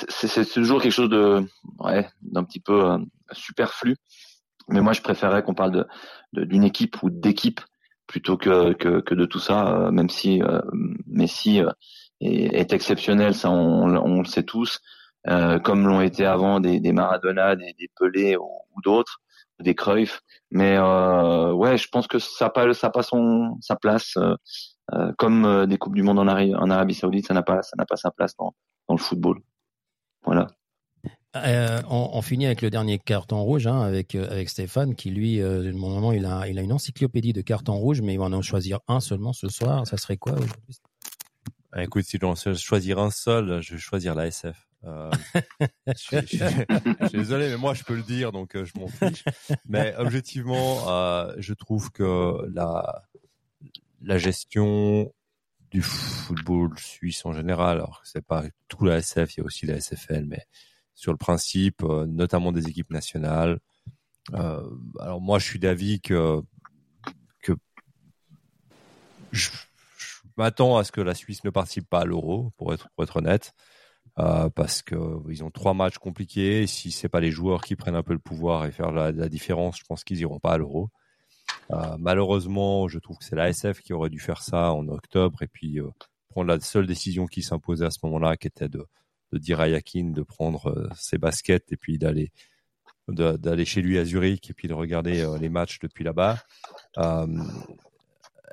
c'est 0.09 0.45
toujours 0.53 0.83
quelque 0.83 0.93
chose 0.93 1.11
de 1.11 1.47
ouais 1.79 2.09
d'un 2.23 2.45
petit 2.45 2.61
peu 2.61 2.91
euh, 2.91 2.99
superflu. 3.33 3.97
Mais 4.69 4.81
moi, 4.81 4.93
je 4.93 5.03
préférerais 5.03 5.43
qu'on 5.43 5.55
parle 5.55 5.73
de 6.33 6.45
d'une 6.45 6.65
équipe 6.65 7.03
ou 7.03 7.11
d'équipe 7.11 7.61
plutôt 8.07 8.37
que, 8.37 8.73
que, 8.75 9.01
que 9.01 9.15
de 9.15 9.25
tout 9.25 9.39
ça, 9.39 9.91
même 9.93 10.09
si 10.09 10.41
Messi 11.07 11.61
est, 12.21 12.73
exceptionnel, 12.73 13.35
ça 13.35 13.51
on, 13.51 13.97
on, 13.97 14.19
le 14.21 14.27
sait 14.27 14.45
tous, 14.45 14.81
comme 15.25 15.87
l'ont 15.87 16.01
été 16.01 16.25
avant 16.25 16.61
des, 16.61 16.79
des 16.79 16.93
Maradona, 16.93 17.57
des, 17.57 17.75
des 17.79 17.91
Pelé 17.99 18.37
ou, 18.37 18.81
d'autres, 18.85 19.21
des 19.61 19.75
Cruyff. 19.75 20.21
Mais 20.51 20.79
ouais, 20.79 21.79
je 21.79 21.89
pense 21.89 22.07
que 22.07 22.19
ça 22.19 22.51
pas 22.51 22.73
ça 22.75 22.91
pas 22.91 23.03
son 23.03 23.57
sa 23.61 23.77
place. 23.77 24.17
Euh, 24.93 25.13
comme 25.19 25.45
euh, 25.45 25.67
des 25.67 25.79
coupes 25.79 25.95
du 25.95 26.03
monde 26.03 26.19
en, 26.21 26.29
en 26.29 26.71
Arabie 26.71 26.95
Saoudite, 26.95 27.27
ça 27.27 27.35
n'a 27.35 27.43
pas, 27.43 27.63
ça 27.63 27.75
n'a 27.77 27.85
pas 27.85 27.97
sa 27.97 28.11
place 28.11 28.35
dans 28.89 28.95
le 28.95 29.01
football. 29.01 29.41
Voilà. 30.25 30.49
Euh, 31.37 31.83
on, 31.89 32.11
on, 32.15 32.23
finit 32.23 32.47
avec 32.47 32.63
le 32.63 32.71
dernier 32.71 32.99
carton 32.99 33.43
rouge 33.43 33.67
hein, 33.67 33.83
avec 33.83 34.15
avec 34.15 34.49
Stéphane 34.49 34.95
qui 34.95 35.11
lui, 35.11 35.43
euh, 35.43 35.71
moment, 35.75 36.13
il 36.13 36.25
a 36.25 36.49
il 36.49 36.59
a 36.59 36.63
une 36.63 36.73
encyclopédie 36.73 37.35
de 37.35 37.43
cartons 37.43 37.77
rouges, 37.77 38.01
mais 38.01 38.15
il 38.15 38.19
va 38.19 38.25
en 38.25 38.43
choisir 38.43 38.81
un 38.89 39.01
seulement 39.01 39.35
ce 39.35 39.49
soir. 39.49 39.87
Ça 39.87 39.99
serait 39.99 40.17
quoi 40.17 40.33
aujourd'hui 40.33 40.79
ah, 41.73 41.85
Écoute, 41.85 42.05
si 42.05 42.17
je 42.17 42.21
dois 42.21 42.35
choisir 42.55 42.99
un 42.99 43.11
seul, 43.11 43.61
je 43.61 43.75
vais 43.75 43.79
choisir 43.79 44.15
la 44.15 44.29
SF. 44.29 44.67
Euh, 44.85 45.11
je, 45.87 45.93
suis, 45.95 46.17
je, 46.17 46.37
je, 46.39 47.09
suis, 47.09 47.19
désolé, 47.19 47.49
mais 47.51 47.57
moi 47.57 47.75
je 47.75 47.85
peux 47.85 47.97
le 47.97 48.03
dire, 48.03 48.33
donc 48.33 48.53
je 48.55 48.73
m'en 48.79 48.89
fiche. 48.89 49.25
Mais 49.69 49.95
objectivement, 49.99 50.89
euh, 50.89 51.35
je 51.37 51.53
trouve 51.53 51.91
que 51.91 52.47
la 52.55 53.03
la 54.01 54.19
gestion 54.19 55.13
du 55.71 55.83
football 55.83 56.79
suisse 56.79 57.25
en 57.27 57.33
général, 57.33 57.79
alors 57.79 58.01
c'est 58.05 58.25
pas 58.25 58.45
tout 58.69 58.85
la 58.85 58.99
SF, 58.99 59.35
il 59.35 59.41
y 59.41 59.43
a 59.43 59.45
aussi 59.45 59.67
la 59.67 59.81
SFL, 59.81 60.25
mais 60.27 60.47
sur 60.95 61.13
le 61.13 61.19
principe, 61.19 61.83
euh, 61.83 62.07
notamment 62.07 62.53
des 62.53 62.69
équipes 62.69 62.91
nationales. 62.91 63.59
Euh, 64.35 64.69
alors 64.99 65.21
moi, 65.21 65.39
je 65.39 65.45
suis 65.45 65.59
d'avis 65.59 66.01
que 66.01 66.43
je, 69.33 69.51
m'attends 70.37 70.77
à 70.79 70.85
ce 70.85 70.93
que 70.93 71.01
la 71.01 71.15
Suisse 71.15 71.45
ne 71.45 71.51
participe 71.51 71.89
pas 71.89 72.01
à 72.01 72.05
l'Euro, 72.05 72.53
pour 72.57 72.73
être 72.73 73.17
honnête, 73.17 73.53
euh, 74.19 74.49
parce 74.51 74.83
que 74.83 74.97
ils 75.29 75.45
ont 75.45 75.51
trois 75.51 75.75
matchs 75.75 75.99
compliqués. 75.99 76.67
Si 76.67 76.91
c'est 76.91 77.09
pas 77.09 77.21
les 77.21 77.31
joueurs 77.31 77.63
qui 77.63 77.77
prennent 77.77 77.95
un 77.95 78.03
peu 78.03 78.15
le 78.15 78.19
pouvoir 78.19 78.65
et 78.65 78.73
faire 78.73 78.93
la, 78.93 79.13
la 79.13 79.29
différence, 79.29 79.79
je 79.79 79.85
pense 79.85 80.05
qu'ils 80.05 80.21
iront 80.21 80.41
pas 80.41 80.53
à 80.53 80.59
l'Euro. 80.59 80.91
Euh, 81.73 81.97
malheureusement, 81.99 82.89
je 82.89 82.99
trouve 82.99 83.19
que 83.19 83.25
c'est 83.25 83.37
la 83.37 83.49
SF 83.49 83.81
qui 83.81 83.93
aurait 83.93 84.11
dû 84.11 84.21
faire 84.21 84.43
ça 84.43 84.73
en 84.73 84.87
octobre 84.89 85.43
et 85.43 85.49
puis 85.49 85.81
euh, 85.81 85.89
prendre 86.29 86.49
la 86.49 86.61
seule 86.61 86.87
décision 86.87 87.27
qui 87.27 87.43
s'imposait 87.43 87.87
à 87.87 87.91
ce 87.91 87.99
moment-là, 88.05 88.37
qui 88.37 88.47
était 88.47 88.69
de, 88.69 88.87
dire 89.33 89.61
à 89.61 89.69
Yakin 89.69 90.11
de 90.11 90.23
prendre 90.23 90.69
euh, 90.69 90.89
ses 90.97 91.19
baskets 91.19 91.73
et 91.73 91.77
puis 91.77 91.99
d'aller 91.99 92.31
d'aller 93.09 93.65
chez 93.65 93.83
lui 93.83 93.99
à 93.99 94.05
Zurich 94.05 94.51
et 94.51 94.53
puis 94.53 94.67
de 94.67 94.75
regarder 94.75 95.25
les 95.39 95.49
matchs 95.49 95.79
depuis 95.79 96.03
là-bas. 96.03 96.39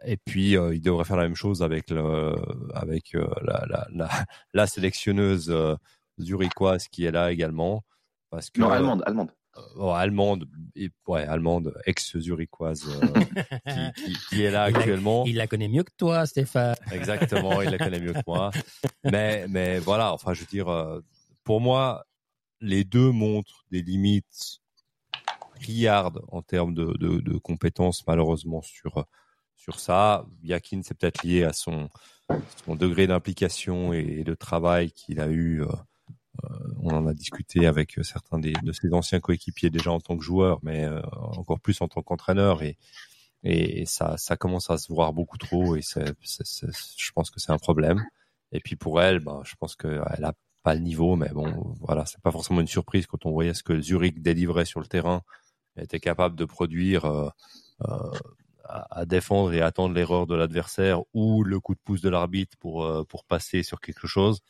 et 0.06 0.18
puis 0.18 0.52
il 0.52 0.80
devrait 0.80 1.06
faire 1.06 1.18
la 1.18 1.24
même 1.24 1.36
chose 1.36 1.64
avec 1.64 1.92
avec 2.76 3.18
la, 4.54 4.68
sélectionneuse 4.68 5.52
zurichoise 6.20 6.88
qui 6.88 7.04
est 7.06 7.10
là 7.12 7.32
également. 7.32 7.84
Parce 8.30 8.52
que, 8.52 8.62
non, 8.62 8.70
allemande, 8.70 9.02
allemande. 9.08 9.32
Euh, 9.56 9.90
allemande, 9.90 10.48
et, 10.76 10.90
ouais, 11.08 11.26
allemande, 11.26 11.76
ex-zurichoise, 11.86 12.88
euh, 12.88 13.20
qui, 13.94 14.04
qui, 14.04 14.18
qui, 14.30 14.42
est 14.42 14.50
là 14.50 14.64
actuellement. 14.64 15.26
Il 15.28 15.36
la 15.36 15.46
connaît 15.46 15.68
mieux 15.68 15.84
que 15.84 15.92
toi, 15.96 16.26
Stéphane. 16.26 16.76
Exactement, 16.92 17.62
il 17.62 17.70
la 17.70 17.78
connaît 17.78 18.00
mieux 18.00 18.14
que 18.14 18.22
moi. 18.26 18.50
Mais, 19.04 19.46
mais 19.48 19.78
voilà, 19.78 20.12
enfin, 20.12 20.34
je 20.34 20.42
veux 20.42 20.48
dire, 20.48 20.70
euh, 20.70 21.02
pour 21.44 21.62
moi, 21.62 22.08
les 22.62 22.84
deux 22.84 23.12
montrent 23.12 23.64
des 23.70 23.84
limites 23.84 24.60
criardes 25.62 26.22
en 26.30 26.42
termes 26.42 26.74
de, 26.74 26.86
de, 26.98 27.20
de, 27.20 27.38
compétences, 27.38 28.04
malheureusement, 28.08 28.64
sur, 28.64 29.06
sur 29.56 29.80
ça. 29.80 30.26
Yakin, 30.42 30.82
c'est 30.84 30.98
peut-être 30.98 31.24
lié 31.24 31.44
à 31.44 31.54
son, 31.54 31.90
son 32.66 32.76
degré 32.76 33.06
d'implication 33.06 33.94
et 33.94 34.24
de 34.24 34.34
travail 34.34 34.92
qu'il 34.92 35.20
a 35.20 35.28
eu 35.28 35.62
euh, 35.62 35.68
on 36.80 36.90
en 36.90 37.08
a 37.08 37.14
discuté 37.14 37.66
avec 37.66 37.98
certains 38.02 38.40
des, 38.40 38.54
de 38.64 38.72
ses 38.72 38.94
anciens 38.94 39.20
coéquipiers 39.20 39.70
déjà 39.70 39.92
en 39.92 40.00
tant 40.00 40.18
que 40.18 40.24
joueur, 40.24 40.60
mais 40.64 40.86
euh, 40.86 41.02
encore 41.16 41.60
plus 41.60 41.80
en 41.82 41.88
tant 41.88 42.02
qu'entraîneur 42.02 42.62
et 42.64 43.86
ça, 43.86 44.18
commence 44.38 44.70
à 44.70 44.78
se 44.78 44.92
voir 44.92 45.14
beaucoup 45.14 45.38
trop 45.38 45.76
et 45.76 45.82
je 45.82 47.12
pense 47.14 47.30
que 47.30 47.40
c'est 47.40 47.52
un 47.52 47.58
problème. 47.58 48.04
Et 48.52 48.60
puis 48.60 48.76
pour 48.76 49.02
elle, 49.02 49.20
ben, 49.20 49.42
je 49.44 49.56
pense 49.60 49.76
qu'elle 49.76 50.24
a 50.24 50.34
pas 50.64 50.76
le 50.76 50.80
niveau, 50.80 51.16
mais 51.16 51.30
bon, 51.30 51.76
voilà, 51.82 52.06
c'est 52.06 52.22
pas 52.22 52.32
forcément 52.32 52.62
une 52.62 52.68
surprise 52.68 53.06
quand 53.06 53.26
on 53.26 53.32
voyait 53.32 53.54
ce 53.54 53.64
que 53.64 53.80
Zurich 53.82 54.22
délivrait 54.22 54.66
sur 54.66 54.80
le 54.80 54.86
terrain, 54.86 55.24
était 55.76 56.00
capable 56.00 56.36
de 56.36 56.46
produire 56.46 57.06
euh, 57.06 57.30
euh, 57.82 58.12
à, 58.64 59.06
défendre 59.06 59.52
et 59.54 59.62
attendre 59.62 59.94
l'erreur 59.94 60.26
de 60.28 60.36
l'adversaire 60.36 61.02
ou 61.14 61.44
le 61.44 61.60
coup 61.60 61.74
de 61.74 61.80
pouce 61.84 62.02
de 62.02 62.10
l'arbitre 62.10 62.58
pour 62.58 63.26
passer 63.28 63.64
sur 63.64 63.82
quelque 63.82 64.08
chose. 64.08 64.42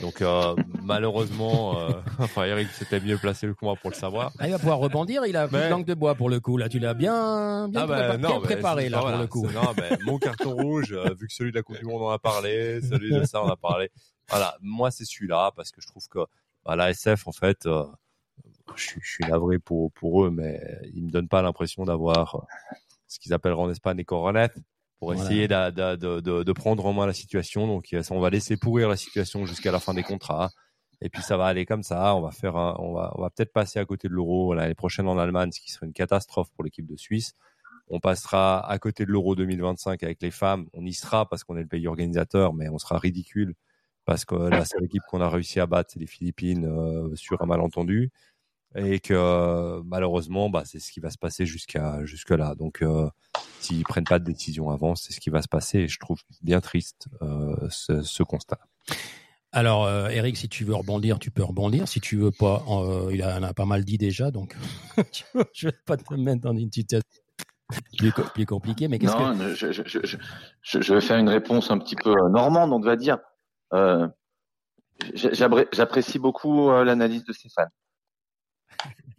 Donc 0.00 0.20
euh, 0.20 0.54
malheureusement, 0.82 1.80
euh, 1.80 1.90
enfin 2.18 2.44
Eric 2.44 2.68
c'était 2.72 3.00
mieux 3.00 3.16
placé 3.16 3.46
que 3.46 3.54
moi 3.62 3.76
pour 3.76 3.90
le 3.90 3.96
savoir. 3.96 4.32
Ah, 4.38 4.46
il 4.46 4.52
va 4.52 4.58
pouvoir 4.58 4.78
rebondir, 4.78 5.24
il 5.26 5.36
a 5.36 5.48
mais... 5.48 5.70
langue 5.70 5.86
de 5.86 5.94
bois 5.94 6.14
pour 6.14 6.28
le 6.28 6.38
coup. 6.38 6.58
Là, 6.58 6.68
tu 6.68 6.78
l'as 6.78 6.94
bien, 6.94 7.68
bien, 7.68 7.82
ah 7.82 7.86
bah, 7.86 8.16
non, 8.18 8.40
préparé 8.40 8.88
là 8.88 9.00
pour 9.00 9.18
le 9.18 9.26
coup. 9.26 9.46
Non, 9.46 9.72
mais 9.76 9.96
mon 10.04 10.18
carton 10.18 10.54
rouge, 10.54 10.92
euh, 10.92 11.14
vu 11.18 11.26
que 11.26 11.32
celui 11.32 11.50
de 11.50 11.56
la 11.56 11.62
Coupe 11.62 11.78
du 11.78 11.86
Monde 11.86 12.02
on 12.02 12.10
a 12.10 12.18
parlé, 12.18 12.80
celui 12.82 13.14
de 13.14 13.24
ça 13.24 13.42
on 13.42 13.48
a 13.48 13.56
parlé. 13.56 13.90
Voilà, 14.28 14.56
moi 14.60 14.90
c'est 14.90 15.04
celui-là 15.04 15.52
parce 15.56 15.70
que 15.70 15.80
je 15.80 15.86
trouve 15.86 16.06
que 16.08 16.18
bah, 16.64 16.76
la 16.76 16.90
SF 16.90 17.26
en 17.26 17.32
fait, 17.32 17.64
euh, 17.64 17.84
je, 18.74 18.90
je, 19.00 19.10
suis 19.10 19.24
navré 19.24 19.58
pour 19.58 19.92
pour 19.92 20.24
eux, 20.24 20.30
mais 20.30 20.60
ils 20.92 21.04
me 21.04 21.10
donnent 21.10 21.28
pas 21.28 21.40
l'impression 21.40 21.84
d'avoir 21.84 22.46
ce 23.06 23.18
qu'ils 23.18 23.32
appellent 23.32 23.54
en 23.54 23.70
Espagne 23.70 23.96
des 23.96 24.04
coronettes 24.04 24.58
pour 24.98 25.12
essayer 25.12 25.46
de, 25.46 25.70
de, 25.70 26.20
de, 26.20 26.42
de, 26.42 26.52
prendre 26.52 26.86
en 26.86 26.92
main 26.92 27.06
la 27.06 27.12
situation. 27.12 27.66
Donc, 27.66 27.94
on 28.10 28.20
va 28.20 28.30
laisser 28.30 28.56
pourrir 28.56 28.88
la 28.88 28.96
situation 28.96 29.44
jusqu'à 29.44 29.70
la 29.70 29.80
fin 29.80 29.94
des 29.94 30.02
contrats. 30.02 30.50
Et 31.02 31.10
puis, 31.10 31.22
ça 31.22 31.36
va 31.36 31.46
aller 31.46 31.66
comme 31.66 31.82
ça. 31.82 32.14
On 32.14 32.22
va 32.22 32.30
faire 32.30 32.56
un, 32.56 32.74
on 32.78 32.94
va, 32.94 33.12
on 33.16 33.22
va 33.22 33.30
peut-être 33.30 33.52
passer 33.52 33.78
à 33.78 33.84
côté 33.84 34.08
de 34.08 34.14
l'euro 34.14 34.54
l'année 34.54 34.74
prochaine 34.74 35.06
en 35.08 35.18
Allemagne, 35.18 35.52
ce 35.52 35.60
qui 35.60 35.70
serait 35.70 35.86
une 35.86 35.92
catastrophe 35.92 36.48
pour 36.54 36.64
l'équipe 36.64 36.86
de 36.86 36.96
Suisse. 36.96 37.34
On 37.88 38.00
passera 38.00 38.68
à 38.68 38.78
côté 38.78 39.04
de 39.04 39.10
l'euro 39.10 39.36
2025 39.36 40.02
avec 40.02 40.22
les 40.22 40.30
femmes. 40.30 40.66
On 40.72 40.84
y 40.84 40.94
sera 40.94 41.28
parce 41.28 41.44
qu'on 41.44 41.56
est 41.56 41.62
le 41.62 41.68
pays 41.68 41.86
organisateur, 41.86 42.54
mais 42.54 42.68
on 42.68 42.78
sera 42.78 42.98
ridicule 42.98 43.54
parce 44.06 44.24
que 44.24 44.34
la 44.34 44.64
seule 44.64 44.84
équipe 44.84 45.02
qu'on 45.08 45.20
a 45.20 45.28
réussi 45.28 45.60
à 45.60 45.66
battre, 45.66 45.90
c'est 45.92 46.00
les 46.00 46.06
Philippines 46.06 46.64
euh, 46.64 47.14
sur 47.16 47.42
un 47.42 47.46
malentendu 47.46 48.10
et 48.76 49.00
que 49.00 49.80
malheureusement, 49.82 50.50
bah, 50.50 50.62
c'est 50.64 50.78
ce 50.78 50.92
qui 50.92 51.00
va 51.00 51.10
se 51.10 51.18
passer 51.18 51.46
jusqu'à 51.46 52.04
jusque 52.04 52.30
là. 52.30 52.54
Donc, 52.54 52.82
euh, 52.82 53.08
s'ils 53.60 53.82
prennent 53.84 54.04
pas 54.04 54.18
de 54.18 54.24
décision 54.24 54.70
avant, 54.70 54.94
c'est 54.94 55.12
ce 55.12 55.20
qui 55.20 55.30
va 55.30 55.42
se 55.42 55.48
passer. 55.48 55.80
Et 55.80 55.88
je 55.88 55.98
trouve 55.98 56.18
bien 56.42 56.60
triste 56.60 57.08
euh, 57.22 57.56
ce, 57.70 58.02
ce, 58.02 58.22
constat. 58.22 58.58
Alors, 59.52 59.84
euh, 59.84 60.08
Eric, 60.08 60.36
si 60.36 60.48
tu 60.48 60.64
veux 60.64 60.74
rebondir, 60.74 61.18
tu 61.18 61.30
peux 61.30 61.42
rebondir. 61.42 61.88
Si 61.88 62.00
tu 62.00 62.16
veux 62.16 62.30
pas, 62.30 62.62
euh, 62.68 63.10
il 63.12 63.24
en 63.24 63.42
a 63.42 63.54
pas 63.54 63.64
mal 63.64 63.84
dit 63.84 63.98
déjà, 63.98 64.30
donc 64.30 64.54
je 65.54 65.68
vais 65.68 65.74
pas 65.86 65.96
te 65.96 66.14
mettre 66.14 66.42
dans 66.42 66.56
une 66.56 66.70
situation 66.70 67.08
plus, 67.96 68.12
plus 68.34 68.46
compliquée. 68.46 68.88
Mais 68.88 68.98
qu'est-ce 68.98 69.16
que 69.16 69.54
je, 69.54 69.72
je, 69.72 70.16
je, 70.62 70.80
je, 70.80 70.94
vais 70.94 71.00
faire 71.00 71.18
une 71.18 71.28
réponse 71.28 71.70
un 71.70 71.78
petit 71.78 71.96
peu 71.96 72.10
euh, 72.10 72.28
normande, 72.30 72.72
on 72.72 72.80
va 72.80 72.96
dire. 72.96 73.18
Euh, 73.72 74.06
J'apprécie 75.14 76.18
beaucoup 76.18 76.70
euh, 76.70 76.84
l'analyse 76.84 77.24
de 77.24 77.32
Stéphane. 77.32 77.68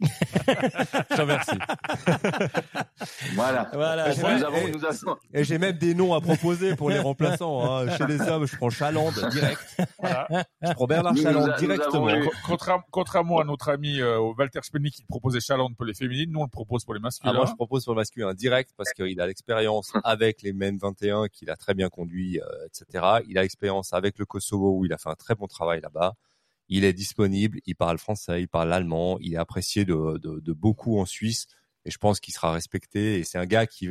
Je 0.00 1.16
te 1.16 1.20
remercie. 1.20 1.58
voilà. 3.34 3.68
voilà. 3.72 4.12
Et, 4.12 4.16
nous 4.16 4.44
avons, 4.44 4.68
nous 4.68 4.84
avons... 4.84 5.16
et 5.34 5.42
j'ai 5.42 5.58
même 5.58 5.76
des 5.76 5.94
noms 5.94 6.14
à 6.14 6.20
proposer 6.20 6.76
pour 6.76 6.90
les 6.90 7.00
remplaçants. 7.00 7.64
Hein. 7.64 7.90
Chez 7.98 8.06
les 8.06 8.20
hommes, 8.20 8.46
je 8.46 8.56
prends 8.56 8.70
Chaland 8.70 9.10
direct. 9.30 9.60
Voilà. 9.98 10.28
Je 10.62 10.72
prends 10.72 10.86
Bernard 10.86 11.16
Chaland 11.16 11.48
directement. 11.58 12.10
Eu... 12.10 12.28
Contrairement 12.90 13.40
à 13.40 13.44
notre 13.44 13.70
ami 13.70 14.00
euh, 14.00 14.20
Walter 14.38 14.60
Spenny 14.62 14.90
qui 14.92 15.02
proposait 15.04 15.40
Chaland 15.40 15.72
pour 15.74 15.84
les 15.84 15.94
féminines, 15.94 16.30
nous 16.30 16.40
on 16.40 16.44
le 16.44 16.50
propose 16.50 16.84
pour 16.84 16.94
les 16.94 17.00
masculins. 17.00 17.32
Ah, 17.34 17.36
moi 17.36 17.46
je 17.46 17.54
propose 17.54 17.84
pour 17.84 17.94
le 17.94 18.00
masculin 18.00 18.34
direct 18.34 18.70
parce 18.76 18.92
qu'il 18.92 19.20
a 19.20 19.26
l'expérience 19.26 19.92
avec 20.04 20.42
les 20.42 20.52
Men 20.52 20.78
21 20.78 21.26
qu'il 21.26 21.50
a 21.50 21.56
très 21.56 21.74
bien 21.74 21.88
conduit, 21.88 22.40
euh, 22.40 22.66
etc. 22.66 23.04
Il 23.28 23.36
a 23.36 23.42
l'expérience 23.42 23.92
avec 23.92 24.18
le 24.18 24.26
Kosovo 24.26 24.78
où 24.78 24.84
il 24.84 24.92
a 24.92 24.98
fait 24.98 25.10
un 25.10 25.16
très 25.16 25.34
bon 25.34 25.48
travail 25.48 25.80
là-bas 25.80 26.14
il 26.68 26.84
est 26.84 26.92
disponible, 26.92 27.60
il 27.66 27.74
parle 27.74 27.98
français, 27.98 28.42
il 28.42 28.48
parle 28.48 28.72
allemand, 28.72 29.18
il 29.20 29.34
est 29.34 29.38
apprécié 29.38 29.84
de, 29.84 30.52
beaucoup 30.52 30.98
en 30.98 31.06
Suisse 31.06 31.46
et 31.84 31.90
je 31.90 31.98
pense 31.98 32.20
qu'il 32.20 32.34
sera 32.34 32.52
respecté. 32.52 33.18
Et 33.18 33.24
c'est 33.24 33.38
un 33.38 33.46
gars 33.46 33.66
qui, 33.66 33.88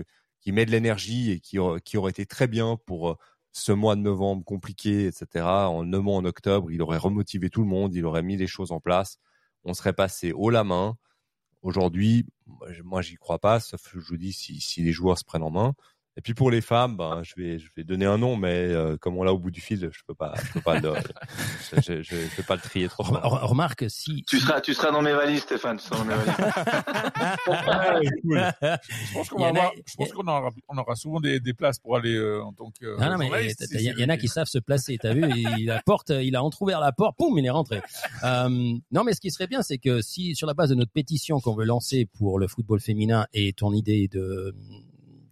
met 0.48 0.66
de 0.66 0.72
l'énergie 0.72 1.32
et 1.32 1.40
qui, 1.40 1.58
aurait 1.58 2.12
été 2.12 2.26
très 2.26 2.48
bien 2.48 2.78
pour 2.86 3.10
euh, 3.10 3.16
ce 3.52 3.72
mois 3.72 3.96
de 3.96 4.02
novembre 4.02 4.46
compliqué, 4.46 5.08
etc. 5.08 5.46
En 5.46 5.84
neuf 5.84 6.02
mois 6.02 6.16
en 6.16 6.26
octobre, 6.26 6.72
il 6.72 6.82
aurait 6.82 6.98
remotivé 6.98 7.50
tout 7.50 7.62
le 7.62 7.68
monde, 7.68 7.96
il 7.96 8.06
aurait 8.06 8.24
mis 8.24 8.38
les 8.38 8.48
choses 8.48 8.72
en 8.72 8.80
place. 8.80 9.18
On 9.64 9.74
serait 9.74 9.94
passé 9.94 10.32
haut 10.32 10.50
la 10.50 10.64
main. 10.64 10.98
Aujourd'hui, 11.64 12.26
moi, 12.84 13.02
j'y 13.02 13.16
crois 13.16 13.40
pas, 13.40 13.60
sauf 13.60 13.82
je 13.94 14.00
vous 14.00 14.18
dis 14.18 14.32
si 14.32 14.84
les 14.84 14.92
joueurs 14.92 15.18
se 15.18 15.26
prennent 15.26 15.44
en 15.44 15.52
main. 15.52 15.74
Et 16.18 16.22
puis 16.22 16.34
pour 16.34 16.49
les 16.49 16.61
femmes, 16.61 16.97
ben, 16.97 17.22
je 17.24 17.34
vais, 17.38 17.59
je 17.59 17.70
vais 17.78 17.84
donner 17.84 18.07
un 18.07 18.18
nom, 18.18 18.36
mais 18.36 18.47
euh, 18.49 18.97
comme 18.97 19.18
on 19.18 19.24
l'a 19.24 19.32
au 19.34 19.38
bout 19.38 19.51
du 19.51 19.61
fil, 19.61 19.80
je 19.93 19.99
peux 20.07 20.15
pas, 20.15 20.34
je 20.47 20.53
peux 20.53 20.61
pas 20.61 20.80
le, 20.80 20.93
je, 21.86 22.01
je, 22.01 22.41
pas 22.41 22.55
le 22.55 22.61
trier 22.61 22.88
trop. 22.89 23.03
Remarque 23.03 23.86
si. 23.88 24.24
Tu 24.28 24.39
seras, 24.39 24.59
tu 24.59 24.74
seras 24.74 24.89
dans 24.91 25.03
mes 25.03 25.13
valises, 25.13 25.41
Stéphane. 25.41 25.78
Tu 25.78 25.86
seras 25.86 25.99
dans 25.99 26.05
mes 26.05 26.15
valises. 26.15 26.34
Je 29.07 29.13
pense 29.13 29.30
qu'on 29.30 29.55
a- 30.28 30.39
aura, 30.39 30.49
on 30.70 30.78
aura 30.78 30.95
souvent 30.95 31.20
des, 31.20 31.39
des 31.39 31.53
places 31.53 31.80
pour 31.80 31.95
aller 31.97 32.15
euh, 32.15 32.43
en 32.43 32.53
tant 32.53 32.72
que. 32.72 32.86
euh, 32.86 32.97
Non, 32.99 33.11
non, 33.11 33.18
mais 33.18 33.30
il 33.45 33.55
si 33.68 33.78
y, 33.78 34.01
y 34.01 34.03
en 34.03 34.09
a 34.09 34.18
qui 34.18 34.28
savent 34.28 34.47
se 34.47 34.59
placer. 34.59 34.97
T'as 34.99 35.13
vu, 35.13 35.24
il, 35.57 35.65
la 35.68 35.82
porte, 35.82 36.09
il 36.09 36.36
a 36.36 36.43
entrouvert 36.43 36.80
la 36.80 36.91
porte, 36.91 37.15
poum, 37.18 37.38
il 37.38 37.45
est 37.45 37.49
rentré. 37.49 37.82
Euh, 38.24 38.49
non, 38.91 39.03
mais 39.03 39.13
ce 39.13 39.22
qui 39.22 39.32
serait 39.32 39.47
bien, 39.47 39.61
c'est 39.61 39.78
que 39.78 40.01
si 40.01 40.36
sur 40.36 40.47
la 40.47 40.53
base 40.53 40.70
de 40.70 40.76
notre 40.76 40.91
pétition 40.91 41.39
qu'on 41.39 41.55
veut 41.55 41.65
lancer 41.65 42.07
pour 42.18 42.39
le 42.39 42.47
football 42.47 42.80
féminin 42.80 43.26
et 43.34 43.53
ton 43.53 43.74
idée 43.74 44.07
de 44.07 44.55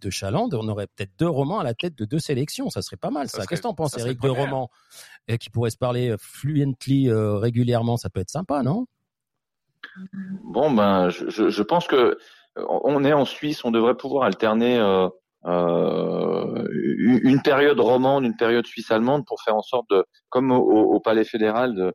de 0.00 0.10
Chaland, 0.10 0.48
on 0.52 0.68
aurait 0.68 0.86
peut-être 0.86 1.12
deux 1.18 1.28
romans 1.28 1.58
à 1.58 1.64
la 1.64 1.74
tête 1.74 1.96
de 1.96 2.04
deux 2.04 2.18
sélections. 2.18 2.70
Ça 2.70 2.82
serait 2.82 2.96
pas 2.96 3.10
mal, 3.10 3.28
ça. 3.28 3.46
Qu'est-ce 3.46 3.62
que 3.62 3.66
t'en 3.66 3.74
penses, 3.74 3.96
Eric 3.98 4.20
Deux 4.20 4.30
romans 4.30 4.70
euh, 5.30 5.36
qui 5.36 5.50
pourraient 5.50 5.70
se 5.70 5.78
parler 5.78 6.14
fluently 6.18 7.08
euh, 7.08 7.36
régulièrement, 7.36 7.96
ça 7.96 8.10
peut 8.10 8.20
être 8.20 8.30
sympa, 8.30 8.62
non? 8.62 8.86
Bon, 10.42 10.70
ben, 10.70 11.08
je, 11.10 11.28
je, 11.28 11.48
je 11.48 11.62
pense 11.62 11.86
que 11.86 11.96
euh, 12.58 12.64
on 12.84 13.04
est 13.04 13.12
en 13.12 13.24
Suisse, 13.24 13.64
on 13.64 13.70
devrait 13.70 13.96
pouvoir 13.96 14.24
alterner 14.24 14.78
euh, 14.78 15.08
euh, 15.46 16.66
une 16.98 17.20
une 17.22 17.42
période 17.42 17.78
romande, 17.78 18.24
une 18.24 18.36
période 18.36 18.66
suisse-allemande 18.66 19.24
pour 19.26 19.40
faire 19.42 19.56
en 19.56 19.62
sorte 19.62 19.88
de, 19.90 20.04
comme 20.28 20.50
au, 20.50 20.58
au 20.60 21.00
Palais 21.00 21.24
fédéral, 21.24 21.74
de, 21.74 21.94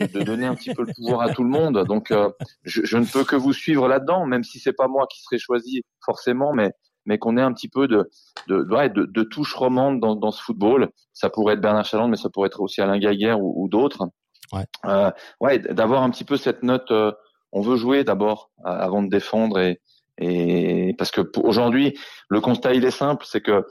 de 0.00 0.22
donner 0.22 0.46
un 0.46 0.54
petit 0.54 0.72
peu 0.74 0.82
le 0.82 0.92
pouvoir 0.94 1.20
à 1.20 1.32
tout 1.32 1.44
le 1.44 1.50
monde. 1.50 1.84
Donc, 1.86 2.10
euh, 2.10 2.30
je, 2.62 2.84
je 2.84 2.96
ne 2.96 3.04
peux 3.04 3.24
que 3.24 3.36
vous 3.36 3.52
suivre 3.52 3.86
là-dedans, 3.86 4.24
même 4.26 4.42
si 4.42 4.58
c'est 4.58 4.72
pas 4.72 4.88
moi 4.88 5.06
qui 5.12 5.20
serai 5.22 5.38
choisi 5.38 5.82
forcément, 6.04 6.52
mais 6.54 6.72
mais 7.06 7.18
qu'on 7.18 7.36
ait 7.36 7.42
un 7.42 7.52
petit 7.52 7.68
peu 7.68 7.88
de 7.88 8.08
de, 8.48 8.66
ouais, 8.70 8.90
de, 8.90 9.04
de 9.04 9.22
touche 9.22 9.54
romande 9.54 10.00
dans, 10.00 10.14
dans 10.14 10.30
ce 10.30 10.42
football. 10.42 10.90
Ça 11.12 11.30
pourrait 11.30 11.54
être 11.54 11.60
Bernard 11.60 11.84
Chaland, 11.84 12.08
mais 12.08 12.16
ça 12.16 12.28
pourrait 12.28 12.48
être 12.48 12.60
aussi 12.60 12.80
Alain 12.80 12.98
Gaguerre 12.98 13.40
ou, 13.40 13.64
ou 13.64 13.68
d'autres. 13.68 14.08
Ouais. 14.52 14.64
Euh, 14.84 15.10
ouais, 15.40 15.58
d'avoir 15.58 16.02
un 16.02 16.10
petit 16.10 16.24
peu 16.24 16.36
cette 16.36 16.62
note. 16.62 16.90
euh, 16.90 17.12
on 17.52 17.62
veut 17.62 17.76
jouer 17.76 18.04
d'abord 18.04 18.50
euh, 18.60 18.68
avant 18.68 19.02
de 19.02 19.08
défendre 19.08 19.58
et, 19.58 19.80
et 20.18 20.94
parce 20.98 21.10
que 21.10 21.22
aujourd'hui 21.42 21.98
le 22.28 22.40
constat 22.40 22.74
il 22.74 22.84
est 22.84 22.90
simple, 22.90 23.24
c'est 23.26 23.40
que 23.40 23.64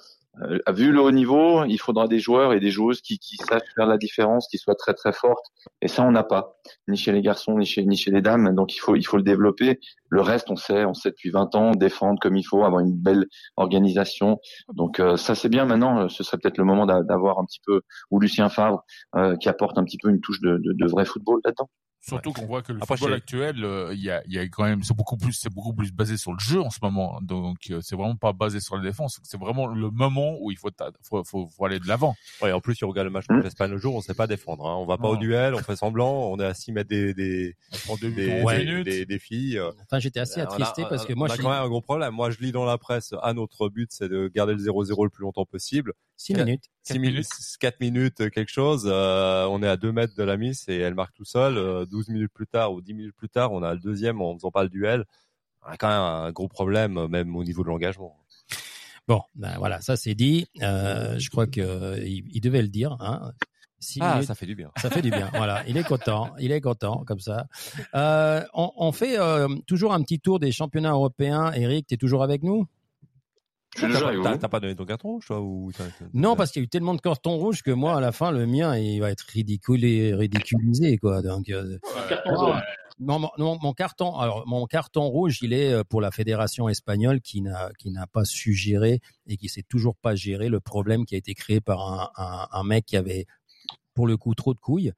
euh, 0.44 0.58
vu 0.74 0.92
le 0.92 1.02
haut 1.02 1.12
niveau, 1.12 1.64
il 1.66 1.78
faudra 1.78 2.08
des 2.08 2.20
joueurs 2.20 2.54
et 2.54 2.60
des 2.60 2.72
joueuses 2.72 3.02
qui, 3.02 3.20
qui 3.20 3.38
sachent 3.38 3.62
faire 3.76 3.88
la 3.88 3.98
différence, 3.98 4.48
qui 4.50 4.58
soient 4.58 4.76
très 4.76 4.94
très 4.94 5.14
fortes. 5.14 5.46
Et 5.82 5.88
ça 5.88 6.04
on 6.04 6.12
n'a 6.12 6.24
pas, 6.24 6.58
ni 6.88 6.98
chez 6.98 7.12
les 7.12 7.22
garçons 7.22 7.58
ni 7.58 7.66
chez 7.66 7.86
ni 7.86 7.96
chez 7.98 8.12
les 8.12 8.22
dames. 8.22 8.54
Donc 8.56 8.76
il 8.76 8.80
faut 8.80 8.96
il 8.96 9.04
faut 9.04 9.18
le 9.18 9.24
développer. 9.24 9.80
Le 10.10 10.22
reste 10.22 10.50
on 10.52 10.56
sait, 10.56 10.86
on 10.86 10.94
sait 10.94 11.10
depuis 11.12 11.30
20 11.32 11.56
ans 11.56 11.72
défendre 11.72 12.20
comme 12.22 12.36
il 12.38 12.44
faut, 12.44 12.64
avoir 12.64 12.82
une 12.82 12.94
belle 12.96 13.26
organisation. 13.58 14.40
Donc 14.74 15.00
euh, 15.00 15.18
ça 15.18 15.36
c'est 15.36 15.50
bien. 15.50 15.66
Maintenant, 15.66 16.02
euh, 16.04 16.10
ce 16.10 16.24
serait 16.24 16.38
peut-être 16.38 16.58
le 16.58 16.66
moment 16.66 16.86
d'a- 16.86 17.04
d'avoir 17.04 17.40
un 17.40 17.46
petit 17.46 17.62
peu 17.66 17.82
ou 18.12 18.20
Lucien 18.20 18.50
Favre 18.50 18.84
euh, 19.16 19.36
qui 19.38 19.50
apporte 19.50 19.78
un 19.78 19.84
petit 19.84 19.98
peu 19.98 20.10
une 20.10 20.22
touche 20.22 20.42
de, 20.42 20.58
de, 20.58 20.74
de 20.74 20.88
vrai 20.90 21.06
football 21.06 21.40
là-dedans. 21.46 21.70
Surtout 22.08 22.34
qu'on 22.34 22.46
voit 22.46 22.62
que 22.62 22.72
le 22.72 22.80
Après, 22.84 22.98
football 22.98 23.14
actuel, 23.16 23.64
euh, 23.64 23.92
il 23.94 24.00
y 24.04 24.12
a, 24.12 24.22
il 24.28 24.34
y 24.34 24.38
a 24.38 24.44
quand 24.48 24.64
même, 24.64 24.84
c'est 24.84 24.96
beaucoup 24.96 25.18
plus, 25.18 25.34
c'est 25.34 25.52
beaucoup 25.52 25.74
plus 25.74 25.92
basé 25.92 26.18
sur 26.18 26.34
le 26.34 26.40
jeu 26.40 26.62
en 26.62 26.70
ce 26.70 26.78
moment. 26.84 27.20
Donc, 27.22 27.58
euh, 27.72 27.80
c'est 27.82 27.96
vraiment 27.96 28.16
pas 28.16 28.32
basé 28.32 28.60
sur 28.60 28.76
la 28.78 28.84
défense. 28.84 29.20
C'est 29.24 29.40
vraiment 29.40 29.66
le 29.68 29.90
moment 29.90 30.38
où 30.40 30.52
il 30.52 30.58
faut, 30.58 30.70
faut, 31.02 31.24
faut, 31.24 31.50
faut 31.50 31.66
aller 31.66 31.80
de 31.80 31.88
l'avant. 31.88 32.16
Ouais, 32.44 32.52
en 32.52 32.60
plus, 32.62 32.76
si 32.76 32.84
on 32.84 32.90
regarde 32.90 33.06
le 33.08 33.12
match 33.12 33.26
contre 33.26 33.44
l'Espagne 33.44 33.72
le 33.72 33.78
jour, 33.80 33.96
on 33.96 34.02
sait 34.02 34.14
pas 34.14 34.28
défendre. 34.28 34.68
Hein. 34.68 34.76
On 34.78 34.86
va 34.86 34.98
pas 34.98 35.04
Non. 35.08 35.10
au 35.14 35.18
duel, 35.18 35.56
on 35.56 35.60
fait 35.60 35.76
semblant, 35.76 36.30
on 36.32 36.40
est 36.40 36.46
à 36.46 36.54
6 36.54 36.72
mètres 36.74 36.90
des, 36.90 37.14
des, 37.16 37.56
des, 37.56 37.56
en 37.90 37.96
Ouais. 38.46 38.58
des, 38.60 38.66
minutes. 38.66 38.86
des- 38.86 39.06
des 39.08 39.20
filles. 39.20 39.58
euh, 39.58 39.72
Enfin, 39.84 40.00
j'étais 40.00 40.20
assez 40.20 40.40
a- 40.42 40.44
attristé 40.44 40.84
parce 40.88 41.06
que 41.06 41.14
on 41.14 41.18
moi, 41.18 41.32
a 41.32 41.38
quand 41.38 41.50
même 41.50 41.64
un 41.64 41.68
gros 41.68 41.82
problème. 41.82 42.14
Moi, 42.14 42.30
je 42.30 42.38
lis 42.40 42.52
dans 42.52 42.66
la 42.66 42.78
presse, 42.78 43.14
à 43.24 43.34
notre 43.34 43.70
but, 43.70 43.88
c'est 43.92 44.10
de 44.10 44.28
garder 44.34 44.54
le 44.54 44.60
0-0 44.60 45.06
le 45.06 45.10
plus 45.10 45.24
longtemps 45.24 45.46
possible. 45.46 45.94
Six 46.18 46.34
Quatre- 46.34 46.46
minutes. 46.46 46.64
6 46.84 47.00
minutes, 47.00 47.28
4 47.60 47.80
minutes, 47.80 48.22
euh, 48.22 48.30
quelque 48.30 48.52
chose. 48.52 48.84
euh, 48.86 49.46
on 49.50 49.64
est 49.64 49.68
à 49.68 49.76
2 49.76 49.92
mètres 49.92 50.14
de 50.16 50.24
la 50.24 50.38
miss 50.38 50.70
et 50.70 50.76
elle 50.78 50.94
marque 50.94 51.14
tout 51.16 51.26
seul. 51.26 51.58
Euh, 51.58 51.86
12 51.88 52.10
minutes 52.10 52.32
plus 52.34 52.46
tard 52.48 52.74
ou 52.74 52.82
10 52.82 52.94
minutes 52.94 53.16
plus 53.16 53.28
tard, 53.30 53.52
on 53.54 53.64
a 53.64 53.74
le 53.74 53.80
deuxième 53.80 54.22
en 54.22 54.36
faisant 54.36 54.52
pas 54.52 54.64
le 54.64 54.70
duel. 54.70 55.06
On 55.64 55.72
a 55.72 55.78
quand 55.78 55.88
même 55.88 56.00
un 56.00 56.32
gros 56.32 56.48
problème, 56.48 56.98
euh, 56.98 57.08
même 57.08 57.36
au 57.36 57.44
niveau 57.44 57.64
de 57.64 57.70
l'engagement. 57.70 58.16
Bon, 59.08 59.22
ben 59.36 59.56
voilà, 59.58 59.82
ça 59.82 59.98
c'est 59.98 60.14
dit. 60.16 60.48
Euh, 60.62 61.18
je 61.20 61.30
crois 61.32 61.48
que 61.48 61.62
euh, 61.62 61.98
il, 62.06 62.24
il 62.32 62.42
devait 62.42 62.62
le 62.62 62.68
dire. 62.68 62.96
Hein. 63.00 63.32
Six 63.80 64.00
Ah, 64.02 64.14
minutes, 64.14 64.28
ça 64.28 64.36
fait 64.36 64.46
du 64.48 64.56
bien. 64.56 64.72
ça 64.78 64.90
fait 64.90 65.02
du 65.02 65.10
bien. 65.12 65.30
voilà, 65.36 65.64
il 65.68 65.78
est 65.78 65.84
content, 65.84 66.34
il 66.40 66.52
est 66.52 66.62
content 66.62 67.04
comme 67.06 67.20
ça. 67.20 67.48
On, 67.94 68.72
on 68.78 68.92
fait 68.92 69.18
toujours 69.68 69.94
un 69.94 70.02
petit 70.02 70.20
tour 70.20 70.40
des 70.40 70.52
championnats 70.52 70.92
européens. 70.92 71.52
Eric, 71.54 71.88
tu 71.88 71.94
es 71.96 71.98
toujours 71.98 72.24
avec 72.24 72.42
nous? 72.44 72.66
T'as 74.38 74.48
pas 74.48 74.60
donné 74.60 74.76
ton 74.76 74.86
carton 74.86 75.10
rouge, 75.10 75.26
toi 75.26 75.42
ou 75.42 75.72
Non, 76.14 76.36
parce 76.36 76.52
qu'il 76.52 76.62
y 76.62 76.64
a 76.64 76.66
eu 76.66 76.70
tellement 76.70 76.94
de 76.96 77.02
cartons 77.02 77.38
rouges 77.38 77.62
que 77.62 77.72
moi, 77.72 77.98
à 77.98 78.00
la 78.00 78.12
fin, 78.12 78.32
le 78.32 78.46
mien, 78.46 78.78
il 78.78 79.00
va 79.00 79.12
être 79.12 79.26
ridiculé, 79.28 80.14
ridiculisé, 80.14 80.98
quoi. 80.98 81.22
Donc, 81.22 81.50
euh, 81.50 81.78
non, 83.00 83.20
mon, 83.20 83.30
non, 83.38 83.58
mon 83.62 83.74
carton, 83.74 84.16
alors 84.18 84.48
mon 84.48 84.66
carton 84.66 85.04
rouge, 85.08 85.40
il 85.42 85.52
est 85.52 85.74
euh, 85.74 85.84
pour 85.84 86.00
la 86.00 86.12
fédération 86.12 86.70
espagnole 86.70 87.20
qui 87.20 87.42
n'a 87.42 87.70
qui 87.78 87.92
n'a 87.92 88.08
pas 88.08 88.24
su 88.24 88.54
gérer 88.54 89.02
et 89.28 89.36
qui 89.36 89.50
sait 89.50 89.64
toujours 89.64 89.98
pas 89.98 90.16
gérer 90.16 90.48
le 90.48 90.62
problème 90.62 91.06
qui 91.06 91.16
a 91.16 91.18
été 91.18 91.34
créé 91.34 91.60
par 91.60 91.82
un, 91.82 92.10
un, 92.16 92.48
un 92.52 92.64
mec 92.64 92.86
qui 92.86 92.96
avait 92.96 93.26
pour 93.96 94.08
le 94.08 94.18
coup 94.18 94.36
trop 94.36 94.54
de 94.54 94.60
couilles 94.60 94.92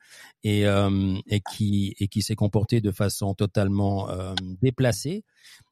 et 0.43 0.67
euh, 0.67 1.15
et 1.27 1.39
qui 1.39 1.95
et 1.99 2.07
qui 2.07 2.21
s'est 2.21 2.35
comporté 2.35 2.81
de 2.81 2.91
façon 2.91 3.33
totalement 3.33 4.09
euh, 4.09 4.33
déplacée 4.61 5.23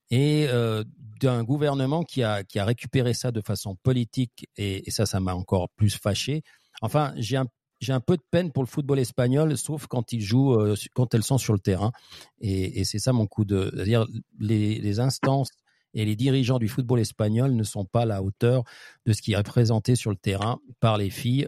et 0.09 0.47
euh, 0.49 0.83
d'un 1.19 1.43
gouvernement 1.43 2.03
qui 2.03 2.23
a 2.23 2.43
qui 2.43 2.59
a 2.59 2.65
récupéré 2.65 3.13
ça 3.13 3.31
de 3.31 3.41
façon 3.41 3.75
politique 3.75 4.47
et, 4.57 4.89
ça 4.91 5.05
ça 5.05 5.19
m'a 5.19 5.33
encore 5.33 5.69
plus 5.75 5.95
fâché. 5.95 6.43
Enfin, 6.81 7.13
j'ai 7.17 7.37
un 7.37 7.47
j'ai 7.81 7.93
un 7.93 7.99
peu 7.99 8.15
de 8.17 8.23
peine 8.31 8.51
pour 8.51 8.63
le 8.63 8.67
football 8.67 8.99
espagnol, 8.99 9.57
sauf 9.57 9.87
quand 9.87 10.13
ils 10.13 10.21
jouent, 10.21 10.55
euh, 10.55 10.75
quand 10.93 11.13
elles 11.13 11.23
sont 11.23 11.37
sur 11.37 11.53
le 11.53 11.59
terrain. 11.59 11.91
Et, 12.39 12.79
et 12.79 12.85
c'est 12.85 12.99
ça 12.99 13.11
mon 13.11 13.27
coup 13.27 13.43
de, 13.45 13.69
c'est-à-dire 13.73 14.07
les, 14.39 14.79
les 14.79 14.99
instances 14.99 15.49
et 15.93 16.05
les 16.05 16.15
dirigeants 16.15 16.59
du 16.59 16.67
football 16.67 16.99
espagnol 16.99 17.53
ne 17.53 17.63
sont 17.63 17.85
pas 17.85 18.01
à 18.01 18.05
la 18.05 18.21
hauteur 18.23 18.63
de 19.05 19.13
ce 19.13 19.21
qui 19.21 19.33
est 19.33 19.37
représenté 19.37 19.95
sur 19.95 20.11
le 20.11 20.17
terrain 20.17 20.59
par 20.79 20.97
les 20.97 21.09
filles, 21.09 21.47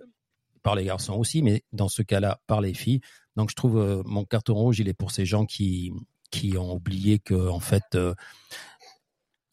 par 0.64 0.76
les 0.76 0.86
garçons 0.86 1.14
aussi, 1.14 1.42
mais 1.42 1.64
dans 1.72 1.90
ce 1.90 2.02
cas-là 2.02 2.40
par 2.48 2.62
les 2.62 2.74
filles. 2.74 3.02
Donc 3.36 3.50
je 3.52 3.56
trouve 3.56 3.78
euh, 3.78 4.02
mon 4.06 4.26
carton 4.26 4.56
rouge, 4.56 4.80
il 4.80 4.88
est 4.88 4.94
pour 4.94 5.12
ces 5.12 5.26
gens 5.26 5.46
qui 5.46 5.92
qui 6.32 6.58
ont 6.58 6.74
oublié 6.74 7.20
que 7.20 7.48
en 7.50 7.60
fait 7.60 7.84
euh, 7.96 8.14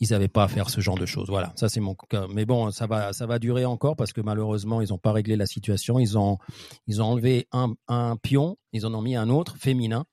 ils 0.01 0.11
n'avaient 0.11 0.29
pas 0.29 0.45
à 0.45 0.49
faire 0.49 0.69
ce 0.71 0.81
genre 0.81 0.99
de 0.99 1.07
choses. 1.07 1.29
Voilà, 1.29 1.53
ça 1.57 1.69
c'est 1.69 1.81
mon 1.81 1.95
cas. 1.95 2.27
Mais 2.29 2.45
bon, 2.45 2.71
ça 2.73 2.87
va, 2.87 3.13
ça 3.13 3.27
va 3.27 3.39
durer 3.39 3.65
encore 3.65 3.97
parce 3.97 4.13
que 4.13 4.21
malheureusement, 4.21 4.81
ils 4.81 4.89
n'ont 4.91 4.99
pas 4.99 5.13
réglé 5.13 5.37
la 5.37 5.47
situation. 5.47 5.99
Ils 5.99 6.19
ont, 6.19 6.39
ils 6.87 7.01
ont 7.01 7.07
enlevé 7.07 7.47
un, 7.53 7.75
un 7.89 8.17
pion, 8.17 8.59
ils 8.73 8.85
en 8.87 8.93
ont 8.93 9.01
mis 9.03 9.15
un 9.17 9.31
autre 9.31 9.57
féminin, 9.57 10.05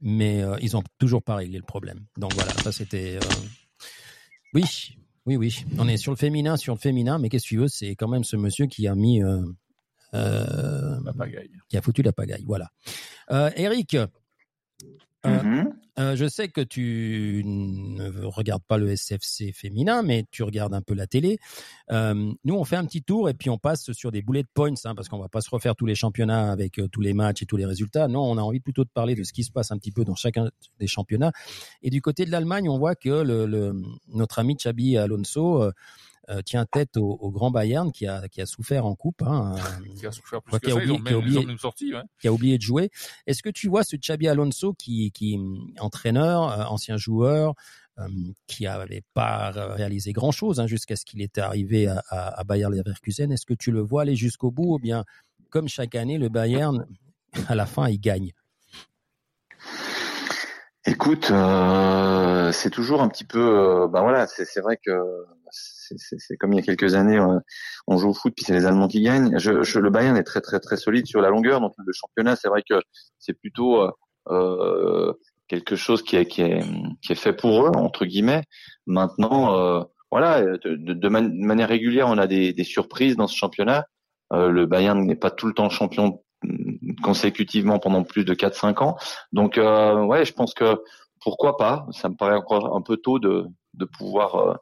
mais 0.00 0.42
euh, 0.42 0.56
ils 0.60 0.72
n'ont 0.74 0.84
toujours 0.98 1.22
pas 1.22 1.34
réglé 1.36 1.56
le 1.58 1.64
problème. 1.64 2.04
Donc 2.18 2.34
voilà, 2.34 2.52
ça 2.62 2.70
c'était. 2.72 3.16
euh, 3.16 3.20
Oui, 4.54 4.64
oui, 5.24 5.36
oui. 5.36 5.64
On 5.78 5.88
est 5.88 5.96
sur 5.96 6.12
le 6.12 6.16
féminin, 6.16 6.56
sur 6.58 6.74
le 6.74 6.78
féminin, 6.78 7.18
mais 7.18 7.28
qu'est-ce 7.30 7.44
que 7.44 7.48
tu 7.48 7.56
veux? 7.58 7.68
C'est 7.68 7.96
quand 7.96 8.08
même 8.08 8.22
ce 8.22 8.36
monsieur 8.36 8.66
qui 8.66 8.86
a 8.86 8.94
mis, 8.94 9.22
euh, 9.24 9.42
euh, 10.14 11.00
La 11.04 11.12
pagaille. 11.14 11.50
qui 11.68 11.76
a 11.76 11.82
foutu 11.82 12.02
la 12.02 12.12
pagaille. 12.12 12.44
Voilà. 12.46 12.70
Euh, 13.30 13.50
Eric. 13.56 13.94
euh, 13.94 14.06
Mhm. 15.24 15.74
Euh, 15.98 16.14
je 16.16 16.28
sais 16.28 16.48
que 16.48 16.60
tu 16.60 17.42
ne 17.44 18.24
regardes 18.26 18.62
pas 18.64 18.76
le 18.78 18.94
SFC 18.94 19.52
féminin, 19.52 20.02
mais 20.02 20.26
tu 20.30 20.42
regardes 20.42 20.74
un 20.74 20.82
peu 20.82 20.94
la 20.94 21.06
télé. 21.06 21.38
Euh, 21.90 22.32
nous, 22.44 22.54
on 22.54 22.64
fait 22.64 22.76
un 22.76 22.84
petit 22.84 23.02
tour 23.02 23.28
et 23.28 23.34
puis 23.34 23.48
on 23.50 23.58
passe 23.58 23.90
sur 23.92 24.12
des 24.12 24.22
bullet 24.22 24.44
points, 24.54 24.74
hein, 24.84 24.94
parce 24.94 25.08
qu'on 25.08 25.18
va 25.18 25.28
pas 25.28 25.40
se 25.40 25.50
refaire 25.50 25.74
tous 25.74 25.86
les 25.86 25.94
championnats 25.94 26.52
avec 26.52 26.78
euh, 26.78 26.88
tous 26.88 27.00
les 27.00 27.14
matchs 27.14 27.42
et 27.42 27.46
tous 27.46 27.56
les 27.56 27.66
résultats. 27.66 28.08
Non, 28.08 28.22
on 28.30 28.36
a 28.36 28.42
envie 28.42 28.60
plutôt 28.60 28.84
de 28.84 28.90
parler 28.92 29.14
de 29.14 29.22
ce 29.24 29.32
qui 29.32 29.44
se 29.44 29.50
passe 29.50 29.70
un 29.70 29.78
petit 29.78 29.92
peu 29.92 30.04
dans 30.04 30.14
chacun 30.14 30.50
des 30.78 30.86
championnats. 30.86 31.32
Et 31.82 31.90
du 31.90 32.02
côté 32.02 32.24
de 32.26 32.30
l'Allemagne, 32.30 32.68
on 32.68 32.78
voit 32.78 32.94
que 32.94 33.08
le, 33.08 33.46
le- 33.46 33.74
notre 34.08 34.38
ami 34.38 34.54
Xabi 34.56 34.96
Alonso 34.98 35.70
euh, 36.28 36.42
tient 36.42 36.64
tête 36.66 36.96
au, 36.96 37.16
au 37.20 37.30
Grand 37.30 37.50
Bayern 37.50 37.92
qui 37.92 38.06
a, 38.06 38.28
qui 38.28 38.40
a 38.40 38.46
souffert 38.46 38.84
en 38.86 38.94
coupe. 38.94 39.22
Hein, 39.22 39.54
Qui 39.98 40.06
a 40.06 40.12
souffert 40.12 40.42
plus 40.42 40.58
que. 40.58 40.66
Ils 40.68 40.72
ont 40.72 40.76
oublié- 40.78 40.86
qui 40.86 40.92
a 40.92 40.98
même, 40.98 41.06
ils 41.12 41.16
oublié- 41.16 41.38
ont 41.38 41.46
même 41.46 41.58
sorti, 41.58 41.94
ouais. 41.94 42.02
qui 42.20 42.28
a 42.28 42.32
oublié 42.32 42.56
de 42.58 42.62
jouer. 42.62 42.90
Est-ce 43.26 43.42
que 43.42 43.50
tu 43.50 43.68
vois 43.68 43.84
ce 43.84 43.96
Xabi 43.96 44.28
Alonso 44.28 44.72
qui, 44.74 45.10
qui 45.12 45.38
entraîneur, 45.78 46.50
euh, 46.50 46.64
ancien 46.64 46.96
joueur, 46.96 47.54
euh, 47.98 48.08
qui 48.46 48.64
n'avait 48.64 49.02
pas 49.14 49.50
réalisé 49.52 50.12
grand-chose 50.12 50.60
hein, 50.60 50.66
jusqu'à 50.66 50.96
ce 50.96 51.04
qu'il 51.04 51.22
était 51.22 51.40
arrivé 51.40 51.86
à, 51.88 52.02
à, 52.10 52.40
à 52.40 52.44
Bayer 52.44 52.68
Leverkusen? 52.70 53.30
Est-ce 53.32 53.46
que 53.46 53.54
tu 53.54 53.70
le 53.70 53.80
vois 53.80 54.02
aller 54.02 54.16
jusqu'au 54.16 54.50
bout 54.50 54.74
ou 54.74 54.78
bien, 54.78 55.04
comme 55.50 55.68
chaque 55.68 55.94
année, 55.94 56.18
le 56.18 56.28
Bayern, 56.28 56.86
à 57.48 57.54
la 57.54 57.66
fin, 57.66 57.88
il 57.88 57.98
gagne? 58.00 58.32
Écoute, 60.88 61.30
euh, 61.32 62.52
c'est 62.52 62.70
toujours 62.70 63.02
un 63.02 63.08
petit 63.08 63.24
peu, 63.24 63.40
euh, 63.84 63.88
bah 63.88 64.02
voilà, 64.02 64.26
c'est 64.28 64.60
vrai 64.60 64.76
que 64.76 65.24
c'est- 65.96 66.36
comme 66.36 66.52
il 66.52 66.56
y 66.56 66.58
a 66.58 66.62
quelques 66.62 66.94
années, 66.94 67.18
on 67.86 67.96
joue 67.98 68.10
au 68.10 68.14
foot 68.14 68.32
puis 68.34 68.44
c'est 68.44 68.52
les 68.54 68.66
Allemands 68.66 68.88
qui 68.88 69.02
gagnent. 69.02 69.38
Je, 69.38 69.62
je- 69.62 69.78
le 69.80 69.90
Bayern 69.90 70.16
est 70.16 70.22
très 70.24 70.40
très 70.40 70.60
très 70.60 70.76
solide 70.76 71.06
sur 71.06 71.20
la 71.20 71.30
longueur, 71.30 71.60
donc 71.60 71.72
le 71.78 71.92
championnat, 71.92 72.36
c'est 72.36 72.48
vrai 72.48 72.62
que 72.68 72.80
c'est 73.18 73.34
plutôt 73.34 73.80
euh, 73.82 73.90
euh, 74.28 75.12
quelque 75.48 75.76
chose 75.76 76.02
qui 76.02 76.16
est 76.16 76.26
qui 76.26 76.42
est 76.42 76.62
qui 77.02 77.12
est 77.12 77.16
fait 77.16 77.32
pour 77.32 77.66
eux 77.66 77.70
entre 77.74 78.04
guillemets. 78.06 78.42
Maintenant, 78.86 79.56
euh, 79.58 79.82
voilà, 80.10 80.42
de, 80.42 80.74
de 80.76 81.08
manière 81.08 81.68
régulière, 81.68 82.08
on 82.08 82.18
a 82.18 82.26
des, 82.26 82.52
des 82.52 82.64
surprises 82.64 83.16
dans 83.16 83.26
ce 83.26 83.36
championnat. 83.36 83.84
Euh, 84.32 84.48
le 84.50 84.66
Bayern 84.66 85.00
n'est 85.04 85.16
pas 85.16 85.30
tout 85.30 85.46
le 85.46 85.52
temps 85.54 85.68
champion 85.70 86.22
consécutivement 87.02 87.78
pendant 87.78 88.02
plus 88.04 88.24
de 88.24 88.34
4-5 88.34 88.82
ans. 88.82 88.96
Donc 89.32 89.58
euh, 89.58 90.02
ouais, 90.04 90.24
je 90.24 90.32
pense 90.32 90.54
que 90.54 90.80
pourquoi 91.20 91.56
pas. 91.56 91.86
Ça 91.92 92.08
me 92.08 92.14
paraît 92.14 92.36
encore 92.36 92.76
un 92.76 92.82
peu 92.82 92.96
tôt 92.96 93.18
de, 93.18 93.46
de 93.74 93.84
pouvoir 93.84 94.34
euh 94.36 94.54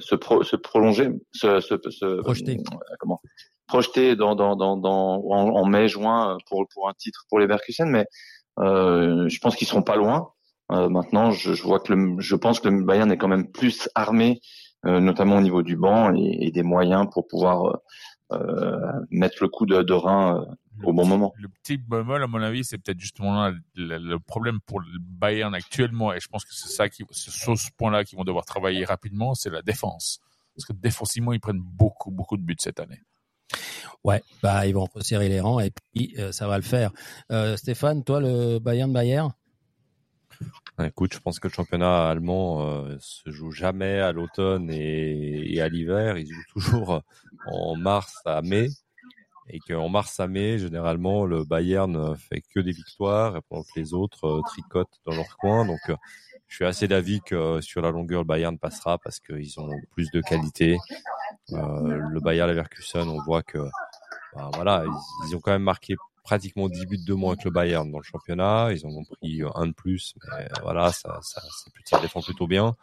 se, 0.00 0.14
pro, 0.14 0.42
se 0.42 0.56
prolonger, 0.56 1.10
se, 1.32 1.60
se, 1.60 1.74
se 1.90 2.20
projeter. 2.22 2.58
Euh, 2.58 2.94
comment 2.98 3.20
projeter 3.66 4.14
dans, 4.14 4.34
dans, 4.34 4.56
dans, 4.56 4.76
dans 4.76 5.24
en, 5.30 5.48
en, 5.48 5.64
mai 5.64 5.88
juin 5.88 6.36
pour 6.48 6.66
pour 6.72 6.88
un 6.88 6.92
titre 6.92 7.24
pour 7.28 7.38
les 7.38 7.46
Berkusen, 7.46 7.88
mais 7.88 8.06
euh, 8.58 9.28
je 9.28 9.38
pense 9.40 9.56
qu'ils 9.56 9.66
seront 9.66 9.82
pas 9.82 9.96
loin. 9.96 10.30
Euh, 10.72 10.88
maintenant, 10.88 11.30
je, 11.30 11.52
je, 11.52 11.62
vois 11.62 11.80
que 11.80 11.92
le, 11.92 12.20
je 12.20 12.36
pense 12.36 12.60
que 12.60 12.68
le 12.68 12.84
Bayern 12.84 13.10
est 13.12 13.18
quand 13.18 13.28
même 13.28 13.50
plus 13.50 13.88
armé, 13.94 14.40
euh, 14.86 15.00
notamment 15.00 15.36
au 15.36 15.40
niveau 15.40 15.62
du 15.62 15.76
banc 15.76 16.14
et, 16.14 16.46
et 16.46 16.50
des 16.50 16.62
moyens 16.62 17.06
pour 17.12 17.26
pouvoir 17.26 17.80
euh, 18.32 18.76
mettre 19.10 19.38
le 19.42 19.48
coup 19.48 19.66
de, 19.66 19.82
de 19.82 19.92
rein 19.92 20.46
au 20.82 20.92
bon 20.92 21.06
moment. 21.06 21.32
Le 21.36 21.48
petit 21.48 21.76
bémol, 21.76 22.22
à 22.22 22.26
mon 22.26 22.42
avis, 22.42 22.64
c'est 22.64 22.78
peut-être 22.78 22.98
justement 22.98 23.34
là, 23.34 23.52
le, 23.74 23.98
le, 23.98 24.18
problème 24.18 24.60
pour 24.60 24.80
le 24.80 24.86
Bayern 25.00 25.54
actuellement, 25.54 26.12
et 26.12 26.20
je 26.20 26.28
pense 26.28 26.44
que 26.44 26.54
c'est 26.54 26.68
ça 26.68 26.88
qui, 26.88 27.04
c'est 27.10 27.30
sur 27.30 27.58
ce 27.58 27.70
point-là 27.76 28.04
qu'ils 28.04 28.18
vont 28.18 28.24
devoir 28.24 28.44
travailler 28.44 28.84
rapidement, 28.84 29.34
c'est 29.34 29.50
la 29.50 29.62
défense. 29.62 30.20
Parce 30.54 30.66
que 30.66 30.72
défensivement, 30.72 31.32
ils 31.32 31.40
prennent 31.40 31.62
beaucoup, 31.62 32.10
beaucoup 32.10 32.36
de 32.36 32.42
buts 32.42 32.56
cette 32.58 32.80
année. 32.80 33.00
Ouais, 34.02 34.22
bah 34.42 34.66
ils 34.66 34.74
vont 34.74 34.86
resserrer 34.92 35.28
les 35.28 35.40
rangs 35.40 35.60
et 35.60 35.70
puis 35.70 36.14
euh, 36.18 36.32
ça 36.32 36.46
va 36.46 36.56
le 36.56 36.62
faire. 36.62 36.92
Euh, 37.30 37.56
Stéphane, 37.56 38.04
toi, 38.04 38.20
le 38.20 38.58
Bayern 38.58 38.92
Bayern? 38.92 39.32
Écoute, 40.82 41.14
je 41.14 41.20
pense 41.20 41.38
que 41.38 41.48
le 41.48 41.52
championnat 41.52 42.08
allemand 42.08 42.66
euh, 42.66 42.96
se 42.98 43.30
joue 43.30 43.52
jamais 43.52 44.00
à 44.00 44.12
l'automne 44.12 44.68
et, 44.70 45.54
et, 45.54 45.60
à 45.60 45.68
l'hiver. 45.68 46.18
Il 46.18 46.26
joue 46.26 46.42
toujours 46.52 47.02
en 47.46 47.76
mars 47.76 48.12
à 48.24 48.42
mai. 48.42 48.68
Et 49.50 49.58
qu'en 49.60 49.88
mars 49.88 50.20
à 50.20 50.26
mai, 50.26 50.58
généralement, 50.58 51.26
le 51.26 51.44
Bayern 51.44 52.16
fait 52.16 52.42
que 52.54 52.60
des 52.60 52.72
victoires, 52.72 53.42
pendant 53.48 53.62
que 53.62 53.78
les 53.78 53.92
autres 53.92 54.24
euh, 54.26 54.40
tricotent 54.46 55.00
dans 55.04 55.14
leur 55.14 55.36
coin. 55.36 55.66
Donc, 55.66 55.80
euh, 55.90 55.96
je 56.48 56.56
suis 56.56 56.64
assez 56.64 56.88
d'avis 56.88 57.20
que 57.20 57.60
sur 57.60 57.82
la 57.82 57.90
longueur, 57.90 58.22
le 58.22 58.26
Bayern 58.26 58.58
passera 58.58 58.98
parce 58.98 59.20
qu'ils 59.20 59.60
ont 59.60 59.70
plus 59.92 60.10
de 60.12 60.20
qualité. 60.22 60.78
Euh, 61.50 61.98
le 62.10 62.20
Bayern 62.20 62.48
Leverkusen, 62.48 63.06
on 63.08 63.22
voit 63.22 63.42
que, 63.42 63.58
bah, 64.34 64.50
voilà, 64.54 64.84
ils, 65.28 65.36
ont 65.36 65.40
quand 65.40 65.52
même 65.52 65.62
marqué 65.62 65.94
pratiquement 66.22 66.68
10 66.70 66.86
buts 66.86 67.04
de 67.06 67.14
moins 67.14 67.36
que 67.36 67.44
le 67.44 67.50
Bayern 67.50 67.90
dans 67.90 67.98
le 67.98 68.04
championnat. 68.04 68.72
Ils 68.72 68.86
en 68.86 68.90
ont 68.90 69.04
pris 69.04 69.42
un 69.54 69.66
de 69.66 69.72
plus, 69.72 70.14
mais 70.30 70.48
voilà, 70.62 70.90
ça, 70.90 71.18
ça, 71.22 71.42
ça 71.84 72.00
défend 72.00 72.22
plutôt 72.22 72.46
bien. 72.46 72.74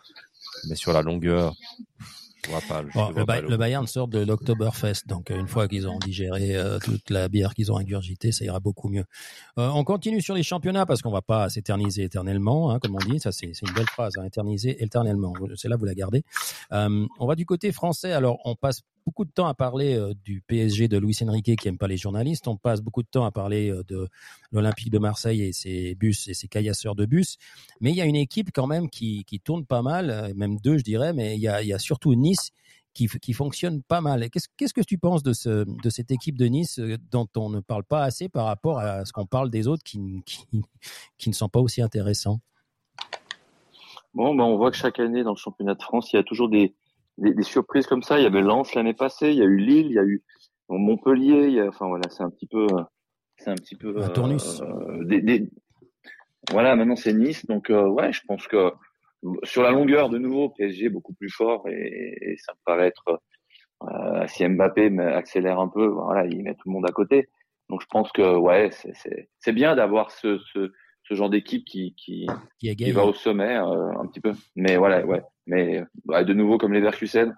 Mais 0.70 0.76
sur 0.76 0.94
la 0.94 1.02
longueur, 1.02 1.56
je 2.46 2.50
vois 2.50 2.62
pas. 2.62 2.82
Je 2.88 2.94
bon, 2.94 3.12
vois 3.12 3.20
le, 3.20 3.26
pas 3.26 3.42
ba 3.42 3.48
le, 3.48 3.58
Bayern 3.58 3.88
sort 3.88 4.08
de 4.08 4.20
l'Oktoberfest, 4.20 5.08
donc 5.08 5.30
une 5.30 5.48
fois 5.48 5.68
qu'ils 5.68 5.88
ont 5.88 6.00
digéré 6.00 6.56
euh, 6.56 6.80
toute 6.80 7.10
la 7.10 7.28
bière 7.28 7.54
qu'ils 7.54 7.72
ont 7.72 7.78
ingurgitée, 7.78 8.32
ça 8.32 8.46
ira 8.46 8.60
beaucoup 8.60 8.90
mieux. 8.90 9.06
Euh, 9.58 9.70
on 9.70 9.84
continue 9.84 10.22
sur 10.22 10.34
les 10.34 10.44
championnats 10.44 10.86
parce 10.86 11.02
qu'on 11.02 11.12
va 11.12 11.22
pas 11.22 11.50
s'éterniser 11.50 12.04
éternellement, 12.04 12.72
hein, 12.72 12.80
comme 12.80 12.96
on 12.96 13.10
dit. 13.10 13.20
Ça, 13.20 13.32
c'est 13.32 13.48
une 13.48 13.74
belle 13.74 13.88
phrase, 13.88 14.14
hein, 14.18 14.26
éterniser 14.26 14.84
éternellement. 14.84 15.34
C'est 15.56 15.70
là 15.70 15.76
vous 15.76 15.86
la 15.86 15.96
gardez. 15.96 16.24
Euh, 16.72 17.06
on 17.20 17.28
va 17.28 17.36
du 17.36 17.46
côté 17.46 17.72
français. 17.72 18.12
Alors, 18.12 18.40
on 18.46 18.56
passe 18.56 18.82
beaucoup 19.06 19.26
de 19.26 19.32
temps 19.32 19.48
à 19.48 19.54
parler 19.54 19.96
euh, 19.96 20.14
du 20.24 20.42
PSG 20.42 20.88
de 20.88 20.98
Luis 20.98 21.18
Enrique 21.24 21.56
qui 21.60 21.68
aime 21.68 21.78
pas 21.78 21.88
les 21.88 21.98
journalistes. 21.98 22.48
On 22.48 22.58
passe 22.58 22.82
beaucoup 22.82 23.04
de 23.04 23.08
temps 23.08 23.26
à 23.26 23.32
parler 23.32 23.70
euh, 23.72 23.84
de 23.88 24.08
l'Olympique 24.52 24.92
de 24.92 25.00
Marseille 25.00 25.44
et 25.44 25.54
ses 25.54 25.96
bus 25.96 26.28
et 26.28 26.34
ses 26.34 26.48
caillasseurs 26.48 26.96
de 26.96 27.06
bus. 27.06 27.38
Mais 27.80 27.92
il 27.92 27.96
y 27.96 28.02
a 28.02 28.06
une 28.06 28.16
équipe 28.16 28.52
quand 28.54 28.68
même 28.68 28.90
qui, 28.90 29.26
tourne 29.44 29.66
pas 29.66 29.82
mal, 29.82 30.10
euh, 30.10 30.34
même 30.36 30.58
deux 30.60 30.78
je 30.78 30.84
dirais, 30.84 31.14
mais 31.14 31.36
il 31.36 31.42
y 31.42 31.48
a, 31.48 31.80
surtout 31.80 32.14
Nice 32.14 32.52
qui, 32.94 33.08
fonctionne 33.34 33.82
pas 33.82 34.02
mal. 34.02 34.30
Qu'est-ce 34.30 34.74
que 34.74 34.82
tu 34.82 34.98
penses 34.98 35.24
de, 35.24 35.34
ce, 35.34 35.64
de 35.66 35.90
cette 35.90 36.12
équipe 36.12 36.38
de 36.38 36.46
Nice 36.46 36.80
dont 37.12 37.28
on 37.38 37.50
ne 37.50 37.62
parle 37.62 37.84
pas 37.84 38.04
assez 38.04 38.28
par 38.28 38.46
rapport 38.46 38.80
à 38.80 39.06
ce 39.06 39.14
qu'on 39.14 39.26
parle 39.26 39.50
des 39.50 39.68
autres 39.68 39.84
qui 39.84 40.00
ne 40.02 41.34
sont 41.34 41.50
pas 41.50 41.60
aussi 41.60 41.82
intéressants? 41.82 42.40
Bon, 44.14 44.36
ben 44.36 44.44
on 44.44 44.58
voit 44.58 44.72
que 44.72 44.78
chaque 44.78 45.00
année 45.00 45.24
dans 45.24 45.32
le 45.32 45.38
championnat 45.38 45.76
de 45.76 45.82
France, 45.82 46.12
il 46.12 46.18
y 46.18 46.20
a 46.20 46.24
toujours 46.24 46.50
des, 46.50 46.76
des, 47.22 47.34
des, 47.34 47.44
surprises 47.44 47.88
comme 47.88 48.04
ça. 48.04 48.20
Il 48.20 48.24
y 48.24 48.28
avait 48.28 48.42
Lens 48.42 48.76
l'année 48.76 48.94
passée, 48.94 49.30
il 49.30 49.38
y 49.38 49.42
a 49.42 49.46
eu 49.46 49.58
Lille, 49.58 49.88
il 49.88 49.94
y 49.94 50.00
a 50.00 50.04
eu 50.04 50.24
Montpellier. 50.70 51.48
Il 51.48 51.54
y 51.54 51.60
a, 51.60 51.68
enfin 51.68 51.88
voilà, 51.88 52.10
c'est 52.10 52.24
un 52.24 52.30
petit 52.30 52.48
peu, 52.48 52.68
c'est 53.38 53.50
un 53.50 53.56
petit 53.56 53.76
peu 53.76 53.94
tournus. 54.14 54.62
Euh, 54.62 55.04
des, 55.06 55.22
des, 55.22 55.50
voilà, 56.52 56.76
maintenant 56.76 56.96
c'est 56.96 57.14
Nice, 57.14 57.46
donc 57.46 57.70
euh, 57.70 57.88
ouais, 57.88 58.12
je 58.12 58.22
pense 58.28 58.48
que 58.48 58.72
sur 59.44 59.62
la 59.62 59.72
longueur 59.72 60.10
de 60.10 60.18
nouveau, 60.18 60.50
PSG 60.50 60.90
beaucoup 60.90 61.14
plus 61.14 61.30
fort 61.30 61.68
et, 61.68 62.18
et 62.22 62.38
ça 62.38 62.54
me 62.54 62.60
paraît 62.66 62.88
être 62.88 63.22
euh, 63.84 64.28
si 64.28 64.48
Mbappé 64.48 64.98
accélère 65.00 65.60
un 65.60 65.68
peu, 65.68 65.88
voilà, 65.88 66.26
il 66.26 66.44
met 66.44 66.54
tout 66.54 66.70
le 66.70 66.74
monde 66.74 66.88
à 66.88 66.92
côté. 66.92 67.30
Donc 67.70 67.82
je 67.82 67.88
pense 67.88 68.12
que 68.12 68.36
ouais, 68.36 68.70
c'est 69.40 69.54
bien 69.54 69.76
d'avoir 69.76 70.12
ce, 70.12 70.40
ce, 70.54 70.72
ce 71.12 71.16
genre 71.18 71.30
d'équipe 71.30 71.66
qui 71.66 71.94
qui, 71.96 72.26
qui, 72.58 72.74
qui, 72.74 72.92
va 72.92 73.04
au 73.04 73.14
sommet 73.14 73.58
euh, 73.58 74.00
un 74.00 74.08
petit 74.08 74.22
peu. 74.22 74.32
Mais 74.56 74.78
voilà, 74.78 75.06
ouais. 75.06 75.22
Mais 75.46 75.84
bah, 76.06 76.24
de 76.24 76.34
nouveau, 76.34 76.58
comme 76.58 76.72
les 76.72 76.80
Verkusen, 76.80 77.36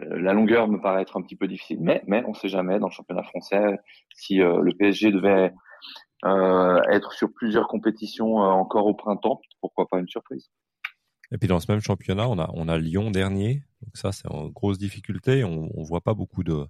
euh, 0.00 0.20
la 0.20 0.34
longueur 0.34 0.68
me 0.68 0.78
paraît 0.78 1.00
être 1.00 1.16
un 1.16 1.22
petit 1.22 1.36
peu 1.36 1.48
difficile. 1.48 1.78
Mais 1.80 2.02
mais 2.06 2.22
on 2.26 2.34
sait 2.34 2.50
jamais 2.50 2.78
dans 2.78 2.88
le 2.88 2.92
championnat 2.92 3.22
français 3.22 3.78
si 4.14 4.42
euh, 4.42 4.60
le 4.60 4.74
PSG 4.74 5.10
devait 5.10 5.54
euh, 6.26 6.82
être 6.90 7.14
sur 7.14 7.32
plusieurs 7.32 7.66
compétitions 7.66 8.42
euh, 8.42 8.48
encore 8.48 8.86
au 8.86 8.94
printemps, 8.94 9.40
pourquoi 9.62 9.88
pas 9.88 9.98
une 9.98 10.08
surprise. 10.08 10.50
Et 11.32 11.38
puis 11.38 11.48
dans 11.48 11.60
ce 11.60 11.72
même 11.72 11.80
championnat, 11.80 12.28
on 12.28 12.38
a 12.38 12.50
on 12.52 12.68
a 12.68 12.76
Lyon 12.76 13.10
dernier. 13.10 13.62
Donc 13.80 13.96
ça 13.96 14.12
c'est 14.12 14.28
une 14.28 14.50
grosse 14.50 14.76
difficulté. 14.76 15.44
On 15.44 15.70
on 15.74 15.82
voit 15.82 16.02
pas 16.02 16.12
beaucoup 16.12 16.44
de 16.44 16.66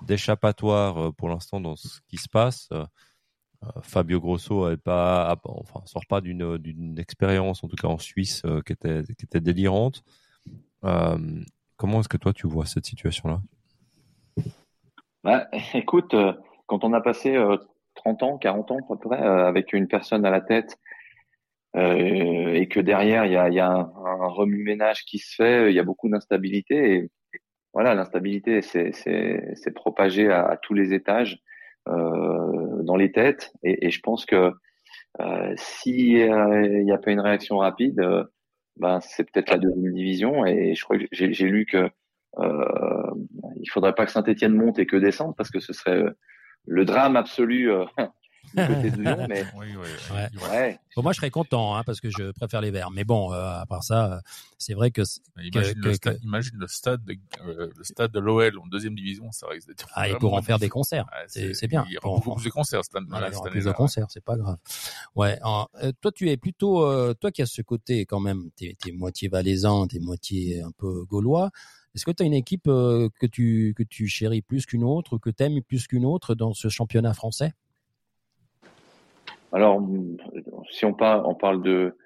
d'échappatoire 0.00 1.12
pour 1.14 1.28
l'instant 1.28 1.60
dans 1.60 1.76
ce 1.76 2.00
qui 2.08 2.16
se 2.16 2.28
passe. 2.30 2.70
Fabio 3.82 4.20
Grosso 4.20 4.70
est 4.70 4.76
pas, 4.76 5.36
enfin, 5.44 5.80
sort 5.84 6.06
pas 6.08 6.20
d'une 6.20 6.98
expérience, 6.98 7.62
en 7.62 7.68
tout 7.68 7.76
cas 7.76 7.88
en 7.88 7.98
Suisse, 7.98 8.42
euh, 8.44 8.60
qui 8.62 8.72
était 8.72 9.02
qui 9.18 9.24
était 9.24 9.40
délirante. 9.40 10.02
Euh, 10.84 11.16
comment 11.76 12.00
est-ce 12.00 12.08
que 12.08 12.16
toi 12.16 12.32
tu 12.32 12.46
vois 12.46 12.66
cette 12.66 12.86
situation-là? 12.86 13.40
Bah, 15.22 15.48
Écoute, 15.74 16.14
euh, 16.14 16.32
quand 16.66 16.84
on 16.84 16.92
a 16.92 17.00
passé 17.00 17.36
30 17.94 18.22
ans, 18.22 18.38
40 18.38 18.70
ans 18.72 18.78
à 18.78 18.96
peu 18.96 19.08
près, 19.08 19.18
avec 19.18 19.72
une 19.72 19.86
personne 19.86 20.24
à 20.24 20.30
la 20.30 20.40
tête, 20.40 20.76
et 21.74 22.68
que 22.68 22.80
derrière 22.80 23.24
il 23.24 23.32
y 23.32 23.60
a, 23.60 23.70
un, 23.70 24.26
remue-ménage 24.28 25.04
qui 25.04 25.18
se 25.18 25.34
fait, 25.36 25.70
il 25.70 25.74
y 25.74 25.78
a 25.78 25.84
beaucoup 25.84 26.08
d'instabilité. 26.08 26.94
Et 26.94 27.10
voilà, 27.72 27.94
l'instabilité, 27.94 28.60
c'est 28.60 29.74
propagé 29.74 30.30
à, 30.30 30.58
tous 30.62 30.74
les 30.74 30.92
étages. 30.92 31.40
Dans 32.82 32.96
les 32.96 33.12
têtes. 33.12 33.52
Et, 33.62 33.86
et 33.86 33.90
je 33.90 34.00
pense 34.00 34.26
que 34.26 34.52
euh, 35.20 35.54
si 35.56 36.12
il 36.12 36.84
n'y 36.84 36.92
a 36.92 36.98
pas 36.98 37.10
une 37.10 37.20
réaction 37.20 37.58
rapide, 37.58 38.00
euh, 38.00 38.24
ben 38.76 39.00
c'est 39.00 39.30
peut-être 39.30 39.50
la 39.50 39.58
deuxième 39.58 39.92
division. 39.92 40.46
Et 40.46 40.74
je 40.74 40.84
crois 40.84 40.98
que 40.98 41.06
j'ai 41.10 41.48
lu 41.48 41.66
que 41.66 41.90
euh, 42.38 43.10
il 43.60 43.68
faudrait 43.70 43.94
pas 43.94 44.06
que 44.06 44.12
Saint-Etienne 44.12 44.54
monte 44.54 44.78
et 44.78 44.86
que 44.86 44.96
descende 44.96 45.36
parce 45.36 45.50
que 45.50 45.60
ce 45.60 45.72
serait 45.72 46.02
le 46.66 46.84
drame 46.84 47.16
absolu 47.16 47.70
euh, 47.70 47.84
du 48.54 48.66
côté 48.66 48.90
de 48.90 49.02
Lyon. 49.02 49.26
Mais 49.28 49.44
oui, 49.56 49.66
oui, 49.70 50.14
ouais. 50.14 50.50
ouais. 50.50 50.80
Bon, 50.96 51.02
moi, 51.02 51.12
je 51.12 51.18
serais 51.18 51.30
content 51.30 51.76
hein, 51.76 51.82
parce 51.84 52.00
que 52.00 52.10
je 52.10 52.32
préfère 52.32 52.60
les 52.60 52.70
Verts. 52.70 52.90
Mais 52.90 53.04
bon, 53.04 53.32
euh, 53.32 53.60
à 53.60 53.66
part 53.66 53.82
ça, 53.82 54.20
c'est 54.58 54.74
vrai 54.74 54.90
que, 54.90 55.02
imagine, 55.42 55.74
que, 55.74 55.88
le 55.88 55.94
stade, 55.94 56.18
que... 56.18 56.24
imagine 56.24 56.56
le 56.58 56.66
stade 56.68 57.04
de, 57.04 57.16
euh, 57.46 57.70
le 57.76 57.84
stade 57.84 58.12
de 58.12 58.20
l'OL 58.20 58.58
en 58.58 58.66
deuxième 58.66 58.94
division, 58.94 59.30
ça 59.32 59.46
risque 59.48 59.68
d'être. 59.68 59.88
Ah, 59.94 60.08
ils 60.08 60.16
pourront 60.16 60.42
faire 60.42 60.58
des 60.58 60.68
concerts. 60.68 61.06
Ouais, 61.12 61.52
c'est 61.54 61.68
bien. 61.68 61.84
Il 61.88 61.94
y 61.94 61.98
aura 61.98 62.20
beaucoup 62.20 62.36
plus 62.36 62.44
de 62.44 62.50
concerts 62.50 62.84
cette 62.84 62.96
année. 62.96 63.06
Voilà, 63.08 63.28
il 63.28 63.32
y 63.32 63.36
aura 63.36 63.50
plus 63.50 63.64
de 63.64 63.72
concerts, 63.72 64.06
c'est 64.10 64.24
pas 64.24 64.36
grave. 64.36 64.58
Ouais. 65.14 65.38
Alors, 65.40 65.70
euh, 65.82 65.92
toi, 66.00 66.12
tu 66.12 66.30
es 66.30 66.36
plutôt, 66.36 66.84
euh, 66.84 67.14
toi 67.14 67.30
qui 67.30 67.42
as 67.42 67.46
ce 67.46 67.62
côté 67.62 68.06
quand 68.06 68.20
même, 68.20 68.50
t'es 68.56 68.76
es 68.86 68.92
moitié 68.92 69.28
valaisan, 69.28 69.86
t'es 69.86 69.98
moitié 69.98 70.62
un 70.62 70.70
peu 70.72 71.04
gaulois. 71.04 71.50
Est-ce 71.94 72.06
que 72.06 72.10
tu 72.10 72.22
as 72.22 72.26
une 72.26 72.34
équipe 72.34 72.68
euh, 72.68 73.08
que 73.20 73.26
tu 73.26 73.74
que 73.76 73.82
tu 73.82 74.06
chéris 74.06 74.42
plus 74.42 74.64
qu'une 74.64 74.84
autre, 74.84 75.18
que 75.18 75.30
tu 75.30 75.42
aimes 75.42 75.60
plus 75.62 75.86
qu'une 75.86 76.06
autre 76.06 76.34
dans 76.34 76.54
ce 76.54 76.68
championnat 76.68 77.12
français? 77.12 77.52
Alors, 79.52 79.80
si 80.70 80.84
on 80.84 80.94
parle, 80.94 81.24
on 81.26 81.34
parle 81.34 81.62
de 81.62 81.96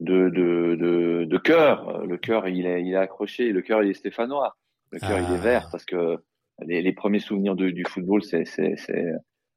de 0.00 0.30
de 0.30 0.76
de, 0.76 1.24
de 1.24 1.38
cœur, 1.38 2.04
le 2.06 2.16
cœur 2.16 2.48
il 2.48 2.66
est 2.66 2.82
il 2.82 2.92
est 2.92 2.96
accroché, 2.96 3.52
le 3.52 3.62
cœur 3.62 3.82
il 3.82 3.90
est 3.90 3.94
stéphanois, 3.94 4.56
le 4.90 4.98
cœur 4.98 5.18
ah. 5.18 5.26
il 5.28 5.34
est 5.34 5.40
vert 5.40 5.68
parce 5.70 5.84
que 5.84 6.18
les, 6.66 6.82
les 6.82 6.92
premiers 6.92 7.20
souvenirs 7.20 7.54
de, 7.54 7.70
du 7.70 7.84
football 7.84 8.22
c'est 8.22 8.44
c'est 8.44 8.74
c'est 8.76 9.12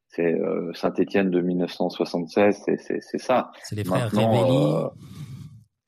c'est 0.07 0.33
euh, 0.33 0.71
Saint-Étienne 0.73 1.29
de 1.29 1.41
1976, 1.41 2.63
c'est 2.77 3.17
ça. 3.17 3.51
C'est 3.63 3.75
les 3.75 3.83
frères 3.83 4.09
Révelli. 4.11 4.73
Euh, 4.73 4.87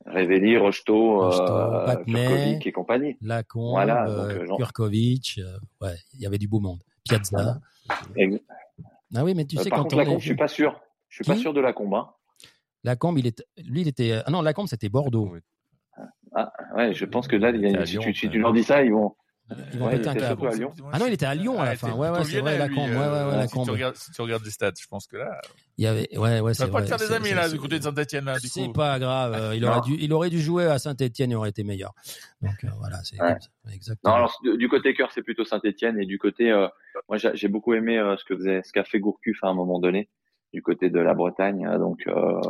Révelli, 0.06 0.56
Rocheteau, 0.56 1.24
euh, 1.24 1.96
Kurkovic 2.04 2.66
et 2.66 2.72
compagnie. 2.72 3.16
Lacombe, 3.20 3.70
voilà, 3.70 4.08
euh, 4.08 4.46
Kurkovic, 4.56 5.38
euh, 5.38 5.58
ouais, 5.80 5.94
il 6.14 6.20
y 6.20 6.26
avait 6.26 6.38
du 6.38 6.48
beau 6.48 6.60
monde. 6.60 6.82
Piazza. 7.04 7.58
Ah 9.14 9.24
oui, 9.24 9.34
mais 9.34 9.44
tu 9.44 9.56
sais 9.56 9.70
par 9.70 9.78
quand 9.78 9.82
contre, 9.84 9.96
on 9.96 9.98
Lacombe, 9.98 10.16
est... 10.16 10.20
je 10.20 10.26
suis 10.26 10.36
pas 10.36 10.48
sûr. 10.48 10.80
Je 11.08 11.16
suis 11.16 11.24
Qui? 11.24 11.30
pas 11.30 11.36
sûr 11.36 11.52
de 11.52 11.60
Lacombe. 11.60 11.94
Hein. 11.94 12.08
Lacombe, 12.84 13.18
il 13.18 13.26
est, 13.26 13.44
lui, 13.64 13.80
il 13.82 13.88
était, 13.88 14.20
ah 14.24 14.30
non, 14.30 14.42
Lacombe, 14.42 14.68
c'était 14.68 14.88
Bordeaux. 14.88 15.34
Ah, 15.96 16.02
Ah, 16.34 16.52
ouais, 16.76 16.94
je 16.94 17.04
pense 17.06 17.26
que 17.26 17.36
là, 17.36 17.50
il 17.50 17.60
y 17.60 17.74
a- 17.76 17.80
à 17.80 17.86
si, 17.86 17.98
tu, 17.98 18.14
si 18.14 18.26
ouais. 18.26 18.32
tu 18.32 18.38
leur 18.38 18.52
dis 18.52 18.62
ça, 18.62 18.84
ils 18.84 18.92
vont. 18.92 19.16
Ils 19.72 19.78
vont 19.78 19.86
Ouais, 19.86 19.96
péter 19.96 20.08
un 20.10 20.12
il 20.14 20.20
câble. 20.20 20.48
Lyon. 20.56 20.72
Ah 20.92 20.98
non, 20.98 21.06
il 21.06 21.14
était 21.14 21.24
à 21.24 21.34
Lyon 21.34 21.58
à 21.58 21.64
la 21.64 21.70
Ouais, 21.70 21.76
fin. 21.76 21.92
Ouais, 21.94 22.10
ouais, 22.10 22.22
c'est 22.24 22.40
vrai, 22.40 22.52
lyonnais, 22.52 22.58
la 22.58 22.66
lui, 22.68 22.74
combe. 22.74 22.90
Ouais, 22.90 22.96
euh, 22.96 23.24
ouais, 23.24 23.30
ouais, 23.30 23.36
la 23.38 23.48
si, 23.48 23.54
tu 23.62 23.70
regardes, 23.70 23.96
si 23.96 24.10
tu 24.12 24.20
regardes 24.20 24.42
des 24.44 24.50
stats, 24.50 24.72
je 24.78 24.86
pense 24.86 25.06
que 25.06 25.16
là, 25.16 25.40
Il 25.78 25.84
y 25.84 25.86
avait, 25.86 26.06
ouais, 26.18 26.40
ouais, 26.40 26.52
c'est 26.52 26.66
va 26.66 26.70
pas 26.70 26.72
vrai. 26.80 26.82
te 26.82 26.88
faire 26.88 26.98
des 26.98 27.06
C'est- 27.06 27.14
amis 27.14 27.28
c'est- 27.28 27.34
là 27.34 27.48
c'est- 27.48 27.54
du 27.54 27.58
côté 27.58 27.78
de 27.78 27.82
Saint-Etienne 27.84 28.26
là. 28.26 28.38
Du 28.38 28.46
C'est 28.46 28.66
coup. 28.66 28.72
pas 28.74 28.98
grave. 28.98 29.32
euh, 29.34 29.56
Il 29.56 29.64
aurait 29.64 29.80
dû, 29.80 29.96
il 29.98 30.12
aurait 30.12 30.28
dû 30.28 30.38
jouer 30.38 30.66
à 30.66 30.78
Saint-Etienne 30.78 31.32
et 31.32 31.34
aurait 31.34 31.48
été 31.48 31.64
meilleur. 31.64 31.94
Donc 32.42 32.62
euh, 32.64 32.68
voilà, 32.78 32.98
c'est 33.04 33.18
Ouais. 33.22 33.36
Exactement. 33.72 34.12
Non, 34.12 34.16
alors 34.18 34.38
du 34.58 34.68
côté 34.68 34.92
cœur, 34.92 35.10
c'est 35.12 35.22
plutôt 35.22 35.44
Saint-Etienne 35.46 35.98
et 35.98 36.04
du 36.04 36.18
côté, 36.18 36.52
euh, 36.52 36.68
moi, 37.08 37.16
j'ai 37.16 37.30
j'ai 37.34 37.48
beaucoup 37.48 37.72
aimé 37.72 37.96
euh, 37.98 38.18
ce 38.18 38.24
que 38.26 38.36
faisait, 38.36 38.62
ce 38.62 38.72
qu'a 38.72 38.84
fait 38.84 39.00
Gourcuff 39.00 39.42
à 39.42 39.48
un 39.48 39.54
moment 39.54 39.78
donné 39.80 40.10
du 40.52 40.62
côté 40.62 40.90
de 40.90 41.00
la 41.00 41.14
Bretagne. 41.14 41.66
hein, 41.66 41.78
Donc, 41.78 42.00
euh, 42.06 42.40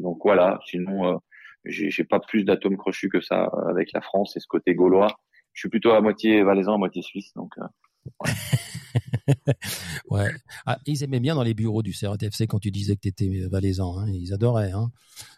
donc 0.00 0.18
voilà. 0.24 0.58
Sinon, 0.66 1.14
euh, 1.14 1.18
j'ai 1.64 2.04
pas 2.04 2.20
plus 2.20 2.44
d'atomes 2.44 2.76
crochus 2.76 3.08
que 3.08 3.20
ça 3.20 3.44
euh, 3.54 3.68
avec 3.70 3.92
la 3.92 4.00
France 4.00 4.36
et 4.36 4.40
ce 4.40 4.46
côté 4.46 4.74
gaulois. 4.74 5.08
Je 5.52 5.60
suis 5.60 5.68
plutôt 5.68 5.92
à 5.92 6.00
moitié 6.00 6.42
valaisan, 6.42 6.74
à 6.74 6.78
moitié 6.78 7.02
suisse. 7.02 7.32
Donc, 7.34 7.52
euh, 7.58 7.64
Ouais. 10.10 10.30
Ah, 10.66 10.78
ils 10.86 11.02
aimaient 11.02 11.20
bien 11.20 11.34
dans 11.34 11.42
les 11.42 11.54
bureaux 11.54 11.82
du 11.82 11.92
CRTFC 11.92 12.46
quand 12.46 12.58
tu 12.58 12.70
disais 12.70 12.94
que 12.96 13.00
tu 13.00 13.08
étais 13.08 13.28
valaisan. 13.50 13.98
Hein. 13.98 14.06
Ils 14.08 14.32
adoraient. 14.34 14.72
Hein. 14.72 14.88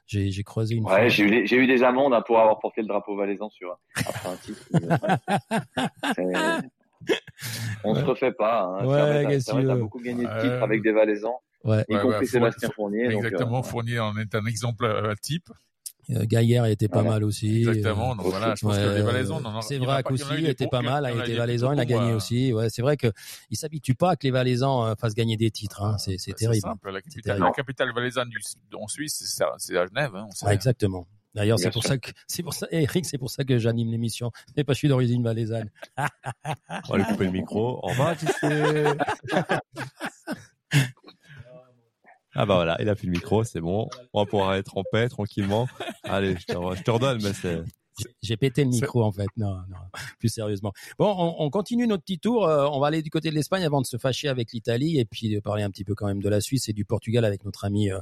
J'ai 0.07 0.31
creusé 0.45 0.75
une 0.77 0.85
ouais, 0.85 1.09
j'ai 1.11 1.25
eu, 1.25 1.63
eu 1.63 1.67
des 1.67 1.83
amendes 1.83 2.15
hein, 2.15 2.23
pour 2.27 2.39
avoir 2.41 2.59
porté 2.61 2.81
le 2.83 2.87
drapeau 2.89 3.17
valaisan 3.17 3.49
sur 3.51 3.77
après 3.97 4.29
un 4.29 4.37
titre. 4.37 4.69
On 7.85 7.95
se 7.95 8.05
refait 8.05 8.33
pas. 8.33 8.63
Hein. 8.63 8.87
Ouais, 8.87 9.39
tu 9.41 9.57
veux 9.57 9.77
beaucoup 9.79 10.01
gagné 10.01 10.25
de 10.25 10.29
Ouais. 10.29 10.41
titres 10.43 10.63
avec 10.63 10.83
des 10.83 10.93
valaisans, 10.93 11.41
Ouais. 11.67 11.85
y 11.89 11.95
Ouais, 11.95 12.01
compris 12.03 12.19
ouais, 12.21 12.27
Sébastien 12.27 12.69
Fournier- 12.71 13.03
Fournier. 13.05 13.15
donc, 13.15 13.25
Exactement, 13.25 13.59
euh, 13.59 13.63
Fournier 13.63 13.99
en 14.01 14.17
est 14.17 14.35
un 14.35 14.47
exemple 14.47 14.85
euh, 14.85 15.15
type. 15.21 15.51
Euh, 16.11 16.25
Gaillard 16.25 16.67
était 16.67 16.87
pas 16.87 17.03
mal 17.03 17.25
aussi. 17.25 17.59
Exactement. 17.59 18.15
Donc 18.15 18.27
voilà, 18.27 18.55
je 18.57 18.65
pense 18.65 18.77
Ouais, 18.77 18.83
que 18.85 18.95
les 18.95 19.03
Valaisans, 19.03 19.61
c'est 19.63 19.75
il 19.75 19.81
vrai 19.85 19.99
il 19.99 20.03
qu'aussi 20.05 20.47
était 20.47 20.69
pas 20.69 20.79
il 20.81 20.85
mal, 20.85 21.05
été 21.19 21.33
des 21.33 21.35
valaisan, 21.37 21.73
il 21.73 21.81
a 21.81 21.85
gagné 21.85 22.13
euh, 22.13 22.17
aussi. 22.17 22.53
Ouais, 22.53 22.71
c'est 22.71 22.81
vrai 22.83 22.97
que 22.97 23.09
il 23.51 23.57
s'habitue 23.57 23.97
pas 23.97 24.11
à 24.13 24.17
que 24.17 24.23
les 24.25 24.31
valaisans 24.31 24.95
fassent 24.95 25.15
gagner 25.17 25.37
des 25.37 25.51
titres. 25.51 25.83
Hein. 25.83 25.99
C'est 25.99 26.13
c'est 26.13 26.31
C'est 26.31 26.35
terrible. 26.35 26.61
simple. 26.63 26.93
La 26.93 27.01
C'est 27.01 27.11
capitale, 27.11 27.41
la 27.41 27.51
capitale 27.51 27.93
valaisanne 27.93 28.29
du, 28.29 28.39
en 28.75 28.87
Suisse, 28.87 29.21
c'est 29.21 29.45
c'est 29.59 29.77
à 29.77 29.87
Genève. 29.87 30.15
Hein, 30.15 30.27
on 30.29 30.31
sait. 30.31 30.47
Ouais, 30.47 30.55
exactement. 30.55 31.09
D'ailleurs, 31.35 31.59
c'est 31.59 31.71
pour 31.73 31.83
ça 31.83 31.99
que 31.99 32.13
c'est 32.29 32.45
pour 32.45 32.55
ça, 32.55 32.69
Eric, 32.71 33.05
c'est 33.05 33.19
pour 33.19 33.29
ça 33.31 33.43
que 33.43 33.59
j'anime 33.59 33.91
l'émission. 33.91 34.31
C'est 34.55 34.63
pas 34.63 34.75
je 34.75 34.79
suis 34.79 34.89
d'origine 34.89 35.25
valaisanne. 35.25 35.71
On 35.99 36.93
va 36.93 36.99
lui 36.99 37.05
couper 37.05 37.25
le 37.25 37.33
micro. 37.33 37.81
Au 37.83 37.89
revoir, 37.89 38.17
tu 38.17 38.27
sais. 38.27 38.85
Ah 42.39 42.45
bah 42.45 42.57
voilà, 42.57 42.77
il 42.81 42.89
a 42.91 42.95
plus 42.95 43.07
le 43.07 43.13
micro, 43.13 43.45
c'est 43.45 43.63
bon. 43.63 43.89
On 44.13 44.21
va 44.23 44.27
pouvoir 44.27 44.55
être 44.55 44.77
en 44.77 44.83
paix 44.93 45.09
tranquillement. 45.09 45.69
Allez, 46.05 46.37
je 46.37 46.45
te, 46.45 46.53
je 46.53 46.83
te 46.83 46.91
redonne, 46.91 47.19
mais 47.23 47.33
c'est. 47.33 47.63
J'ai- 48.23 48.37
pété 48.37 48.65
le 48.65 48.71
micro 48.71 49.03
en 49.03 49.13
fait. 49.13 49.27
Non, 49.37 49.55
non, 49.69 49.77
plus 50.19 50.29
sérieusement. 50.29 50.73
Bon, 50.99 51.15
on, 51.19 51.37
on 51.45 51.51
continue 51.51 51.87
notre 51.87 52.03
petit 52.03 52.19
tour. 52.19 52.47
Euh, 52.47 52.69
on 52.71 52.79
va 52.81 52.89
aller 52.89 53.03
du 53.03 53.11
côté 53.11 53.31
de 53.31 53.35
l'Espagne 53.35 53.65
avant 53.65 53.81
de 53.81 53.87
se 53.87 53.97
fâcher 53.97 54.29
avec 54.29 54.53
l'Italie 54.53 54.99
et 54.99 55.05
puis 55.05 55.29
de 55.31 55.41
parler 55.41 55.63
un 55.63 55.71
petit 55.71 55.85
peu 55.85 55.95
quand 55.95 56.07
même 56.07 56.23
de 56.23 56.29
la 56.29 56.41
Suisse 56.41 56.69
et 56.69 56.73
du 56.73 56.85
Portugal 56.85 57.25
avec 57.25 57.45
notre 57.45 57.65
ami 57.65 57.91
euh, 57.91 57.99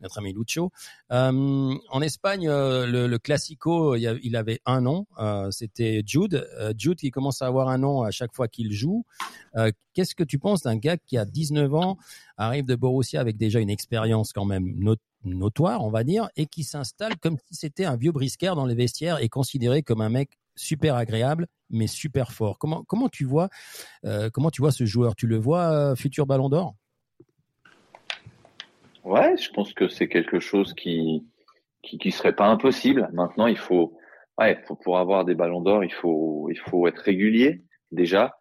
notre 0.00 0.18
ami 0.18 0.32
Lucho. 0.32 0.70
Euh, 1.12 1.74
en 1.88 2.02
Espagne, 2.02 2.48
euh, 2.48 2.86
le, 2.86 3.06
le 3.06 3.18
Classico, 3.18 3.94
il, 3.96 4.36
avait 4.36 4.60
un 4.66 4.80
nom. 4.82 5.06
euh, 5.18 5.50
C'était 5.50 6.02
Jude. 6.04 6.46
Euh, 6.58 6.74
Jude 6.76 6.98
qui 6.98 7.10
commence 7.10 7.40
à 7.42 7.46
avoir 7.46 7.68
un 7.68 7.78
nom 7.78 8.02
à 8.02 8.10
chaque 8.10 8.34
fois 8.34 8.48
qu'il 8.48 8.72
joue. 8.72 9.04
Euh, 9.56 9.70
Qu'est-ce 9.94 10.14
que 10.14 10.24
tu 10.24 10.38
penses 10.38 10.60
d'un 10.62 10.76
gars 10.76 10.98
qui 10.98 11.16
a 11.16 11.24
19 11.24 11.72
ans, 11.74 11.96
arrive 12.36 12.66
de 12.66 12.74
Borussia 12.74 13.18
avec 13.18 13.38
déjà 13.38 13.60
une 13.60 13.70
expérience 13.70 14.34
quand 14.34 14.44
même 14.44 14.74
notoire, 15.34 15.84
on 15.84 15.90
va 15.90 16.04
dire, 16.04 16.28
et 16.36 16.46
qui 16.46 16.64
s'installe 16.64 17.16
comme 17.16 17.36
si 17.38 17.54
c'était 17.54 17.84
un 17.84 17.96
vieux 17.96 18.12
briscard 18.12 18.56
dans 18.56 18.66
les 18.66 18.74
vestiaires 18.74 19.22
et 19.22 19.28
considéré 19.28 19.82
comme 19.82 20.00
un 20.00 20.08
mec 20.08 20.38
super 20.54 20.94
agréable, 20.96 21.46
mais 21.70 21.86
super 21.86 22.32
fort. 22.32 22.58
Comment 22.58 22.82
comment 22.84 23.08
tu 23.08 23.24
vois 23.24 23.48
euh, 24.04 24.30
comment 24.30 24.50
tu 24.50 24.62
vois 24.62 24.72
ce 24.72 24.84
joueur? 24.84 25.14
Tu 25.16 25.26
le 25.26 25.36
vois 25.36 25.72
euh, 25.72 25.96
futur 25.96 26.26
Ballon 26.26 26.48
d'Or? 26.48 26.74
Ouais, 29.04 29.36
je 29.36 29.50
pense 29.50 29.72
que 29.72 29.86
c'est 29.86 30.08
quelque 30.08 30.40
chose 30.40 30.74
qui, 30.74 31.24
qui 31.82 32.10
serait 32.10 32.34
pas 32.34 32.48
impossible. 32.48 33.08
Maintenant, 33.12 33.46
il 33.46 33.56
faut 33.56 33.96
ouais, 34.38 34.60
pour 34.82 34.98
avoir 34.98 35.24
des 35.24 35.34
ballons 35.34 35.60
d'or, 35.60 35.84
il 35.84 35.92
faut 35.92 36.48
il 36.50 36.58
faut 36.58 36.86
être 36.86 36.98
régulier 36.98 37.62
déjà. 37.92 38.36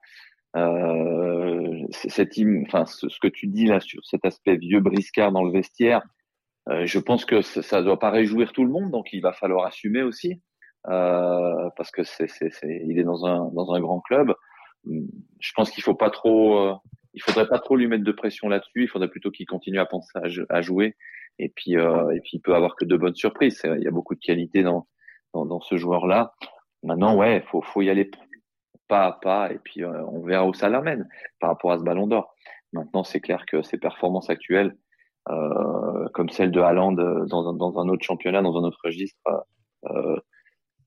Euh, 0.56 1.86
cette 1.92 2.34
enfin 2.66 2.86
ce, 2.86 3.10
ce 3.10 3.20
que 3.20 3.28
tu 3.28 3.48
dis 3.48 3.66
là 3.66 3.82
sur 3.82 4.04
cet 4.06 4.24
aspect 4.24 4.56
vieux 4.56 4.80
briscard 4.80 5.32
dans 5.32 5.44
le 5.44 5.52
vestiaire, 5.52 6.02
euh, 6.70 6.86
je 6.86 7.00
pense 7.00 7.26
que 7.26 7.42
ça, 7.42 7.62
ça 7.62 7.82
doit 7.84 8.00
pas 8.00 8.10
réjouir 8.10 8.52
tout 8.52 8.64
le 8.64 8.72
monde, 8.72 8.92
donc 8.92 9.14
il 9.14 9.22
va 9.22 9.34
falloir 9.34 9.66
assumer 9.66 10.04
aussi 10.04 10.42
euh, 10.88 11.70
parce 11.78 11.92
que 11.92 12.04
c'est 12.04 12.28
c'est 12.28 12.52
c'est 12.52 12.82
il 12.86 13.00
est 13.00 13.04
dans 13.04 13.26
un 13.26 13.50
dans 13.54 13.74
un 13.74 13.80
grand 13.80 14.02
club. 14.02 14.34
Je 14.86 15.52
pense 15.56 15.72
qu'il 15.72 15.84
faut 15.84 15.96
pas 15.96 16.10
trop 16.12 16.60
euh, 16.60 16.76
il 17.16 17.22
faudrait 17.22 17.48
pas 17.48 17.60
trop 17.60 17.76
lui 17.76 17.88
mettre 17.88 18.04
de 18.04 18.12
pression 18.12 18.50
là-dessus. 18.50 18.84
Il 18.84 18.88
faudrait 18.90 19.08
plutôt 19.10 19.32
qu'il 19.32 19.48
continue 19.48 19.80
à 19.80 19.86
penser 19.86 20.12
à, 20.16 20.28
jou- 20.28 20.46
à 20.50 20.62
jouer. 20.62 20.96
Et 21.40 21.50
puis, 21.50 21.78
euh, 21.78 22.10
et 22.12 22.20
puis, 22.20 22.32
il 22.34 22.42
peut 22.42 22.54
avoir 22.56 22.76
que 22.76 22.86
de 22.86 22.98
bonnes 22.98 23.16
surprises. 23.16 23.62
Il 23.64 23.84
y 23.84 23.88
a 23.88 23.92
beaucoup 23.92 24.16
de 24.16 24.20
qualité 24.20 24.64
dans, 24.64 24.86
dans, 25.34 25.46
dans 25.46 25.62
ce 25.62 25.78
joueur-là. 25.78 26.34
Maintenant, 26.84 27.16
ouais, 27.16 27.42
faut, 27.50 27.62
faut 27.62 27.82
y 27.82 27.90
aller 27.90 28.12
pas 28.90 29.06
à 29.06 29.12
pas. 29.14 29.52
Et 29.52 29.60
puis, 29.60 29.82
euh, 29.84 30.06
on 30.08 30.26
verra 30.26 30.46
où 30.46 30.54
ça 30.54 30.68
l'amène 30.68 31.08
par 31.40 31.52
rapport 31.52 31.72
à 31.72 31.78
ce 31.78 31.84
Ballon 31.84 32.08
d'Or. 32.08 32.36
Maintenant, 32.74 33.06
c'est 33.06 33.22
clair 33.22 33.46
que 33.46 33.62
ses 33.62 33.78
performances 33.78 34.30
actuelles, 34.30 34.76
comme 35.28 36.30
celle 36.30 36.52
de 36.52 36.60
Haaland 36.60 36.98
euh, 36.98 37.26
dans 37.26 37.50
un, 37.50 37.54
dans 37.54 37.80
un 37.80 37.90
autre 37.90 38.04
championnat, 38.04 38.42
dans 38.42 38.58
un 38.58 38.64
autre 38.64 38.80
registre, 38.84 39.20
euh, 39.90 40.18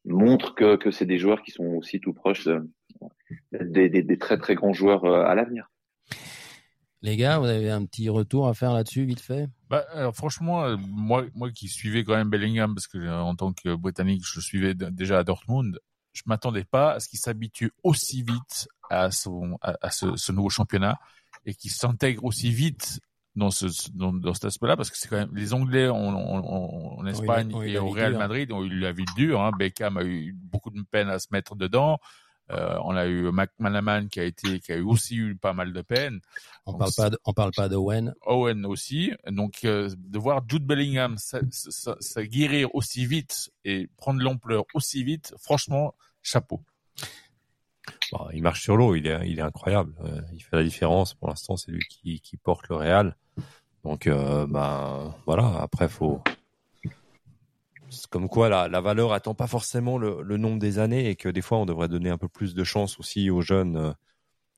montrent 0.05 0.55
que, 0.55 0.77
que 0.77 0.91
c'est 0.91 1.07
des 1.07 1.19
joueurs 1.19 1.43
qui 1.43 1.51
sont 1.51 1.65
aussi 1.77 2.01
tout 2.01 2.13
proches 2.13 2.47
euh, 2.47 2.61
des, 3.53 3.89
des, 3.89 4.03
des 4.03 4.19
très 4.19 4.39
très 4.39 4.55
grands 4.55 4.73
joueurs 4.73 5.05
euh, 5.05 5.25
à 5.25 5.35
l'avenir. 5.35 5.69
Les 7.03 7.17
gars, 7.17 7.39
vous 7.39 7.47
avez 7.47 7.71
un 7.71 7.85
petit 7.85 8.09
retour 8.09 8.49
à 8.49 8.55
faire 8.55 8.73
là-dessus, 8.73 9.05
vite 9.05 9.21
fait? 9.21 9.49
Bah, 9.71 9.85
alors, 9.93 10.17
franchement, 10.17 10.65
euh, 10.65 10.77
moi, 10.77 11.25
moi 11.35 11.51
qui 11.51 11.69
suivais 11.69 12.03
quand 12.03 12.17
même 12.17 12.31
Bellingham, 12.31 12.75
parce 12.75 12.89
que 12.89 12.99
euh, 12.99 13.21
en 13.21 13.37
tant 13.37 13.53
que 13.53 13.77
Britannique, 13.77 14.23
je 14.25 14.41
suivais 14.41 14.75
d- 14.75 14.89
déjà 14.91 15.19
à 15.19 15.25
Dortmund, 15.25 15.79
je 16.13 16.23
m'attendais 16.27 16.65
pas 16.65 16.95
à 16.95 17.01
ce 17.01 17.09
qu'il 17.09 17.21
s'habitue 17.21 17.71
aussi 17.85 18.23
vite 18.23 18.69
à 18.91 19.13
son, 19.13 19.59
à, 19.61 19.77
à 19.81 19.91
ce, 19.91 20.17
ce 20.17 20.33
nouveau 20.33 20.51
championnat 20.51 20.99
et 21.47 21.55
qu'il 21.55 21.71
s'intègre 21.71 22.25
aussi 22.25 22.51
vite 22.51 23.01
dans 23.39 23.51
ce, 23.51 23.67
dans, 23.95 24.13
dans 24.13 24.35
cet 24.35 24.47
aspect-là, 24.47 24.77
parce 24.77 24.91
que 24.91 24.99
c'est 24.99 25.09
quand 25.09 25.17
même 25.17 25.35
les 25.35 25.55
Anglais 25.55 25.89
en, 25.89 25.97
en, 25.97 27.07
Espagne 27.07 27.51
et 27.65 27.79
au 27.79 27.89
Real. 27.89 28.17
Madrid 28.17 28.53
ont 28.53 28.65
eu 28.65 28.79
la 28.79 28.93
vie 28.93 29.05
dure. 29.17 29.41
Hein. 29.41 29.53
Beckham 29.57 29.97
a 29.97 30.03
eu 30.03 30.33
beaucoup 30.35 30.71
de 30.71 30.83
peine 30.83 31.09
à 31.09 31.19
se 31.19 31.29
mettre 31.31 31.57
dedans. 31.57 31.99
Euh, 32.51 32.79
on 32.83 32.97
a 32.97 33.07
eu 33.07 33.31
McManaman 33.31 34.09
qui 34.09 34.21
a 34.21 34.25
été, 34.25 34.61
qui 34.61 34.73
a 34.73 34.77
eu 34.77 34.83
aussi 34.83 35.17
eu 35.17 35.37
pas 35.37 35.53
mal 35.53 35.73
de 35.73 35.83
peine. 35.83 36.21
On 36.67 36.73
Donc, 36.73 36.81
parle 36.81 36.93
pas, 36.97 37.11
de, 37.11 37.19
on 37.25 37.33
parle 37.33 37.53
pas 37.55 37.69
d'Owen. 37.69 38.15
Owen 38.27 38.65
aussi. 38.67 39.13
Donc, 39.27 39.61
euh, 39.65 39.91
de 39.97 40.19
voir 40.19 40.43
Jude 40.49 40.67
Bellingham 40.67 41.17
ça, 41.19 41.41
guérir 42.25 42.75
aussi 42.75 43.07
vite 43.07 43.51
et 43.65 43.89
prendre 43.97 44.23
l'ampleur 44.23 44.65
aussi 44.75 45.05
vite, 45.05 45.35
franchement, 45.39 45.95
chapeau. 46.23 46.63
Bon, 48.13 48.29
il 48.33 48.43
marche 48.43 48.63
sur 48.63 48.77
l'eau, 48.77 48.95
il 48.95 49.07
est, 49.07 49.29
il 49.29 49.39
est 49.39 49.43
incroyable. 49.43 49.95
Euh, 50.05 50.21
il 50.33 50.43
fait 50.43 50.57
la 50.57 50.65
différence. 50.65 51.15
Pour 51.15 51.29
l'instant, 51.29 51.57
c'est 51.57 51.71
lui 51.71 51.85
qui, 51.89 52.21
qui 52.21 52.37
porte 52.37 52.69
le 52.69 52.77
Real. 52.77 53.17
Donc, 53.89 54.07
euh, 54.07 54.47
ben 54.47 55.15
voilà. 55.25 55.51
Après, 55.63 55.89
faut. 55.89 56.21
C'est 57.89 58.07
comme 58.11 58.29
quoi 58.29 58.51
la, 58.51 58.69
la 58.69 58.83
valeur 58.83 59.15
attend 59.15 59.33
pas 59.35 59.47
forcément 59.47 59.97
le, 59.97 60.21
le 60.23 60.37
nombre 60.37 60.59
des 60.59 60.79
années 60.79 61.09
et 61.09 61.17
que 61.17 61.31
des 61.31 61.41
fois, 61.41 61.57
on 61.57 61.65
devrait 61.65 61.89
donner 61.89 62.11
un 62.11 62.19
peu 62.19 62.29
plus 62.29 62.55
de 62.55 62.63
chance 62.65 63.01
aussi 63.01 63.31
aux 63.31 63.41
jeunes 63.41 63.77
euh, 63.79 63.93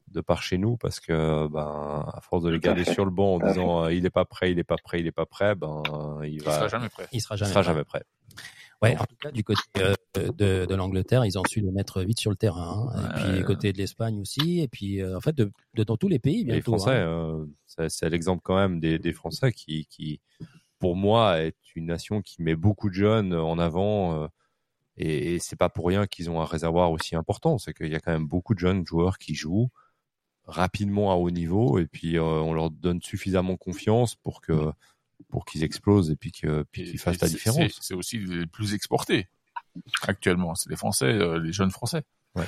de 0.09 0.21
par 0.21 0.43
chez 0.43 0.59
nous 0.59 0.77
parce 0.77 0.99
que 0.99 1.47
ben 1.47 2.05
à 2.13 2.21
force 2.23 2.43
de 2.43 2.51
les 2.51 2.59
garder 2.59 2.83
sur 2.83 3.05
le 3.05 3.13
banc 3.13 3.37
en 3.37 3.41
à 3.41 3.49
disant 3.49 3.85
euh, 3.85 3.95
il 3.95 4.05
est 4.05 4.11
pas 4.11 4.25
prêt, 4.25 4.51
il 4.51 4.59
est 4.59 4.65
pas 4.65 4.75
prêt, 4.83 4.99
il 4.99 5.07
est 5.07 5.13
pas 5.13 5.27
prêt, 5.27 5.55
ben 5.55 5.81
il 6.25 6.35
Il 6.35 6.43
va, 6.43 6.57
sera 6.57 6.67
jamais 6.67 6.89
prêt. 6.89 7.07
Il 7.13 7.21
sera 7.21 7.37
il 7.37 7.39
jamais. 7.39 7.53
sera 7.53 7.63
prêt. 7.63 7.73
jamais 7.73 7.85
prêt. 7.85 8.03
Ouais, 8.83 8.97
en 8.97 9.05
tout 9.05 9.17
cas, 9.21 9.31
du 9.31 9.45
côté 9.45 9.61
euh, 9.79 9.95
de, 10.17 10.65
de 10.65 10.75
l'Angleterre, 10.75 11.25
ils 11.27 11.39
ont 11.39 11.43
su 11.49 11.61
le 11.61 11.71
mettre 11.71 12.03
vite 12.03 12.19
sur 12.19 12.31
le 12.31 12.37
terrain. 12.37 12.91
hein. 12.95 13.03
Et 13.03 13.21
puis, 13.35 13.45
côté 13.45 13.73
de 13.73 13.79
l'Espagne 13.79 14.19
aussi. 14.21 14.61
Et 14.61 14.69
puis, 14.69 15.03
euh, 15.03 15.17
en 15.17 15.21
fait, 15.21 15.35
de, 15.37 15.53
de- 15.75 15.85
dans 15.85 15.97
tous 15.99 16.09
les 16.09 16.19
pays, 16.19 16.45
les. 16.45 16.63
Français, 16.63 16.97
hein. 16.97 17.45
euh, 17.79 17.89
c'est- 17.89 18.09
l'exemple 18.09 18.41
quand 18.43 18.57
même 18.57 18.81
des, 18.81 18.99
des 18.99 19.13
Français 19.13 19.53
qui, 19.53 19.85
qui, 19.87 20.21
pour 20.79 20.97
moi, 20.97 21.41
est 21.43 21.57
une 21.77 21.87
nation 21.87 22.23
qui 22.23 22.43
met 22.43 22.57
beaucoup 22.57 22.89
de 22.89 22.95
jeunes 22.95 23.35
en 23.35 23.59
avant. 23.59 24.23
euh, 24.23 24.29
et 24.97 25.35
et 25.35 25.39
c'est 25.39 25.57
pas 25.57 25.69
pour 25.69 25.87
rien 25.87 26.07
qu'ils 26.07 26.31
ont 26.31 26.41
un 26.41 26.47
réservoir 26.47 26.91
aussi 26.91 27.15
important. 27.17 27.59
C'est 27.59 27.73
qu'il 27.75 27.89
y 27.93 27.95
a 27.95 28.01
quand 28.01 28.13
même 28.13 28.27
beaucoup 28.27 28.55
de 28.55 28.59
jeunes 28.61 28.87
joueurs 28.87 29.19
qui 29.19 29.35
jouent 29.35 29.71
rapidement 30.47 31.13
à 31.13 31.15
haut 31.17 31.31
niveau 31.31 31.79
et 31.79 31.87
puis 31.87 32.17
euh, 32.19 32.23
on 32.23 32.53
leur 32.55 32.71
donne 32.71 33.01
suffisamment 33.03 33.57
confiance 33.57 34.17
pour 34.17 34.41
que 34.41 34.73
pour 35.29 35.45
qu'ils 35.45 35.63
explosent 35.63 36.11
et 36.11 36.17
puis 36.17 36.33
qu'ils 36.33 36.99
fassent 36.99 37.21
la 37.21 37.29
différence. 37.29 37.79
c'est- 37.81 37.95
aussi 37.95 38.19
les 38.19 38.47
plus 38.47 38.75
exportés 38.75 39.29
actuellement. 40.03 40.55
C'est 40.55 40.71
les 40.71 40.77
Français, 40.77 41.07
euh, 41.07 41.39
les 41.39 41.53
jeunes 41.53 41.71
Français. 41.71 42.03
Ouais. 42.35 42.45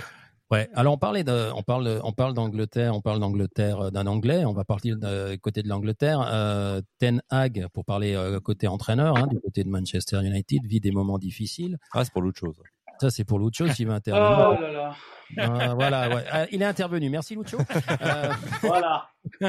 Alors 0.74 0.94
on 0.94 0.98
parlait 0.98 1.24
de, 1.24 1.50
on 1.54 1.62
parle, 1.62 2.00
on 2.04 2.12
parle 2.12 2.34
d'Angleterre, 2.34 2.94
on 2.94 3.00
parle 3.00 3.20
d'Angleterre 3.20 3.80
euh, 3.80 3.90
d'un 3.90 4.06
Anglais. 4.06 4.44
On 4.44 4.52
va 4.52 4.64
partir 4.64 4.98
de, 4.98 5.34
côté 5.36 5.62
de 5.62 5.68
l'Angleterre. 5.68 6.20
Euh, 6.30 6.82
Ten 6.98 7.22
Hag, 7.30 7.66
pour 7.72 7.84
parler 7.84 8.14
euh, 8.14 8.38
côté 8.38 8.68
entraîneur, 8.68 9.16
hein, 9.16 9.26
du 9.28 9.40
côté 9.40 9.64
de 9.64 9.70
Manchester 9.70 10.20
United, 10.22 10.66
vit 10.66 10.80
des 10.80 10.90
moments 10.90 11.18
difficiles. 11.18 11.78
Ah, 11.92 12.04
c'est 12.04 12.12
pour 12.12 12.20
l'autre 12.22 12.38
chose. 12.38 12.56
Ça, 13.02 13.10
c'est 13.10 13.24
pour 13.24 13.40
Lucho 13.40 13.66
s'il 13.68 13.86
veut 13.88 13.92
Oh 13.92 13.96
intervenir. 13.96 14.60
là 14.60 14.72
là. 14.72 14.94
Ah, 15.38 15.74
voilà, 15.74 16.08
ouais. 16.08 16.24
Ah, 16.30 16.46
il 16.52 16.62
est 16.62 16.64
intervenu. 16.64 17.10
Merci, 17.10 17.34
Lucho. 17.34 17.58
Euh, 18.00 18.30
Voilà. 18.62 19.08
Il 19.40 19.48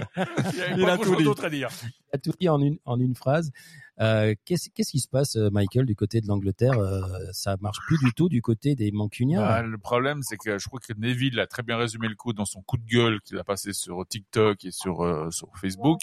Il 0.78 0.90
a 0.90 0.98
tout 0.98 1.16
dit. 1.16 1.28
à 1.46 1.50
dire. 1.52 1.70
a 2.14 2.18
tout 2.18 2.32
dit 2.40 2.50
en 2.50 2.60
une, 2.60 2.78
en 2.86 3.00
une 3.00 3.16
phrase. 3.16 3.52
Euh, 4.02 4.34
Qu'est-ce 4.46 4.70
qui 4.72 5.00
se 5.00 5.08
passe, 5.08 5.36
euh, 5.36 5.50
Michael, 5.52 5.86
du 5.86 5.96
côté 5.96 6.20
de 6.20 6.28
l'Angleterre? 6.28 6.80
Euh, 6.80 7.02
Ça 7.32 7.58
marche 7.62 7.78
plus 7.86 8.00
du 8.00 8.12
tout 8.14 8.28
du 8.28 8.42
côté 8.42 8.74
des 8.74 8.92
Mancuniens. 8.92 9.42
Bah, 9.42 9.62
le 9.62 9.78
problème, 9.78 10.24
c'est 10.24 10.38
que 10.38 10.58
je 10.58 10.68
crois 10.68 10.80
que 10.80 10.94
Neville 10.98 11.40
a 11.40 11.46
très 11.46 11.62
bien 11.62 11.78
résumé 11.78 12.08
le 12.08 12.16
coup 12.16 12.34
dans 12.34 12.46
son 12.46 12.62
coup 12.64 12.78
de 12.78 12.86
gueule 12.86 13.22
qu'il 13.22 13.38
a 13.38 13.44
passé 13.44 13.72
sur 13.74 14.04
TikTok 14.08 14.66
et 14.66 14.72
sur, 14.72 15.02
euh, 15.04 15.30
sur 15.30 15.50
Facebook. 15.60 16.00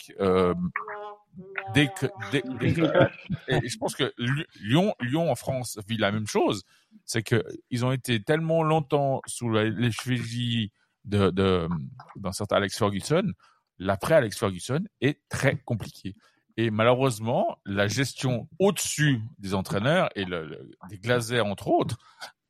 Dès 1.75 1.89
que, 1.89 2.07
dès, 2.33 2.43
dès 2.61 2.73
que- 2.75 3.09
et 3.49 3.69
je 3.69 3.79
pense 3.79 3.95
que 3.95 4.13
Lyon, 4.61 4.95
Lyon 5.01 5.31
en 5.31 5.35
France 5.37 5.79
vit 5.89 5.97
la 5.97 6.11
même 6.13 6.27
chose. 6.27 6.63
C'est 7.05 7.23
que 7.23 7.43
ils 7.71 7.85
ont 7.85 7.93
été 7.93 8.23
tellement 8.23 8.63
longtemps 8.63 9.21
sous 9.27 9.51
l'effigie 9.51 10.73
de, 11.05 11.31
de, 11.31 11.69
d'un 12.17 12.33
certain 12.33 12.57
Alex 12.57 12.77
Ferguson. 12.79 13.33
L'après 13.79 14.15
Alex 14.15 14.37
Ferguson 14.39 14.85
est 15.01 15.21
très 15.29 15.57
compliqué. 15.59 16.15
Et 16.57 16.71
malheureusement, 16.71 17.59
la 17.65 17.89
gestion 17.89 18.49
au-dessus 18.59 19.21
des 19.39 19.55
entraîneurs 19.55 20.11
et 20.17 20.25
le, 20.25 20.45
le- 20.47 20.71
des 20.91 20.99
Glazers 20.99 21.47
entre 21.47 21.69
autres, 21.69 21.97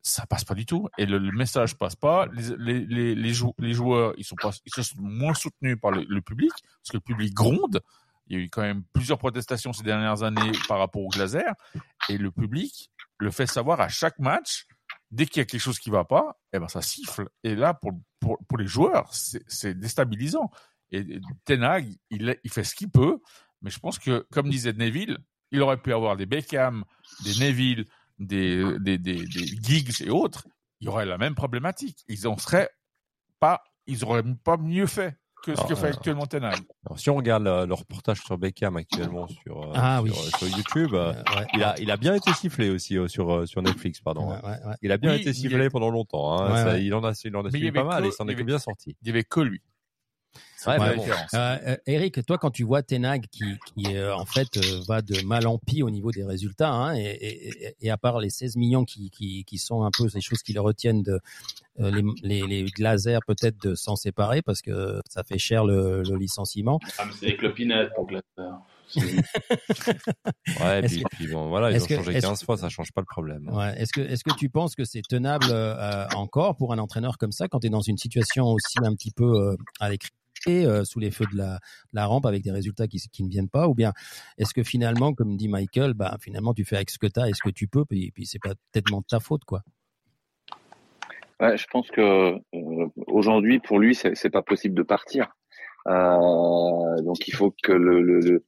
ça 0.02 0.26
passe 0.26 0.44
pas 0.44 0.54
du 0.54 0.64
tout. 0.66 0.88
Et 0.98 1.04
le, 1.06 1.18
le 1.18 1.32
message 1.36 1.76
passe 1.76 1.94
pas. 1.94 2.26
Les, 2.32 2.56
les, 2.56 2.86
les, 2.86 3.14
les, 3.14 3.34
jou- 3.34 3.54
les 3.58 3.74
joueurs, 3.74 4.14
ils 4.16 4.24
sont 4.24 4.34
pas, 4.36 4.50
ils 4.64 4.72
sont 4.82 4.94
moins 4.98 5.34
soutenus 5.34 5.76
par 5.80 5.90
le 5.92 6.20
public 6.22 6.50
parce 6.50 6.90
que 6.90 6.96
le 6.96 7.02
public 7.02 7.34
gronde. 7.34 7.80
Il 8.30 8.38
y 8.38 8.40
a 8.40 8.44
eu 8.44 8.48
quand 8.48 8.62
même 8.62 8.84
plusieurs 8.92 9.18
protestations 9.18 9.72
ces 9.72 9.82
dernières 9.82 10.22
années 10.22 10.52
par 10.68 10.78
rapport 10.78 11.02
aux 11.02 11.08
Glazers 11.08 11.54
et 12.08 12.16
le 12.16 12.30
public 12.30 12.90
le 13.18 13.30
fait 13.30 13.46
savoir 13.46 13.80
à 13.80 13.88
chaque 13.88 14.18
match. 14.20 14.66
Dès 15.10 15.26
qu'il 15.26 15.38
y 15.38 15.42
a 15.42 15.44
quelque 15.44 15.60
chose 15.60 15.80
qui 15.80 15.90
va 15.90 16.04
pas, 16.04 16.40
eh 16.52 16.60
ben 16.60 16.68
ça 16.68 16.80
siffle. 16.80 17.28
Et 17.42 17.56
là, 17.56 17.74
pour, 17.74 17.92
pour, 18.20 18.58
les 18.58 18.68
joueurs, 18.68 19.12
c'est 19.12 19.74
déstabilisant. 19.74 20.48
Et 20.92 21.20
Ten 21.44 21.64
Hag, 21.64 21.92
il, 22.10 22.38
il 22.44 22.50
fait 22.50 22.62
ce 22.62 22.76
qu'il 22.76 22.90
peut, 22.90 23.18
mais 23.62 23.70
je 23.70 23.80
pense 23.80 23.98
que, 23.98 24.24
comme 24.30 24.48
disait 24.48 24.72
Neville, 24.72 25.18
il 25.50 25.60
aurait 25.62 25.82
pu 25.82 25.92
avoir 25.92 26.16
des 26.16 26.26
Beckham, 26.26 26.84
des 27.24 27.34
Neville, 27.40 27.86
des, 28.20 28.78
des, 28.78 28.98
des, 28.98 29.16
des 29.16 29.46
Giggs 29.46 30.02
et 30.02 30.10
autres. 30.10 30.46
Il 30.78 30.86
y 30.86 30.88
aurait 30.88 31.06
la 31.06 31.18
même 31.18 31.34
problématique. 31.34 32.04
Ils 32.06 32.28
en 32.28 32.38
seraient 32.38 32.70
pas, 33.40 33.64
ils 33.86 34.04
auraient 34.04 34.22
pas 34.44 34.56
mieux 34.56 34.86
fait 34.86 35.18
que 35.42 35.54
ce 35.54 35.58
Alors, 35.58 35.68
que 35.70 35.74
fait 35.74 35.86
euh, 35.86 35.90
actuellement 35.90 36.26
Ten 36.26 36.44
Hag. 36.44 36.60
Alors, 36.86 36.98
si 37.00 37.08
on 37.10 37.14
regarde 37.16 37.44
le, 37.44 37.64
le 37.66 37.74
reportage 37.74 38.20
sur 38.22 38.36
Beckham 38.38 38.76
actuellement 38.76 39.26
sur, 39.28 39.62
euh, 39.62 39.72
Ah 39.74 39.96
sur, 39.96 40.04
oui. 40.04 40.10
euh, 40.10 40.38
sur 40.38 40.48
YouTube, 40.56 40.92
ouais. 40.92 41.46
il 41.54 41.62
a, 41.62 41.78
il 41.80 41.90
a 41.90 41.96
bien 41.96 42.14
été 42.14 42.32
sifflé 42.34 42.70
aussi 42.70 42.98
euh, 42.98 43.08
sur, 43.08 43.46
sur 43.48 43.62
Netflix, 43.62 44.00
pardon. 44.00 44.28
Ouais, 44.30 44.36
hein. 44.36 44.40
ouais, 44.62 44.68
ouais. 44.68 44.74
Il 44.82 44.92
a 44.92 44.98
bien 44.98 45.12
Oui, 45.14 45.20
été 45.20 45.32
sifflé 45.32 45.64
a- 45.66 45.70
pendant 45.70 45.90
longtemps. 45.90 46.32
Hein. 46.38 46.50
Ouais, 46.52 46.58
Ça, 46.58 46.66
ouais. 46.72 46.84
Il 46.84 46.94
en 46.94 47.02
a, 47.04 47.12
il 47.24 47.36
en 47.36 47.44
a 47.44 47.50
suivi 47.50 47.72
pas 47.72 47.84
mal 47.84 48.04
et 48.06 48.10
s'en 48.10 48.26
il 48.26 48.36
y 48.36 48.40
est 48.40 48.44
bien 48.44 48.58
sorti. 48.58 48.96
Il 49.02 49.08
y 49.08 49.10
avait 49.10 49.24
que 49.24 49.40
lui. 49.40 49.60
Ouais, 50.66 50.96
bon. 50.96 51.04
Euh, 51.34 51.58
euh, 51.66 51.76
Eric, 51.86 52.24
toi, 52.26 52.38
quand 52.38 52.50
tu 52.50 52.64
vois 52.64 52.82
Tenag 52.82 53.26
qui, 53.30 53.44
qui 53.74 53.96
euh, 53.96 54.14
en 54.14 54.24
fait 54.26 54.56
euh, 54.56 54.80
va 54.86 55.00
de 55.02 55.20
mal 55.24 55.46
en 55.46 55.58
pis 55.58 55.82
au 55.82 55.90
niveau 55.90 56.10
des 56.10 56.24
résultats, 56.24 56.70
hein, 56.72 56.94
et, 56.96 57.02
et, 57.02 57.48
et- 57.66 57.76
et 57.80 57.90
à 57.90 57.96
part 57.96 58.18
les 58.20 58.30
16 58.30 58.56
millions 58.56 58.84
qui, 58.84 59.10
qui, 59.10 59.44
qui 59.44 59.58
sont 59.58 59.82
un 59.84 59.90
peu 59.96 60.08
ces 60.08 60.20
choses 60.20 60.42
qui 60.42 60.52
le 60.52 60.60
retiennent 60.60 61.02
de 61.02 61.20
euh, 61.80 61.90
les, 61.90 62.02
les, 62.40 62.46
les 62.46 62.64
Glazers 62.70 63.20
peut-être 63.26 63.60
de 63.62 63.74
s'en 63.74 63.96
séparer 63.96 64.42
parce 64.42 64.60
que 64.60 65.00
ça 65.08 65.22
fait 65.24 65.38
cher 65.38 65.64
le, 65.64 66.02
le 66.02 66.16
licenciement. 66.16 66.78
Ah, 66.98 67.04
mais 67.06 67.12
c'est 67.18 67.26
des 67.26 67.36
clopinettes 67.36 67.90
pour 67.94 68.06
Glaser. 68.06 68.24
Ouais, 70.60 70.82
puis, 70.82 71.02
que- 71.02 71.08
puis 71.16 71.26
bon, 71.28 71.48
voilà, 71.48 71.70
ils 71.70 71.80
ont 71.82 71.86
que- 71.86 71.94
changé 71.96 72.12
est-ce 72.16 72.26
15 72.26 72.40
que- 72.40 72.44
fois, 72.44 72.56
ça 72.56 72.68
change 72.68 72.92
pas 72.92 73.00
le 73.00 73.06
problème. 73.06 73.48
Ouais. 73.50 73.80
Est-ce 73.80 73.92
que 73.92 74.00
est-ce 74.00 74.24
que 74.24 74.34
tu 74.36 74.48
penses 74.50 74.74
que 74.74 74.84
c'est 74.84 75.02
tenable 75.08 75.46
euh, 75.50 76.06
encore 76.16 76.56
pour 76.56 76.72
un 76.72 76.78
entraîneur 76.78 77.16
comme 77.18 77.32
ça 77.32 77.48
quand 77.48 77.60
tu 77.60 77.68
es 77.68 77.70
dans 77.70 77.80
une 77.80 77.98
situation 77.98 78.46
aussi 78.46 78.78
un 78.82 78.94
petit 78.94 79.12
peu 79.12 79.24
euh, 79.52 79.56
à 79.78 79.90
l'écrit 79.90 80.10
euh, 80.48 80.84
sous 80.84 80.98
les 80.98 81.10
feux 81.10 81.26
de 81.32 81.36
la, 81.36 81.58
la 81.92 82.06
rampe 82.06 82.26
avec 82.26 82.42
des 82.42 82.50
résultats 82.50 82.86
qui, 82.86 82.98
qui 83.12 83.22
ne 83.22 83.28
viennent 83.28 83.48
pas 83.48 83.68
ou 83.68 83.74
bien 83.74 83.92
est-ce 84.38 84.54
que 84.54 84.62
finalement 84.62 85.12
comme 85.14 85.36
dit 85.36 85.48
Michael 85.48 85.94
bah 85.94 86.16
finalement 86.20 86.54
tu 86.54 86.64
fais 86.64 86.76
avec 86.76 86.90
ce 86.90 86.98
que 86.98 87.06
tu 87.06 87.20
as 87.20 87.28
et 87.28 87.32
ce 87.34 87.42
que 87.42 87.50
tu 87.50 87.68
peux 87.68 87.84
puis, 87.84 88.10
puis 88.12 88.26
c'est 88.26 88.38
pas 88.38 88.54
tellement 88.72 89.00
de 89.00 89.06
ta 89.06 89.20
faute 89.20 89.44
quoi 89.44 89.62
je 91.56 91.66
pense 91.70 91.90
que 91.90 92.00
euh, 92.02 92.86
aujourd'hui, 93.06 93.60
pour 93.60 93.78
lui, 93.78 93.94
c'est 93.94 94.30
pas 94.30 94.42
possible 94.42 94.74
de 94.74 94.82
partir. 94.82 95.28
Euh, 95.88 97.00
donc, 97.02 97.26
il 97.28 97.34
faut 97.34 97.54
que 97.62 97.72
le, 97.72 98.44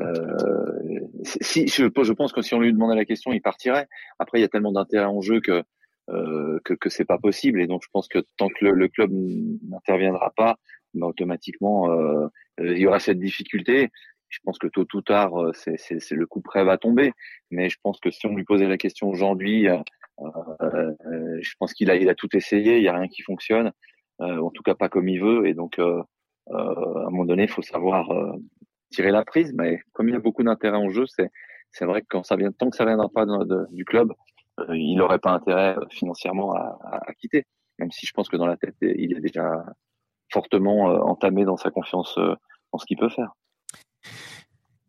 euh, 0.00 1.00
si 1.22 1.68
je, 1.68 1.84
je 1.84 2.12
pense 2.12 2.32
que 2.32 2.42
si 2.42 2.54
on 2.54 2.60
lui 2.60 2.72
demandait 2.72 2.96
la 2.96 3.04
question, 3.04 3.32
il 3.32 3.40
partirait. 3.40 3.88
Après, 4.18 4.38
il 4.38 4.42
y 4.42 4.44
a 4.44 4.48
tellement 4.48 4.72
d'intérêt 4.72 5.06
en 5.06 5.20
jeu 5.20 5.40
que 5.40 5.62
euh, 6.10 6.58
que, 6.64 6.74
que 6.74 6.90
c'est 6.90 7.06
pas 7.06 7.18
possible. 7.18 7.62
Et 7.62 7.66
donc, 7.66 7.82
je 7.82 7.88
pense 7.90 8.08
que 8.08 8.18
tant 8.36 8.48
que 8.48 8.66
le 8.66 8.88
club 8.88 9.10
n'interviendra 9.10 10.32
pas, 10.36 10.58
automatiquement, 11.02 11.90
euh, 11.90 12.28
il 12.60 12.78
y 12.78 12.86
aura 12.86 12.98
cette 13.00 13.18
difficulté. 13.18 13.90
Je 14.28 14.38
pense 14.44 14.58
que 14.58 14.66
tôt 14.66 14.86
ou 14.94 15.02
tard, 15.02 15.36
euh, 15.40 15.52
c'est 15.54 16.10
le 16.12 16.26
coup 16.26 16.40
près 16.40 16.64
va 16.64 16.76
tomber. 16.78 17.12
Mais 17.50 17.68
je 17.68 17.78
pense 17.82 18.00
que 18.00 18.10
si 18.10 18.26
on 18.26 18.34
lui 18.36 18.44
posait 18.44 18.66
la 18.68 18.76
question 18.78 19.08
aujourd'hui, 19.08 19.68
euh, 19.68 19.78
euh, 20.62 21.38
je 21.40 21.52
pense 21.58 21.72
qu'il 21.74 21.90
a, 21.90 21.96
il 21.96 22.08
a 22.08 22.14
tout 22.14 22.34
essayé, 22.36 22.78
il 22.78 22.82
y 22.82 22.88
a 22.88 22.94
rien 22.96 23.08
qui 23.08 23.22
fonctionne, 23.22 23.72
euh, 24.20 24.38
en 24.38 24.50
tout 24.50 24.62
cas 24.62 24.74
pas 24.74 24.88
comme 24.88 25.08
il 25.08 25.20
veut, 25.20 25.46
et 25.46 25.54
donc 25.54 25.78
euh, 25.78 26.02
euh, 26.50 26.54
à 26.54 27.06
un 27.06 27.10
moment 27.10 27.24
donné, 27.24 27.44
il 27.44 27.48
faut 27.50 27.62
savoir 27.62 28.10
euh, 28.10 28.32
tirer 28.90 29.10
la 29.10 29.24
prise. 29.24 29.52
Mais 29.54 29.80
comme 29.92 30.08
il 30.08 30.12
y 30.12 30.16
a 30.16 30.20
beaucoup 30.20 30.42
d'intérêt 30.42 30.76
en 30.78 30.90
jeu, 30.90 31.06
c'est 31.06 31.30
c'est 31.70 31.86
vrai 31.86 32.02
que 32.02 32.06
quand 32.08 32.22
ça 32.24 32.36
vient, 32.36 32.52
tant 32.52 32.70
que 32.70 32.76
ça 32.76 32.84
viendra 32.84 33.08
pas 33.08 33.26
du 33.72 33.84
club, 33.84 34.12
euh, 34.60 34.76
il 34.76 34.96
n'aurait 34.96 35.18
pas 35.18 35.32
intérêt 35.32 35.76
euh, 35.76 35.84
financièrement 35.90 36.52
à, 36.54 36.78
à- 36.84 37.10
à 37.10 37.14
quitter. 37.14 37.44
Même 37.80 37.90
si 37.90 38.06
je 38.06 38.12
pense 38.12 38.28
que 38.28 38.36
dans 38.36 38.46
la 38.46 38.56
tête, 38.56 38.76
il 38.80 39.16
est 39.16 39.20
déjà 39.20 39.64
fortement 40.34 40.90
euh, 40.90 40.98
entamé 40.98 41.44
dans 41.44 41.56
sa 41.56 41.70
confiance 41.70 42.18
euh, 42.18 42.34
en 42.72 42.78
ce 42.78 42.84
qu'il 42.86 42.98
peut 42.98 43.08
faire. 43.08 43.30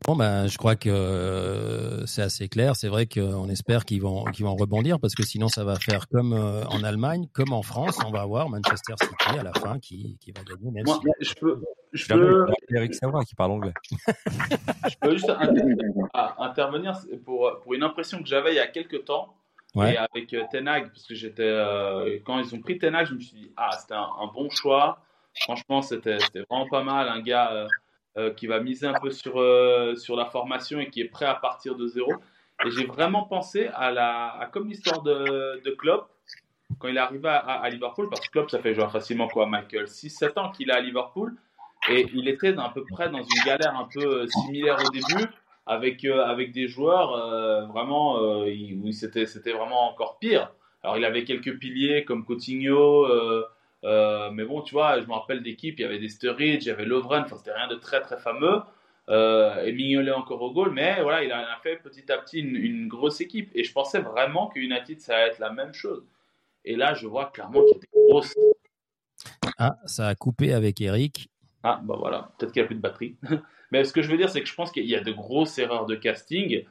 Bon 0.05 0.15
ben 0.15 0.45
je 0.47 0.57
crois 0.59 0.75
que 0.75 0.89
euh, 0.89 2.05
c'est 2.05 2.21
assez 2.21 2.47
clair. 2.47 2.75
C'est 2.75 2.89
vrai 2.89 3.07
qu'on 3.07 3.49
espère 3.49 3.85
qu'ils 3.85 4.01
vont 4.03 4.25
qu'ils 4.25 4.45
vont 4.45 4.55
rebondir 4.55 4.99
parce 4.99 5.15
que 5.15 5.23
sinon 5.23 5.47
ça 5.47 5.63
va 5.63 5.77
faire 5.77 6.07
comme 6.07 6.33
euh, 6.33 6.63
en 6.65 6.83
Allemagne, 6.83 7.27
comme 7.33 7.53
en 7.53 7.63
France. 7.63 7.97
On 8.05 8.11
va 8.11 8.21
avoir 8.21 8.47
Manchester 8.49 8.93
City 9.01 9.39
à 9.39 9.43
la 9.43 9.53
fin 9.53 9.79
qui, 9.79 10.17
qui 10.21 10.31
va 10.31 10.43
gagner 10.43 10.69
même 10.69 10.83
Moi, 10.85 10.99
si 11.19 11.29
je 11.29 11.33
peux, 11.35 11.59
je 11.91 12.07
peux, 12.07 12.45
Eric 12.69 12.93
Savoie 12.93 13.23
qui 13.23 13.33
parle 13.33 13.51
anglais. 13.53 13.73
je 14.89 14.95
peux 15.01 15.13
juste 15.13 15.29
inter- 15.29 15.75
intervenir 16.37 16.99
pour, 17.23 17.51
pour 17.63 17.73
une 17.73 17.83
impression 17.83 18.21
que 18.21 18.27
j'avais 18.27 18.51
il 18.51 18.57
y 18.57 18.59
a 18.59 18.67
quelques 18.67 19.05
temps. 19.05 19.33
Ouais. 19.73 19.93
Et 19.93 19.97
avec 19.97 20.35
Ten 20.51 20.67
Hag, 20.67 20.87
parce 20.89 21.05
que 21.07 21.15
j'étais 21.15 21.43
euh, 21.43 22.19
quand 22.25 22.39
ils 22.39 22.53
ont 22.53 22.61
pris 22.61 22.77
Ten 22.77 22.93
Hag, 22.93 23.07
je 23.07 23.15
me 23.15 23.19
suis 23.19 23.35
dit 23.35 23.51
ah 23.57 23.71
c'était 23.79 23.95
un, 23.95 24.07
un 24.21 24.27
bon 24.27 24.49
choix. 24.51 24.99
Franchement 25.41 25.81
c'était 25.81 26.17
vraiment 26.49 26.67
pas 26.69 26.83
mal, 26.83 27.09
un 27.09 27.21
gars 27.21 27.51
euh, 27.51 27.67
euh, 28.17 28.33
qui 28.33 28.47
va 28.47 28.59
miser 28.61 28.87
un 28.87 28.93
peu 28.99 29.11
sur 29.11 29.39
euh, 29.39 29.95
sur 29.95 30.15
la 30.15 30.25
formation 30.25 30.79
et 30.79 30.89
qui 30.89 31.01
est 31.01 31.09
prêt 31.09 31.25
à 31.25 31.35
partir 31.35 31.75
de 31.75 31.87
zéro. 31.87 32.11
Et 32.65 32.71
j'ai 32.71 32.85
vraiment 32.85 33.23
pensé 33.23 33.67
à 33.73 33.91
la 33.91 34.29
à 34.39 34.45
comme 34.47 34.67
l'histoire 34.69 35.01
de 35.01 35.61
de 35.63 35.71
Klopp 35.71 36.09
quand 36.79 36.87
il 36.87 36.95
est 36.97 36.99
arrivé 36.99 37.27
à, 37.29 37.37
à- 37.37 37.69
Liverpool, 37.69 38.09
parce 38.09 38.21
que 38.25 38.31
Klopp 38.31 38.49
ça 38.49 38.59
fait 38.59 38.73
genre 38.73 38.91
facilement 38.91 39.27
quoi 39.27 39.45
Michael? 39.45 39.87
6-7 39.87 40.37
ans 40.39 40.51
qu'il 40.51 40.69
est 40.69 40.73
à 40.73 40.79
Liverpool 40.81 41.35
et 41.89 42.07
il 42.13 42.27
était 42.27 42.57
à 42.57 42.69
peu 42.73 42.83
près 42.89 43.09
dans 43.09 43.21
une 43.21 43.43
galère 43.45 43.75
un 43.77 43.87
peu 43.93 44.25
similaire 44.27 44.77
au 44.83 44.89
début 44.89 45.27
avec 45.67 46.03
avec 46.05 46.51
des 46.53 46.67
joueurs 46.67 47.67
vraiment 47.67 48.15
où 48.19 48.91
c'était 48.91 49.25
c'était 49.25 49.51
vraiment 49.51 49.89
encore 49.91 50.17
pire. 50.19 50.51
Alors 50.83 50.97
il 50.97 51.05
avait 51.05 51.23
quelques 51.25 51.57
piliers 51.59 52.05
comme 52.05 52.23
Coutinho, 52.25 53.07
euh, 53.85 54.31
mais 54.31 54.43
bon 54.43 54.61
tu 54.61 54.73
vois, 54.73 54.99
je 54.99 55.05
me 55.05 55.13
rappelle 55.13 55.43
d'équipe, 55.43 55.79
il 55.79 55.83
y 55.83 55.85
avait 55.85 55.99
des 55.99 56.09
Sturridge, 56.09 56.63
il 56.63 56.67
y 56.67 56.71
avait 56.71 56.85
Lovren, 56.85 57.23
enfin 57.23 57.37
c'était 57.37 57.53
rien 57.53 57.67
de 57.67 57.75
très 57.75 58.01
très 58.01 58.17
fameux. 58.17 58.61
Euh, 59.07 59.63
et 59.63 59.71
Mignolet 59.71 60.11
encore 60.11 60.41
au 60.41 60.51
goal, 60.51 60.71
mais 60.71 61.01
voilà, 61.03 61.23
il 61.23 61.31
a 61.31 61.57
fait 61.61 61.77
petit 61.77 62.11
à 62.11 62.17
petit 62.17 62.39
une, 62.39 62.55
une 62.55 62.87
grosse 62.87 63.21
équipe. 63.21 63.51
Et 63.53 63.63
je 63.63 63.71
pensais 63.71 63.99
vraiment 63.99 64.47
que 64.47 64.59
United 64.59 64.99
ça 64.99 65.15
allait 65.15 65.27
être 65.27 65.39
la 65.39 65.51
même 65.51 65.73
chose. 65.73 66.03
Et 66.63 66.75
là, 66.75 66.95
je 66.95 67.05
vois 67.05 67.27
clairement 67.27 67.61
qu'il 67.61 67.73
y 67.73 67.77
a 67.77 67.79
des 67.79 68.09
grosses. 68.09 68.35
ah 69.59 69.77
ça 69.85 70.07
a 70.07 70.15
coupé 70.15 70.53
avec 70.53 70.81
Eric. 70.81 71.29
Ah, 71.63 71.79
bah 71.83 71.95
voilà, 71.97 72.31
peut-être 72.37 72.51
qu'il 72.51 72.61
n'y 72.61 72.65
a 72.65 72.67
plus 72.67 72.75
de 72.75 72.81
batterie. 72.81 73.15
Mais 73.71 73.83
ce 73.83 73.93
que 73.93 74.01
je 74.01 74.09
veux 74.09 74.17
dire, 74.17 74.29
c'est 74.29 74.41
que 74.41 74.47
je 74.47 74.55
pense 74.55 74.71
qu'il 74.71 74.85
y 74.85 74.95
a 74.95 75.01
de 75.01 75.11
grosses 75.11 75.57
erreurs 75.57 75.85
de 75.85 75.95
casting 75.95 76.63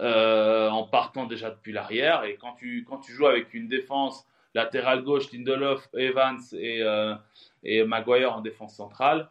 euh, 0.00 0.68
en 0.68 0.84
partant 0.84 1.26
déjà 1.26 1.50
depuis 1.50 1.72
l'arrière. 1.72 2.24
Et 2.24 2.36
quand 2.36 2.54
tu, 2.54 2.84
quand 2.88 2.98
tu 2.98 3.12
joues 3.12 3.26
avec 3.26 3.54
une 3.54 3.68
défense 3.68 4.26
latérale 4.54 5.02
gauche, 5.02 5.32
Lindelof, 5.32 5.88
Evans 5.94 6.40
et, 6.52 6.82
euh, 6.82 7.14
et 7.62 7.84
Maguire 7.84 8.34
en 8.34 8.40
défense 8.40 8.74
centrale, 8.76 9.28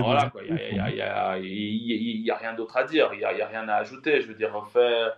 voilà, 0.00 0.30
quoi. 0.30 0.42
Il 0.44 0.54
n'y 0.94 2.30
a, 2.30 2.36
rien 2.36 2.54
d'autre 2.54 2.76
à 2.76 2.84
dire. 2.84 3.10
Il 3.12 3.18
n'y 3.18 3.24
a, 3.24 3.46
rien 3.46 3.68
à 3.68 3.74
ajouter. 3.74 4.20
Je 4.20 4.26
veux 4.26 4.34
dire, 4.34 4.52
fait, 4.72 5.10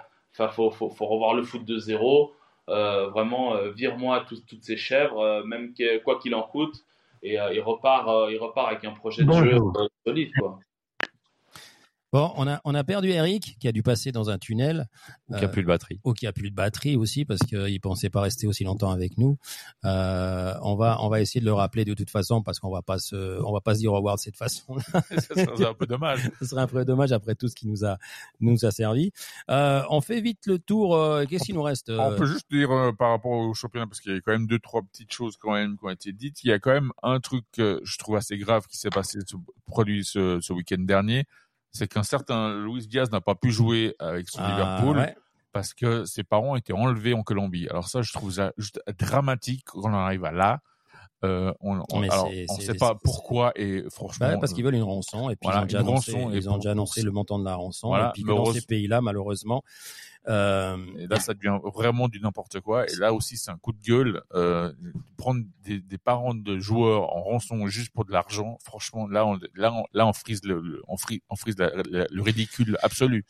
faut, 0.53 0.71
faut, 0.71 0.91
faut 0.91 1.07
revoir 1.07 1.35
le 1.35 1.43
foot 1.43 1.65
de 1.65 1.79
zéro. 1.79 2.35
Euh, 2.69 3.09
vraiment, 3.09 3.57
euh, 3.57 3.71
vire-moi 3.71 4.25
tout- 4.29 4.43
toutes 4.49 4.63
ces 4.63 4.77
chèvres, 4.77 5.43
même 5.45 5.75
que- 5.75 5.99
quoi 5.99 6.19
qu'il 6.19 6.35
en 6.35 6.43
coûte. 6.43 6.75
Et 7.23 7.35
il, 7.35 7.61
repart, 7.61 8.31
il 8.31 8.39
repart 8.39 8.69
avec 8.69 8.85
un 8.85 8.93
projet 8.93 9.25
de 9.25 9.33
jeu 9.33 9.59
solide. 10.07 10.31
Quoi. 10.39 10.59
Bon, 12.13 12.33
on 12.37 12.49
a, 12.49 12.61
on 12.65 12.75
a 12.75 12.83
perdu 12.83 13.11
Eric, 13.11 13.57
qui 13.61 13.69
a 13.69 13.73
dû 13.73 13.85
passer 13.85 14.11
dans 14.11 14.31
un 14.31 14.39
tunnel. 14.39 14.89
Ou 15.29 15.37
qui 15.37 15.45
a 15.45 15.49
plus 15.49 15.63
de 15.63 15.69
batterie. 15.69 16.01
Ou 16.03 16.13
qui 16.13 16.27
a 16.27 16.33
plus 16.33 16.51
de 16.51 16.55
batterie 16.57 16.97
aussi, 16.97 17.25
parce 17.25 17.41
qu'il 17.43 17.81
pensait 17.81 18.11
pas 18.11 18.21
rester 18.21 18.49
aussi 18.49 18.65
longtemps 18.65 18.91
avec 18.91 19.17
nous. 19.17 19.39
Euh, 19.85 20.55
on 20.63 20.75
va, 20.75 20.99
on 21.03 21.09
va 21.09 21.21
essayer 21.21 21.41
de 21.41 21.45
le 21.47 21.53
rappeler 21.53 21.85
de 21.85 21.95
toute 21.95 22.11
façon, 22.11 22.43
parce 22.43 22.59
qu'on 22.59 22.71
va 22.71 22.83
pas 22.83 22.99
se, 22.99 23.41
on 23.45 23.53
va 23.53 23.61
pas 23.61 23.75
se 23.75 23.79
dire 23.81 23.93
au 23.93 23.97
revoir 23.97 24.17
de 24.17 24.21
cette 24.21 24.37
façon. 24.37 24.77
Ça 24.93 25.35
serait 25.35 25.67
un 25.67 25.75
peu 25.75 25.87
dommage. 25.87 26.29
Ce 26.41 26.47
serait 26.47 26.63
un 26.63 26.67
peu 26.67 26.85
dommage 26.85 27.13
après 27.13 27.37
tout 27.37 27.47
ce 27.47 27.55
qui 27.55 27.69
nous 27.69 27.85
a, 27.85 27.97
nous 28.41 28.65
a 28.65 28.73
servi. 28.73 29.13
Euh, 29.49 29.83
on 29.89 30.01
fait 30.01 30.21
vite 30.21 30.47
le 30.47 30.59
tour. 30.59 30.97
euh, 30.97 31.25
Qu'est-ce 31.27 31.45
qu'il 31.45 31.55
nous 31.55 31.63
reste 31.63 31.91
On 31.91 32.11
euh, 32.13 32.17
peut 32.17 32.27
juste 32.27 32.51
dire 32.51 32.73
euh, 32.73 32.91
par 32.93 33.11
rapport 33.11 33.31
au 33.33 33.55
championnat, 33.55 33.87
parce 33.87 34.01
qu'il 34.01 34.13
y 34.15 34.17
a 34.17 34.21
quand 34.21 34.33
même 34.33 34.49
deux, 34.49 34.59
trois 34.59 34.83
petites 34.83 35.13
choses 35.13 35.37
quand 35.37 35.53
même 35.53 35.77
qui 35.79 35.85
ont 35.85 35.91
été 35.91 36.13
dites. 36.13 36.43
Il 36.43 36.49
y 36.49 36.53
a 36.53 36.59
quand 36.59 36.73
même 36.73 36.91
un 37.05 37.21
truc 37.21 37.45
que 37.53 37.81
je 37.85 37.99
trouve 37.99 38.17
assez 38.17 38.37
grave 38.37 38.67
qui 38.67 38.79
s'est 38.79 38.91
passé, 38.91 39.21
ce, 39.25 39.37
produit 39.67 40.05
ce, 40.05 40.41
ce 40.41 40.53
week-end 40.53 40.81
dernier. 40.81 41.25
C'est 41.73 41.87
qu'un 41.89 42.03
certain 42.03 42.55
Luis 42.65 42.87
Diaz 42.87 43.11
n'a 43.13 43.21
pas 43.21 43.35
pu 43.35 43.51
jouer 43.51 43.95
avec 43.99 44.29
son 44.29 44.41
Ah, 44.43 44.51
Liverpool 44.51 44.97
ouais. 44.99 45.15
parce 45.53 45.73
que 45.75 46.05
ses 46.05 46.25
parents 46.25 46.57
étaient 46.57 46.73
enlevés 46.73 47.15
en 47.15 47.23
Colombie. 47.23 47.69
Alors 47.69 47.89
ça, 47.89 48.03
je 48.03 48.13
trouve 48.13 48.33
ça 48.33 48.53
juste 48.59 48.81
dramatique 48.99 49.65
quand 49.67 49.81
on 49.85 49.95
arrive 49.95 50.25
à 50.25 50.33
là. 50.33 50.59
Euh, 51.23 51.53
on 51.61 51.83
c'est- 52.49 52.63
sait 52.63 52.75
pas 52.75 52.95
pourquoi 52.95 53.53
et 53.55 53.85
franchement. 53.91 54.27
Bah, 54.29 54.39
parce 54.41 54.55
qu'ils 54.55 54.65
veulent 54.65 54.75
une 54.75 54.83
rançon 54.83 55.29
et 55.29 55.37
puis 55.37 55.41
Voilà, 55.49 55.59
ils 55.59 55.63
ont 55.63 55.67
déjà 55.67 55.79
annoncé, 55.81 56.13
rançon, 56.13 56.31
et 56.33 56.37
ils 56.39 56.49
ont 56.49 56.53
pour- 56.53 56.59
déjà 56.61 56.71
annoncé 56.71 57.03
le 57.03 57.11
montant 57.11 57.39
de 57.39 57.45
la 57.45 57.55
rançon 57.57 57.89
Voilà, 57.89 58.09
et 58.09 58.13
puis 58.15 58.25
dans 58.25 58.37
heureuse- 58.39 58.55
ces 58.55 58.63
pays-là 58.67 59.03
malheureusement 59.03 59.63
euh, 60.29 60.77
Et 60.99 61.07
là, 61.07 61.19
ça 61.19 61.35
devient 61.35 61.59
vraiment 61.75 62.09
du 62.09 62.21
n'importe 62.21 62.61
quoi. 62.61 62.85
Et 62.91 62.95
là 62.97 63.13
aussi, 63.13 63.37
c'est 63.37 63.51
un 63.51 63.57
coup 63.59 63.73
de 63.73 63.81
gueule. 63.83 64.23
Euh, 64.35 64.73
prendre 65.17 65.43
des, 65.65 65.81
des 65.81 65.99
parents 65.99 66.35
de 66.35 66.59
joueurs 66.59 67.15
en 67.17 67.23
rançon 67.23 67.67
juste 67.69 67.91
pour 67.93 68.05
de 68.05 68.13
l'argent, 68.13 68.59
franchement, 68.65 69.07
là, 69.07 69.27
on, 69.27 69.39
là, 69.55 69.73
on, 69.73 69.85
là, 69.93 70.07
on 70.07 70.13
frise 70.13 70.45
le, 70.45 70.61
le- 70.61 70.83
on 70.89 70.97
frise, 70.97 71.21
on 71.31 71.37
frise 71.37 71.57
la- 71.59 71.73
la- 71.91 72.07
le 72.11 72.23
ridicule 72.23 72.77
absolu. 72.83 73.25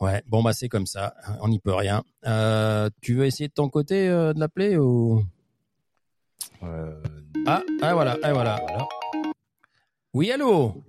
ouais 0.00 0.22
bon 0.26 0.42
bah 0.42 0.52
c'est 0.52 0.68
comme 0.68 0.86
ça. 0.86 1.14
On 1.40 1.48
n'y 1.48 1.60
peut 1.60 1.74
rien. 1.74 2.02
Euh, 2.26 2.90
tu 3.00 3.14
veux 3.14 3.26
essayer 3.26 3.48
de 3.48 3.54
ton 3.54 3.68
côté 3.68 4.08
de 4.08 4.38
l'appeler 4.38 4.76
ou? 4.76 5.24
Ah 7.46 7.62
ah 7.82 7.92
voilà 7.94 8.16
ah 8.22 8.32
voilà. 8.32 8.60
Oui 10.14 10.30
allô? 10.32 10.82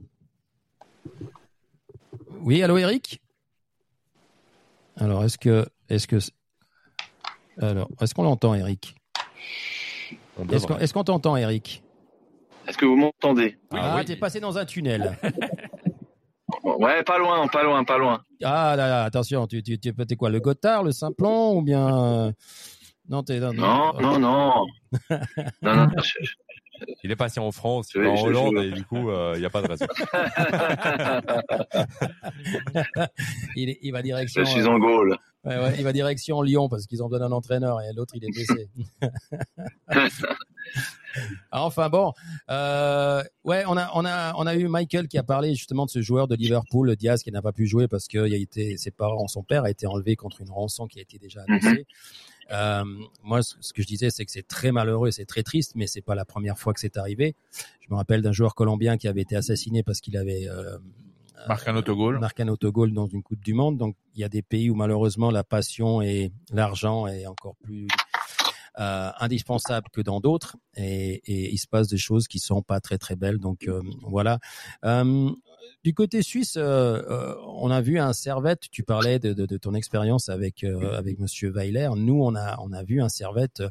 Oui 2.42 2.62
allô 2.64 2.78
Eric? 2.78 3.22
Alors 4.98 5.24
est-ce 5.24 5.38
que 5.38 5.66
est-ce 5.90 6.08
que 6.08 6.18
alors 7.62 7.88
est-ce 8.02 8.14
qu'on 8.14 8.24
l'entend 8.24 8.54
Eric 8.54 8.96
est-ce 10.52 10.68
qu'on 10.68 10.78
est-ce 10.78 10.94
qu'on 10.94 11.04
t'entend 11.04 11.38
Eric 11.38 11.84
Est-ce 12.68 12.78
que 12.78 12.86
vous 12.86 12.96
m'entendez? 12.98 13.58
Ah, 13.72 13.96
oui. 14.00 14.06
t'es 14.06 14.16
passé 14.18 14.40
dans 14.40 14.58
un 14.58 14.66
tunnel 14.66 15.18
Ouais, 16.64 17.04
pas 17.04 17.18
loin, 17.18 17.48
pas 17.48 17.64
loin, 17.64 17.84
pas 17.84 17.98
loin. 17.98 18.24
Ah 18.44 18.76
là 18.76 18.88
là, 18.88 19.04
attention, 19.04 19.46
tu, 19.48 19.62
tu, 19.64 19.80
tu 19.80 19.94
t'es 19.94 20.16
quoi, 20.16 20.30
le 20.30 20.40
Gotthard, 20.40 20.84
le 20.84 20.92
Simplon 20.92 21.58
ou 21.58 21.62
bien... 21.62 22.04
euh, 22.28 22.32
Non, 23.10 23.24
t'es... 23.24 23.40
Non, 23.40 23.54
Non, 23.54 23.94
non, 24.00 24.20
non. 24.20 24.66
non, 25.62 25.76
non, 25.76 25.88
je- 25.98 26.24
je- 26.26 26.34
Il 27.04 27.12
est 27.12 27.16
passé 27.16 27.40
en 27.40 27.52
France, 27.52 27.92
il 27.96 28.02
est 28.02 28.08
en 28.08 28.24
Hollande 28.24 28.58
et 28.58 28.72
du 28.72 28.84
coup, 28.84 29.10
euh, 29.10 29.34
il 29.36 29.40
n'y 29.40 29.46
a 29.46 29.50
pas 29.50 29.62
de 29.62 29.68
raison. 29.68 29.86
il, 33.56 33.92
va 33.92 34.02
direction... 34.02 34.44
je 34.44 34.50
suis 34.50 34.62
euh, 34.62 34.68
en 34.68 34.80
ouais, 34.80 35.16
ouais, 35.46 35.76
il 35.78 35.84
va 35.84 35.94
direction 35.94 36.42
Lyon 36.42 36.68
parce 36.70 36.88
qu'ils 36.88 37.04
ont 37.04 37.10
besoin 37.10 37.28
d'un 37.28 37.36
entraîneur 37.36 37.82
et 37.82 37.94
l'autre, 37.96 38.16
il 38.16 38.26
est 38.26 38.32
blessé. 38.32 38.70
Enfin 41.52 41.90
bon, 41.90 42.12
euh, 42.50 43.24
ouais, 43.46 43.64
on 43.68 43.78
a, 43.78 43.90
on 43.94 44.06
a, 44.06 44.34
on 44.36 44.46
a 44.46 44.56
eu 44.56 44.68
Michael 44.68 45.08
qui 45.08 45.18
a 45.18 45.24
parlé 45.24 45.56
justement 45.56 45.86
de 45.86 45.90
ce 45.90 46.02
joueur 46.02 46.28
de 46.28 46.36
Liverpool, 46.36 46.96
Diaz, 46.96 47.24
qui 47.24 47.32
n'a 47.32 47.42
pas 47.42 47.54
pu 47.54 47.68
jouer 47.68 47.88
parce 47.88 48.08
que 48.08 48.28
il 48.28 48.34
a 48.34 48.38
été, 48.38 48.78
ses 48.78 48.92
parents, 48.92 49.28
son 49.28 49.44
père 49.44 49.64
a 49.64 49.70
été 49.70 49.88
enlevé 49.88 50.16
contre 50.16 50.42
une 50.42 50.52
rançon 50.52 50.88
qui 50.88 51.00
a 51.00 51.02
été 51.02 51.18
déjà 51.18 51.44
annoncée. 51.48 51.86
Euh, 52.52 52.84
moi, 53.24 53.42
ce 53.42 53.74
que 53.74 53.82
je 53.82 53.88
disais, 53.88 54.10
c'est 54.10 54.26
que 54.26 54.32
c'est 54.32 54.48
très 54.48 54.72
malheureux, 54.72 55.12
c'est 55.12 55.26
très 55.26 55.44
triste, 55.44 55.74
mais 55.76 55.88
c'est 55.88 56.02
pas 56.02 56.16
la 56.16 56.26
première 56.26 56.60
fois 56.60 56.74
que 56.74 56.80
c'est 56.80 56.98
arrivé. 56.98 57.36
Je 57.82 57.88
me 57.90 57.96
rappelle 57.96 58.22
d'un 58.22 58.32
joueur 58.32 58.56
colombien 58.56 58.98
qui 58.98 59.08
avait 59.08 59.22
été 59.22 59.36
assassiné 59.36 59.84
parce 59.84 60.02
qu'il 60.02 60.18
avait 60.18 60.48
euh, 60.48 60.78
Marque 61.48 61.68
un 61.68 61.76
autogol. 61.76 62.20
marqué 62.20 62.44
un 62.44 62.48
autogol 62.48 62.94
dans 62.94 63.08
une 63.08 63.24
Coupe 63.24 63.44
du 63.44 63.54
Monde. 63.54 63.78
Donc, 63.78 63.96
il 64.16 64.22
y 64.22 64.24
a 64.24 64.30
des 64.30 64.42
pays 64.42 64.70
où 64.70 64.76
malheureusement 64.76 65.32
la 65.32 65.44
passion 65.44 66.02
et 66.02 66.32
l'argent 66.52 67.08
est 67.08 67.26
encore 67.28 67.56
plus 67.64 67.88
euh, 68.80 69.10
indispensable 69.20 69.88
que 69.92 70.02
dans 70.02 70.20
d'autres, 70.20 70.58
et, 70.76 71.14
et 71.26 71.54
il 71.54 71.58
se 71.58 71.68
passe 71.68 71.88
des 71.88 71.98
choses 71.98 72.28
qui 72.28 72.40
sont 72.40 72.62
pas 72.62 72.80
très 72.80 72.98
très 72.98 73.16
belles. 73.16 73.40
Donc 73.40 73.68
euh, 73.68 73.82
voilà. 74.04 74.40
Euh, 74.84 75.30
du 75.84 75.94
côté 75.94 76.22
suisse, 76.22 76.58
on 76.58 77.72
a 77.72 77.82
vu 77.82 78.00
un 78.00 78.14
Servette. 78.14 78.64
Tu 78.72 78.84
parlais 78.84 79.20
de, 79.20 79.34
de, 79.34 79.46
de 79.46 79.58
ton 79.58 79.74
expérience 79.74 80.30
avec 80.30 80.64
euh, 80.64 80.98
avec 80.98 81.20
Monsieur 81.20 81.50
Weiler. 81.52 81.90
Nous, 81.96 82.22
on 82.22 82.36
a 82.36 82.58
on 82.60 82.72
a 82.72 82.84
vu 82.84 83.02
un 83.02 83.10
Servette 83.10 83.64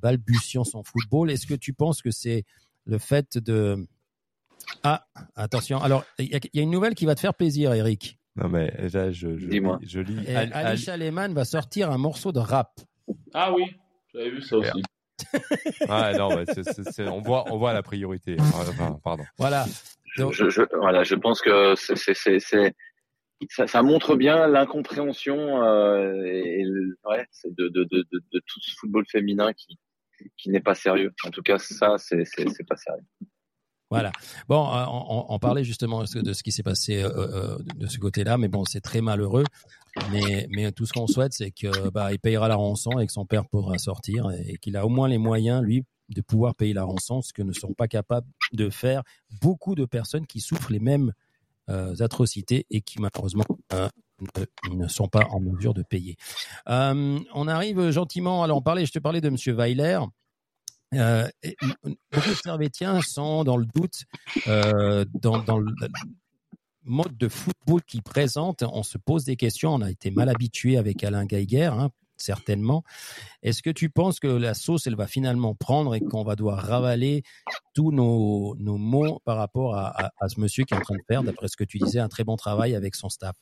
balbutiant 0.00 0.64
son 0.64 0.82
football. 0.82 1.30
Est-ce 1.30 1.46
que 1.46 1.54
tu 1.54 1.72
penses 1.72 2.02
que 2.02 2.10
c'est 2.10 2.44
le 2.86 2.98
fait 2.98 3.38
de 3.38 3.86
ah 4.82 5.06
attention. 5.34 5.78
Alors 5.80 6.04
il 6.18 6.26
y, 6.26 6.34
a- 6.34 6.40
il 6.52 6.56
y 6.56 6.60
a 6.60 6.62
une 6.62 6.70
nouvelle 6.70 6.94
qui 6.94 7.06
va 7.06 7.14
te 7.14 7.20
faire 7.20 7.34
plaisir, 7.34 7.72
Eric. 7.72 8.18
Non 8.36 8.48
mais 8.48 8.70
là, 8.92 9.10
je, 9.10 9.36
je, 9.38 9.46
Dis-moi. 9.48 9.78
lis- 9.80 9.88
je 9.88 10.00
lis. 10.00 10.24
Et 10.26 10.34
Al- 10.36 10.52
Al- 10.52 10.66
Alisha 10.68 10.96
Lehmann 10.96 11.32
va 11.34 11.44
sortir 11.44 11.90
un 11.90 11.98
morceau 11.98 12.32
de 12.32 12.38
rap. 12.38 12.80
Ah 13.34 13.52
oui, 13.54 13.64
j'avais 14.14 14.30
vu 14.30 14.42
ça 14.42 14.56
aussi. 14.58 14.82
Ah 15.88 16.12
non, 16.16 16.28
ouais, 16.28 16.44
c'est- 16.46 16.62
c'est- 16.62 16.90
c'est- 16.90 17.08
on 17.08 17.20
voit, 17.20 17.44
on 17.52 17.58
voit 17.58 17.72
la 17.72 17.82
priorité. 17.82 18.36
Enfin, 18.40 18.98
pardon. 19.02 19.24
Voilà. 19.36 19.66
Je, 20.14 20.22
Donc- 20.22 20.32
je, 20.32 20.48
je- 20.48 20.62
voilà, 20.78 21.02
je 21.04 21.14
pense 21.16 21.40
que 21.42 21.74
c'est, 21.76 21.96
c'est, 21.96 22.14
c'est, 22.14 22.38
c'est- 22.38 22.74
ça, 23.50 23.66
ça 23.66 23.82
montre 23.82 24.16
bien 24.16 24.46
l'incompréhension 24.46 25.62
euh, 25.64 26.22
et, 26.24 26.60
et 26.60 26.64
le- 26.64 26.96
ouais, 27.04 27.26
c'est 27.30 27.54
de, 27.54 27.68
de, 27.68 27.84
de, 27.84 28.06
de, 28.12 28.22
de 28.32 28.38
tout 28.46 28.60
ce 28.60 28.74
football 28.78 29.04
féminin 29.10 29.52
qui, 29.52 29.78
qui 30.36 30.50
n'est 30.50 30.60
pas 30.60 30.74
sérieux. 30.74 31.12
En 31.24 31.30
tout 31.30 31.42
cas, 31.42 31.58
ça, 31.58 31.96
c'est, 31.98 32.24
c'est, 32.24 32.48
c'est 32.48 32.66
pas 32.66 32.76
sérieux. 32.76 33.04
Voilà. 33.90 34.12
Bon, 34.48 34.68
euh, 34.68 34.84
on, 34.86 35.26
on 35.28 35.38
parlait 35.38 35.64
justement 35.64 36.02
de 36.02 36.32
ce 36.32 36.42
qui 36.42 36.52
s'est 36.52 36.62
passé 36.62 37.02
euh, 37.02 37.08
euh, 37.08 37.58
de 37.76 37.86
ce 37.86 37.98
côté-là, 37.98 38.36
mais 38.36 38.48
bon, 38.48 38.64
c'est 38.64 38.80
très 38.80 39.00
malheureux. 39.00 39.44
Mais, 40.12 40.70
tout 40.72 40.86
ce 40.86 40.92
qu'on 40.92 41.06
souhaite, 41.06 41.32
c'est 41.32 41.50
que 41.50 41.88
bah, 41.88 42.10
payera 42.22 42.46
la 42.46 42.54
rançon 42.54 42.98
et 43.00 43.06
que 43.06 43.12
son 43.12 43.24
père 43.24 43.46
pourra 43.46 43.78
sortir 43.78 44.30
et 44.30 44.58
qu'il 44.58 44.76
a 44.76 44.86
au 44.86 44.88
moins 44.88 45.08
les 45.08 45.18
moyens, 45.18 45.62
lui, 45.62 45.84
de 46.10 46.20
pouvoir 46.20 46.54
payer 46.54 46.72
la 46.72 46.84
rançon, 46.84 47.20
ce 47.20 47.32
que 47.32 47.42
ne 47.42 47.52
sont 47.52 47.72
pas 47.72 47.88
capables 47.88 48.26
de 48.52 48.70
faire 48.70 49.02
beaucoup 49.40 49.74
de 49.74 49.84
personnes 49.86 50.26
qui 50.26 50.40
souffrent 50.40 50.70
les 50.70 50.78
mêmes 50.78 51.12
atrocités 51.98 52.64
et 52.70 52.80
qui 52.80 53.00
malheureusement 53.00 53.44
ne, 54.72 54.88
sont 54.88 55.08
pas 55.08 55.26
en 55.30 55.40
mesure 55.40 55.74
de 55.74 55.82
payer. 55.82 56.16
On 56.66 57.48
arrive 57.48 57.90
gentiment. 57.90 58.44
Alors, 58.44 58.58
on 58.58 58.62
parlait, 58.62 58.86
je 58.86 58.92
te 58.92 59.00
parlais 59.00 59.20
de 59.20 59.30
Monsieur 59.30 59.54
Weiler. 59.54 59.98
Euh, 60.94 61.26
beaucoup 62.12 62.30
de 62.30 63.00
sont 63.02 63.44
dans 63.44 63.56
le 63.56 63.66
doute, 63.66 64.04
euh, 64.46 65.04
dans, 65.14 65.58
le 65.58 65.72
mode 66.84 67.16
de 67.16 67.28
football 67.28 67.82
qu'ils 67.82 68.02
présentent. 68.02 68.62
On 68.62 68.82
se 68.82 68.98
pose 68.98 69.24
des 69.24 69.36
questions. 69.36 69.74
On 69.74 69.82
a 69.82 69.90
été 69.90 70.10
mal 70.10 70.28
habitué 70.28 70.78
avec 70.78 71.04
Alain 71.04 71.26
Geiger, 71.26 71.66
hein, 71.66 71.90
certainement. 72.16 72.84
Est-ce 73.42 73.62
que 73.62 73.70
tu 73.70 73.90
penses 73.90 74.18
que 74.18 74.28
la 74.28 74.54
sauce, 74.54 74.86
elle 74.86 74.96
va 74.96 75.06
finalement 75.06 75.54
prendre 75.54 75.94
et 75.94 76.00
qu'on 76.00 76.24
va 76.24 76.36
devoir 76.36 76.58
ravaler 76.58 77.22
tous 77.74 77.92
nos, 77.92 78.56
nos 78.58 78.78
mots 78.78 79.20
par 79.24 79.36
rapport 79.36 79.76
à 79.76 80.28
ce 80.28 80.40
monsieur 80.40 80.64
qui 80.64 80.74
est 80.74 80.78
en 80.78 80.80
train 80.80 80.96
de 80.96 81.04
faire, 81.06 81.22
d'après 81.22 81.48
ce 81.48 81.56
que 81.56 81.64
tu 81.64 81.78
disais, 81.78 82.00
un 82.00 82.08
très 82.08 82.24
bon 82.24 82.36
travail 82.36 82.74
avec 82.74 82.94
son 82.94 83.08
staff? 83.08 83.36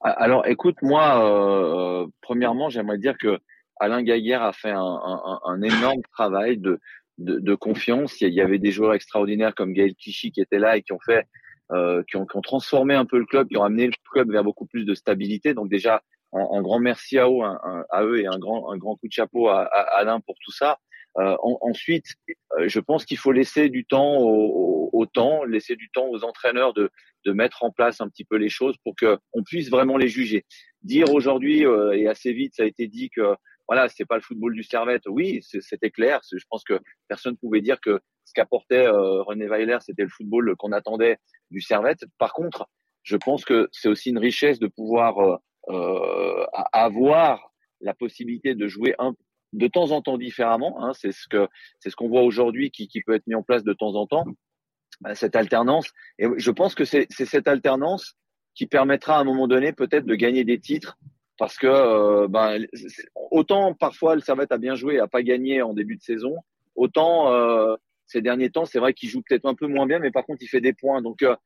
Alors, 0.00 0.46
écoute, 0.46 0.76
moi, 0.82 1.24
euh, 1.24 2.06
premièrement, 2.20 2.68
j'aimerais 2.68 2.98
dire 2.98 3.16
que 3.18 3.40
Alain 3.80 4.02
Gaillère 4.02 4.42
a 4.42 4.52
fait 4.52 4.70
un, 4.70 4.80
un, 4.80 5.40
un 5.44 5.62
énorme 5.62 6.02
travail 6.12 6.58
de, 6.58 6.80
de, 7.18 7.38
de, 7.38 7.54
confiance. 7.54 8.20
Il 8.20 8.32
y 8.32 8.40
avait 8.40 8.58
des 8.58 8.70
joueurs 8.70 8.94
extraordinaires 8.94 9.54
comme 9.54 9.72
Gaël 9.72 9.94
Clichy 9.94 10.32
qui 10.32 10.40
étaient 10.40 10.58
là 10.58 10.76
et 10.76 10.82
qui 10.82 10.92
ont 10.92 11.00
fait, 11.00 11.26
euh, 11.72 12.02
qui, 12.08 12.16
ont, 12.16 12.26
qui 12.26 12.36
ont 12.36 12.42
transformé 12.42 12.94
un 12.94 13.04
peu 13.04 13.18
le 13.18 13.26
club, 13.26 13.48
qui 13.48 13.56
ont 13.56 13.64
amené 13.64 13.86
le 13.86 13.92
club 14.10 14.30
vers 14.30 14.44
beaucoup 14.44 14.66
plus 14.66 14.84
de 14.84 14.94
stabilité. 14.94 15.54
Donc 15.54 15.68
déjà, 15.68 16.02
un, 16.32 16.62
grand 16.62 16.78
merci 16.78 17.18
à 17.18 17.28
eux, 17.28 17.40
à 17.90 18.04
eux 18.04 18.20
et 18.20 18.26
un 18.26 18.38
grand, 18.38 18.70
un 18.70 18.76
grand 18.76 18.96
coup 18.96 19.08
de 19.08 19.12
chapeau 19.12 19.48
à, 19.48 19.62
à 19.62 19.80
Alain 19.98 20.20
pour 20.20 20.36
tout 20.44 20.52
ça. 20.52 20.78
Euh, 21.18 21.36
en, 21.42 21.58
ensuite, 21.62 22.14
euh, 22.58 22.68
je 22.68 22.78
pense 22.80 23.04
qu'il 23.04 23.16
faut 23.16 23.32
laisser 23.32 23.70
du 23.70 23.84
temps 23.84 24.18
au, 24.18 24.28
au, 24.28 24.90
au, 24.92 25.06
temps, 25.06 25.42
laisser 25.44 25.74
du 25.74 25.90
temps 25.90 26.06
aux 26.06 26.22
entraîneurs 26.22 26.74
de, 26.74 26.90
de 27.24 27.32
mettre 27.32 27.64
en 27.64 27.72
place 27.72 28.00
un 28.00 28.08
petit 28.08 28.24
peu 28.24 28.36
les 28.36 28.48
choses 28.48 28.76
pour 28.84 28.94
que 28.94 29.18
on 29.32 29.42
puisse 29.42 29.68
vraiment 29.70 29.96
les 29.96 30.08
juger. 30.08 30.44
Dire 30.82 31.12
aujourd'hui 31.12 31.66
euh, 31.66 31.92
et 31.92 32.06
assez 32.06 32.32
vite, 32.32 32.54
ça 32.54 32.62
a 32.62 32.66
été 32.66 32.86
dit 32.86 33.10
que 33.10 33.34
voilà, 33.68 33.88
c'est 33.88 34.06
pas 34.06 34.16
le 34.16 34.22
football 34.22 34.54
du 34.54 34.62
Servette. 34.62 35.02
Oui, 35.06 35.40
c'était 35.42 35.90
clair. 35.90 36.20
Je 36.30 36.44
pense 36.48 36.64
que 36.64 36.80
personne 37.06 37.36
pouvait 37.36 37.60
dire 37.60 37.80
que 37.80 38.00
ce 38.24 38.32
qu'apportait 38.34 38.86
euh, 38.86 39.22
René 39.22 39.46
Weiler, 39.46 39.78
c'était 39.80 40.02
le 40.02 40.08
football 40.08 40.56
qu'on 40.56 40.72
attendait 40.72 41.18
du 41.50 41.60
Servette. 41.60 42.04
Par 42.18 42.32
contre, 42.32 42.66
je 43.02 43.16
pense 43.16 43.44
que 43.44 43.68
c'est 43.72 43.88
aussi 43.88 44.10
une 44.10 44.18
richesse 44.18 44.58
de 44.58 44.68
pouvoir 44.68 45.40
euh, 45.68 46.46
avoir 46.72 47.52
la 47.80 47.94
possibilité 47.94 48.54
de 48.54 48.66
jouer 48.66 48.94
un, 48.98 49.14
de 49.52 49.66
temps 49.66 49.90
en 49.90 50.00
temps 50.00 50.16
différemment. 50.16 50.82
Hein, 50.82 50.92
c'est 50.94 51.12
ce 51.12 51.28
que 51.28 51.46
c'est 51.78 51.90
ce 51.90 51.96
qu'on 51.96 52.08
voit 52.08 52.22
aujourd'hui 52.22 52.70
qui, 52.70 52.88
qui 52.88 53.02
peut 53.02 53.14
être 53.14 53.26
mis 53.26 53.34
en 53.34 53.42
place 53.42 53.64
de 53.64 53.72
temps 53.74 53.94
en 53.94 54.06
temps. 54.06 54.24
cette 55.14 55.36
alternance. 55.36 55.92
Et 56.18 56.26
je 56.36 56.50
pense 56.50 56.74
que 56.74 56.84
c'est 56.84 57.06
cette 57.10 57.48
alternance 57.48 58.14
qui 58.54 58.66
permettra 58.66 59.18
à 59.18 59.20
un 59.20 59.24
moment 59.24 59.46
donné 59.46 59.72
peut-être 59.72 60.06
de 60.06 60.14
gagner 60.14 60.44
des 60.44 60.58
titres 60.58 60.98
parce 61.38 61.56
que 61.56 61.66
euh, 61.66 62.28
ben, 62.28 62.66
autant 63.30 63.72
parfois 63.72 64.16
le 64.16 64.20
Servette 64.20 64.52
a 64.52 64.58
bien 64.58 64.74
joué 64.74 64.98
a 64.98 65.06
pas 65.06 65.22
gagné 65.22 65.62
en 65.62 65.72
début 65.72 65.96
de 65.96 66.02
saison, 66.02 66.36
autant 66.74 67.32
euh, 67.32 67.76
ces 68.06 68.20
derniers 68.20 68.50
temps 68.50 68.66
c'est 68.66 68.80
vrai 68.80 68.92
qu'il 68.92 69.08
joue 69.08 69.22
peut-être 69.22 69.46
un 69.46 69.54
peu 69.54 69.68
moins 69.68 69.86
bien, 69.86 70.00
mais 70.00 70.10
par 70.10 70.26
contre 70.26 70.42
il 70.42 70.48
fait 70.48 70.60
des 70.60 70.74
points. 70.74 71.00
Donc 71.00 71.22
euh, 71.22 71.36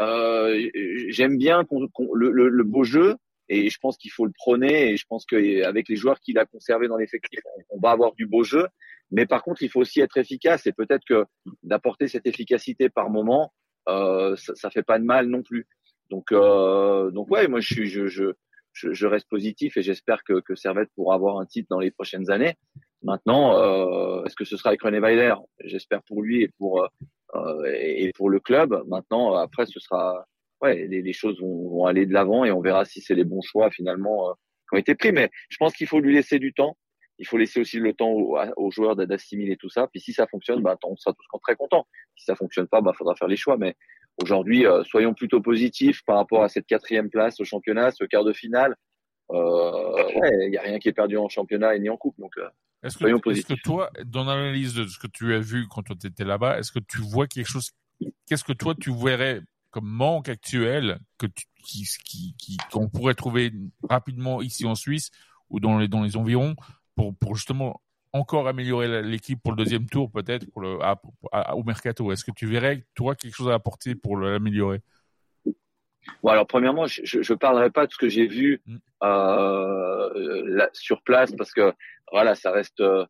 euh 0.00 0.70
j'aime 1.08 1.36
bien 1.36 1.64
le, 2.14 2.30
le, 2.30 2.64
beau 2.64 2.84
jeu 2.84 3.16
et 3.48 3.68
je 3.68 3.78
pense 3.80 3.96
qu'il 3.98 4.12
faut 4.12 4.24
le 4.24 4.32
prôner 4.32 4.92
et 4.92 4.96
je 4.96 5.04
pense 5.06 5.26
qu'avec 5.26 5.88
les 5.88 5.96
joueurs 5.96 6.20
qu'il 6.20 6.38
a 6.38 6.46
conservés 6.46 6.86
dans 6.86 6.96
l'effectif, 6.96 7.40
on, 7.70 7.80
va 7.80 7.90
avoir 7.90 8.14
du 8.14 8.26
beau 8.26 8.44
jeu. 8.44 8.68
Mais 9.10 9.26
par 9.26 9.42
contre, 9.42 9.62
il 9.62 9.68
faut 9.68 9.80
aussi 9.80 10.00
être 10.00 10.18
efficace 10.18 10.66
et 10.66 10.72
peut-être 10.72 11.04
que 11.04 11.24
d'apporter 11.64 12.06
cette 12.06 12.26
efficacité 12.26 12.88
par 12.88 13.10
moment, 13.10 13.52
euh, 13.88 14.36
ça, 14.36 14.54
ça 14.54 14.70
fait 14.70 14.84
pas 14.84 15.00
de 15.00 15.04
mal 15.04 15.26
non 15.26 15.42
plus. 15.42 15.66
Donc, 16.10 16.32
donc 16.32 17.30
ouais, 17.30 17.48
moi 17.48 17.60
je 17.60 17.74
suis, 17.74 17.86
je, 17.88 18.06
je, 18.06 18.34
je, 18.72 19.06
reste 19.06 19.28
positif 19.28 19.76
et 19.76 19.82
j'espère 19.82 20.22
que, 20.24 20.40
que 20.40 20.54
Servette 20.54 20.90
pourra 20.94 21.14
avoir 21.14 21.38
un 21.38 21.46
titre 21.46 21.68
dans 21.70 21.80
les 21.80 21.90
prochaines 21.90 22.30
années. 22.30 22.54
Maintenant, 23.02 23.56
euh, 23.56 24.24
est-ce 24.24 24.36
que 24.36 24.44
ce 24.44 24.56
sera 24.56 24.70
avec 24.70 24.82
René 24.82 25.00
Weiler? 25.00 25.34
J'espère 25.64 26.02
pour 26.02 26.22
lui 26.22 26.42
et 26.42 26.48
pour 26.58 26.86
euh, 27.34 27.64
et 27.64 28.10
pour 28.14 28.28
le 28.28 28.40
club. 28.40 28.82
Maintenant, 28.88 29.34
après, 29.34 29.66
ce 29.66 29.80
sera 29.80 30.26
ouais, 30.62 30.86
les, 30.86 31.12
choses 31.12 31.40
vont, 31.40 31.68
vont, 31.70 31.86
aller 31.86 32.06
de 32.06 32.12
l'avant 32.12 32.44
et 32.44 32.50
on 32.50 32.60
verra 32.60 32.84
si 32.84 33.00
c'est 33.00 33.14
les 33.14 33.24
bons 33.24 33.42
choix 33.42 33.70
finalement 33.70 34.30
euh, 34.30 34.32
qui 34.68 34.76
ont 34.76 34.78
été 34.78 34.94
pris. 34.94 35.12
Mais 35.12 35.30
je 35.48 35.56
pense 35.56 35.74
qu'il 35.74 35.86
faut 35.86 36.00
lui 36.00 36.14
laisser 36.14 36.38
du 36.38 36.52
temps. 36.52 36.76
Il 37.18 37.26
faut 37.26 37.36
laisser 37.36 37.60
aussi 37.60 37.78
le 37.78 37.92
temps 37.92 38.10
aux, 38.10 38.70
joueurs 38.70 38.96
d'assimiler 38.96 39.56
tout 39.58 39.68
ça. 39.68 39.88
Puis 39.88 40.00
si 40.00 40.14
ça 40.14 40.26
fonctionne, 40.26 40.62
bah, 40.62 40.78
on 40.84 40.96
sera 40.96 41.14
tous 41.14 41.38
très 41.42 41.54
contents. 41.54 41.86
Si 42.16 42.24
ça 42.24 42.34
fonctionne 42.34 42.66
pas, 42.66 42.80
bah, 42.80 42.94
faudra 42.96 43.14
faire 43.14 43.28
les 43.28 43.36
choix. 43.36 43.58
Mais 43.58 43.76
aujourd'hui, 44.18 44.66
euh, 44.66 44.82
soyons 44.84 45.14
plutôt 45.14 45.40
positifs 45.40 46.02
par 46.04 46.16
rapport 46.16 46.42
à 46.42 46.48
cette 46.48 46.66
quatrième 46.66 47.10
place 47.10 47.40
au 47.40 47.44
championnat, 47.44 47.90
ce 47.90 48.04
quart 48.04 48.24
de 48.24 48.32
finale. 48.32 48.76
Euh, 49.30 50.04
ouais, 50.20 50.46
il 50.46 50.52
y 50.52 50.58
a 50.58 50.62
rien 50.62 50.78
qui 50.78 50.88
est 50.88 50.92
perdu 50.92 51.16
en 51.16 51.28
championnat 51.28 51.74
et 51.76 51.80
ni 51.80 51.88
en 51.88 51.96
coupe. 51.96 52.18
Donc, 52.18 52.32
euh, 52.38 52.48
est-ce 52.82 52.98
que, 52.98 53.06
est 53.06 53.46
que, 53.46 53.62
toi, 53.62 53.90
dans 54.04 54.24
l'analyse 54.24 54.74
de 54.74 54.86
ce 54.86 54.98
que 54.98 55.06
tu 55.06 55.34
as 55.34 55.38
vu 55.38 55.66
quand 55.68 55.82
tu 55.82 56.06
étais 56.06 56.24
là-bas, 56.24 56.58
est-ce 56.58 56.72
que 56.72 56.78
tu 56.78 56.98
vois 56.98 57.26
quelque 57.26 57.48
chose 57.48 57.70
Qu'est-ce 58.26 58.44
que 58.44 58.54
toi 58.54 58.74
tu 58.74 58.90
verrais 58.94 59.42
comme 59.70 59.86
manque 59.86 60.30
actuel 60.30 60.98
que 61.18 61.26
qui, 61.62 61.86
qui, 62.38 62.56
qu'on 62.72 62.88
pourrait 62.88 63.14
trouver 63.14 63.52
rapidement 63.88 64.40
ici 64.40 64.64
en 64.64 64.74
Suisse 64.74 65.10
ou 65.50 65.60
dans 65.60 65.78
les, 65.78 65.86
dans 65.86 66.02
les 66.02 66.16
environs 66.16 66.56
pour, 66.94 67.14
pour 67.16 67.36
justement 67.36 67.80
encore 68.12 68.48
améliorer 68.48 69.02
l'équipe 69.02 69.40
pour 69.42 69.52
le 69.52 69.56
deuxième 69.56 69.86
tour 69.86 70.10
peut-être 70.10 70.50
pour 70.50 70.62
le 70.62 70.78
au 71.54 71.62
mercato 71.64 72.10
Est-ce 72.12 72.24
que 72.24 72.32
tu 72.32 72.46
verrais 72.46 72.84
toi 72.94 73.14
quelque 73.14 73.34
chose 73.34 73.48
à 73.48 73.54
apporter 73.54 73.94
pour 73.94 74.16
l'améliorer? 74.16 74.80
Bon 76.22 76.30
alors 76.30 76.46
premièrement, 76.46 76.86
je 76.86 77.18
ne 77.18 77.38
parlerai 77.38 77.70
pas 77.70 77.86
de 77.86 77.92
ce 77.92 77.98
que 77.98 78.08
j'ai 78.08 78.26
vu 78.26 78.62
mm. 78.66 78.76
euh, 79.04 80.66
sur 80.72 81.02
place 81.02 81.32
parce 81.36 81.52
que 81.52 81.72
voilà, 82.10 82.34
ça 82.34 82.50
reste 82.50 82.80
euh, 82.80 83.06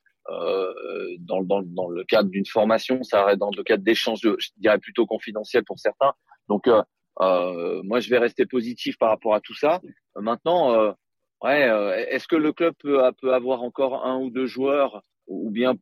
dans, 1.21 1.43
dans, 1.43 1.63
dans 1.63 1.89
le 1.89 2.05
cadre 2.05 2.29
d'une 2.29 2.47
formation, 2.47 3.03
ça 3.03 3.25
reste 3.25 3.39
dans 3.39 3.51
le 3.51 3.63
cadre 3.63 3.83
d'échanges, 3.83 4.21
je 4.23 4.49
dirais 4.59 4.79
plutôt 4.79 5.07
confidentiels 5.07 5.65
pour 5.65 5.79
certains. 5.79 6.13
Donc, 6.49 6.69
euh, 6.69 7.83
moi, 7.85 8.01
je 8.01 8.11
vais 8.11 8.19
rester 8.19 8.47
positif 8.47 8.99
par 8.99 9.09
rapport 9.09 9.35
à 9.35 9.41
tout 9.41 9.55
ça. 9.55 9.81
Maintenant, 10.17 10.95
ouais, 11.43 12.07
est-ce 12.11 12.29
que 12.29 12.37
le 12.37 12.53
club 12.53 12.75
peut, 12.79 13.01
peut, 13.21 13.35
avoir 13.35 13.63
encore 13.63 14.07
un 14.07 14.19
ou 14.19 14.31
deux 14.31 14.47
joueurs, 14.47 15.03
ou 15.27 15.51
bien 15.51 15.75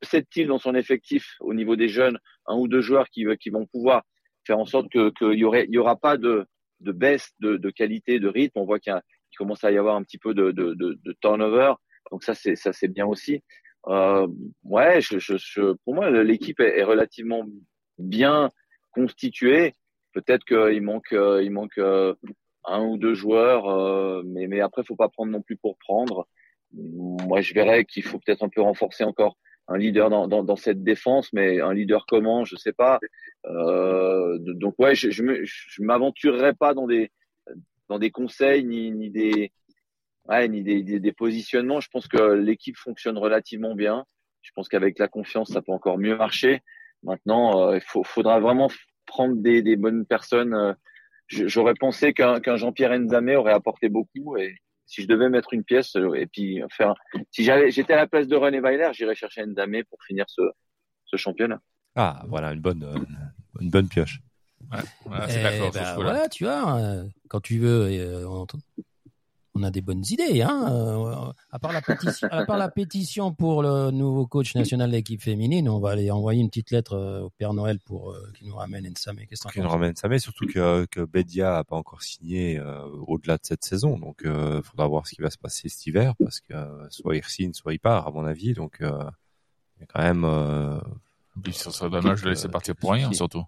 possède-t-il 0.00 0.48
dans 0.48 0.58
son 0.58 0.74
effectif 0.74 1.36
au 1.40 1.54
niveau 1.54 1.76
des 1.76 1.88
jeunes 1.88 2.18
un 2.46 2.56
ou 2.56 2.66
deux 2.68 2.80
joueurs 2.80 3.08
qui, 3.10 3.24
qui 3.40 3.50
vont 3.50 3.66
pouvoir 3.66 4.02
faire 4.46 4.58
en 4.58 4.66
sorte 4.66 4.90
qu'il 4.90 5.12
que 5.12 5.32
y, 5.34 5.72
y 5.72 5.78
aura 5.78 5.96
pas 5.96 6.16
de, 6.16 6.46
de 6.80 6.92
baisse 6.92 7.32
de, 7.40 7.56
de, 7.56 7.70
qualité, 7.70 8.18
de 8.18 8.28
rythme? 8.28 8.58
On 8.58 8.64
voit 8.64 8.80
qu'il 8.80 9.00
commence 9.36 9.64
à 9.64 9.70
y 9.70 9.78
avoir 9.78 9.96
un 9.96 10.02
petit 10.02 10.18
peu 10.18 10.34
de, 10.34 10.50
de, 10.50 10.74
de 10.74 11.16
turnover. 11.20 11.74
Donc 12.10 12.24
ça, 12.24 12.34
c'est 12.34 12.56
ça, 12.56 12.72
c'est 12.72 12.88
bien 12.88 13.06
aussi. 13.06 13.42
Euh, 13.86 14.26
ouais, 14.64 15.00
je, 15.00 15.18
je, 15.18 15.72
pour 15.84 15.94
moi, 15.94 16.10
l'équipe 16.10 16.60
est, 16.60 16.78
est, 16.78 16.84
relativement 16.84 17.44
bien 17.98 18.50
constitué. 18.90 19.74
Peut-être 20.12 20.44
qu'il 20.44 20.82
manque, 20.82 21.12
euh, 21.12 21.42
il 21.42 21.50
manque 21.50 21.78
euh, 21.78 22.14
un 22.70 22.84
ou 22.84 22.96
deux 22.98 23.14
joueurs, 23.14 23.68
euh, 23.68 24.22
mais, 24.24 24.46
mais 24.46 24.60
après, 24.60 24.84
faut 24.84 24.96
pas 24.96 25.08
prendre 25.08 25.32
non 25.32 25.42
plus 25.42 25.56
pour 25.56 25.76
prendre. 25.78 26.26
Moi, 26.72 27.40
je 27.40 27.52
verrais 27.54 27.84
qu'il 27.84 28.02
faut 28.02 28.18
peut-être 28.18 28.44
un 28.44 28.48
peu 28.48 28.62
renforcer 28.62 29.04
encore 29.04 29.36
un 29.68 29.78
leader 29.78 30.10
dans, 30.10 30.28
dans, 30.28 30.42
dans, 30.42 30.56
cette 30.56 30.82
défense, 30.82 31.32
mais 31.32 31.60
un 31.60 31.72
leader 31.72 32.04
comment, 32.06 32.44
je 32.44 32.56
sais 32.56 32.72
pas. 32.72 32.98
Euh, 33.46 34.38
donc 34.38 34.74
ouais, 34.78 34.94
je, 34.94 35.10
je, 35.10 35.82
m'aventurerai 35.82 36.54
pas 36.54 36.74
dans 36.74 36.86
des 36.86 37.10
dans 37.88 37.98
des 37.98 38.10
conseils 38.10 38.64
ni, 38.64 38.90
ni 38.90 39.10
des 39.10 39.52
ouais, 40.28 40.48
ni 40.48 40.62
des, 40.62 40.82
des, 40.82 41.00
des, 41.00 41.12
positionnements. 41.12 41.80
Je 41.80 41.88
pense 41.88 42.08
que 42.08 42.32
l'équipe 42.34 42.76
fonctionne 42.76 43.18
relativement 43.18 43.74
bien. 43.74 44.04
Je 44.42 44.50
pense 44.54 44.68
qu'avec 44.68 44.98
la 44.98 45.08
confiance, 45.08 45.50
ça 45.52 45.62
peut 45.62 45.72
encore 45.72 45.98
mieux 45.98 46.16
marcher. 46.16 46.62
Maintenant, 47.02 47.68
euh, 47.68 47.76
il 47.76 47.82
faut, 47.82 48.04
faudra 48.04 48.40
vraiment 48.40 48.70
prendre 49.06 49.36
des, 49.36 49.62
des 49.62 49.76
bonnes 49.76 50.04
personnes. 50.04 50.76
Euh, 51.34 51.48
j'aurais 51.48 51.74
pensé 51.74 52.12
qu'un 52.12 52.56
Jean-Pierre 52.56 52.98
Nzamé 52.98 53.36
aurait 53.36 53.52
apporté 53.52 53.88
beaucoup 53.88 54.36
et 54.36 54.56
si 54.86 55.02
je 55.02 55.06
devais 55.06 55.28
mettre 55.28 55.52
une 55.52 55.64
pièce 55.64 55.94
euh, 55.96 56.14
et 56.14 56.26
puis 56.26 56.62
faire, 56.70 56.94
si 57.30 57.44
j'allais, 57.44 57.70
j'étais 57.70 57.92
à 57.92 57.96
la 57.96 58.06
place 58.06 58.26
de 58.26 58.36
René 58.36 58.60
Weiler, 58.60 58.90
j'irais 58.92 59.14
chercher 59.14 59.44
Nzamé 59.46 59.84
pour 59.84 59.98
finir 60.04 60.24
ce, 60.28 60.42
ce 61.04 61.16
championnat. 61.16 61.60
Ah, 61.94 62.24
voilà 62.28 62.52
une 62.52 62.60
bonne, 62.60 63.06
une 63.60 63.70
bonne 63.70 63.88
pioche. 63.88 64.20
Ouais, 64.70 64.78
voilà, 65.04 65.26
d'accord. 65.26 65.72
Bah, 65.72 65.94
voilà, 65.96 66.28
tu 66.28 66.44
vois, 66.44 66.78
quand 67.28 67.40
tu 67.40 67.58
veux, 67.58 68.24
on, 68.26 68.46
on 69.54 69.62
a 69.62 69.70
des 69.70 69.80
bonnes 69.80 70.04
idées. 70.08 70.42
Hein 70.42 70.66
euh, 70.70 71.32
à, 71.50 71.58
part 71.58 71.72
la 71.72 71.82
pétition, 71.82 72.28
à 72.30 72.44
part 72.44 72.56
la 72.56 72.68
pétition 72.68 73.34
pour 73.34 73.62
le 73.62 73.90
nouveau 73.90 74.26
coach 74.26 74.54
national 74.54 74.90
de 74.90 74.96
l'équipe 74.96 75.22
féminine, 75.22 75.68
on 75.68 75.80
va 75.80 75.90
aller 75.90 76.10
envoyer 76.10 76.40
une 76.40 76.48
petite 76.48 76.70
lettre 76.70 76.94
euh, 76.94 77.22
au 77.22 77.30
Père 77.30 77.52
Noël 77.52 77.78
pour 77.80 78.12
euh, 78.12 78.30
qu'il 78.36 78.48
nous 78.48 78.56
ramène 78.56 78.88
Nsame. 78.88 79.26
Qu'est-ce 79.28 79.48
qu'il 79.48 79.62
nous 79.62 79.68
ramène 79.68 79.92
Nsame, 79.92 80.18
surtout 80.18 80.46
que, 80.46 80.86
que 80.86 81.00
Bedia 81.00 81.58
a 81.58 81.64
pas 81.64 81.76
encore 81.76 82.02
signé 82.02 82.60
au-delà 83.06 83.36
de 83.36 83.44
cette 83.44 83.64
saison. 83.64 83.98
Donc, 83.98 84.22
il 84.24 84.62
faudra 84.62 84.86
voir 84.86 85.06
ce 85.06 85.14
qui 85.14 85.22
va 85.22 85.30
se 85.30 85.38
passer 85.38 85.68
cet 85.68 85.86
hiver 85.86 86.14
parce 86.18 86.40
que 86.40 86.54
soit 86.90 87.16
il 87.16 87.24
signe, 87.24 87.52
soit 87.52 87.72
il 87.72 87.80
part, 87.80 88.06
à 88.06 88.10
mon 88.10 88.24
avis. 88.24 88.54
Donc, 88.54 88.78
il 88.80 88.86
y 88.86 89.82
a 89.82 89.86
quand 89.88 90.02
même. 90.02 90.80
ça 91.52 91.70
serait 91.70 91.90
dommage 91.90 92.22
de 92.22 92.30
laisser 92.30 92.48
partir 92.48 92.74
pour 92.76 92.92
rien, 92.92 93.12
surtout. 93.12 93.44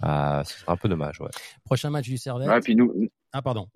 Ah, 0.00 0.42
ce 0.44 0.60
sera 0.60 0.72
un 0.72 0.76
peu 0.76 0.88
dommage, 0.88 1.20
ouais. 1.20 1.30
Prochain 1.64 1.90
match 1.90 2.06
du 2.06 2.18
Servette? 2.18 2.62
Puis 2.62 2.76
nous... 2.76 3.08
Ah, 3.32 3.42
pardon. 3.42 3.68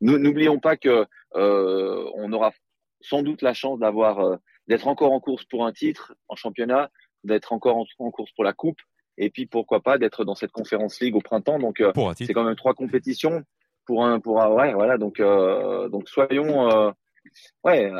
N'oublions 0.00 0.58
pas 0.58 0.76
que 0.76 1.06
euh, 1.34 2.10
on 2.14 2.32
aura 2.32 2.52
sans 3.00 3.22
doute 3.22 3.42
la 3.42 3.54
chance 3.54 3.78
d'avoir 3.78 4.20
euh, 4.20 4.36
d'être 4.66 4.88
encore 4.88 5.12
en 5.12 5.20
course 5.20 5.44
pour 5.44 5.64
un 5.66 5.72
titre 5.72 6.14
en 6.28 6.36
championnat, 6.36 6.90
d'être 7.24 7.52
encore 7.52 7.76
en, 7.76 8.10
course 8.10 8.32
pour 8.32 8.44
la 8.44 8.52
coupe, 8.52 8.80
et 9.16 9.30
puis 9.30 9.46
pourquoi 9.46 9.80
pas 9.80 9.98
d'être 9.98 10.24
dans 10.24 10.34
cette 10.34 10.52
conférence 10.52 11.00
ligue 11.00 11.16
au 11.16 11.20
printemps. 11.20 11.58
Donc 11.58 11.80
euh, 11.80 11.92
c'est 12.16 12.34
quand 12.34 12.44
même 12.44 12.56
trois 12.56 12.74
compétitions 12.74 13.42
pour 13.86 14.04
un 14.04 14.20
pour 14.20 14.42
un 14.42 14.48
ouais 14.50 14.74
voilà 14.74 14.98
donc 14.98 15.18
euh, 15.18 15.88
donc 15.88 16.10
soyons 16.10 16.92
ouais 17.64 17.90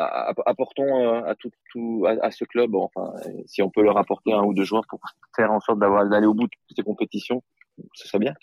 apportons 0.44 1.24
à 1.24 1.35
tout, 1.35 1.51
tout 1.73 2.05
à, 2.06 2.31
ce 2.31 2.44
club 2.44 2.74
enfin 2.74 3.15
si 3.47 3.62
on 3.62 3.70
peut 3.70 3.82
leur 3.82 3.97
apporter 3.97 4.35
un 4.35 4.43
ou 4.43 4.52
deux 4.52 4.65
joueurs 4.65 4.85
pour 4.86 5.01
faire 5.35 5.51
en 5.51 5.60
sorte 5.60 5.78
d'avoir 5.78 6.06
d'aller 6.06 6.27
au 6.27 6.35
bout 6.35 6.47
de 6.47 6.74
ces 6.77 6.82
compétitions 6.82 7.43
ce 7.94 8.09
serait 8.09 8.18
bien. 8.18 8.34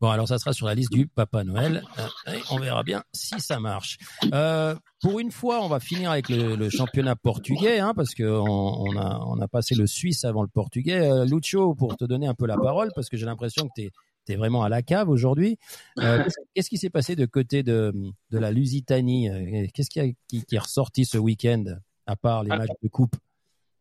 Bon, 0.00 0.10
alors 0.10 0.28
ça 0.28 0.38
sera 0.38 0.52
sur 0.52 0.66
la 0.66 0.74
liste 0.74 0.92
du 0.92 1.06
Papa 1.06 1.44
Noël. 1.44 1.82
Euh, 1.98 2.38
on 2.50 2.58
verra 2.58 2.82
bien 2.82 3.02
si 3.12 3.40
ça 3.40 3.60
marche. 3.60 3.98
Euh, 4.32 4.74
pour 5.00 5.20
une 5.20 5.30
fois, 5.30 5.62
on 5.62 5.68
va 5.68 5.80
finir 5.80 6.10
avec 6.10 6.28
le, 6.28 6.68
championnat 6.70 7.16
portugais, 7.16 7.78
hein, 7.78 7.92
parce 7.94 8.14
que 8.14 8.24
on, 8.24 8.96
a, 8.96 9.20
on 9.26 9.40
a 9.40 9.48
passé 9.48 9.74
le 9.74 9.86
Suisse 9.86 10.24
avant 10.24 10.42
le 10.42 10.48
portugais. 10.48 11.00
Euh, 11.00 11.24
Lucho, 11.24 11.74
pour 11.74 11.96
te 11.96 12.04
donner 12.04 12.26
un 12.26 12.34
peu 12.34 12.46
la 12.46 12.56
parole, 12.56 12.90
parce 12.94 13.08
que 13.08 13.16
j'ai 13.16 13.26
l'impression 13.26 13.68
que 13.68 13.82
tu 13.82 13.90
es, 14.32 14.36
vraiment 14.36 14.62
à 14.62 14.68
la 14.68 14.82
cave 14.82 15.08
aujourd'hui. 15.08 15.58
Qu'est-ce 16.54 16.68
qui 16.68 16.78
s'est 16.78 16.90
passé 16.90 17.16
de 17.16 17.26
côté 17.26 17.62
de, 17.62 17.92
de 18.30 18.38
la 18.38 18.50
Lusitanie 18.50 19.28
Qu'est-ce 19.72 19.90
qui, 19.90 20.00
a, 20.00 20.06
qui, 20.28 20.44
est 20.50 20.58
ressorti 20.58 21.04
ce 21.04 21.18
week-end, 21.18 21.64
à 22.06 22.16
part 22.16 22.42
les 22.42 22.50
matchs 22.50 22.70
de 22.82 22.88
coupe? 22.88 23.16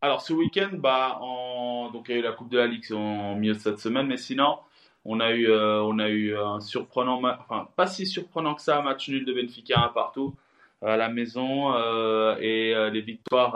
Alors 0.03 0.21
ce 0.21 0.33
week-end, 0.33 0.71
bah, 0.73 1.17
en... 1.21 1.89
donc 1.89 2.09
il 2.09 2.11
y 2.11 2.15
a 2.15 2.17
eu 2.17 2.23
la 2.23 2.33
Coupe 2.33 2.51
de 2.51 2.57
la 2.57 2.67
Ligue 2.67 2.91
en 2.91 3.35
milieu 3.35 3.53
de 3.53 3.59
cette 3.59 3.79
semaine, 3.79 4.05
mais 4.05 4.17
sinon, 4.17 4.59
on 5.05 5.19
a 5.19 5.31
eu, 5.31 5.49
euh, 5.49 5.81
on 5.83 5.99
a 5.99 6.09
eu 6.09 6.37
un 6.37 6.61
surprenant, 6.61 7.21
enfin 7.23 7.67
pas 7.75 7.87
si 7.87 8.05
surprenant 8.05 8.55
que 8.55 8.61
ça, 8.61 8.79
un 8.79 8.81
match 8.81 9.09
nul 9.09 9.25
de 9.25 9.33
Benfica 9.33 9.83
un 9.83 9.89
partout 9.89 10.35
à 10.81 10.97
la 10.97 11.09
maison 11.09 11.73
euh, 11.73 12.35
et 12.39 12.73
euh, 12.75 12.89
les 12.89 13.01
victoires 13.01 13.55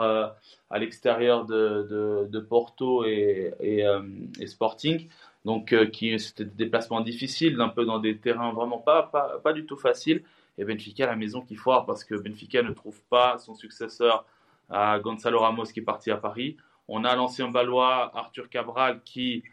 à 0.70 0.78
l'extérieur 0.78 1.44
de, 1.46 2.28
de, 2.30 2.40
Porto 2.40 3.04
et, 3.04 3.52
et, 3.60 3.84
et 4.40 4.46
Sporting. 4.46 5.08
Donc 5.44 5.74
qui 5.90 6.18
c'était 6.18 6.44
des 6.44 6.64
déplacements 6.64 7.00
difficiles, 7.00 7.58
un 7.60 7.68
peu 7.68 7.84
dans 7.84 7.98
des 7.98 8.18
terrains 8.18 8.52
vraiment 8.52 8.78
pas, 8.78 9.04
pas, 9.04 9.38
pas 9.42 9.52
du 9.52 9.64
tout 9.64 9.76
faciles. 9.76 10.22
Et 10.58 10.64
Benfica 10.64 11.04
à 11.04 11.10
la 11.10 11.16
maison 11.16 11.40
qui 11.40 11.54
foire 11.54 11.86
parce 11.86 12.04
que 12.04 12.14
Benfica 12.14 12.62
ne 12.62 12.72
trouve 12.72 13.00
pas 13.08 13.38
son 13.38 13.54
successeur 13.54 14.26
à 14.68 14.98
Gonzalo 14.98 15.38
Ramos 15.38 15.64
qui 15.64 15.80
est 15.80 15.84
parti 15.84 16.10
à 16.10 16.16
Paris. 16.16 16.56
On 16.88 17.04
a 17.04 17.14
l'ancien 17.14 17.48
Balois 17.48 18.10
Arthur 18.14 18.48
Cabral 18.50 19.00
qui 19.04 19.44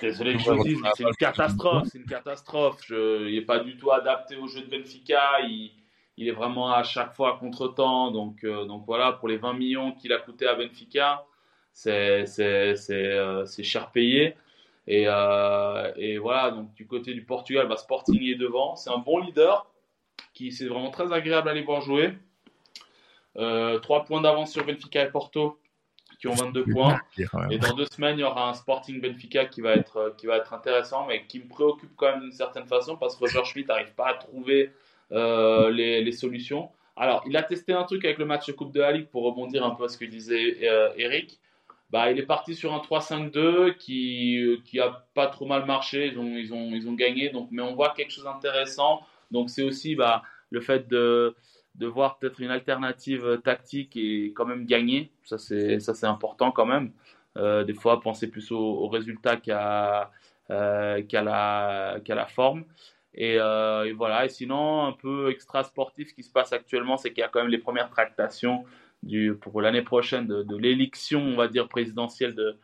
Désolé 0.00 0.34
que 0.34 0.40
je 0.40 0.50
vous 0.50 0.62
dise, 0.62 0.80
mais 0.82 0.90
c'est 0.96 1.04
une 1.04 1.16
catastrophe. 1.16 1.88
C'est 1.90 1.98
une 1.98 2.06
catastrophe. 2.06 2.80
Je, 2.86 3.28
il 3.28 3.34
n'est 3.34 3.44
pas 3.44 3.58
du 3.58 3.76
tout 3.76 3.90
adapté 3.90 4.36
au 4.36 4.46
jeu 4.46 4.62
de 4.62 4.70
Benfica. 4.70 5.40
Il, 5.42 5.72
il 6.16 6.28
est 6.28 6.32
vraiment 6.32 6.72
à 6.72 6.82
chaque 6.82 7.14
fois 7.14 7.34
à 7.34 7.38
contre-temps. 7.38 8.10
Donc, 8.10 8.44
euh, 8.44 8.64
donc 8.64 8.84
voilà, 8.86 9.12
pour 9.12 9.28
les 9.28 9.36
20 9.36 9.54
millions 9.54 9.92
qu'il 9.92 10.12
a 10.12 10.18
coûté 10.18 10.46
à 10.46 10.54
Benfica, 10.54 11.24
c'est 11.72 12.24
euh, 12.90 13.46
cher 13.62 13.90
payé. 13.90 14.36
Et, 14.86 15.04
euh, 15.08 15.92
et 15.96 16.18
voilà, 16.18 16.52
donc 16.52 16.72
du 16.74 16.86
côté 16.86 17.12
du 17.12 17.24
Portugal, 17.24 17.66
bah, 17.68 17.76
Sporting 17.76 18.22
est 18.22 18.36
devant. 18.36 18.76
C'est 18.76 18.90
un 18.90 18.98
bon 18.98 19.18
leader 19.18 19.66
qui 20.32 20.52
c'est 20.52 20.66
vraiment 20.66 20.90
très 20.90 21.12
agréable 21.12 21.48
à 21.48 21.52
aller 21.52 21.62
voir 21.62 21.80
jouer. 21.80 22.12
Euh, 23.36 23.78
trois 23.80 24.04
points 24.04 24.20
d'avance 24.20 24.52
sur 24.52 24.64
Benfica 24.64 25.02
et 25.02 25.10
Porto 25.10 25.58
qui 26.18 26.28
ont 26.28 26.34
22 26.34 26.64
points. 26.64 26.98
Et 27.50 27.58
dans 27.58 27.74
deux 27.74 27.86
semaines, 27.86 28.18
il 28.18 28.22
y 28.22 28.24
aura 28.24 28.48
un 28.48 28.54
Sporting 28.54 29.00
Benfica 29.00 29.46
qui 29.46 29.60
va 29.60 29.74
être, 29.74 29.96
euh, 29.96 30.10
qui 30.16 30.26
va 30.26 30.36
être 30.36 30.52
intéressant, 30.52 31.06
mais 31.06 31.26
qui 31.26 31.40
me 31.40 31.48
préoccupe 31.48 31.90
quand 31.96 32.10
même 32.10 32.20
d'une 32.20 32.32
certaine 32.32 32.66
façon 32.66 32.96
parce 32.96 33.16
que 33.16 33.20
Roger 33.20 33.44
Schmidt 33.44 33.68
n'arrive 33.68 33.92
pas 33.94 34.08
à 34.08 34.14
trouver 34.14 34.72
euh, 35.12 35.70
les, 35.70 36.02
les 36.02 36.12
solutions. 36.12 36.70
Alors, 36.96 37.22
il 37.26 37.36
a 37.36 37.42
testé 37.42 37.72
un 37.72 37.84
truc 37.84 38.04
avec 38.04 38.18
le 38.18 38.24
match 38.24 38.46
de 38.46 38.52
Coupe 38.52 38.72
de 38.72 38.80
la 38.80 38.92
Ligue 38.92 39.08
pour 39.08 39.24
rebondir 39.24 39.64
un 39.64 39.70
peu 39.70 39.84
à 39.84 39.88
ce 39.88 39.98
que 39.98 40.06
disait 40.06 40.58
euh, 40.62 40.90
Eric. 40.96 41.38
Bah, 41.90 42.10
il 42.10 42.18
est 42.18 42.26
parti 42.26 42.54
sur 42.54 42.74
un 42.74 42.78
3-5-2 42.78 43.76
qui, 43.76 44.60
qui 44.64 44.80
a 44.80 45.04
pas 45.14 45.28
trop 45.28 45.46
mal 45.46 45.66
marché. 45.66 46.08
Ils 46.08 46.18
ont, 46.18 46.36
ils 46.36 46.52
ont, 46.52 46.70
ils 46.72 46.88
ont 46.88 46.94
gagné. 46.94 47.28
Donc, 47.28 47.48
mais 47.52 47.62
on 47.62 47.74
voit 47.74 47.90
quelque 47.90 48.10
chose 48.10 48.24
d'intéressant. 48.24 49.02
Donc, 49.30 49.50
c'est 49.50 49.62
aussi 49.62 49.94
bah, 49.94 50.22
le 50.50 50.60
fait 50.60 50.88
de, 50.88 51.36
de 51.78 51.86
voir 51.86 52.18
peut-être 52.18 52.40
une 52.40 52.50
alternative 52.50 53.40
tactique 53.44 53.96
et 53.96 54.32
quand 54.34 54.46
même 54.46 54.64
gagner. 54.66 55.12
Ça, 55.24 55.38
c'est, 55.38 55.80
ça, 55.80 55.94
c'est 55.94 56.06
important 56.06 56.50
quand 56.50 56.66
même. 56.66 56.92
Euh, 57.36 57.64
des 57.64 57.74
fois, 57.74 58.00
penser 58.00 58.28
plus 58.28 58.50
au, 58.50 58.58
au 58.58 58.88
résultat 58.88 59.36
qu'à, 59.36 60.10
euh, 60.50 61.02
qu'à, 61.02 61.22
la, 61.22 61.98
qu'à 62.04 62.14
la 62.14 62.26
forme. 62.26 62.64
Et, 63.14 63.36
euh, 63.38 63.92
voilà. 63.96 64.26
Et 64.26 64.28
sinon, 64.28 64.86
un 64.86 64.92
peu 64.92 65.30
extra 65.30 65.64
sportif, 65.64 66.10
ce 66.10 66.14
qui 66.14 66.22
se 66.22 66.30
passe 66.30 66.52
actuellement, 66.52 66.96
c'est 66.96 67.10
qu'il 67.10 67.20
y 67.20 67.24
a 67.24 67.28
quand 67.28 67.40
même 67.40 67.50
les 67.50 67.58
premières 67.58 67.90
tractations 67.90 68.64
du, 69.02 69.34
pour 69.34 69.60
l'année 69.60 69.82
prochaine 69.82 70.26
de, 70.26 70.56
l'élection, 70.56 71.20
on 71.20 71.36
va 71.36 71.48
dire, 71.48 71.68
présidentielle 71.68 72.34
de, 72.34 72.58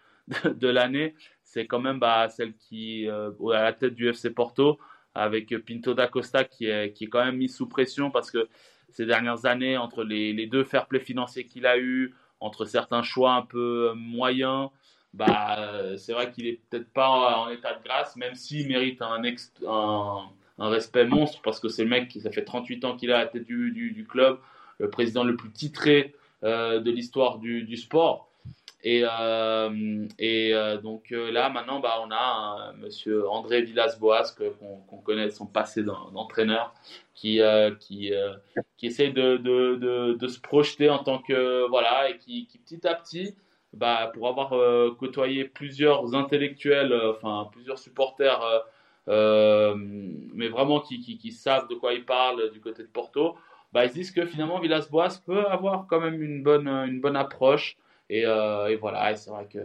de, 0.44 0.68
l'année. 0.68 1.14
C'est 1.42 1.66
quand 1.66 1.80
même 1.80 1.98
bah, 1.98 2.28
celle 2.28 2.54
qui 2.54 3.08
euh, 3.08 3.30
à 3.52 3.62
la 3.64 3.72
tête 3.72 3.94
du 3.94 4.08
FC 4.08 4.30
Porto, 4.30 4.78
avec 5.14 5.54
Pinto 5.66 5.94
da 5.94 6.06
Costa 6.06 6.44
qui 6.44 6.66
est, 6.66 6.92
qui 6.92 7.04
est 7.04 7.08
quand 7.08 7.24
même 7.24 7.36
mis 7.36 7.48
sous 7.48 7.68
pression 7.68 8.10
parce 8.10 8.30
que 8.30 8.48
ces 8.92 9.06
dernières 9.06 9.46
années, 9.46 9.76
entre 9.76 10.04
les, 10.04 10.32
les 10.32 10.46
deux 10.46 10.64
fair 10.64 10.86
play 10.86 11.00
financiers 11.00 11.46
qu'il 11.46 11.66
a 11.66 11.78
eu, 11.78 12.14
entre 12.40 12.64
certains 12.64 13.02
choix 13.02 13.34
un 13.34 13.42
peu 13.42 13.90
euh, 13.90 13.94
moyens, 13.94 14.70
bah, 15.14 15.56
euh, 15.58 15.96
c'est 15.96 16.12
vrai 16.12 16.30
qu'il 16.32 16.46
est 16.46 16.60
peut-être 16.70 16.90
pas 16.92 17.08
en 17.38 17.48
état 17.50 17.74
de 17.74 17.82
grâce, 17.84 18.16
même 18.16 18.34
s'il 18.34 18.68
mérite 18.68 19.02
un, 19.02 19.22
ex- 19.22 19.52
un, 19.66 20.22
un 20.58 20.68
respect 20.68 21.04
monstre 21.04 21.40
parce 21.42 21.60
que 21.60 21.68
c'est 21.68 21.84
le 21.84 21.90
mec 21.90 22.08
qui 22.08 22.20
ça 22.20 22.30
fait 22.30 22.44
38 22.44 22.84
ans 22.84 22.96
qu'il 22.96 23.10
est 23.10 23.14
à 23.14 23.18
la 23.18 23.26
tête 23.26 23.44
du, 23.44 23.70
du, 23.70 24.04
club, 24.06 24.38
le 24.78 24.88
président 24.90 25.24
le 25.24 25.36
plus 25.36 25.50
titré 25.50 26.14
euh, 26.44 26.80
de 26.80 26.90
l'histoire 26.90 27.38
du, 27.38 27.62
du 27.64 27.76
sport. 27.76 28.31
Et, 28.84 29.04
euh, 29.04 30.06
et 30.18 30.54
euh, 30.54 30.76
donc 30.78 31.12
euh, 31.12 31.30
là, 31.30 31.48
maintenant, 31.48 31.78
bah, 31.78 32.00
on 32.04 32.10
a 32.10 32.16
un, 32.16 32.72
monsieur 32.74 33.28
André 33.28 33.62
Villas-Boas, 33.62 34.34
qu'on 34.36 34.76
qu'on 34.88 34.96
connaît 34.98 35.30
son 35.30 35.46
passé 35.46 35.84
d'en- 35.84 36.10
d'entraîneur, 36.10 36.74
qui, 37.14 37.40
euh, 37.40 37.70
qui, 37.78 38.12
qui 38.76 38.86
essaie 38.86 39.10
de, 39.10 39.36
de, 39.36 40.16
de, 40.18 40.28
se 40.28 40.40
projeter 40.40 40.90
en 40.90 40.98
tant 40.98 41.18
que. 41.18 41.68
Voilà, 41.68 42.10
et 42.10 42.18
qui, 42.18 42.48
petit 42.66 42.86
à 42.86 42.94
petit, 42.94 43.36
bah, 43.72 44.10
pour 44.14 44.28
avoir 44.28 44.50
côtoyé 44.96 45.44
plusieurs 45.44 46.14
intellectuels, 46.14 46.92
enfin 47.16 47.48
plusieurs 47.52 47.78
supporters, 47.78 48.40
mais 49.06 50.48
vraiment 50.48 50.80
qui, 50.80 51.00
qui, 51.00 51.18
qui 51.18 51.30
savent 51.30 51.68
de 51.68 51.74
quoi 51.76 51.92
ils 51.94 52.04
parlent 52.04 52.50
du 52.50 52.60
côté 52.60 52.82
de 52.82 52.88
Porto, 52.88 53.36
bah, 53.72 53.84
ils 53.84 53.90
se 53.90 53.94
disent 53.94 54.10
que 54.10 54.26
finalement 54.26 54.58
Villas-Boas 54.58 55.20
peut 55.24 55.46
avoir 55.46 55.86
quand 55.86 56.00
même 56.00 56.20
une 56.20 56.42
bonne, 56.42 56.68
une 56.68 57.00
bonne 57.00 57.16
approche. 57.16 57.76
Et, 58.12 58.26
euh, 58.26 58.68
et 58.68 58.76
voilà, 58.76 59.16
c'est 59.16 59.30
vrai 59.30 59.46
que 59.50 59.60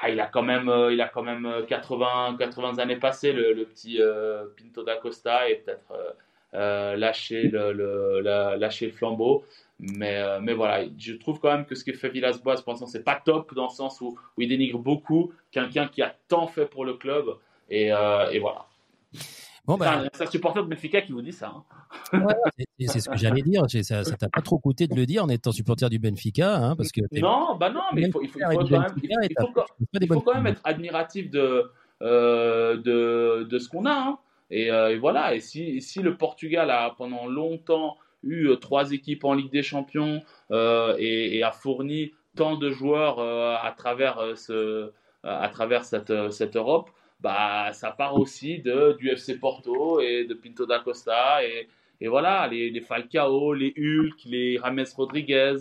ah, 0.00 0.08
il 0.10 0.20
a 0.20 0.28
quand 0.28 0.44
même, 0.44 0.68
euh, 0.68 0.92
il 0.92 1.00
a 1.00 1.08
quand 1.08 1.24
même 1.24 1.44
euh, 1.44 1.66
80, 1.66 2.36
80 2.38 2.78
années 2.78 2.96
passées, 2.96 3.32
le, 3.32 3.64
petit 3.64 3.98
Pinto 4.56 4.84
da 4.84 4.96
Costa, 4.96 5.50
et 5.50 5.56
peut-être 5.56 5.92
lâcher, 6.96 7.48
le, 7.48 8.20
lâcher 8.56 8.86
le 8.86 8.92
flambeau. 8.92 9.44
Mais, 9.80 10.22
mais 10.40 10.52
voilà, 10.52 10.84
je 10.98 11.14
trouve 11.14 11.40
quand 11.40 11.50
même 11.50 11.66
que 11.66 11.74
ce 11.74 11.84
que 11.84 11.92
fait 11.92 12.10
Villas-Boas 12.10 12.62
pour 12.62 12.72
l'instant, 12.72 12.86
c'est 12.86 13.02
pas 13.02 13.20
top 13.24 13.54
dans 13.54 13.64
le 13.64 13.70
sens 13.70 14.00
où, 14.00 14.16
il 14.38 14.48
dénigre 14.48 14.78
beaucoup 14.78 15.32
quelqu'un 15.50 15.88
qui 15.88 16.00
a 16.00 16.14
tant 16.28 16.46
fait 16.46 16.66
pour 16.66 16.84
le 16.84 16.94
club. 16.94 17.34
Et 17.70 17.90
voilà. 17.90 18.66
Bon, 19.78 20.08
c'est 20.12 20.24
un 20.24 20.30
supporter 20.30 20.62
de 20.64 20.68
Benfica 20.68 21.00
qui 21.02 21.12
vous 21.12 21.22
dit 21.22 21.32
ça. 21.32 21.52
hein. 22.12 22.26
c'est 22.58 22.86
c'est 22.86 23.00
ce 23.00 23.08
que 23.10 23.16
j'allais 23.16 23.42
dire. 23.42 23.64
Ça 23.82 24.04
ça 24.04 24.16
t'a 24.16 24.28
pas 24.28 24.42
trop 24.42 24.58
coûté 24.58 24.86
de 24.86 24.94
le 24.94 25.06
dire 25.06 25.24
en 25.24 25.28
étant 25.28 25.52
supporter 25.52 25.88
du 25.90 25.98
Benfica, 25.98 26.56
hein, 26.56 26.76
parce 26.76 26.90
que 26.92 27.00
Non, 27.20 27.56
bah 27.56 27.70
non, 27.70 27.80
mais 27.92 28.02
il 28.02 28.12
faut, 28.12 28.20
il 28.22 28.28
faut, 28.28 28.38
il 28.40 28.58
faut 28.58 28.64
quand 28.66 28.80
même, 28.80 28.92
il 29.30 29.36
faut- 29.38 29.52
quand- 29.52 30.20
quand 30.20 30.44
être 30.46 30.60
admiratif 30.64 31.30
de, 31.30 31.70
euh, 32.02 32.76
de, 32.76 33.44
de 33.44 33.58
ce 33.58 33.68
qu'on 33.68 33.86
a. 33.86 33.92
hein. 33.92 34.18
Et, 34.50 34.70
euh, 34.72 34.90
et 34.90 34.98
voilà, 34.98 35.34
et 35.34 35.40
si, 35.40 35.80
le 36.02 36.16
Portugal 36.16 36.70
a 36.70 36.90
pendant 36.96 37.26
longtemps 37.26 37.96
eu 38.24 38.48
euh, 38.48 38.56
trois 38.56 38.90
équipes 38.92 39.24
en 39.24 39.34
Ligue 39.34 39.52
des 39.52 39.62
Champions 39.62 40.20
et, 40.52 41.36
et 41.38 41.42
a 41.42 41.52
fourni 41.52 42.12
tant 42.36 42.56
de 42.56 42.70
joueurs 42.70 43.20
à 43.20 43.70
travers, 43.72 44.36
ce, 44.36 44.90
à 45.22 45.48
travers 45.48 45.84
cette, 45.84 46.12
cette 46.30 46.56
Europe, 46.56 46.90
bah, 47.20 47.72
ça 47.72 47.90
part 47.90 48.14
aussi 48.16 48.58
de, 48.60 48.96
du 48.98 49.10
FC 49.10 49.38
Porto 49.38 50.00
et 50.00 50.24
de 50.24 50.34
Pinto 50.34 50.66
da 50.66 50.78
Costa. 50.80 51.44
Et, 51.44 51.68
et 52.00 52.08
voilà, 52.08 52.48
les, 52.48 52.70
les 52.70 52.80
Falcao, 52.80 53.52
les 53.54 53.74
Hulk, 53.76 54.24
les 54.26 54.58
Rames 54.58 54.84
Rodriguez. 54.96 55.56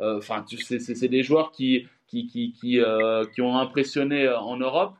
euh, 0.00 0.18
Enfin, 0.18 0.42
tu 0.42 0.56
sais, 0.58 0.78
c'est 0.78 1.08
des 1.08 1.22
joueurs 1.22 1.52
qui, 1.52 1.86
qui, 2.06 2.26
qui, 2.26 2.52
qui, 2.52 2.80
euh, 2.80 3.24
qui 3.34 3.40
ont 3.42 3.56
impressionné 3.58 4.24
euh, 4.26 4.38
en 4.38 4.56
Europe. 4.56 4.94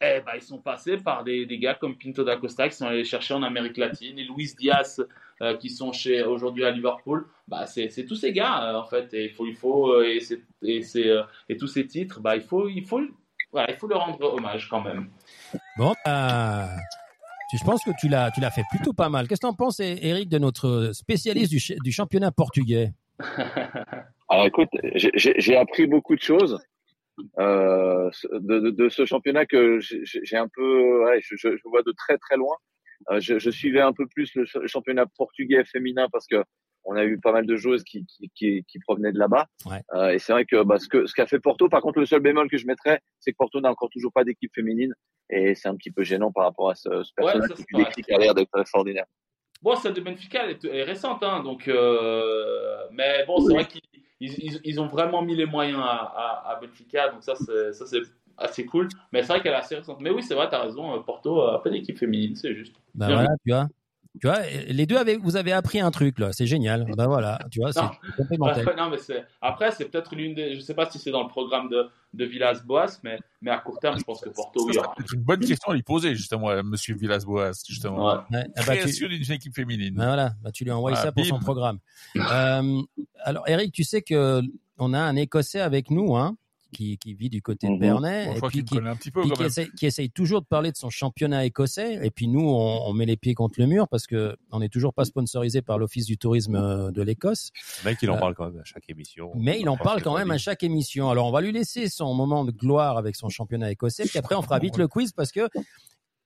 Eh 0.00 0.20
ben, 0.24 0.32
ils 0.36 0.42
sont 0.42 0.58
passés 0.58 0.96
par 0.98 1.24
des, 1.24 1.44
des 1.44 1.58
gars 1.58 1.74
comme 1.74 1.96
Pinto 1.98 2.22
da 2.22 2.36
Costa 2.36 2.68
qui 2.68 2.76
sont 2.76 2.86
allés 2.86 3.02
chercher 3.04 3.34
en 3.34 3.42
Amérique 3.42 3.76
latine 3.76 4.16
et 4.18 4.24
Luis 4.24 4.54
Diaz 4.56 5.04
euh, 5.42 5.56
qui 5.56 5.70
sont 5.70 5.92
chez 5.92 6.22
aujourd'hui 6.22 6.64
à 6.64 6.70
Liverpool. 6.70 7.26
Bah, 7.48 7.66
c'est 7.66 7.88
tous 8.06 8.14
ces 8.14 8.32
gars 8.32 8.70
euh, 8.74 8.76
en 8.78 8.84
fait. 8.84 9.12
Et 9.14 9.24
il 9.24 9.30
faut, 9.30 9.46
il 9.46 9.56
faut 9.56 9.92
euh, 9.92 10.04
et, 10.04 10.20
et, 10.62 10.82
euh, 11.08 11.22
et 11.48 11.56
tous 11.56 11.66
ces 11.66 11.86
titres, 11.86 12.20
bah, 12.20 12.36
il 12.36 12.42
faut, 12.42 12.68
il 12.68 12.84
faut, 12.86 13.00
voilà, 13.50 13.72
il 13.72 13.76
faut 13.76 13.88
leur 13.88 14.00
rendre 14.06 14.34
hommage 14.34 14.68
quand 14.68 14.82
même. 14.82 15.10
Bon, 15.78 15.94
tu- 17.48 17.56
je 17.56 17.64
pense 17.64 17.84
que 17.84 17.92
tu 18.00 18.08
l'as, 18.08 18.32
tu 18.32 18.40
l'as 18.40 18.50
fait 18.50 18.64
plutôt 18.68 18.92
pas 18.92 19.08
mal. 19.08 19.28
Qu'est-ce 19.28 19.40
que 19.40 19.46
t'en 19.46 19.54
penses, 19.54 19.78
Eric, 19.78 20.28
de 20.28 20.38
notre 20.38 20.90
spécialiste 20.92 21.50
du, 21.50 21.60
ch- 21.60 21.78
du 21.84 21.92
championnat 21.92 22.32
portugais? 22.32 22.92
Alors 24.28 24.50
j'ai- 24.96 25.56
appris 25.56 25.86
beaucoup 25.86 26.16
de 26.16 26.20
choses 26.20 26.58
euh, 27.38 28.10
de, 28.32 28.88
ce 28.88 29.06
championnat 29.06 29.46
que 29.46 29.78
j'ai 29.80 30.36
un 30.36 30.48
peu, 30.48 31.04
ouais, 31.04 31.20
je, 31.22 31.48
vois 31.64 31.82
de 31.82 31.92
très 31.92 32.18
très 32.18 32.36
loin. 32.36 32.56
Euh, 33.10 33.20
je, 33.20 33.50
suivais 33.50 33.80
un 33.80 33.92
peu 33.92 34.06
plus 34.08 34.34
le 34.34 34.44
championnat 34.66 35.06
portugais 35.16 35.64
féminin 35.64 36.08
parce 36.10 36.26
que 36.26 36.42
on 36.90 36.96
a 36.96 37.04
eu 37.04 37.18
pas 37.20 37.32
mal 37.32 37.44
de 37.46 37.54
joueuses 37.56 37.84
qui, 37.84 38.06
qui, 38.06 38.30
qui, 38.34 38.64
qui 38.64 38.78
provenaient 38.80 39.12
de 39.12 39.18
là-bas. 39.18 39.46
Ouais. 39.66 39.82
Euh, 39.94 40.08
et 40.10 40.18
c'est 40.18 40.32
vrai 40.32 40.44
que 40.46 40.62
bah, 40.64 40.78
ce 40.78 40.88
que 40.88 41.06
ce 41.06 41.14
qu'a 41.14 41.26
fait 41.26 41.38
Porto, 41.38 41.68
par 41.68 41.82
contre, 41.82 41.98
le 42.00 42.06
seul 42.06 42.20
bémol 42.20 42.48
que 42.50 42.56
je 42.56 42.66
mettrais, 42.66 43.00
c'est 43.20 43.32
que 43.32 43.36
Porto 43.36 43.60
n'a 43.60 43.70
encore 43.70 43.90
toujours 43.90 44.12
pas 44.12 44.24
d'équipe 44.24 44.50
féminine 44.54 44.94
et 45.30 45.54
c'est 45.54 45.68
un 45.68 45.76
petit 45.76 45.90
peu 45.90 46.02
gênant 46.02 46.32
par 46.32 46.44
rapport 46.44 46.70
à 46.70 46.74
ce, 46.74 46.88
ce 47.02 47.12
Ouais, 47.18 47.32
personnage 47.32 47.50
ça, 47.50 48.02
qui 48.02 48.12
a 48.12 48.18
l'air 48.18 48.34
d'être 48.34 48.58
extraordinaire. 48.58 49.04
Bon, 49.60 49.74
celle 49.74 49.92
de 49.92 50.00
Benfica, 50.00 50.44
elle 50.44 50.50
est, 50.52 50.64
elle 50.64 50.76
est 50.76 50.84
récente, 50.84 51.22
hein, 51.22 51.42
donc, 51.42 51.68
euh, 51.68 52.76
mais 52.92 53.24
bon, 53.26 53.38
c'est 53.40 53.54
vrai 53.54 53.66
qu'ils 53.66 53.82
ils, 54.20 54.32
ils- 54.38 54.60
ils 54.64 54.80
ont 54.80 54.86
vraiment 54.86 55.22
mis 55.22 55.34
les 55.36 55.46
moyens 55.46 55.80
à, 55.80 55.90
à, 56.46 56.52
à 56.52 56.60
Benfica, 56.60 57.10
donc 57.10 57.22
ça, 57.22 57.34
c'est 57.36 57.98
assez 58.36 58.64
cool. 58.66 58.88
Mais 59.12 59.22
c'est 59.22 59.28
vrai 59.32 59.40
qu'elle 59.42 59.52
est 59.52 59.56
assez 59.56 59.74
récente. 59.76 60.00
Mais 60.00 60.10
oui, 60.10 60.22
c'est 60.22 60.34
vrai, 60.34 60.48
t'as 60.48 60.62
raison, 60.62 60.94
euh, 60.94 61.00
Porto 61.00 61.40
a 61.42 61.62
pas 61.62 61.70
d'équipe 61.70 61.98
féminine, 61.98 62.34
c'est 62.36 62.54
juste. 62.54 62.76
Bah 62.94 63.06
voilà, 63.06 63.22
vu. 63.22 63.36
tu 63.44 63.50
vois. 63.52 63.66
Tu 64.20 64.26
vois, 64.26 64.40
les 64.68 64.86
deux 64.86 64.96
avez, 64.96 65.16
vous 65.16 65.36
avez 65.36 65.52
appris 65.52 65.80
un 65.80 65.90
truc 65.90 66.18
là, 66.18 66.32
c'est 66.32 66.46
génial. 66.46 66.86
Bah 66.96 67.06
voilà, 67.06 67.38
tu 67.50 67.60
vois, 67.60 67.72
c'est 67.72 67.80
complémentaire. 68.16 68.76
Non, 68.76 68.90
mais 68.90 68.98
c'est 68.98 69.24
après, 69.40 69.70
c'est 69.70 69.84
peut-être 69.86 70.14
l'une 70.14 70.34
des. 70.34 70.54
Je 70.54 70.60
sais 70.60 70.74
pas 70.74 70.90
si 70.90 70.98
c'est 70.98 71.10
dans 71.10 71.22
le 71.22 71.28
programme 71.28 71.68
de, 71.68 71.88
de 72.14 72.24
Villas-Boas, 72.24 72.98
mais, 73.04 73.18
mais 73.42 73.50
à 73.50 73.58
court 73.58 73.78
terme, 73.78 73.98
je 73.98 74.04
pense 74.04 74.20
que 74.20 74.30
Porto, 74.30 74.66
oui, 74.66 74.78
aura. 74.78 74.94
C'est 74.98 75.14
une 75.14 75.22
bonne 75.22 75.40
question 75.40 75.72
à 75.72 75.74
lui 75.74 75.82
poser, 75.82 76.14
justement, 76.14 76.48
à 76.48 76.62
Monsieur 76.62 76.96
Villas-Boas, 76.96 77.52
justement. 77.66 78.06
Ouais. 78.06 78.38
Ouais, 78.38 78.46
ah 78.56 78.62
bah, 78.66 78.76
tu- 78.76 79.08
d'une 79.08 79.32
équipe 79.32 79.54
féminine. 79.54 79.94
bah 79.94 80.06
voilà, 80.06 80.32
bah 80.42 80.50
tu 80.52 80.64
lui 80.64 80.70
envoies 80.70 80.92
Ah, 80.94 81.02
ça 81.02 81.12
pour 81.12 81.24
son 81.24 81.38
programme. 81.38 81.78
Euh, 82.16 82.82
alors 83.22 83.48
Eric, 83.48 83.72
tu 83.72 83.84
sais 83.84 84.02
que 84.02 84.42
on 84.78 84.94
a 84.94 85.00
un 85.00 85.16
Écossais 85.16 85.60
avec 85.60 85.90
nous, 85.90 86.16
hein, 86.16 86.36
qui, 86.72 86.98
qui 86.98 87.14
vit 87.14 87.28
du 87.30 87.42
côté 87.42 87.66
de 87.66 87.72
Mhm. 87.72 87.78
Bernay, 87.78 88.24
Bon, 88.26 88.30
je 88.32 88.36
et 88.36 88.38
crois 88.38 88.48
puis 88.50 88.58
qu'il 88.58 88.62
me 88.64 88.68
qui, 88.68 88.74
connaît 88.76 88.90
un 88.90 88.96
petit 88.96 89.10
peu 89.10 89.20
puis 89.20 89.30
quand 89.30 89.34
qui, 89.36 89.40
même. 89.42 89.48
essaye, 89.48 89.70
qui 89.76 89.86
essaye 89.86 90.10
toujours 90.10 90.40
de 90.40 90.46
parler 90.46 90.70
de 90.72 90.76
son 90.76 90.90
championnat 90.90 91.44
écossais. 91.44 91.98
Et 92.04 92.10
puis 92.10 92.28
nous, 92.28 92.40
on, 92.48 92.86
on 92.88 92.92
met 92.92 93.06
les 93.06 93.16
pieds 93.16 93.34
contre 93.34 93.60
le 93.60 93.66
mur 93.66 93.88
parce 93.88 94.06
que 94.06 94.36
on 94.52 94.60
n'est 94.60 94.68
toujours 94.68 94.92
pas 94.94 95.04
sponsorisé 95.04 95.62
par 95.62 95.78
l'Office 95.78 96.06
du 96.06 96.18
tourisme 96.18 96.56
euh, 96.56 96.90
de 96.90 97.02
l'Écosse. 97.02 97.50
Le 97.84 97.90
mec, 97.90 97.98
il 98.02 98.10
en 98.10 98.16
Euh, 98.16 98.18
parle 98.18 98.34
quand 98.34 98.50
même 98.50 98.60
à 98.60 98.64
chaque 98.64 98.88
émission. 98.88 99.30
Mais 99.34 99.60
il 99.60 99.68
en 99.68 99.76
parle 99.76 100.02
quand 100.02 100.16
même 100.16 100.30
à 100.30 100.38
chaque 100.38 100.62
émission. 100.62 101.08
Alors 101.10 101.26
on 101.26 101.32
va 101.32 101.40
lui 101.40 101.52
laisser 101.52 101.88
son 101.88 102.12
moment 102.14 102.44
de 102.44 102.52
gloire 102.52 102.96
avec 102.98 103.16
son 103.16 103.28
championnat 103.28 103.70
écossais. 103.70 104.04
Puis 104.04 104.18
après, 104.18 104.34
on 104.34 104.42
fera 104.42 104.58
vite 104.58 104.76
le 104.76 104.88
quiz 104.88 105.12
parce 105.12 105.32
que 105.32 105.48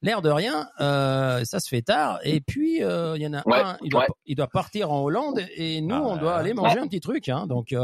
l'air 0.02 0.22
de 0.22 0.28
rien, 0.30 0.68
euh, 0.80 1.44
ça 1.44 1.60
se 1.60 1.68
fait 1.68 1.82
tard. 1.82 2.18
Et 2.24 2.40
puis 2.40 2.82
euh, 2.82 3.16
il 3.16 3.22
y 3.22 3.26
en 3.26 3.32
a 3.34 3.42
Ouais, 3.46 3.60
un, 3.60 3.76
il 3.82 3.90
doit, 3.90 4.00
ouais. 4.02 4.06
il 4.26 4.36
doit 4.36 4.48
partir 4.48 4.90
en 4.92 5.02
Hollande 5.02 5.40
et 5.56 5.80
nous, 5.80 5.94
Ah, 5.94 6.02
on 6.02 6.16
doit 6.16 6.36
aller 6.36 6.54
manger 6.54 6.78
un 6.78 6.86
petit 6.86 7.00
truc. 7.00 7.28
Hein. 7.28 7.46
Donc 7.46 7.74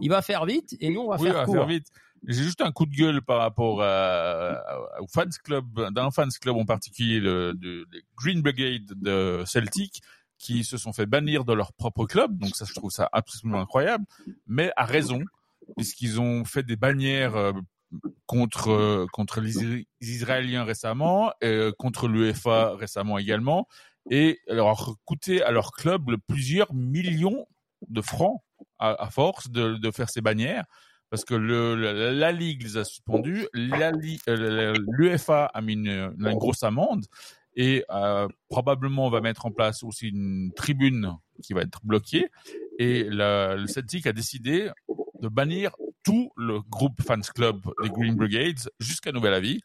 il 0.00 0.08
va 0.10 0.22
faire 0.22 0.44
vite 0.46 0.76
et 0.80 0.90
nous, 0.90 1.00
on 1.00 1.08
va 1.10 1.16
Oui, 1.16 1.28
on 1.28 1.32
faire 1.32 1.34
va 1.40 1.44
court. 1.44 1.54
faire 1.54 1.66
vite. 1.66 1.86
J'ai 2.26 2.42
juste 2.42 2.60
un 2.62 2.72
coup 2.72 2.84
de 2.84 2.94
gueule 2.94 3.22
par 3.22 3.38
rapport 3.38 3.80
à, 3.80 4.54
à- 4.54 5.00
au 5.00 5.06
fans 5.06 5.22
club, 5.44 5.66
d'un 5.92 6.10
fans 6.10 6.26
club 6.40 6.56
en 6.56 6.64
particulier, 6.64 7.20
le, 7.20 7.54
de, 7.54 7.86
le 7.92 8.00
Green 8.16 8.42
Brigade 8.42 8.86
de 8.96 9.44
Celtic, 9.46 10.00
qui 10.36 10.64
se 10.64 10.78
sont 10.78 10.92
fait 10.92 11.06
bannir 11.06 11.44
de 11.44 11.52
leur 11.52 11.72
propre 11.72 12.06
club. 12.06 12.36
Donc 12.38 12.56
ça, 12.56 12.64
je 12.64 12.74
trouve 12.74 12.90
ça 12.90 13.08
absolument 13.12 13.60
incroyable. 13.60 14.04
Mais 14.48 14.72
à 14.76 14.84
raison, 14.84 15.20
puisqu'ils 15.76 16.20
ont 16.20 16.44
fait 16.44 16.64
des 16.64 16.74
bannières 16.76 17.36
euh, 17.36 17.52
contre 18.26 18.70
euh, 18.70 19.06
contre 19.12 19.40
les 19.40 19.58
Is- 19.58 19.86
Israéliens 20.00 20.64
récemment, 20.64 21.32
euh, 21.42 21.72
contre 21.78 22.08
l'UEFA 22.08 22.74
récemment 22.76 23.18
également, 23.18 23.66
et 24.10 24.40
leur 24.48 24.96
coûté 25.04 25.42
à 25.42 25.50
leur 25.50 25.72
club 25.72 26.16
plusieurs 26.26 26.72
millions 26.74 27.46
de 27.88 28.00
francs 28.00 28.42
à, 28.80 29.08
force 29.10 29.50
de, 29.50 29.90
faire 29.90 30.08
ces 30.08 30.20
bannières 30.20 30.64
parce 31.10 31.24
que 31.24 31.34
la, 31.34 32.32
ligue 32.32 32.62
les 32.62 32.76
a 32.76 32.84
suspendus, 32.84 33.46
euh, 33.56 34.74
l'UEFA 34.88 35.46
a 35.46 35.60
mis 35.60 35.74
une, 35.74 36.14
grosse 36.34 36.62
amende 36.62 37.04
et 37.56 37.84
probablement 38.48 39.06
on 39.06 39.10
va 39.10 39.20
mettre 39.20 39.46
en 39.46 39.50
place 39.50 39.82
aussi 39.82 40.08
une 40.08 40.52
tribune 40.54 41.12
qui 41.42 41.52
va 41.54 41.62
être 41.62 41.80
bloquée 41.84 42.28
et 42.78 43.04
la, 43.04 43.56
le 43.56 43.66
Celtic 43.66 44.06
a 44.06 44.12
décidé 44.12 44.70
de 45.20 45.28
bannir 45.28 45.72
tout 46.08 46.32
le 46.38 46.60
groupe 46.60 47.02
fans 47.02 47.20
club 47.20 47.60
des 47.82 47.90
Green 47.90 48.14
Brigades 48.14 48.70
jusqu'à 48.80 49.12
nouvel 49.12 49.34
avis 49.34 49.60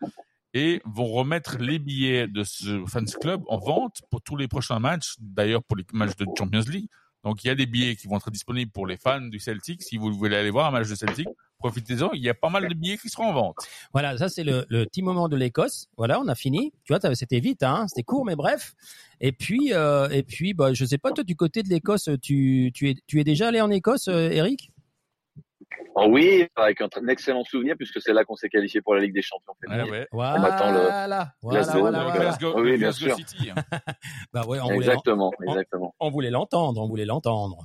et 0.53 0.81
vont 0.83 1.07
remettre 1.07 1.57
les 1.57 1.79
billets 1.79 2.27
de 2.27 2.43
ce 2.43 2.83
fans 2.85 3.05
club 3.21 3.41
en 3.47 3.57
vente 3.57 4.01
pour 4.11 4.21
tous 4.21 4.35
les 4.35 4.49
prochains 4.49 4.79
matchs, 4.79 5.15
d'ailleurs 5.19 5.63
pour 5.63 5.77
les 5.77 5.85
matchs 5.93 6.17
de 6.17 6.25
Champions 6.37 6.65
League. 6.67 6.89
Donc 7.23 7.45
il 7.45 7.47
y 7.47 7.49
a 7.49 7.55
des 7.55 7.65
billets 7.65 7.95
qui 7.95 8.09
vont 8.09 8.17
être 8.17 8.29
disponibles 8.29 8.71
pour 8.73 8.85
les 8.85 8.97
fans 8.97 9.21
du 9.21 9.39
Celtic. 9.39 9.81
Si 9.81 9.95
vous 9.95 10.11
voulez 10.11 10.35
aller 10.35 10.49
voir 10.49 10.67
un 10.67 10.71
match 10.71 10.89
de 10.89 10.95
Celtic, 10.95 11.29
profitez-en. 11.59 12.11
Il 12.11 12.21
y 12.21 12.27
a 12.27 12.33
pas 12.33 12.49
mal 12.49 12.67
de 12.67 12.73
billets 12.73 12.97
qui 12.97 13.07
seront 13.07 13.27
en 13.27 13.33
vente. 13.33 13.55
Voilà, 13.93 14.17
ça 14.17 14.27
c'est 14.27 14.43
le, 14.43 14.65
le 14.67 14.83
petit 14.85 15.01
moment 15.01 15.29
de 15.29 15.37
l'Écosse. 15.37 15.87
Voilà, 15.95 16.19
on 16.19 16.27
a 16.27 16.35
fini. 16.35 16.73
Tu 16.83 16.93
vois, 16.93 17.15
c'était 17.15 17.39
vite, 17.39 17.63
hein, 17.63 17.85
c'était 17.87 18.03
court, 18.03 18.25
mais 18.25 18.35
bref. 18.35 18.73
Et 19.21 19.31
puis, 19.31 19.71
euh, 19.71 20.09
et 20.09 20.23
puis, 20.23 20.53
bah, 20.53 20.73
je 20.73 20.83
sais 20.83 20.97
pas, 20.97 21.13
toi 21.13 21.23
du 21.23 21.37
côté 21.37 21.63
de 21.63 21.69
l'Écosse, 21.69 22.09
tu, 22.21 22.71
tu 22.73 22.89
es, 22.89 22.95
tu 23.07 23.21
es 23.21 23.23
déjà 23.23 23.47
allé 23.47 23.61
en 23.61 23.71
Écosse, 23.71 24.09
euh, 24.09 24.29
Eric? 24.29 24.72
Oh 25.95 26.07
oui, 26.09 26.47
avec 26.55 26.81
un, 26.81 26.87
un 26.95 27.07
excellent 27.07 27.43
souvenir 27.43 27.75
puisque 27.77 28.01
c'est 28.01 28.13
là 28.13 28.23
qu'on 28.25 28.35
s'est 28.35 28.49
qualifié 28.49 28.81
pour 28.81 28.95
la 28.95 29.01
Ligue 29.01 29.13
des 29.13 29.21
Champions 29.21 29.53
féminine. 29.61 29.85
Ouais, 29.91 29.99
ouais. 29.99 30.07
Voilà, 30.11 30.39
On 30.39 30.43
attend 30.43 30.71
le 30.71 30.79
voilà, 30.79 31.33
Glasgow, 31.43 31.79
voilà, 31.81 31.97
donc, 31.99 32.07
voilà. 32.07 32.19
Glasgow, 32.19 32.53
Oui, 32.55 32.63
bien 32.69 32.77
Glasgow 32.77 33.05
sûr. 33.07 33.15
City. 33.17 33.49
hein. 33.51 33.55
Bah 34.33 34.41
ouais, 34.47 34.59
on 34.59 34.63
voulait, 34.65 34.77
Exactement, 34.77 35.31
on- 35.39 35.51
exactement. 35.51 35.95
on 35.99 36.09
voulait 36.09 36.31
l'entendre, 36.31 36.81
on 36.81 36.87
voulait 36.87 37.05
l'entendre. 37.05 37.57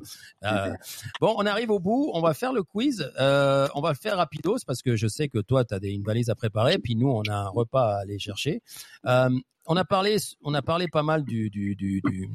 Euh, 0.44 0.74
bon, 1.20 1.34
on 1.38 1.46
arrive 1.46 1.70
au 1.70 1.78
bout, 1.80 2.10
on 2.12 2.20
va 2.20 2.34
faire 2.34 2.52
le 2.52 2.62
quiz. 2.62 3.10
Euh, 3.18 3.66
on 3.74 3.80
va 3.80 3.90
le 3.90 3.96
faire 3.96 4.18
rapidos 4.18 4.58
parce 4.66 4.82
que 4.82 4.94
je 4.96 5.06
sais 5.08 5.28
que 5.28 5.38
toi, 5.38 5.64
tu 5.64 5.74
as 5.74 5.78
une 5.82 6.02
valise 6.02 6.28
à 6.28 6.34
préparer, 6.34 6.78
puis 6.78 6.96
nous, 6.96 7.08
on 7.10 7.22
a 7.30 7.34
un 7.34 7.48
repas 7.48 7.94
à 7.96 8.00
aller 8.02 8.18
chercher. 8.18 8.60
Euh, 9.06 9.30
on 9.70 9.76
a 9.76 9.84
parlé, 9.84 10.16
on 10.42 10.52
a 10.54 10.62
parlé 10.62 10.88
pas 10.88 11.02
mal 11.02 11.24
du, 11.24 11.50
du, 11.50 11.74
du, 11.76 12.00
du, 12.02 12.28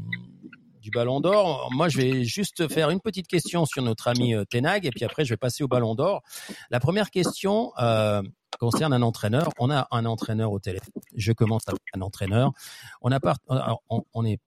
du 0.83 0.91
Ballon 0.91 1.21
d'Or. 1.21 1.69
Moi, 1.71 1.87
je 1.87 1.97
vais 1.97 2.25
juste 2.25 2.67
faire 2.67 2.89
une 2.89 2.99
petite 2.99 3.27
question 3.27 3.65
sur 3.65 3.81
notre 3.81 4.09
ami 4.09 4.35
euh, 4.35 4.43
Tenag, 4.43 4.85
et 4.85 4.91
puis 4.91 5.05
après, 5.05 5.23
je 5.23 5.33
vais 5.33 5.37
passer 5.37 5.63
au 5.63 5.67
Ballon 5.67 5.95
d'Or. 5.95 6.21
La 6.69 6.81
première 6.81 7.09
question 7.09 7.71
euh, 7.79 8.21
concerne 8.59 8.91
un 8.91 9.01
entraîneur. 9.01 9.49
On 9.59 9.71
a 9.71 9.87
un 9.91 10.05
entraîneur 10.05 10.51
au 10.51 10.59
téléphone. 10.59 10.91
Je 11.15 11.31
commence 11.31 11.63
avec 11.67 11.81
un 11.95 12.01
entraîneur. 12.01 12.51
Alors, 13.01 13.81
on, 14.13 14.25
est 14.25 14.39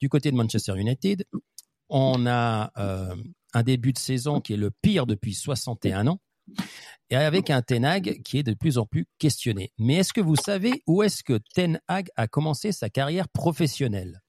du 0.00 0.08
côté 0.08 0.30
de 0.30 0.36
Manchester 0.36 0.72
United. 0.78 1.24
On 1.90 2.26
a 2.26 2.72
euh, 2.78 3.14
un 3.52 3.62
début 3.62 3.92
de 3.92 3.98
saison 3.98 4.40
qui 4.40 4.54
est 4.54 4.56
le 4.56 4.70
pire 4.70 5.06
depuis 5.06 5.34
61 5.34 6.06
ans. 6.06 6.18
Et 7.10 7.16
avec 7.16 7.50
un 7.50 7.60
Ten 7.60 7.84
Hag 7.84 8.22
qui 8.22 8.38
est 8.38 8.42
de 8.42 8.54
plus 8.54 8.78
en 8.78 8.86
plus 8.86 9.06
questionné. 9.18 9.70
Mais 9.78 9.96
est-ce 9.96 10.14
que 10.14 10.22
vous 10.22 10.36
savez 10.36 10.82
où 10.86 11.02
est-ce 11.02 11.22
que 11.22 11.38
Ten 11.54 11.80
Hag 11.86 12.08
a 12.16 12.26
commencé 12.26 12.72
sa 12.72 12.88
carrière 12.88 13.28
professionnelle? 13.28 14.22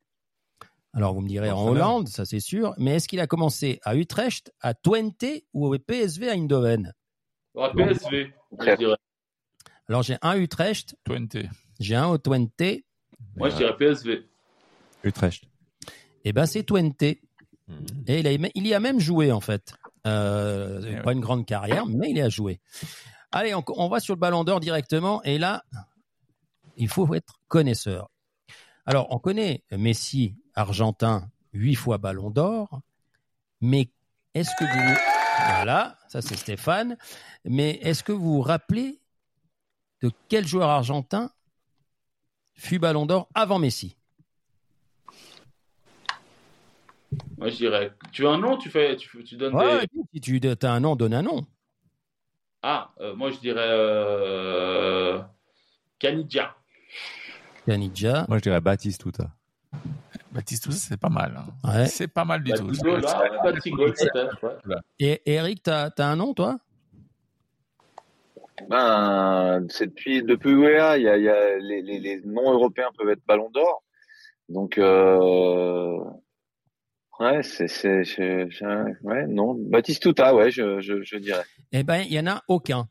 Alors 0.93 1.13
vous 1.13 1.21
me 1.21 1.27
direz 1.27 1.49
en. 1.51 1.67
Hollande, 1.67 2.07
ça 2.07 2.25
c'est 2.25 2.39
sûr. 2.39 2.73
Mais 2.77 2.95
est-ce 2.95 3.07
qu'il 3.07 3.19
a 3.19 3.27
commencé 3.27 3.79
à 3.83 3.95
Utrecht, 3.95 4.53
à 4.61 4.73
Twente 4.73 5.25
ou 5.53 5.73
au 5.73 5.77
PSV 5.79 6.29
à 6.29 6.33
Eindhoven? 6.33 6.93
PSV, 7.55 8.31
je 8.59 8.75
dirais. 8.75 8.97
Alors 9.89 10.03
j'ai 10.03 10.17
un 10.21 10.35
Utrecht, 10.37 10.95
20. 11.07 11.39
j'ai 11.79 11.95
un 11.95 12.07
au 12.07 12.17
Twente. 12.17 12.61
Moi, 13.35 13.49
je 13.49 13.57
dirais 13.57 13.75
PSV. 13.77 14.25
Utrecht. 15.03 15.43
Et 16.25 16.31
ben 16.33 16.45
c'est 16.45 16.63
Twente. 16.63 17.01
Mhm. 17.67 17.85
Et 18.07 18.19
il, 18.19 18.27
a- 18.27 18.49
il 18.53 18.67
y 18.67 18.73
a 18.73 18.79
même 18.79 18.99
joué 18.99 19.31
en 19.31 19.39
fait. 19.41 19.73
Euh, 20.05 20.81
Eh 20.99 21.01
pas 21.01 21.13
une 21.13 21.21
grande 21.21 21.45
carrière, 21.45 21.85
mais 21.85 22.09
il 22.11 22.17
y 22.17 22.21
a 22.21 22.29
joué. 22.29 22.59
Allez, 23.31 23.55
on, 23.55 23.63
on 23.77 23.87
va 23.89 23.99
sur 23.99 24.13
le 24.15 24.19
Ballon 24.19 24.43
d'Or 24.43 24.59
directement. 24.59 25.23
Et 25.23 25.37
là, 25.37 25.63
il 26.77 26.87
faut 26.89 27.11
être 27.15 27.39
connaisseur. 27.47 28.09
Alors, 28.85 29.07
on 29.11 29.17
connaît 29.19 29.63
Messi, 29.71 30.35
argentin, 30.55 31.29
huit 31.53 31.75
fois 31.75 31.97
Ballon 31.97 32.29
d'Or. 32.29 32.81
Mais 33.61 33.89
est-ce 34.33 34.51
que 34.59 34.65
vous... 34.65 34.99
Voilà, 35.55 35.97
ça 36.07 36.21
c'est 36.21 36.35
Stéphane. 36.35 36.97
Mais 37.45 37.71
est-ce 37.81 38.03
que 38.03 38.11
vous 38.11 38.35
vous 38.35 38.41
rappelez 38.41 38.99
de 40.01 40.11
quel 40.29 40.47
joueur 40.47 40.69
argentin 40.69 41.31
fut 42.55 42.79
Ballon 42.79 43.05
d'Or 43.05 43.29
avant 43.33 43.59
Messi? 43.59 43.95
Moi, 47.37 47.49
je 47.49 47.57
dirais. 47.57 47.93
Tu 48.11 48.23
veux 48.23 48.29
un 48.29 48.37
nom 48.37 48.57
Tu 48.57 48.69
fais, 48.69 48.95
tu, 48.95 49.23
tu 49.23 49.35
donnes 49.35 49.55
Ouais, 49.55 49.81
des. 49.81 50.03
Si 50.13 50.21
tu 50.21 50.39
as 50.61 50.71
un 50.71 50.79
nom, 50.79 50.95
donne 50.95 51.13
un 51.13 51.21
nom. 51.21 51.45
Ah, 52.61 52.93
euh, 53.01 53.13
moi, 53.15 53.29
je 53.29 53.39
dirais 53.39 53.59
euh... 53.61 55.21
Canidja. 55.99 56.55
Canidja. 57.65 58.25
Moi, 58.29 58.37
je 58.37 58.43
dirais 58.43 58.61
Batistuta. 58.61 59.31
Baptiste, 60.33 60.71
c'est 60.71 60.99
pas 60.99 61.09
mal. 61.09 61.35
hein. 61.37 61.69
Ouais. 61.79 61.85
C'est 61.85 62.07
pas 62.07 62.25
mal 62.25 62.43
du 62.43 62.51
tout. 62.53 62.67
Là, 62.67 63.29
peut-être. 63.43 64.43
ouais. 64.67 64.75
Et 64.99 65.21
Eric, 65.33 65.63
t'as 65.63 65.89
as 65.97 66.03
un 66.05 66.15
nom, 66.15 66.33
toi? 66.33 66.57
Ben, 68.69 69.65
c'est 69.69 69.87
depuis 69.87 70.23
depuis 70.23 70.51
UEA, 70.53 70.97
il 70.97 71.03
y 71.03 71.07
a, 71.09 71.17
il 71.17 71.23
y 71.23 71.29
a 71.29 71.57
les, 71.57 71.81
les, 71.81 71.99
les 71.99 72.21
non 72.23 72.51
européens 72.53 72.89
peuvent 72.97 73.09
être 73.09 73.25
Ballon 73.27 73.49
d'Or. 73.49 73.83
Donc 74.47 74.77
euh, 74.77 75.97
ouais, 77.19 77.41
c'est 77.43 77.67
c'est 77.67 78.03
ouais 79.01 79.27
non 79.27 79.55
Batistuta, 79.55 80.33
ouais, 80.35 80.51
je 80.51 80.79
je, 80.81 81.01
je 81.03 81.17
dirais. 81.17 81.43
Eh 81.71 81.83
ben, 81.83 82.01
il 82.01 82.13
y 82.13 82.19
en 82.19 82.27
a 82.27 82.41
aucun. 82.47 82.87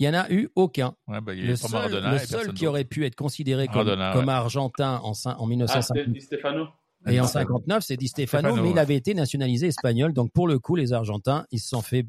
Il 0.00 0.06
y 0.06 0.08
en 0.08 0.14
a 0.14 0.30
eu 0.32 0.48
aucun. 0.56 0.94
Ouais, 1.06 1.20
bah, 1.20 1.34
il 1.34 1.40
y 1.40 1.44
a 1.44 1.50
Le 1.50 1.56
seul, 1.56 1.70
Maradona 1.72 2.10
le 2.10 2.16
et 2.16 2.18
seul 2.20 2.38
personne 2.38 2.54
qui 2.54 2.66
aurait 2.66 2.84
pu 2.84 3.04
être 3.04 3.14
considéré 3.14 3.66
comme, 3.66 3.84
Maradona, 3.84 4.12
comme 4.14 4.26
ouais. 4.28 4.32
argentin 4.32 4.98
en, 5.04 5.12
en 5.12 5.44
Ah, 5.44 5.46
1950 5.46 5.84
c'était 5.96 6.10
Di 6.10 6.20
Stefano. 6.22 6.68
et 7.06 7.20
en 7.20 7.26
59, 7.26 7.84
c'est 7.84 7.96
Di 7.98 8.08
Stefano, 8.08 8.48
Stefano, 8.48 8.62
mais 8.62 8.70
il 8.70 8.78
avait 8.78 8.96
été 8.96 9.12
nationalisé 9.12 9.66
espagnol. 9.66 10.14
Donc 10.14 10.32
pour 10.32 10.48
le 10.48 10.58
coup, 10.58 10.74
les 10.74 10.94
Argentins, 10.94 11.44
ils 11.50 11.60
se 11.60 11.68
sont 11.68 11.82
fait 11.82 12.06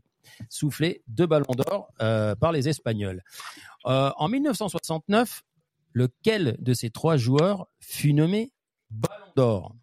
souffler 0.49 1.03
deux 1.07 1.25
ballons 1.27 1.53
d'or 1.53 1.89
euh, 2.01 2.33
par 2.35 2.53
les 2.53 2.69
Espagnols. 2.69 3.21
Euh, 3.85 4.09
en 4.15 4.29
1969, 4.29 5.41
lequel 5.93 6.55
de 6.59 6.73
ces 6.73 6.91
trois 6.91 7.17
joueurs 7.17 7.67
fut 7.81 8.13
nommé 8.13 8.53
ballon 8.89 9.31
d'or? 9.35 9.75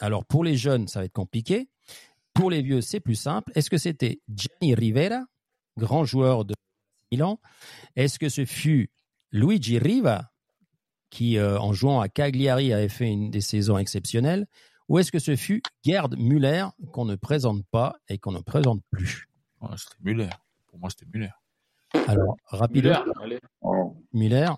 Alors 0.00 0.26
pour 0.26 0.44
les 0.44 0.56
jeunes, 0.58 0.86
ça 0.86 0.98
va 0.98 1.06
être 1.06 1.12
compliqué. 1.14 1.70
Pour 2.34 2.50
les 2.50 2.60
vieux, 2.60 2.82
c'est 2.82 3.00
plus 3.00 3.14
simple. 3.14 3.52
Est-ce 3.54 3.70
que 3.70 3.78
c'était 3.78 4.20
Gianni 4.28 4.74
Rivera, 4.74 5.24
grand 5.78 6.04
joueur 6.04 6.44
de 6.44 6.54
Milan 7.14 7.38
Est-ce 7.96 8.18
que 8.18 8.28
ce 8.28 8.44
fut 8.44 8.90
Luigi 9.30 9.78
Riva, 9.78 10.30
qui 11.10 11.38
euh, 11.38 11.58
en 11.60 11.72
jouant 11.72 12.00
à 12.00 12.08
Cagliari 12.08 12.72
avait 12.72 12.88
fait 12.88 13.08
une 13.08 13.30
des 13.30 13.40
saisons 13.40 13.78
exceptionnelles 13.78 14.46
Ou 14.88 14.98
est-ce 14.98 15.12
que 15.12 15.18
ce 15.20 15.36
fut 15.36 15.62
Gerd 15.84 16.16
Müller, 16.18 16.66
qu'on 16.92 17.04
ne 17.04 17.14
présente 17.16 17.64
pas 17.70 17.94
et 18.08 18.18
qu'on 18.18 18.32
ne 18.32 18.40
présente 18.40 18.82
plus? 18.90 19.28
Ouais, 19.60 19.68
c'était 19.76 19.96
Muller. 20.02 20.30
Pour 20.66 20.78
moi, 20.80 20.90
c'était 20.90 21.06
Muller. 21.12 21.30
Alors, 22.08 22.36
rapidement, 22.46 22.98
Müller, 23.04 23.12
allez. 23.22 23.40
Oh. 23.60 23.96
Müller. 24.12 24.50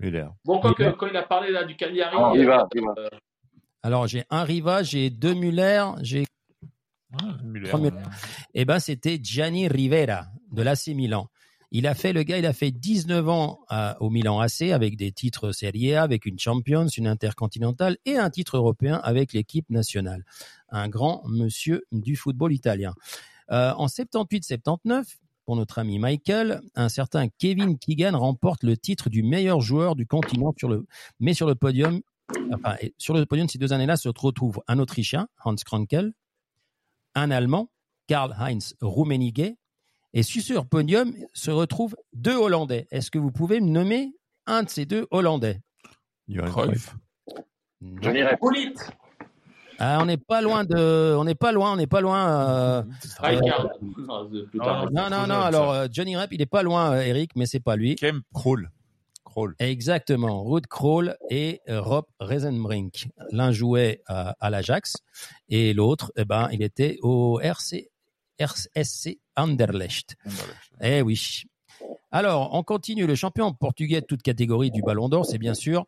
Müller. 0.00 0.28
Bon, 0.44 0.60
quand, 0.60 0.74
que- 0.74 0.90
quand 0.90 1.06
il 1.06 1.16
a 1.16 1.22
parlé 1.22 1.50
là 1.52 1.62
du 1.64 1.76
Cagliari. 1.76 2.16
Oh, 2.18 2.32
il 2.34 2.44
va, 2.46 2.62
euh, 2.62 2.66
il 2.74 2.82
va. 2.84 2.94
Alors, 3.82 4.06
j'ai 4.08 4.24
un 4.30 4.42
Riva, 4.42 4.82
j'ai 4.82 5.10
deux 5.10 5.34
Müller, 5.34 5.84
j'ai 6.02 6.24
Ouais, 7.12 7.28
Müller. 7.44 7.70
Premier- 7.70 7.90
Eh 8.54 8.64
ben, 8.66 8.78
c'était 8.80 9.18
Gianni 9.22 9.66
Rivera 9.68 10.26
de 10.52 10.62
l'AC 10.62 10.88
Milan. 10.88 11.28
Il 11.70 11.86
a 11.86 11.94
fait 11.94 12.12
le 12.14 12.22
gars, 12.22 12.38
il 12.38 12.46
a 12.46 12.52
fait 12.54 12.70
19 12.70 13.28
ans 13.28 13.60
à- 13.68 14.00
au 14.00 14.08
Milan 14.08 14.40
AC 14.40 14.72
avec 14.72 14.96
des 14.96 15.12
titres 15.12 15.52
Serie 15.52 15.94
A, 15.94 16.02
avec 16.02 16.24
une 16.24 16.38
Champions, 16.38 16.88
une 16.88 17.06
Intercontinentale 17.06 17.98
et 18.06 18.16
un 18.16 18.30
titre 18.30 18.56
européen 18.56 19.00
avec 19.04 19.32
l'équipe 19.34 19.68
nationale. 19.68 20.24
Un 20.70 20.88
grand 20.88 21.22
monsieur 21.28 21.84
du 21.92 22.16
football 22.16 22.52
italien. 22.54 22.94
Euh, 23.50 23.72
en 23.74 23.86
78-79, 23.86 25.18
pour 25.44 25.56
notre 25.56 25.78
ami 25.78 25.98
Michael, 25.98 26.60
un 26.74 26.88
certain 26.88 27.28
Kevin 27.28 27.78
Keegan 27.78 28.16
remporte 28.18 28.62
le 28.62 28.76
titre 28.76 29.08
du 29.10 29.22
meilleur 29.22 29.60
joueur 29.60 29.94
du 29.94 30.06
continent 30.06 30.54
mais 31.20 31.32
sur 31.34 31.46
le 31.46 31.54
podium, 31.54 32.00
enfin, 32.52 32.76
sur 32.98 33.14
le 33.14 33.24
podium 33.26 33.48
ces 33.48 33.58
deux 33.58 33.72
années-là 33.72 33.96
se 33.96 34.08
retrouvent 34.08 34.60
un 34.68 34.78
Autrichien, 34.78 35.28
Hans 35.44 35.54
Krankel, 35.54 36.12
un 37.14 37.30
Allemand, 37.30 37.70
Karl-Heinz 38.06 38.74
Rummenigge, 38.80 39.54
et 40.14 40.22
sur 40.22 40.42
ce 40.42 40.54
podium 40.60 41.12
se 41.34 41.50
retrouvent 41.50 41.96
deux 42.12 42.36
Hollandais. 42.36 42.86
Est-ce 42.90 43.10
que 43.10 43.18
vous 43.18 43.30
pouvez 43.32 43.60
me 43.60 43.68
nommer 43.68 44.12
un 44.46 44.62
de 44.62 44.68
ces 44.68 44.86
deux 44.86 45.06
Hollandais? 45.10 45.60
Johan 46.28 46.50
Cruyff. 46.50 46.94
Johnny 48.02 48.22
Rep. 48.22 48.38
Ah, 49.80 49.98
on 50.02 50.06
n'est 50.06 50.16
pas 50.16 50.40
loin 50.42 50.64
de, 50.64 51.14
on 51.16 51.22
n'est 51.24 51.36
pas 51.36 51.52
loin, 51.52 51.72
on 51.72 51.76
n'est 51.76 51.86
pas 51.86 52.00
loin. 52.00 52.48
euh, 52.50 52.82
Rijkaard. 53.20 53.68
Non, 53.82 54.28
non, 54.90 55.08
non, 55.10 55.26
non. 55.28 55.40
Alors 55.40 55.72
euh, 55.72 55.86
Johnny 55.90 56.16
Rep, 56.16 56.32
il 56.32 56.38
n'est 56.38 56.46
pas 56.46 56.62
loin, 56.64 56.92
euh, 56.94 57.00
Eric, 57.02 57.30
mais 57.36 57.46
c'est 57.46 57.60
pas 57.60 57.76
lui. 57.76 57.94
Kemp. 57.94 58.24
Kroll. 58.34 58.70
Kroll. 59.24 59.54
Exactement, 59.60 60.42
Ruud 60.42 60.66
Krol 60.66 61.16
et 61.30 61.60
euh, 61.68 61.80
Rob 61.80 62.06
Reisenbrink. 62.18 63.08
L'un 63.30 63.52
jouait 63.52 64.02
à, 64.06 64.34
à 64.40 64.50
l'Ajax 64.50 64.96
et 65.48 65.74
l'autre, 65.74 66.12
eh 66.16 66.24
ben, 66.24 66.48
il 66.50 66.62
était 66.62 66.98
au 67.02 67.38
RC, 67.40 67.88
RSC 68.40 69.18
Anderlecht. 69.38 70.16
Eh 70.82 71.00
oui. 71.02 71.42
Alors, 72.10 72.50
on 72.54 72.62
continue. 72.62 73.06
Le 73.06 73.14
champion 73.14 73.52
portugais 73.52 74.00
de 74.00 74.06
toute 74.06 74.22
catégorie 74.22 74.70
du 74.70 74.82
Ballon 74.82 75.08
d'Or, 75.08 75.24
c'est 75.26 75.38
bien 75.38 75.54
sûr 75.54 75.86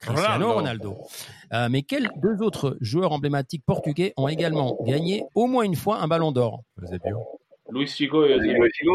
Cristiano 0.00 0.52
Ronaldo. 0.54 0.98
Euh, 1.52 1.68
mais 1.70 1.82
quels 1.82 2.10
deux 2.16 2.40
autres 2.42 2.76
joueurs 2.80 3.12
emblématiques 3.12 3.64
portugais 3.66 4.14
ont 4.16 4.28
également 4.28 4.78
gagné 4.84 5.24
au 5.34 5.46
moins 5.46 5.64
une 5.64 5.76
fois 5.76 6.00
un 6.00 6.08
Ballon 6.08 6.32
d'Or 6.32 6.62
Luis 7.70 7.88
Figo 7.88 8.24
et 8.26 8.32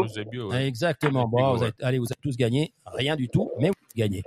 Eusebio. 0.04 0.52
Exactement. 0.52 1.26
Bon, 1.28 1.56
vous 1.56 1.64
êtes- 1.64 1.82
allez, 1.82 1.98
vous 1.98 2.06
avez 2.06 2.20
tous 2.22 2.36
gagné. 2.36 2.72
Rien 2.86 3.16
du 3.16 3.28
tout, 3.28 3.50
mais 3.58 3.68
vous 3.68 3.74
gagnez. 3.96 4.22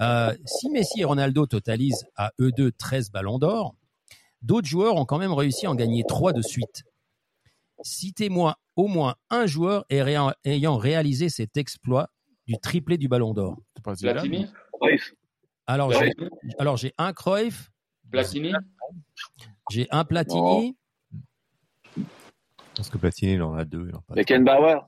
Euh, 0.00 0.34
si 0.46 0.68
Messi 0.70 1.00
et 1.00 1.04
Ronaldo 1.04 1.46
totalisent 1.46 2.06
à 2.16 2.32
eux 2.40 2.52
deux 2.52 2.70
13 2.72 3.10
ballons 3.10 3.38
d'or, 3.38 3.74
d'autres 4.42 4.68
joueurs 4.68 4.96
ont 4.96 5.04
quand 5.04 5.18
même 5.18 5.32
réussi 5.32 5.66
à 5.66 5.70
en 5.70 5.74
gagner 5.74 6.04
trois 6.06 6.32
de 6.32 6.42
suite. 6.42 6.84
Citez-moi 7.82 8.56
au 8.80 8.88
moins 8.88 9.14
un 9.28 9.44
joueur 9.44 9.84
ayant 9.90 10.78
réalisé 10.78 11.28
cet 11.28 11.58
exploit 11.58 12.08
du 12.46 12.54
triplé 12.56 12.96
du 12.96 13.08
ballon 13.08 13.34
d'or. 13.34 13.58
Platini. 13.82 14.46
Alors, 15.66 15.92
j'ai, 15.92 16.14
alors 16.58 16.78
j'ai 16.78 16.94
un 16.96 17.12
Cruyff, 17.12 17.70
Platini. 18.10 18.52
j'ai 19.70 19.86
un 19.90 20.04
Platini, 20.04 20.78
Parce 22.74 22.88
que 22.88 22.96
Platini, 22.96 23.34
il 23.34 23.42
en 23.42 23.54
a 23.54 23.66
deux. 23.66 23.86
Il 23.88 23.94
en 23.94 23.98
a 23.98 24.02
pas 24.02 24.14
Beckenbauer. 24.14 24.80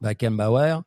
Beckenbauer. 0.00 0.82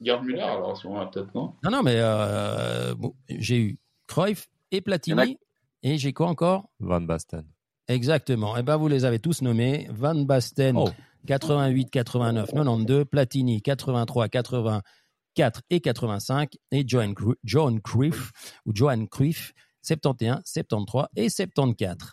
Gerd 0.00 0.24
Müller, 0.24 0.40
alors, 0.40 0.76
si 0.78 0.86
on 0.86 0.98
a 0.98 1.06
peut-être, 1.06 1.34
non? 1.34 1.54
Non, 1.62 1.70
non, 1.70 1.82
mais 1.82 1.96
euh, 1.96 2.94
bon, 2.94 3.14
j'ai 3.28 3.60
eu 3.60 3.78
Cruyff 4.06 4.48
et 4.70 4.80
Platini. 4.80 5.38
Et 5.82 5.98
j'ai 5.98 6.14
quoi 6.14 6.28
encore? 6.28 6.70
Van 6.80 7.02
Basten. 7.02 7.44
Exactement. 7.88 8.56
Eh 8.56 8.62
ben, 8.62 8.76
vous 8.76 8.88
les 8.88 9.04
avez 9.04 9.18
tous 9.18 9.42
nommés. 9.42 9.86
Van 9.90 10.14
Basten, 10.14 10.76
Oh. 10.76 10.88
88, 11.26 11.90
89, 11.90 12.50
92. 12.52 13.04
Platini, 13.06 13.60
83, 13.62 14.28
84 14.28 15.62
et 15.70 15.80
85. 15.80 16.56
Et 16.70 16.84
Johan, 16.86 17.12
Cru- 17.14 17.36
John 17.44 17.80
Cruyff, 17.80 18.30
ou 18.66 18.72
Johan 18.74 19.06
Cruyff, 19.06 19.52
71, 19.82 20.40
73 20.44 21.06
et 21.16 21.28
74. 21.30 22.12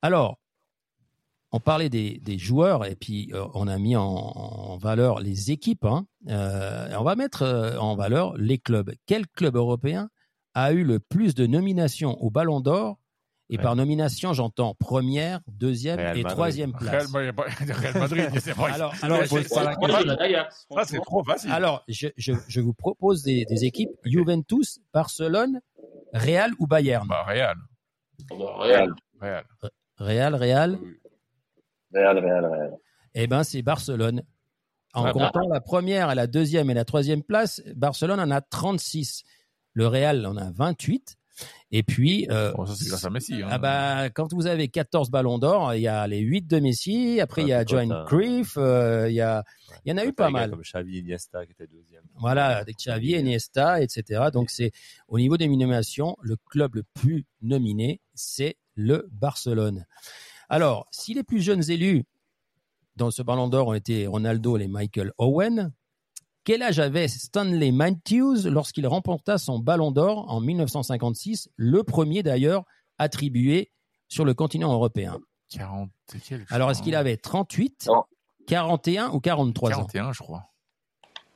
Alors, 0.00 0.38
on 1.52 1.60
parlait 1.60 1.90
des, 1.90 2.18
des 2.18 2.38
joueurs 2.38 2.86
et 2.86 2.96
puis 2.96 3.30
euh, 3.34 3.44
on 3.52 3.68
a 3.68 3.76
mis 3.78 3.94
en, 3.94 4.02
en 4.04 4.78
valeur 4.78 5.20
les 5.20 5.50
équipes. 5.50 5.84
hein. 5.84 6.06
Euh, 6.28 6.88
on 6.98 7.04
va 7.04 7.14
mettre 7.16 7.42
euh, 7.42 7.76
en 7.76 7.94
valeur 7.94 8.36
les 8.38 8.56
clubs. 8.58 8.92
Quel 9.06 9.26
club 9.28 9.56
européen 9.56 10.08
a 10.54 10.72
eu 10.72 10.82
le 10.84 10.98
plus 10.98 11.34
de 11.34 11.46
nominations 11.46 12.18
au 12.22 12.30
Ballon 12.30 12.60
d'Or 12.60 12.98
Et 13.54 13.58
par 13.58 13.76
nomination, 13.76 14.32
j'entends 14.32 14.74
première, 14.74 15.40
deuxième 15.46 15.98
Real 15.98 16.16
et 16.18 16.22
Madrid. 16.22 16.36
troisième 16.36 16.72
place. 16.72 17.06
Real, 17.12 17.34
Real 17.70 17.98
Madrid, 17.98 18.28
c'est 18.40 18.52
vrai. 18.52 18.72
Alors, 18.72 18.94
alors, 19.02 19.18
c'est- 19.26 19.42
je- 19.42 19.48
trop 21.02 21.22
facile. 21.22 21.50
Alors, 21.52 21.84
vous 22.60 22.72
propose 22.74 23.22
des, 23.22 23.44
des 23.44 23.64
équipes 23.64 23.90
Juventus, 24.04 24.80
Barcelone, 24.94 25.60
Real 26.14 26.50
ou 26.58 26.66
Bayern 26.66 27.06
Bah, 27.08 27.24
Real. 27.26 27.56
Real. 28.30 28.94
Real. 29.20 29.44
Real, 29.98 30.34
Real. 30.34 30.78
Real, 31.94 32.18
Real, 32.18 32.44
Real. 32.46 32.76
Eh 33.14 33.26
ben, 33.26 33.44
c'est 33.44 33.62
Barcelone. 33.62 34.22
En 34.94 35.04
Ah, 35.06 35.12
comptant 35.12 35.48
la 35.52 35.60
première 35.60 36.10
et 36.10 36.14
la 36.14 36.26
deuxième 36.26 36.70
et 36.70 36.74
la 36.74 36.84
troisième 36.84 37.22
place, 37.22 37.62
Barcelone 37.76 38.20
en 38.20 38.30
a 38.30 38.40
36. 38.40 39.22
Le 39.74 39.86
Real 39.86 40.24
en 40.26 40.36
a 40.36 40.50
28. 40.52 41.16
Et 41.70 41.82
puis, 41.82 42.26
euh, 42.30 42.52
Bon, 42.52 42.66
ça, 42.66 42.74
c'est 42.74 42.86
grâce 42.88 43.04
à 43.04 43.10
Messi. 43.10 43.34
Hein. 43.34 43.48
ah 43.50 43.58
bah, 43.58 44.10
quand 44.10 44.32
vous 44.34 44.46
avez 44.46 44.68
14 44.68 45.10
ballons 45.10 45.38
d'or, 45.38 45.74
il 45.74 45.80
y 45.80 45.88
a 45.88 46.06
les 46.06 46.18
8 46.18 46.46
de 46.46 46.60
Messi, 46.60 47.18
après 47.20 47.42
il 47.42 47.48
y 47.48 47.52
a 47.54 47.64
t'as- 47.64 48.04
Cruyff, 48.06 48.54
euh, 48.58 49.08
il 49.08 49.14
y 49.14 49.20
a, 49.22 49.42
il 49.84 49.90
y 49.90 49.92
en 49.94 49.96
a 49.96 50.04
eu 50.04 50.12
pas 50.12 50.28
mal. 50.30 50.50
Comme 50.50 50.60
Xavi, 50.62 50.98
Iniesta 50.98 51.46
qui 51.46 51.52
était 51.52 51.66
deuxième. 51.66 52.02
Voilà, 52.16 52.58
avec 52.58 52.76
Xavi, 52.76 53.12
Iniesta, 53.12 53.80
etc. 53.82 54.24
Donc 54.32 54.50
c'est 54.50 54.70
au 55.08 55.18
niveau 55.18 55.36
des 55.38 55.48
nominations, 55.48 56.16
le 56.20 56.36
club 56.50 56.74
le 56.74 56.82
plus 56.94 57.24
nominé, 57.40 58.00
c'est 58.14 58.56
le 58.74 59.08
Barcelone. 59.10 59.86
Alors, 60.50 60.86
si 60.90 61.14
les 61.14 61.22
plus 61.22 61.40
jeunes 61.40 61.70
élus 61.70 62.04
dans 62.96 63.10
ce 63.10 63.22
Ballon 63.22 63.48
d'Or 63.48 63.68
ont 63.68 63.74
été 63.74 64.06
Ronaldo 64.06 64.58
et 64.58 64.68
Michael 64.68 65.12
Owen, 65.16 65.72
quel 66.44 66.62
âge 66.62 66.78
avait 66.78 67.08
Stanley 67.08 67.70
Matthews 67.72 68.48
lorsqu'il 68.50 68.86
remporta 68.86 69.38
son 69.38 69.58
Ballon 69.58 69.90
d'Or 69.92 70.30
en 70.30 70.40
1956, 70.40 71.48
le 71.56 71.82
premier 71.84 72.22
d'ailleurs 72.22 72.64
attribué 72.98 73.70
sur 74.08 74.24
le 74.24 74.34
continent 74.34 74.72
européen? 74.72 75.18
40 75.50 75.90
et 76.14 76.18
quelques, 76.18 76.48
je 76.48 76.54
Alors, 76.54 76.70
est-ce 76.70 76.82
qu'il 76.82 76.94
avait 76.94 77.16
38, 77.16 77.86
Non. 77.88 78.04
41 78.46 79.10
ou 79.10 79.20
43 79.20 79.70
ans? 79.70 79.74
41, 79.86 80.12
je 80.12 80.18
crois. 80.22 80.46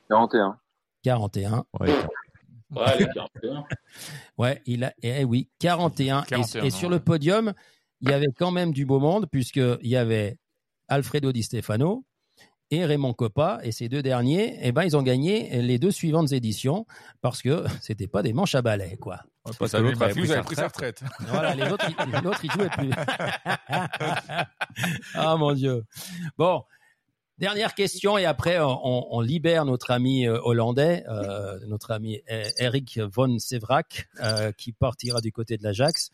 41. 0.08 0.58
41. 1.02 1.64
Ouais, 1.80 1.94
Ouais, 2.74 2.98
les 2.98 3.06
41. 3.14 3.64
Ouais, 4.38 4.62
il 4.66 4.84
a, 4.84 4.92
eh 5.02 5.24
oui, 5.24 5.48
41. 5.60 6.22
Et- 6.22 6.26
41 6.26 6.64
et, 6.64 6.70
sur 6.70 6.88
le 6.90 6.98
podium, 7.00 7.52
il 8.00 8.10
y 8.10 8.12
avait 8.12 8.26
quand 8.36 8.50
même 8.50 8.72
du 8.72 8.84
beau 8.86 8.98
monde, 8.98 9.26
puisqu'il 9.30 9.78
y 9.86 9.96
avait 9.96 10.38
Alfredo 10.88 11.30
Di 11.32 11.42
Stefano 11.42 12.04
et 12.70 12.84
Raymond 12.84 13.14
Coppa. 13.14 13.60
Et 13.62 13.72
ces 13.72 13.88
deux 13.88 14.02
derniers, 14.02 14.58
eh 14.62 14.72
ben, 14.72 14.84
ils 14.84 14.96
ont 14.96 15.02
gagné 15.02 15.62
les 15.62 15.78
deux 15.78 15.90
suivantes 15.90 16.32
éditions, 16.32 16.86
parce 17.20 17.42
que 17.42 17.64
c'était 17.82 18.06
pas 18.08 18.22
des 18.22 18.32
manches 18.32 18.54
à 18.54 18.62
balai, 18.62 18.96
quoi. 19.00 19.20
Ouais, 19.46 19.52
parce 19.58 19.72
que 19.72 19.76
l'autre 19.78 20.02
avait 20.02 20.12
pris 20.12 20.26
sa 20.26 20.32
avait 20.34 20.42
pris 20.42 20.56
sa 20.56 20.68
retraite. 20.68 21.02
Voilà, 21.28 21.54
les 21.54 21.70
autres, 21.70 21.86
ils- 21.88 22.24
l'autre, 22.24 22.40
il 22.44 22.50
jouait 22.50 22.68
plus. 22.70 22.90
ah, 25.14 25.36
mon 25.36 25.52
Dieu. 25.52 25.84
Bon. 26.38 26.62
Dernière 27.38 27.74
question 27.74 28.16
et 28.16 28.24
après 28.24 28.58
on, 28.60 29.14
on 29.14 29.20
libère 29.20 29.66
notre 29.66 29.90
ami 29.90 30.26
euh, 30.26 30.40
hollandais, 30.42 31.04
euh, 31.06 31.58
notre 31.66 31.90
ami 31.90 32.22
E- 32.30 32.44
Eric 32.56 32.98
von 33.14 33.38
Sevrak, 33.38 34.08
euh, 34.22 34.52
qui 34.52 34.72
partira 34.72 35.20
du 35.20 35.32
côté 35.32 35.58
de 35.58 35.62
l'Ajax. 35.62 36.08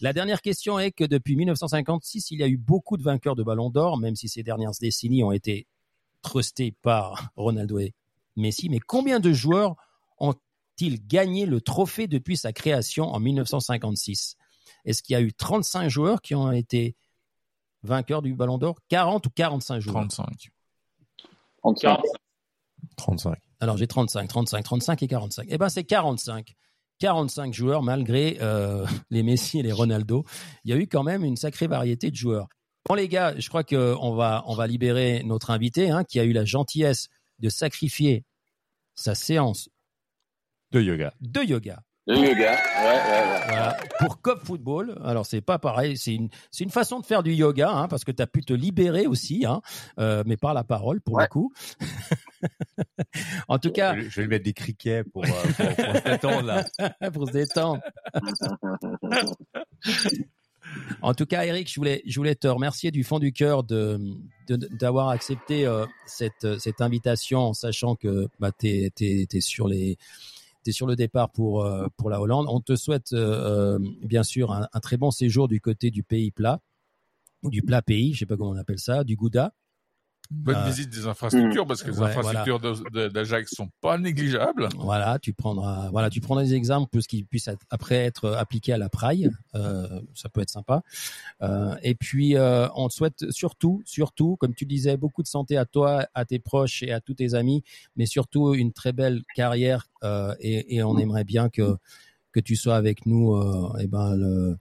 La 0.00 0.12
dernière 0.12 0.42
question 0.42 0.80
est 0.80 0.90
que 0.90 1.04
depuis 1.04 1.36
1956, 1.36 2.32
il 2.32 2.40
y 2.40 2.42
a 2.42 2.48
eu 2.48 2.56
beaucoup 2.56 2.96
de 2.96 3.04
vainqueurs 3.04 3.36
de 3.36 3.44
Ballon 3.44 3.70
d'Or, 3.70 3.96
même 3.96 4.16
si 4.16 4.28
ces 4.28 4.42
dernières 4.42 4.72
décennies 4.80 5.22
ont 5.22 5.30
été 5.30 5.68
trustées 6.26 6.72
par 6.82 7.30
Ronaldo 7.36 7.78
et 7.78 7.94
Messi. 8.34 8.68
Mais 8.68 8.80
combien 8.80 9.20
de 9.20 9.32
joueurs 9.32 9.76
ont-ils 10.18 11.06
gagné 11.06 11.46
le 11.46 11.60
trophée 11.60 12.08
depuis 12.08 12.36
sa 12.36 12.52
création 12.52 13.06
en 13.06 13.20
1956 13.20 14.36
Est-ce 14.84 15.02
qu'il 15.02 15.14
y 15.14 15.16
a 15.16 15.22
eu 15.22 15.32
35 15.32 15.88
joueurs 15.88 16.20
qui 16.20 16.34
ont 16.34 16.50
été 16.50 16.96
vainqueurs 17.84 18.22
du 18.22 18.34
Ballon 18.34 18.58
d'Or? 18.58 18.76
40 18.88 19.24
ou 19.26 19.30
45 19.30 19.80
joueurs? 19.80 19.94
35. 20.08 20.50
35. 21.62 22.00
35. 22.96 23.38
Alors 23.60 23.76
j'ai 23.76 23.86
35, 23.86 24.28
35, 24.28 24.62
35 24.62 25.02
et 25.02 25.08
45. 25.08 25.46
Eh 25.48 25.58
ben 25.58 25.68
c'est 25.68 25.84
45. 25.84 26.54
45 26.98 27.52
joueurs 27.54 27.82
malgré 27.82 28.38
euh, 28.40 28.84
les 29.10 29.22
Messi 29.22 29.60
et 29.60 29.62
les 29.62 29.72
Ronaldo. 29.72 30.24
Il 30.64 30.70
y 30.70 30.74
a 30.74 30.76
eu 30.76 30.88
quand 30.88 31.04
même 31.04 31.24
une 31.24 31.36
sacrée 31.36 31.68
variété 31.68 32.10
de 32.10 32.16
joueurs. 32.16 32.48
Bon 32.88 32.94
les 32.94 33.08
gars, 33.08 33.34
je 33.36 33.48
crois 33.48 33.64
que 33.64 33.96
on 34.00 34.14
va 34.14 34.44
on 34.46 34.54
va 34.54 34.66
libérer 34.66 35.22
notre 35.24 35.50
invité 35.50 35.90
hein, 35.90 36.04
qui 36.04 36.20
a 36.20 36.24
eu 36.24 36.32
la 36.32 36.44
gentillesse 36.44 37.08
de 37.40 37.48
sacrifier 37.48 38.24
sa 38.94 39.14
séance 39.14 39.68
De 40.72 40.80
yoga. 40.80 41.12
de 41.20 41.40
yoga 41.42 41.82
Le 42.06 42.16
yoga. 42.16 42.52
Ouais, 42.52 42.84
ouais, 42.84 42.92
ouais. 42.92 43.40
voilà, 43.48 43.76
pour 43.98 44.20
Cop 44.20 44.44
Football. 44.44 45.00
Alors 45.04 45.26
c'est 45.26 45.40
pas 45.40 45.58
pareil, 45.58 45.96
c'est 45.98 46.14
une 46.14 46.28
c'est 46.52 46.62
une 46.62 46.70
façon 46.70 47.00
de 47.00 47.06
faire 47.06 47.24
du 47.24 47.34
yoga 47.34 47.68
hein, 47.70 47.88
parce 47.88 48.04
que 48.04 48.12
tu 48.12 48.22
as 48.22 48.28
pu 48.28 48.42
te 48.42 48.52
libérer 48.52 49.08
aussi 49.08 49.44
hein, 49.44 49.60
euh, 49.98 50.22
mais 50.24 50.36
par 50.36 50.54
la 50.54 50.62
parole 50.62 51.00
pour 51.00 51.18
le 51.18 51.26
coup. 51.26 51.52
en 53.48 53.58
tout 53.58 53.72
cas, 53.72 53.96
Je 53.96 54.00
vais- 54.02 54.10
je 54.10 54.16
vais 54.16 54.22
lui 54.22 54.28
mettre 54.30 54.44
des 54.44 54.52
criquets 54.52 55.02
pour, 55.02 55.24
euh, 55.24 55.28
pour, 55.28 55.84
pour 55.84 55.96
se 55.96 56.04
détendre 56.04 56.42
là. 56.46 56.64
pour 57.12 57.26
se 57.26 57.32
détendre. 57.32 57.80
En 61.02 61.14
tout 61.14 61.26
cas, 61.26 61.44
Eric, 61.44 61.70
je 61.70 62.14
voulais, 62.14 62.34
te 62.34 62.48
remercier 62.48 62.90
du 62.90 63.04
fond 63.04 63.18
du 63.18 63.32
cœur 63.32 63.64
de 63.64 63.98
d'avoir 64.48 65.08
accepté 65.08 65.66
euh, 65.66 65.86
cette 66.06 66.58
cette 66.58 66.80
invitation, 66.80 67.52
sachant 67.52 67.96
que 67.96 68.28
bah, 68.38 68.52
t'es 68.52 68.90
t'es 68.94 69.26
sur 70.72 70.86
le 70.86 70.96
départ 70.96 71.30
pour 71.30 71.64
euh, 71.64 71.86
pour 71.96 72.10
la 72.10 72.20
Hollande. 72.20 72.46
On 72.48 72.60
te 72.60 72.76
souhaite 72.76 73.12
euh, 73.12 73.76
euh, 73.76 73.78
bien 74.02 74.22
sûr 74.22 74.52
un, 74.52 74.80
très 74.80 74.96
bon 74.96 75.10
séjour 75.10 75.48
du 75.48 75.60
côté 75.60 75.90
du 75.90 76.02
pays 76.02 76.30
plat 76.30 76.60
du 77.42 77.62
plat 77.62 77.82
pays, 77.82 78.12
je 78.12 78.20
sais 78.20 78.26
pas 78.26 78.36
comment 78.36 78.50
on 78.50 78.56
appelle 78.56 78.78
ça, 78.78 79.04
du 79.04 79.14
Gouda. 79.14 79.52
Bonne 80.30 80.56
Euh, 80.56 80.64
visite 80.66 80.90
des 80.90 81.06
infrastructures 81.06 81.66
parce 81.66 81.82
que 81.82 81.90
les 81.90 81.98
ouais, 81.98 82.06
infrastructures 82.08 82.58
de- 82.60 83.08
d'Ajax 83.08 83.54
sont 83.54 83.68
pas 83.80 83.96
négligeables. 83.98 84.68
Voilà, 84.76 85.18
tu 85.18 85.32
prendras, 85.32 85.88
voilà, 85.90 86.10
tu 86.10 86.20
prendras 86.20 86.42
des 86.44 86.54
exemples 86.54 87.00
ce 87.00 87.08
qui 87.08 87.24
puissent 87.24 87.48
être- 87.48 87.64
après 87.70 87.96
être 87.96 88.30
appliqués 88.32 88.72
à 88.72 88.78
la 88.78 88.88
praille. 88.88 89.30
Euh, 89.54 90.00
ça 90.14 90.28
peut 90.28 90.40
être 90.40 90.50
sympa. 90.50 90.82
Euh, 91.42 91.76
et 91.82 91.94
puis, 91.94 92.34
on 92.38 92.88
te 92.88 92.94
souhaite 92.94 93.30
surtout, 93.30 93.82
surtout, 93.84 94.36
comme 94.36 94.54
tu 94.54 94.66
disais, 94.66 94.96
beaucoup 94.96 95.22
de 95.22 95.28
santé 95.28 95.56
à 95.56 95.64
toi, 95.64 96.06
à 96.14 96.24
tes 96.24 96.38
proches 96.38 96.82
et 96.82 96.92
à 96.92 97.00
tous 97.00 97.14
tes 97.14 97.34
amis, 97.34 97.62
mais 97.96 98.06
surtout 98.06 98.54
une 98.54 98.72
très 98.72 98.92
belle 98.92 99.22
carrière. 99.34 99.88
Et, 100.40 100.76
et 100.76 100.82
on 100.82 100.98
aimerait 100.98 101.24
bien 101.24 101.48
que 101.48 101.76
que 102.32 102.40
tu 102.40 102.54
sois 102.54 102.76
avec 102.76 103.06
nous. 103.06 103.34
Et 103.80 103.86
ben, 103.86 104.14
le, 104.14 104.58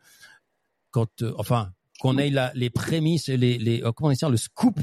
quand, 0.91 1.23
enfin, 1.37 1.71
qu'on 1.99 2.17
ait 2.17 2.29
la, 2.29 2.51
les 2.55 2.69
prémices, 2.69 3.27
les, 3.27 3.57
les, 3.57 3.81
comment 3.95 4.07
on 4.07 4.11
dit 4.11 4.15
ça, 4.17 4.29
le 4.29 4.37
scoop 4.37 4.79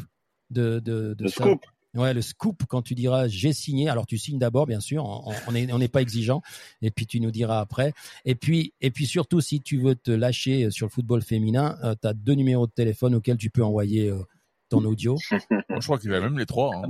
de 0.53 0.81
de, 0.81 1.15
de 1.15 1.25
Le 1.25 1.29
ça. 1.29 1.45
scoop. 1.45 1.61
Ouais, 1.95 2.15
le 2.15 2.23
scoop 2.23 2.63
quand 2.69 2.81
tu 2.81 2.95
diras 2.95 3.29
j'ai 3.29 3.53
signé. 3.53 3.89
Alors 3.91 4.07
tu 4.07 4.17
signes 4.17 4.39
d'abord, 4.39 4.67
bien 4.67 4.81
sûr. 4.81 5.05
On 5.05 5.33
on 5.49 5.55
est 5.55 5.71
on 5.73 5.79
n'est 5.79 5.89
pas 5.89 6.01
exigeant. 6.01 6.41
Et 6.81 6.91
puis 6.91 7.07
tu 7.07 7.21
nous 7.21 7.31
diras 7.31 7.61
après. 7.61 7.93
Et 8.25 8.35
puis 8.35 8.73
et 8.81 8.91
puis 8.91 9.05
surtout 9.07 9.41
si 9.43 9.61
tu 9.61 9.79
veux 9.79 9.95
te 9.95 10.11
lâcher 10.11 10.71
sur 10.71 10.87
le 10.87 10.91
football 10.91 11.21
féminin, 11.23 11.77
euh, 11.85 11.95
tu 12.01 12.09
as 12.09 12.15
deux 12.15 12.33
numéros 12.35 12.67
de 12.67 12.73
téléphone 12.73 13.15
auxquels 13.15 13.37
tu 13.37 13.51
peux 13.51 13.63
envoyer 13.63 14.09
euh, 14.09 14.23
ton 14.71 14.83
audio. 14.87 15.19
Je 15.31 15.85
crois 15.85 15.99
qu'il 15.99 16.15
a 16.15 16.21
même 16.21 16.39
les 16.39 16.47
trois. 16.47 16.75
hein. 16.77 16.89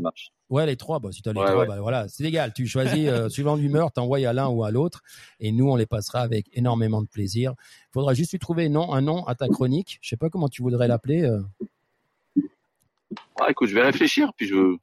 Ouais, 0.51 0.67
les 0.67 0.77
trois. 0.77 1.01
Bah, 1.01 1.09
si 1.11 1.21
tu 1.23 1.29
as 1.29 1.33
les 1.33 1.41
Ouais, 1.41 1.47
trois, 1.47 1.59
ouais. 1.63 1.67
bah, 1.67 1.81
voilà, 1.81 2.07
c'est 2.09 2.23
légal. 2.23 2.53
Tu 2.55 2.69
choisis 2.69 3.09
euh, 3.09 3.29
suivant 3.29 3.57
l'humeur, 3.57 3.91
t'envoies 3.91 4.25
à 4.29 4.33
l'un 4.33 4.49
ou 4.51 4.63
à 4.63 4.71
l'autre, 4.71 5.01
et 5.41 5.51
nous 5.51 5.69
on 5.69 5.75
les 5.75 5.87
passera 5.87 6.21
avec 6.21 6.47
énormément 6.53 7.03
de 7.03 7.09
plaisir. 7.09 7.55
Il 7.89 7.93
faudra 7.95 8.15
juste 8.15 8.31
lui 8.33 8.39
trouver 8.39 8.69
non, 8.69 8.93
un 8.93 9.01
nom 9.01 9.25
à 9.27 9.35
ta 9.35 9.49
chronique. 9.49 9.99
Je 10.01 10.11
sais 10.11 10.17
pas 10.17 10.31
comment 10.31 10.49
tu 10.49 10.63
voudrais 10.63 10.87
l'appeler. 10.87 11.29
Euh. 13.13 13.41
Ah, 13.41 13.47
écoute, 13.51 13.69
je 13.69 13.75
vais 13.75 13.83
réfléchir, 13.83 14.31
puis 14.37 14.47
je, 14.47 14.77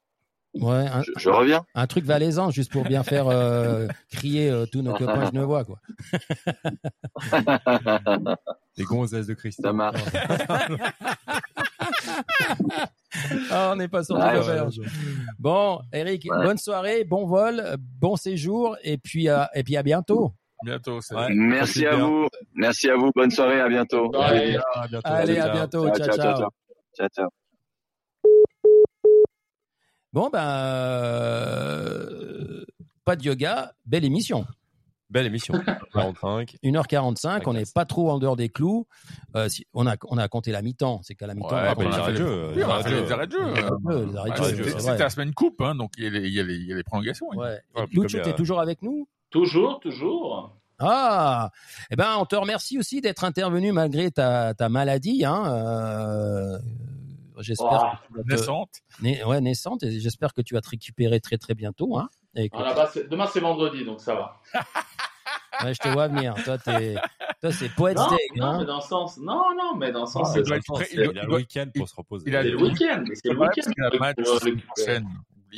Ouais, 0.55 0.87
un, 0.87 1.03
je, 1.03 1.11
je 1.15 1.29
reviens. 1.29 1.63
un 1.75 1.85
truc 1.85 2.05
valaisan 2.05 2.49
juste 2.49 2.71
pour 2.71 2.83
bien 2.83 3.03
faire 3.03 3.27
euh, 3.27 3.87
crier 4.11 4.49
euh, 4.49 4.65
tous 4.65 4.81
nos 4.81 4.95
copains 4.95 5.27
genevois 5.27 5.63
quoi. 5.63 5.77
Les 8.77 8.83
gonzesses 8.83 9.27
de 9.27 9.35
Christ. 9.35 9.59
Ça 9.61 9.71
marche. 9.73 10.01
Ah, 13.51 13.71
on 13.73 13.75
n'est 13.75 13.87
pas 13.87 14.03
sorti 14.03 14.23
Ouais, 14.23 14.33
de 14.35 14.39
ouais, 14.39 14.47
l'auberge. 14.47 14.79
Bon, 15.39 15.79
Eric, 15.91 16.25
Ouais. 16.29 16.43
bonne 16.43 16.57
soirée, 16.57 17.03
bon 17.03 17.25
vol, 17.25 17.59
euh, 17.59 17.75
bon 17.79 18.15
séjour, 18.15 18.77
et 18.83 18.97
puis 18.97 19.27
à, 19.29 19.49
et 19.55 19.63
puis 19.63 19.75
à 19.77 19.83
bientôt. 19.83 20.31
Bientôt. 20.63 20.99
Merci 21.29 21.85
à 21.85 21.95
bien. 21.95 22.05
vous. 22.05 22.27
Merci 22.53 22.89
à 22.89 22.95
vous. 22.95 23.11
Bonne 23.15 23.31
soirée. 23.31 23.59
À 23.61 23.67
bientôt. 23.69 24.09
Ouais. 24.15 24.57
À 24.75 24.87
bientôt. 24.87 25.01
Allez, 25.09 25.39
à 25.39 25.49
bientôt, 25.49 25.85
Ciao, 25.87 25.95
ciao, 25.95 26.05
ciao, 26.07 26.15
ciao. 26.15 26.23
ciao, 26.23 26.37
ciao. 26.39 26.49
Ciao, 26.97 27.07
ciao. 27.09 27.29
Bon 30.11 30.29
ben, 30.31 30.39
euh, 31.59 32.65
pas 33.05 33.15
de 33.15 33.23
yoga, 33.23 33.73
belle 33.85 34.05
émission. 34.05 34.45
Belle 35.09 35.25
émission. 35.27 35.53
45. 35.93 36.55
1h45, 36.63 37.43
on 37.47 37.53
n'est 37.53 37.63
pas 37.73 37.85
trop 37.85 38.11
en 38.11 38.19
dehors 38.19 38.35
des 38.35 38.49
clous. 38.49 38.87
Euh, 39.35 39.49
si, 39.49 39.65
on 39.73 39.87
a 39.87 39.95
on 40.07 40.17
a 40.17 40.27
compté 40.27 40.51
la 40.51 40.61
mi-temps, 40.61 41.01
c'est 41.03 41.15
qu'à 41.15 41.25
la 41.27 41.33
mi-temps. 41.35 41.49
Ouais, 41.49 41.73
on 41.77 41.91
a 41.91 42.03
fait 42.03 42.11
les- 42.11 42.17
jeu, 42.17 42.51
les 42.55 42.61
arrêts 42.63 42.83
de 42.83 42.89
jeu. 42.89 43.03
les 43.05 43.11
arrêts 43.11 43.27
de 43.27 43.31
jeu, 43.31 43.45
les 43.45 43.59
arrêts 44.17 44.29
de 44.31 44.39
Ouais, 44.41 44.55
jeu, 44.55 44.63
C'était 44.79 44.97
la 44.97 45.09
semaine 45.09 45.33
coupe, 45.33 45.61
hein, 45.61 45.73
donc 45.75 45.91
il 45.97 46.03
y 46.03 46.07
a 46.07 46.09
les, 46.11 46.27
il 46.27 46.33
y 46.33 46.39
a 46.39 46.43
les, 46.43 46.55
il 46.55 46.67
y 46.67 46.73
a 46.73 46.75
les 46.75 46.83
prolongations. 46.83 47.27
oui. 47.31 47.37
Ouais. 47.37 47.59
Y 47.91 48.05
t'es 48.07 48.19
a- 48.29 48.33
toujours 48.33 48.59
avec 48.59 48.81
nous? 48.83 49.07
Toujours, 49.31 49.79
toujours. 49.79 50.55
Ah, 50.79 51.51
eh 51.91 51.95
ben, 51.95 52.15
on 52.19 52.25
te 52.25 52.35
remercie 52.35 52.77
aussi 52.79 53.01
d'être 53.01 53.23
intervenu 53.25 53.71
malgré 53.73 54.11
ta, 54.11 54.53
ta 54.53 54.69
maladie. 54.69 55.25
Hein. 55.25 55.43
Euh, 55.47 56.57
j'espère 57.39 57.69
que 58.01 58.07
tu 58.07 58.13
vas 58.17 58.23
te- 58.23 58.27
Naissante. 58.29 58.69
Ouais, 59.25 59.41
naissante. 59.41 59.83
Et 59.83 59.99
j'espère 59.99 60.33
que 60.33 60.41
tu 60.41 60.53
vas 60.53 60.61
te 60.61 60.69
récupérer 60.69 61.19
très 61.19 61.37
très 61.37 61.53
bientôt. 61.55 61.97
Hein. 61.97 62.09
Et 62.35 62.49
que- 62.49 62.57
Ah, 62.57 62.89
demain, 63.09 63.27
c'est 63.27 63.39
vendredi, 63.39 63.83
donc 63.85 63.99
ça 64.01 64.15
va. 64.15 64.41
ouais, 65.63 65.73
je 65.73 65.79
te 65.79 65.87
vois 65.89 66.07
venir. 66.07 66.35
Toi, 66.43 66.57
t'es, 66.57 66.95
toi, 67.41 67.51
c'est 67.51 67.69
Poets 67.69 67.93
Non, 67.95 68.09
Day. 68.09 68.17
non, 68.35 68.45
Hein. 68.45 68.57
mais 68.59 68.65
dans 68.65 68.75
le 68.77 68.81
sens. 68.81 69.17
Non, 69.17 69.43
non, 69.57 69.75
mais 69.75 69.91
dans 69.91 70.01
le 70.01 70.05
sens. 70.07 70.29
Ah, 70.29 70.39
il 70.39 70.43
doit 70.43 70.49
dans 70.49 70.55
être 70.55 70.63
le 70.69 70.75
sens, 70.85 70.87
il 70.93 70.99
Il 70.99 71.19
a 71.19 71.23
le 71.23 71.35
week-end 71.35 71.65
pour 71.75 71.89
se 71.89 71.95
reposer. 71.95 72.25
il 72.27 72.35
a 72.35 72.43
le 72.43 72.55
week-end. 72.61 73.03
C'est 73.13 73.29
le 73.33 73.39
week-end. 73.39 73.71
a 73.83 73.95
un 73.95 73.99
match. 73.99 74.17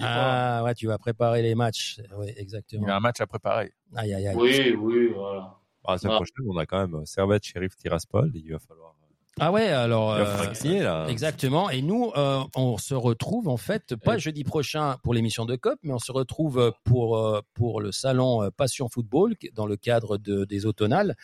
Ah, 0.01 0.61
ouais, 0.63 0.73
tu 0.73 0.87
vas 0.87 0.97
préparer 0.97 1.41
les 1.41 1.53
matchs. 1.55 1.99
Oui, 2.17 2.31
exactement. 2.37 2.87
Il 2.87 2.89
a 2.89 2.95
un 2.95 2.99
match 3.01 3.19
à 3.19 3.27
préparer. 3.27 3.73
Aïe, 3.95 4.13
aïe, 4.13 4.27
aïe. 4.27 4.35
Oui, 4.37 4.73
oui, 4.79 5.09
voilà. 5.13 5.57
Ah, 5.83 5.93
la 5.93 5.97
semaine 5.97 6.13
Ah. 6.13 6.17
prochaine, 6.17 6.45
on 6.47 6.57
a 6.57 6.65
quand 6.65 6.87
même 6.87 7.05
Servette, 7.05 7.43
Sheriff, 7.43 7.75
Tiraspol. 7.75 8.31
Il 8.35 8.51
va 8.53 8.59
falloir, 8.59 8.93
Ah 9.39 9.51
ouais, 9.51 9.67
alors. 9.69 10.11
euh, 10.11 10.83
là. 10.83 11.07
Exactement. 11.07 11.69
Et 11.69 11.81
nous, 11.81 12.11
euh, 12.17 12.43
on 12.55 12.77
se 12.77 12.93
retrouve 12.93 13.47
en 13.47 13.57
fait 13.57 13.95
pas 13.95 14.17
jeudi 14.17 14.43
prochain 14.43 14.97
pour 15.03 15.13
l'émission 15.13 15.45
de 15.45 15.55
COP, 15.55 15.79
mais 15.83 15.93
on 15.93 15.99
se 15.99 16.11
retrouve 16.11 16.59
euh, 16.59 16.71
pour 16.83 17.17
euh, 17.17 17.41
pour 17.53 17.79
le 17.81 17.91
salon 17.91 18.43
euh, 18.43 18.49
Passion 18.55 18.89
Football 18.89 19.35
dans 19.53 19.65
le 19.65 19.77
cadre 19.77 20.17
de, 20.17 20.43
des 20.45 20.65
automnales. 20.65 21.15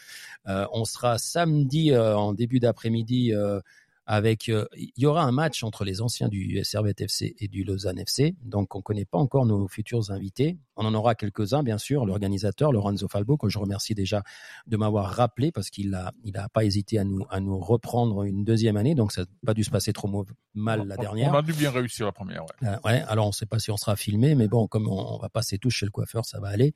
Euh, 0.48 0.66
on 0.72 0.86
sera 0.86 1.18
samedi 1.18 1.92
euh, 1.92 2.18
en 2.18 2.34
début 2.34 2.60
d'après-midi 2.60 3.34
euh, 3.34 3.60
avec. 4.06 4.48
euh, 4.48 4.66
Il 4.78 4.92
y 4.98 5.06
aura 5.06 5.24
un 5.24 5.34
match 5.34 5.64
entre 5.64 5.84
les 5.84 6.02
anciens 6.02 6.30
du 6.30 6.64
Servette 6.64 7.02
FC 7.02 7.36
et 7.40 7.48
du 7.50 7.66
Lausanne 7.66 8.00
FC. 8.00 8.36
Donc 8.42 8.74
on 8.74 8.82
connaît 8.82 9.06
pas 9.06 9.18
encore 9.18 9.46
nos 9.46 9.68
futurs 9.68 10.12
invités. 10.12 10.58
On 10.78 10.86
en 10.86 10.94
aura 10.94 11.16
quelques-uns, 11.16 11.64
bien 11.64 11.78
sûr. 11.78 12.06
L'organisateur 12.06 12.72
Lorenzo 12.72 13.08
Falbo, 13.08 13.36
que 13.38 13.50
je 13.50 13.58
remercie 13.58 13.96
déjà 13.96 14.24
de 14.68 14.78
m'avoir 14.78 15.12
rappelé 15.12 15.52
parce 15.52 15.70
qu'il 15.70 15.94
a, 15.96 16.12
il 16.24 16.38
a 16.38 16.50
pas 16.50 16.64
hésité 16.64 17.00
à 17.00 17.04
nous, 17.04 17.26
à 17.30 17.40
nous 17.40 17.60
reprendre 17.60 18.24
une 18.24 18.44
deuxième 18.44 18.78
année. 18.78 18.96
Donc 18.96 19.12
ça 19.12 19.22
n'a 19.22 19.28
pas 19.46 19.54
dû 19.54 19.64
se 19.64 19.70
passer 19.72 19.92
trop 19.94 20.08
mal 20.54 20.88
la 20.88 20.96
dernière. 20.98 21.32
On 21.34 21.38
a 21.38 21.42
dû 21.42 21.54
bien 21.54 21.72
réussir 21.72 22.06
la 22.06 22.12
première. 22.12 22.44
Ouais. 22.44 22.68
Euh, 22.70 22.78
ouais, 22.86 23.04
alors 23.08 23.28
on 23.28 23.32
sait 23.32 23.46
pas 23.46 23.60
si 23.60 23.72
on 23.72 23.78
sera 23.78 23.96
filmé, 23.96 24.36
mais 24.36 24.48
bon, 24.48 24.68
comme 24.68 24.88
on, 24.88 25.16
on 25.16 25.18
va 25.18 25.30
passer 25.30 25.58
tous 25.58 25.70
chez 25.72 25.86
le 25.86 25.92
coiffeur, 25.92 26.26
ça 26.26 26.40
va 26.40 26.50
aller. 26.50 26.74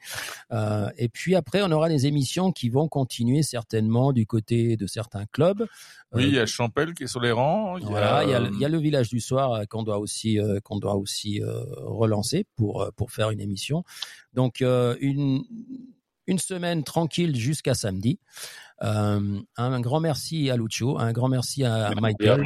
Euh, 0.51 0.89
et 0.97 1.09
puis 1.09 1.35
après, 1.35 1.61
on 1.63 1.71
aura 1.71 1.89
des 1.89 2.05
émissions 2.07 2.51
qui 2.51 2.69
vont 2.69 2.87
continuer 2.87 3.43
certainement 3.43 4.11
du 4.13 4.25
côté 4.25 4.77
de 4.77 4.87
certains 4.87 5.25
clubs. 5.27 5.67
Oui, 6.13 6.23
Euh, 6.23 6.27
il 6.27 6.33
y 6.33 6.39
a 6.39 6.45
Champel 6.45 6.93
qui 6.93 7.03
est 7.03 7.07
sur 7.07 7.21
les 7.21 7.31
rangs. 7.31 7.77
Il 7.77 7.83
y 7.83 7.87
a, 7.87 7.89
voilà, 7.89 8.23
il 8.23 8.29
y 8.29 8.33
a, 8.33 8.39
le- 8.39 8.47
euh, 8.47 8.59
y 8.59 8.65
a 8.65 8.69
le 8.69 8.77
village 8.79 9.09
du 9.09 9.19
soir 9.19 9.61
qu'on 9.69 9.83
doit 9.83 9.97
aussi 9.99 10.39
qu'on 10.63 10.77
doit 10.79 10.95
aussi 10.95 11.41
relancer 11.77 12.45
pour 12.55 12.89
pour 12.95 13.11
faire 13.11 13.29
une 13.31 13.39
émission. 13.39 13.83
Donc 14.33 14.61
euh, 14.61 14.95
une 15.01 15.43
une 16.27 16.39
semaine 16.39 16.83
tranquille 16.83 17.35
jusqu'à 17.35 17.73
samedi. 17.73 18.19
Euh, 18.83 19.39
un 19.57 19.79
grand 19.81 19.99
merci 19.99 20.49
à 20.49 20.55
Lucho, 20.57 20.97
un 20.97 21.11
grand 21.11 21.27
merci 21.27 21.63
à 21.63 21.91
Michael, 21.99 22.45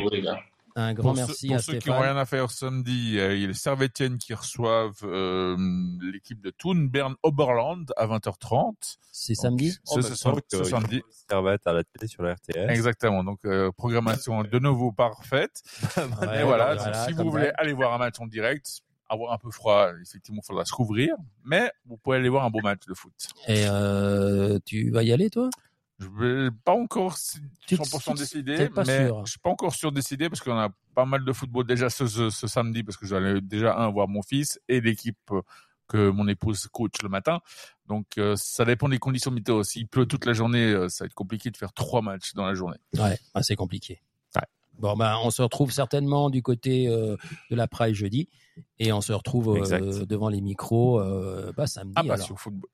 un 0.77 0.93
grand 0.93 1.09
Pour, 1.09 1.15
merci 1.15 1.47
pour 1.47 1.55
à 1.55 1.59
ceux 1.59 1.77
qui 1.77 1.87
n'ont 1.89 1.99
rien 1.99 2.17
à 2.17 2.25
faire 2.25 2.51
samedi, 2.51 3.17
euh, 3.17 3.33
il 3.33 3.41
y 3.41 3.43
a 3.45 3.47
les 3.47 3.53
Servetiennes 3.53 4.17
qui 4.17 4.33
reçoivent 4.33 4.99
euh, 5.03 5.55
l'équipe 6.01 6.41
de 6.41 6.49
Thun 6.49 6.87
Bern 6.87 7.15
Oberland 7.23 7.85
à 7.95 8.07
20h30. 8.07 8.73
C'est 9.13 9.35
samedi? 9.35 9.77
Ce, 9.85 10.01
ce, 10.01 10.13
ce- 10.15 10.29
ce 10.51 10.63
samedi. 10.65 11.01
Servette 11.29 11.65
à 11.65 11.71
la 11.71 11.85
télé 11.85 12.07
sur 12.07 12.23
la 12.23 12.33
RTS. 12.33 12.69
Exactement. 12.69 13.23
Donc 13.23 13.39
euh, 13.45 13.71
programmation 13.71 14.43
de 14.43 14.59
nouveau 14.59 14.91
parfaite. 14.91 15.61
Ouais, 15.95 16.41
Et 16.41 16.43
voilà. 16.43 16.75
voilà, 16.75 16.75
donc, 16.75 16.95
si 17.07 17.13
vous 17.13 17.29
voulez 17.31 17.51
aller 17.57 17.71
voir 17.71 17.93
un 17.93 17.97
match 17.97 18.15
en 18.19 18.27
direct, 18.27 18.81
avoir 19.09 19.33
un 19.33 19.37
peu 19.37 19.51
froid, 19.51 19.89
effectivement, 20.01 20.41
il 20.43 20.45
faudra 20.45 20.65
se 20.65 20.73
couvrir. 20.73 21.15
Mais 21.43 21.71
vous 21.85 21.97
pouvez 21.97 22.17
aller 22.17 22.29
voir 22.29 22.45
un 22.45 22.49
beau 22.49 22.61
match 22.61 22.81
de 22.87 22.93
foot. 22.93 23.13
Et 23.47 23.65
euh, 23.67 24.59
tu 24.65 24.89
vas 24.91 25.03
y 25.03 25.11
aller 25.11 25.29
toi? 25.29 25.49
Je 25.99 26.07
vais 26.07 26.49
pas 26.65 26.73
encore 26.73 27.17
si- 27.17 27.39
Tu- 27.67 27.75
100% 27.77 28.13
tu- 28.13 28.19
décidé, 28.19 28.69
pas 28.69 28.83
mais 28.83 29.05
sûr. 29.07 29.25
je 29.25 29.31
suis 29.31 29.39
pas 29.39 29.49
encore 29.49 29.73
sûr 29.73 29.91
décidé 29.93 30.27
parce 30.29 30.41
qu'on 30.41 30.57
a 30.57 30.69
pas 30.93 31.05
mal 31.05 31.23
de 31.23 31.31
football 31.31 31.65
déjà 31.65 31.89
ce, 31.89 32.05
ce, 32.05 32.29
ce 32.29 32.47
samedi 32.47 32.83
parce 32.83 32.97
que 32.97 33.05
j'allais 33.05 33.39
déjà 33.39 33.77
un 33.77 33.89
voir 33.89 34.07
mon 34.09 34.21
fils 34.21 34.59
et 34.67 34.81
l'équipe 34.81 35.31
que 35.87 36.09
mon 36.09 36.27
épouse 36.27 36.67
coach 36.67 37.01
le 37.01 37.07
matin. 37.07 37.39
Donc 37.87 38.07
euh, 38.17 38.35
ça 38.35 38.65
dépend 38.65 38.89
des 38.89 38.97
conditions 38.99 39.31
météo. 39.31 39.63
S'il 39.63 39.87
pleut 39.87 40.05
toute 40.05 40.25
la 40.25 40.33
journée, 40.33 40.65
euh, 40.65 40.89
ça 40.89 41.03
va 41.03 41.07
être 41.07 41.13
compliqué 41.13 41.49
de 41.49 41.55
faire 41.55 41.71
trois 41.71 42.01
matchs 42.01 42.33
dans 42.33 42.45
la 42.45 42.55
journée. 42.55 42.79
Ouais, 42.97 43.17
ah, 43.33 43.41
c'est 43.43 43.55
compliqué. 43.55 44.01
Bon, 44.79 44.95
ben, 44.95 45.17
on 45.23 45.29
se 45.29 45.41
retrouve 45.41 45.71
certainement 45.71 46.29
du 46.29 46.41
côté 46.41 46.87
euh, 46.87 47.15
de 47.49 47.55
la 47.55 47.67
Praille 47.67 47.93
jeudi 47.93 48.27
et 48.79 48.91
on 48.91 49.01
se 49.01 49.13
retrouve 49.13 49.57
euh, 49.57 50.05
devant 50.05 50.29
les 50.29 50.41
micros 50.41 50.99
euh, 50.99 51.51
bah, 51.55 51.67
samedi. 51.67 51.93
Ah, 51.95 52.01
alors. 52.01 52.17
passion 52.17 52.35
football. 52.35 52.69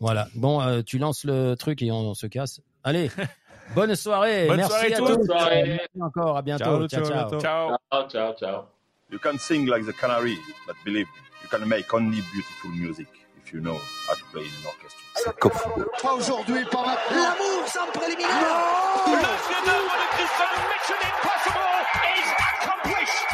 Voilà. 0.00 0.28
Bon, 0.34 0.60
euh, 0.60 0.82
tu 0.82 0.98
lances 0.98 1.24
le 1.24 1.54
truc 1.54 1.82
et 1.82 1.90
on 1.90 2.14
se 2.14 2.26
casse. 2.26 2.60
Allez, 2.84 3.10
bonne 3.74 3.94
soirée. 3.96 4.46
Bonne 4.46 4.58
Merci 4.58 4.70
soirée 4.72 4.94
à 4.94 4.98
tous. 4.98 5.06
tous. 5.06 5.16
Bonne 5.16 5.26
soirée. 5.26 5.64
Merci 5.66 6.02
encore. 6.02 6.36
À 6.36 6.42
bientôt. 6.42 6.64
Ciao, 6.64 6.88
ciao. 6.88 7.04
ciao, 7.04 7.04
ciao. 7.04 7.28
bientôt. 7.28 7.40
Ciao. 7.40 7.76
Ciao, 7.90 8.08
ciao, 8.08 8.34
ciao. 8.34 8.64
You 9.10 9.18
can 9.18 9.38
sing 9.38 9.66
like 9.66 9.86
the 9.86 9.92
canary, 9.92 10.36
but 10.66 10.76
believe 10.84 11.06
me, 11.06 11.22
you 11.42 11.48
can 11.48 11.66
make 11.68 11.94
only 11.94 12.20
beautiful 12.32 12.70
music 12.70 13.06
if 13.46 13.52
you 13.52 13.60
know 13.60 13.78
how 14.08 14.14
to 14.14 14.24
play 14.32 14.42
in 14.42 14.48
an 14.48 14.66
orchestra. 14.66 15.02
C'est 15.14 15.38
Cop 15.38 15.52
Football. 15.52 15.86
Pas 16.02 16.14
aujourd'hui, 16.14 16.64
pas 16.64 16.84
maintenant. 16.84 17.22
L'amour 17.22 17.68
sans 17.68 17.86
préliminaire. 17.92 18.30
Le 19.06 19.12
chef-d'œuvre 19.12 19.94
de 20.02 20.06
Christian 20.16 20.50
Mission 20.66 20.98
Impossible 21.06 21.62
is 22.02 22.28
accomplished. 22.42 23.26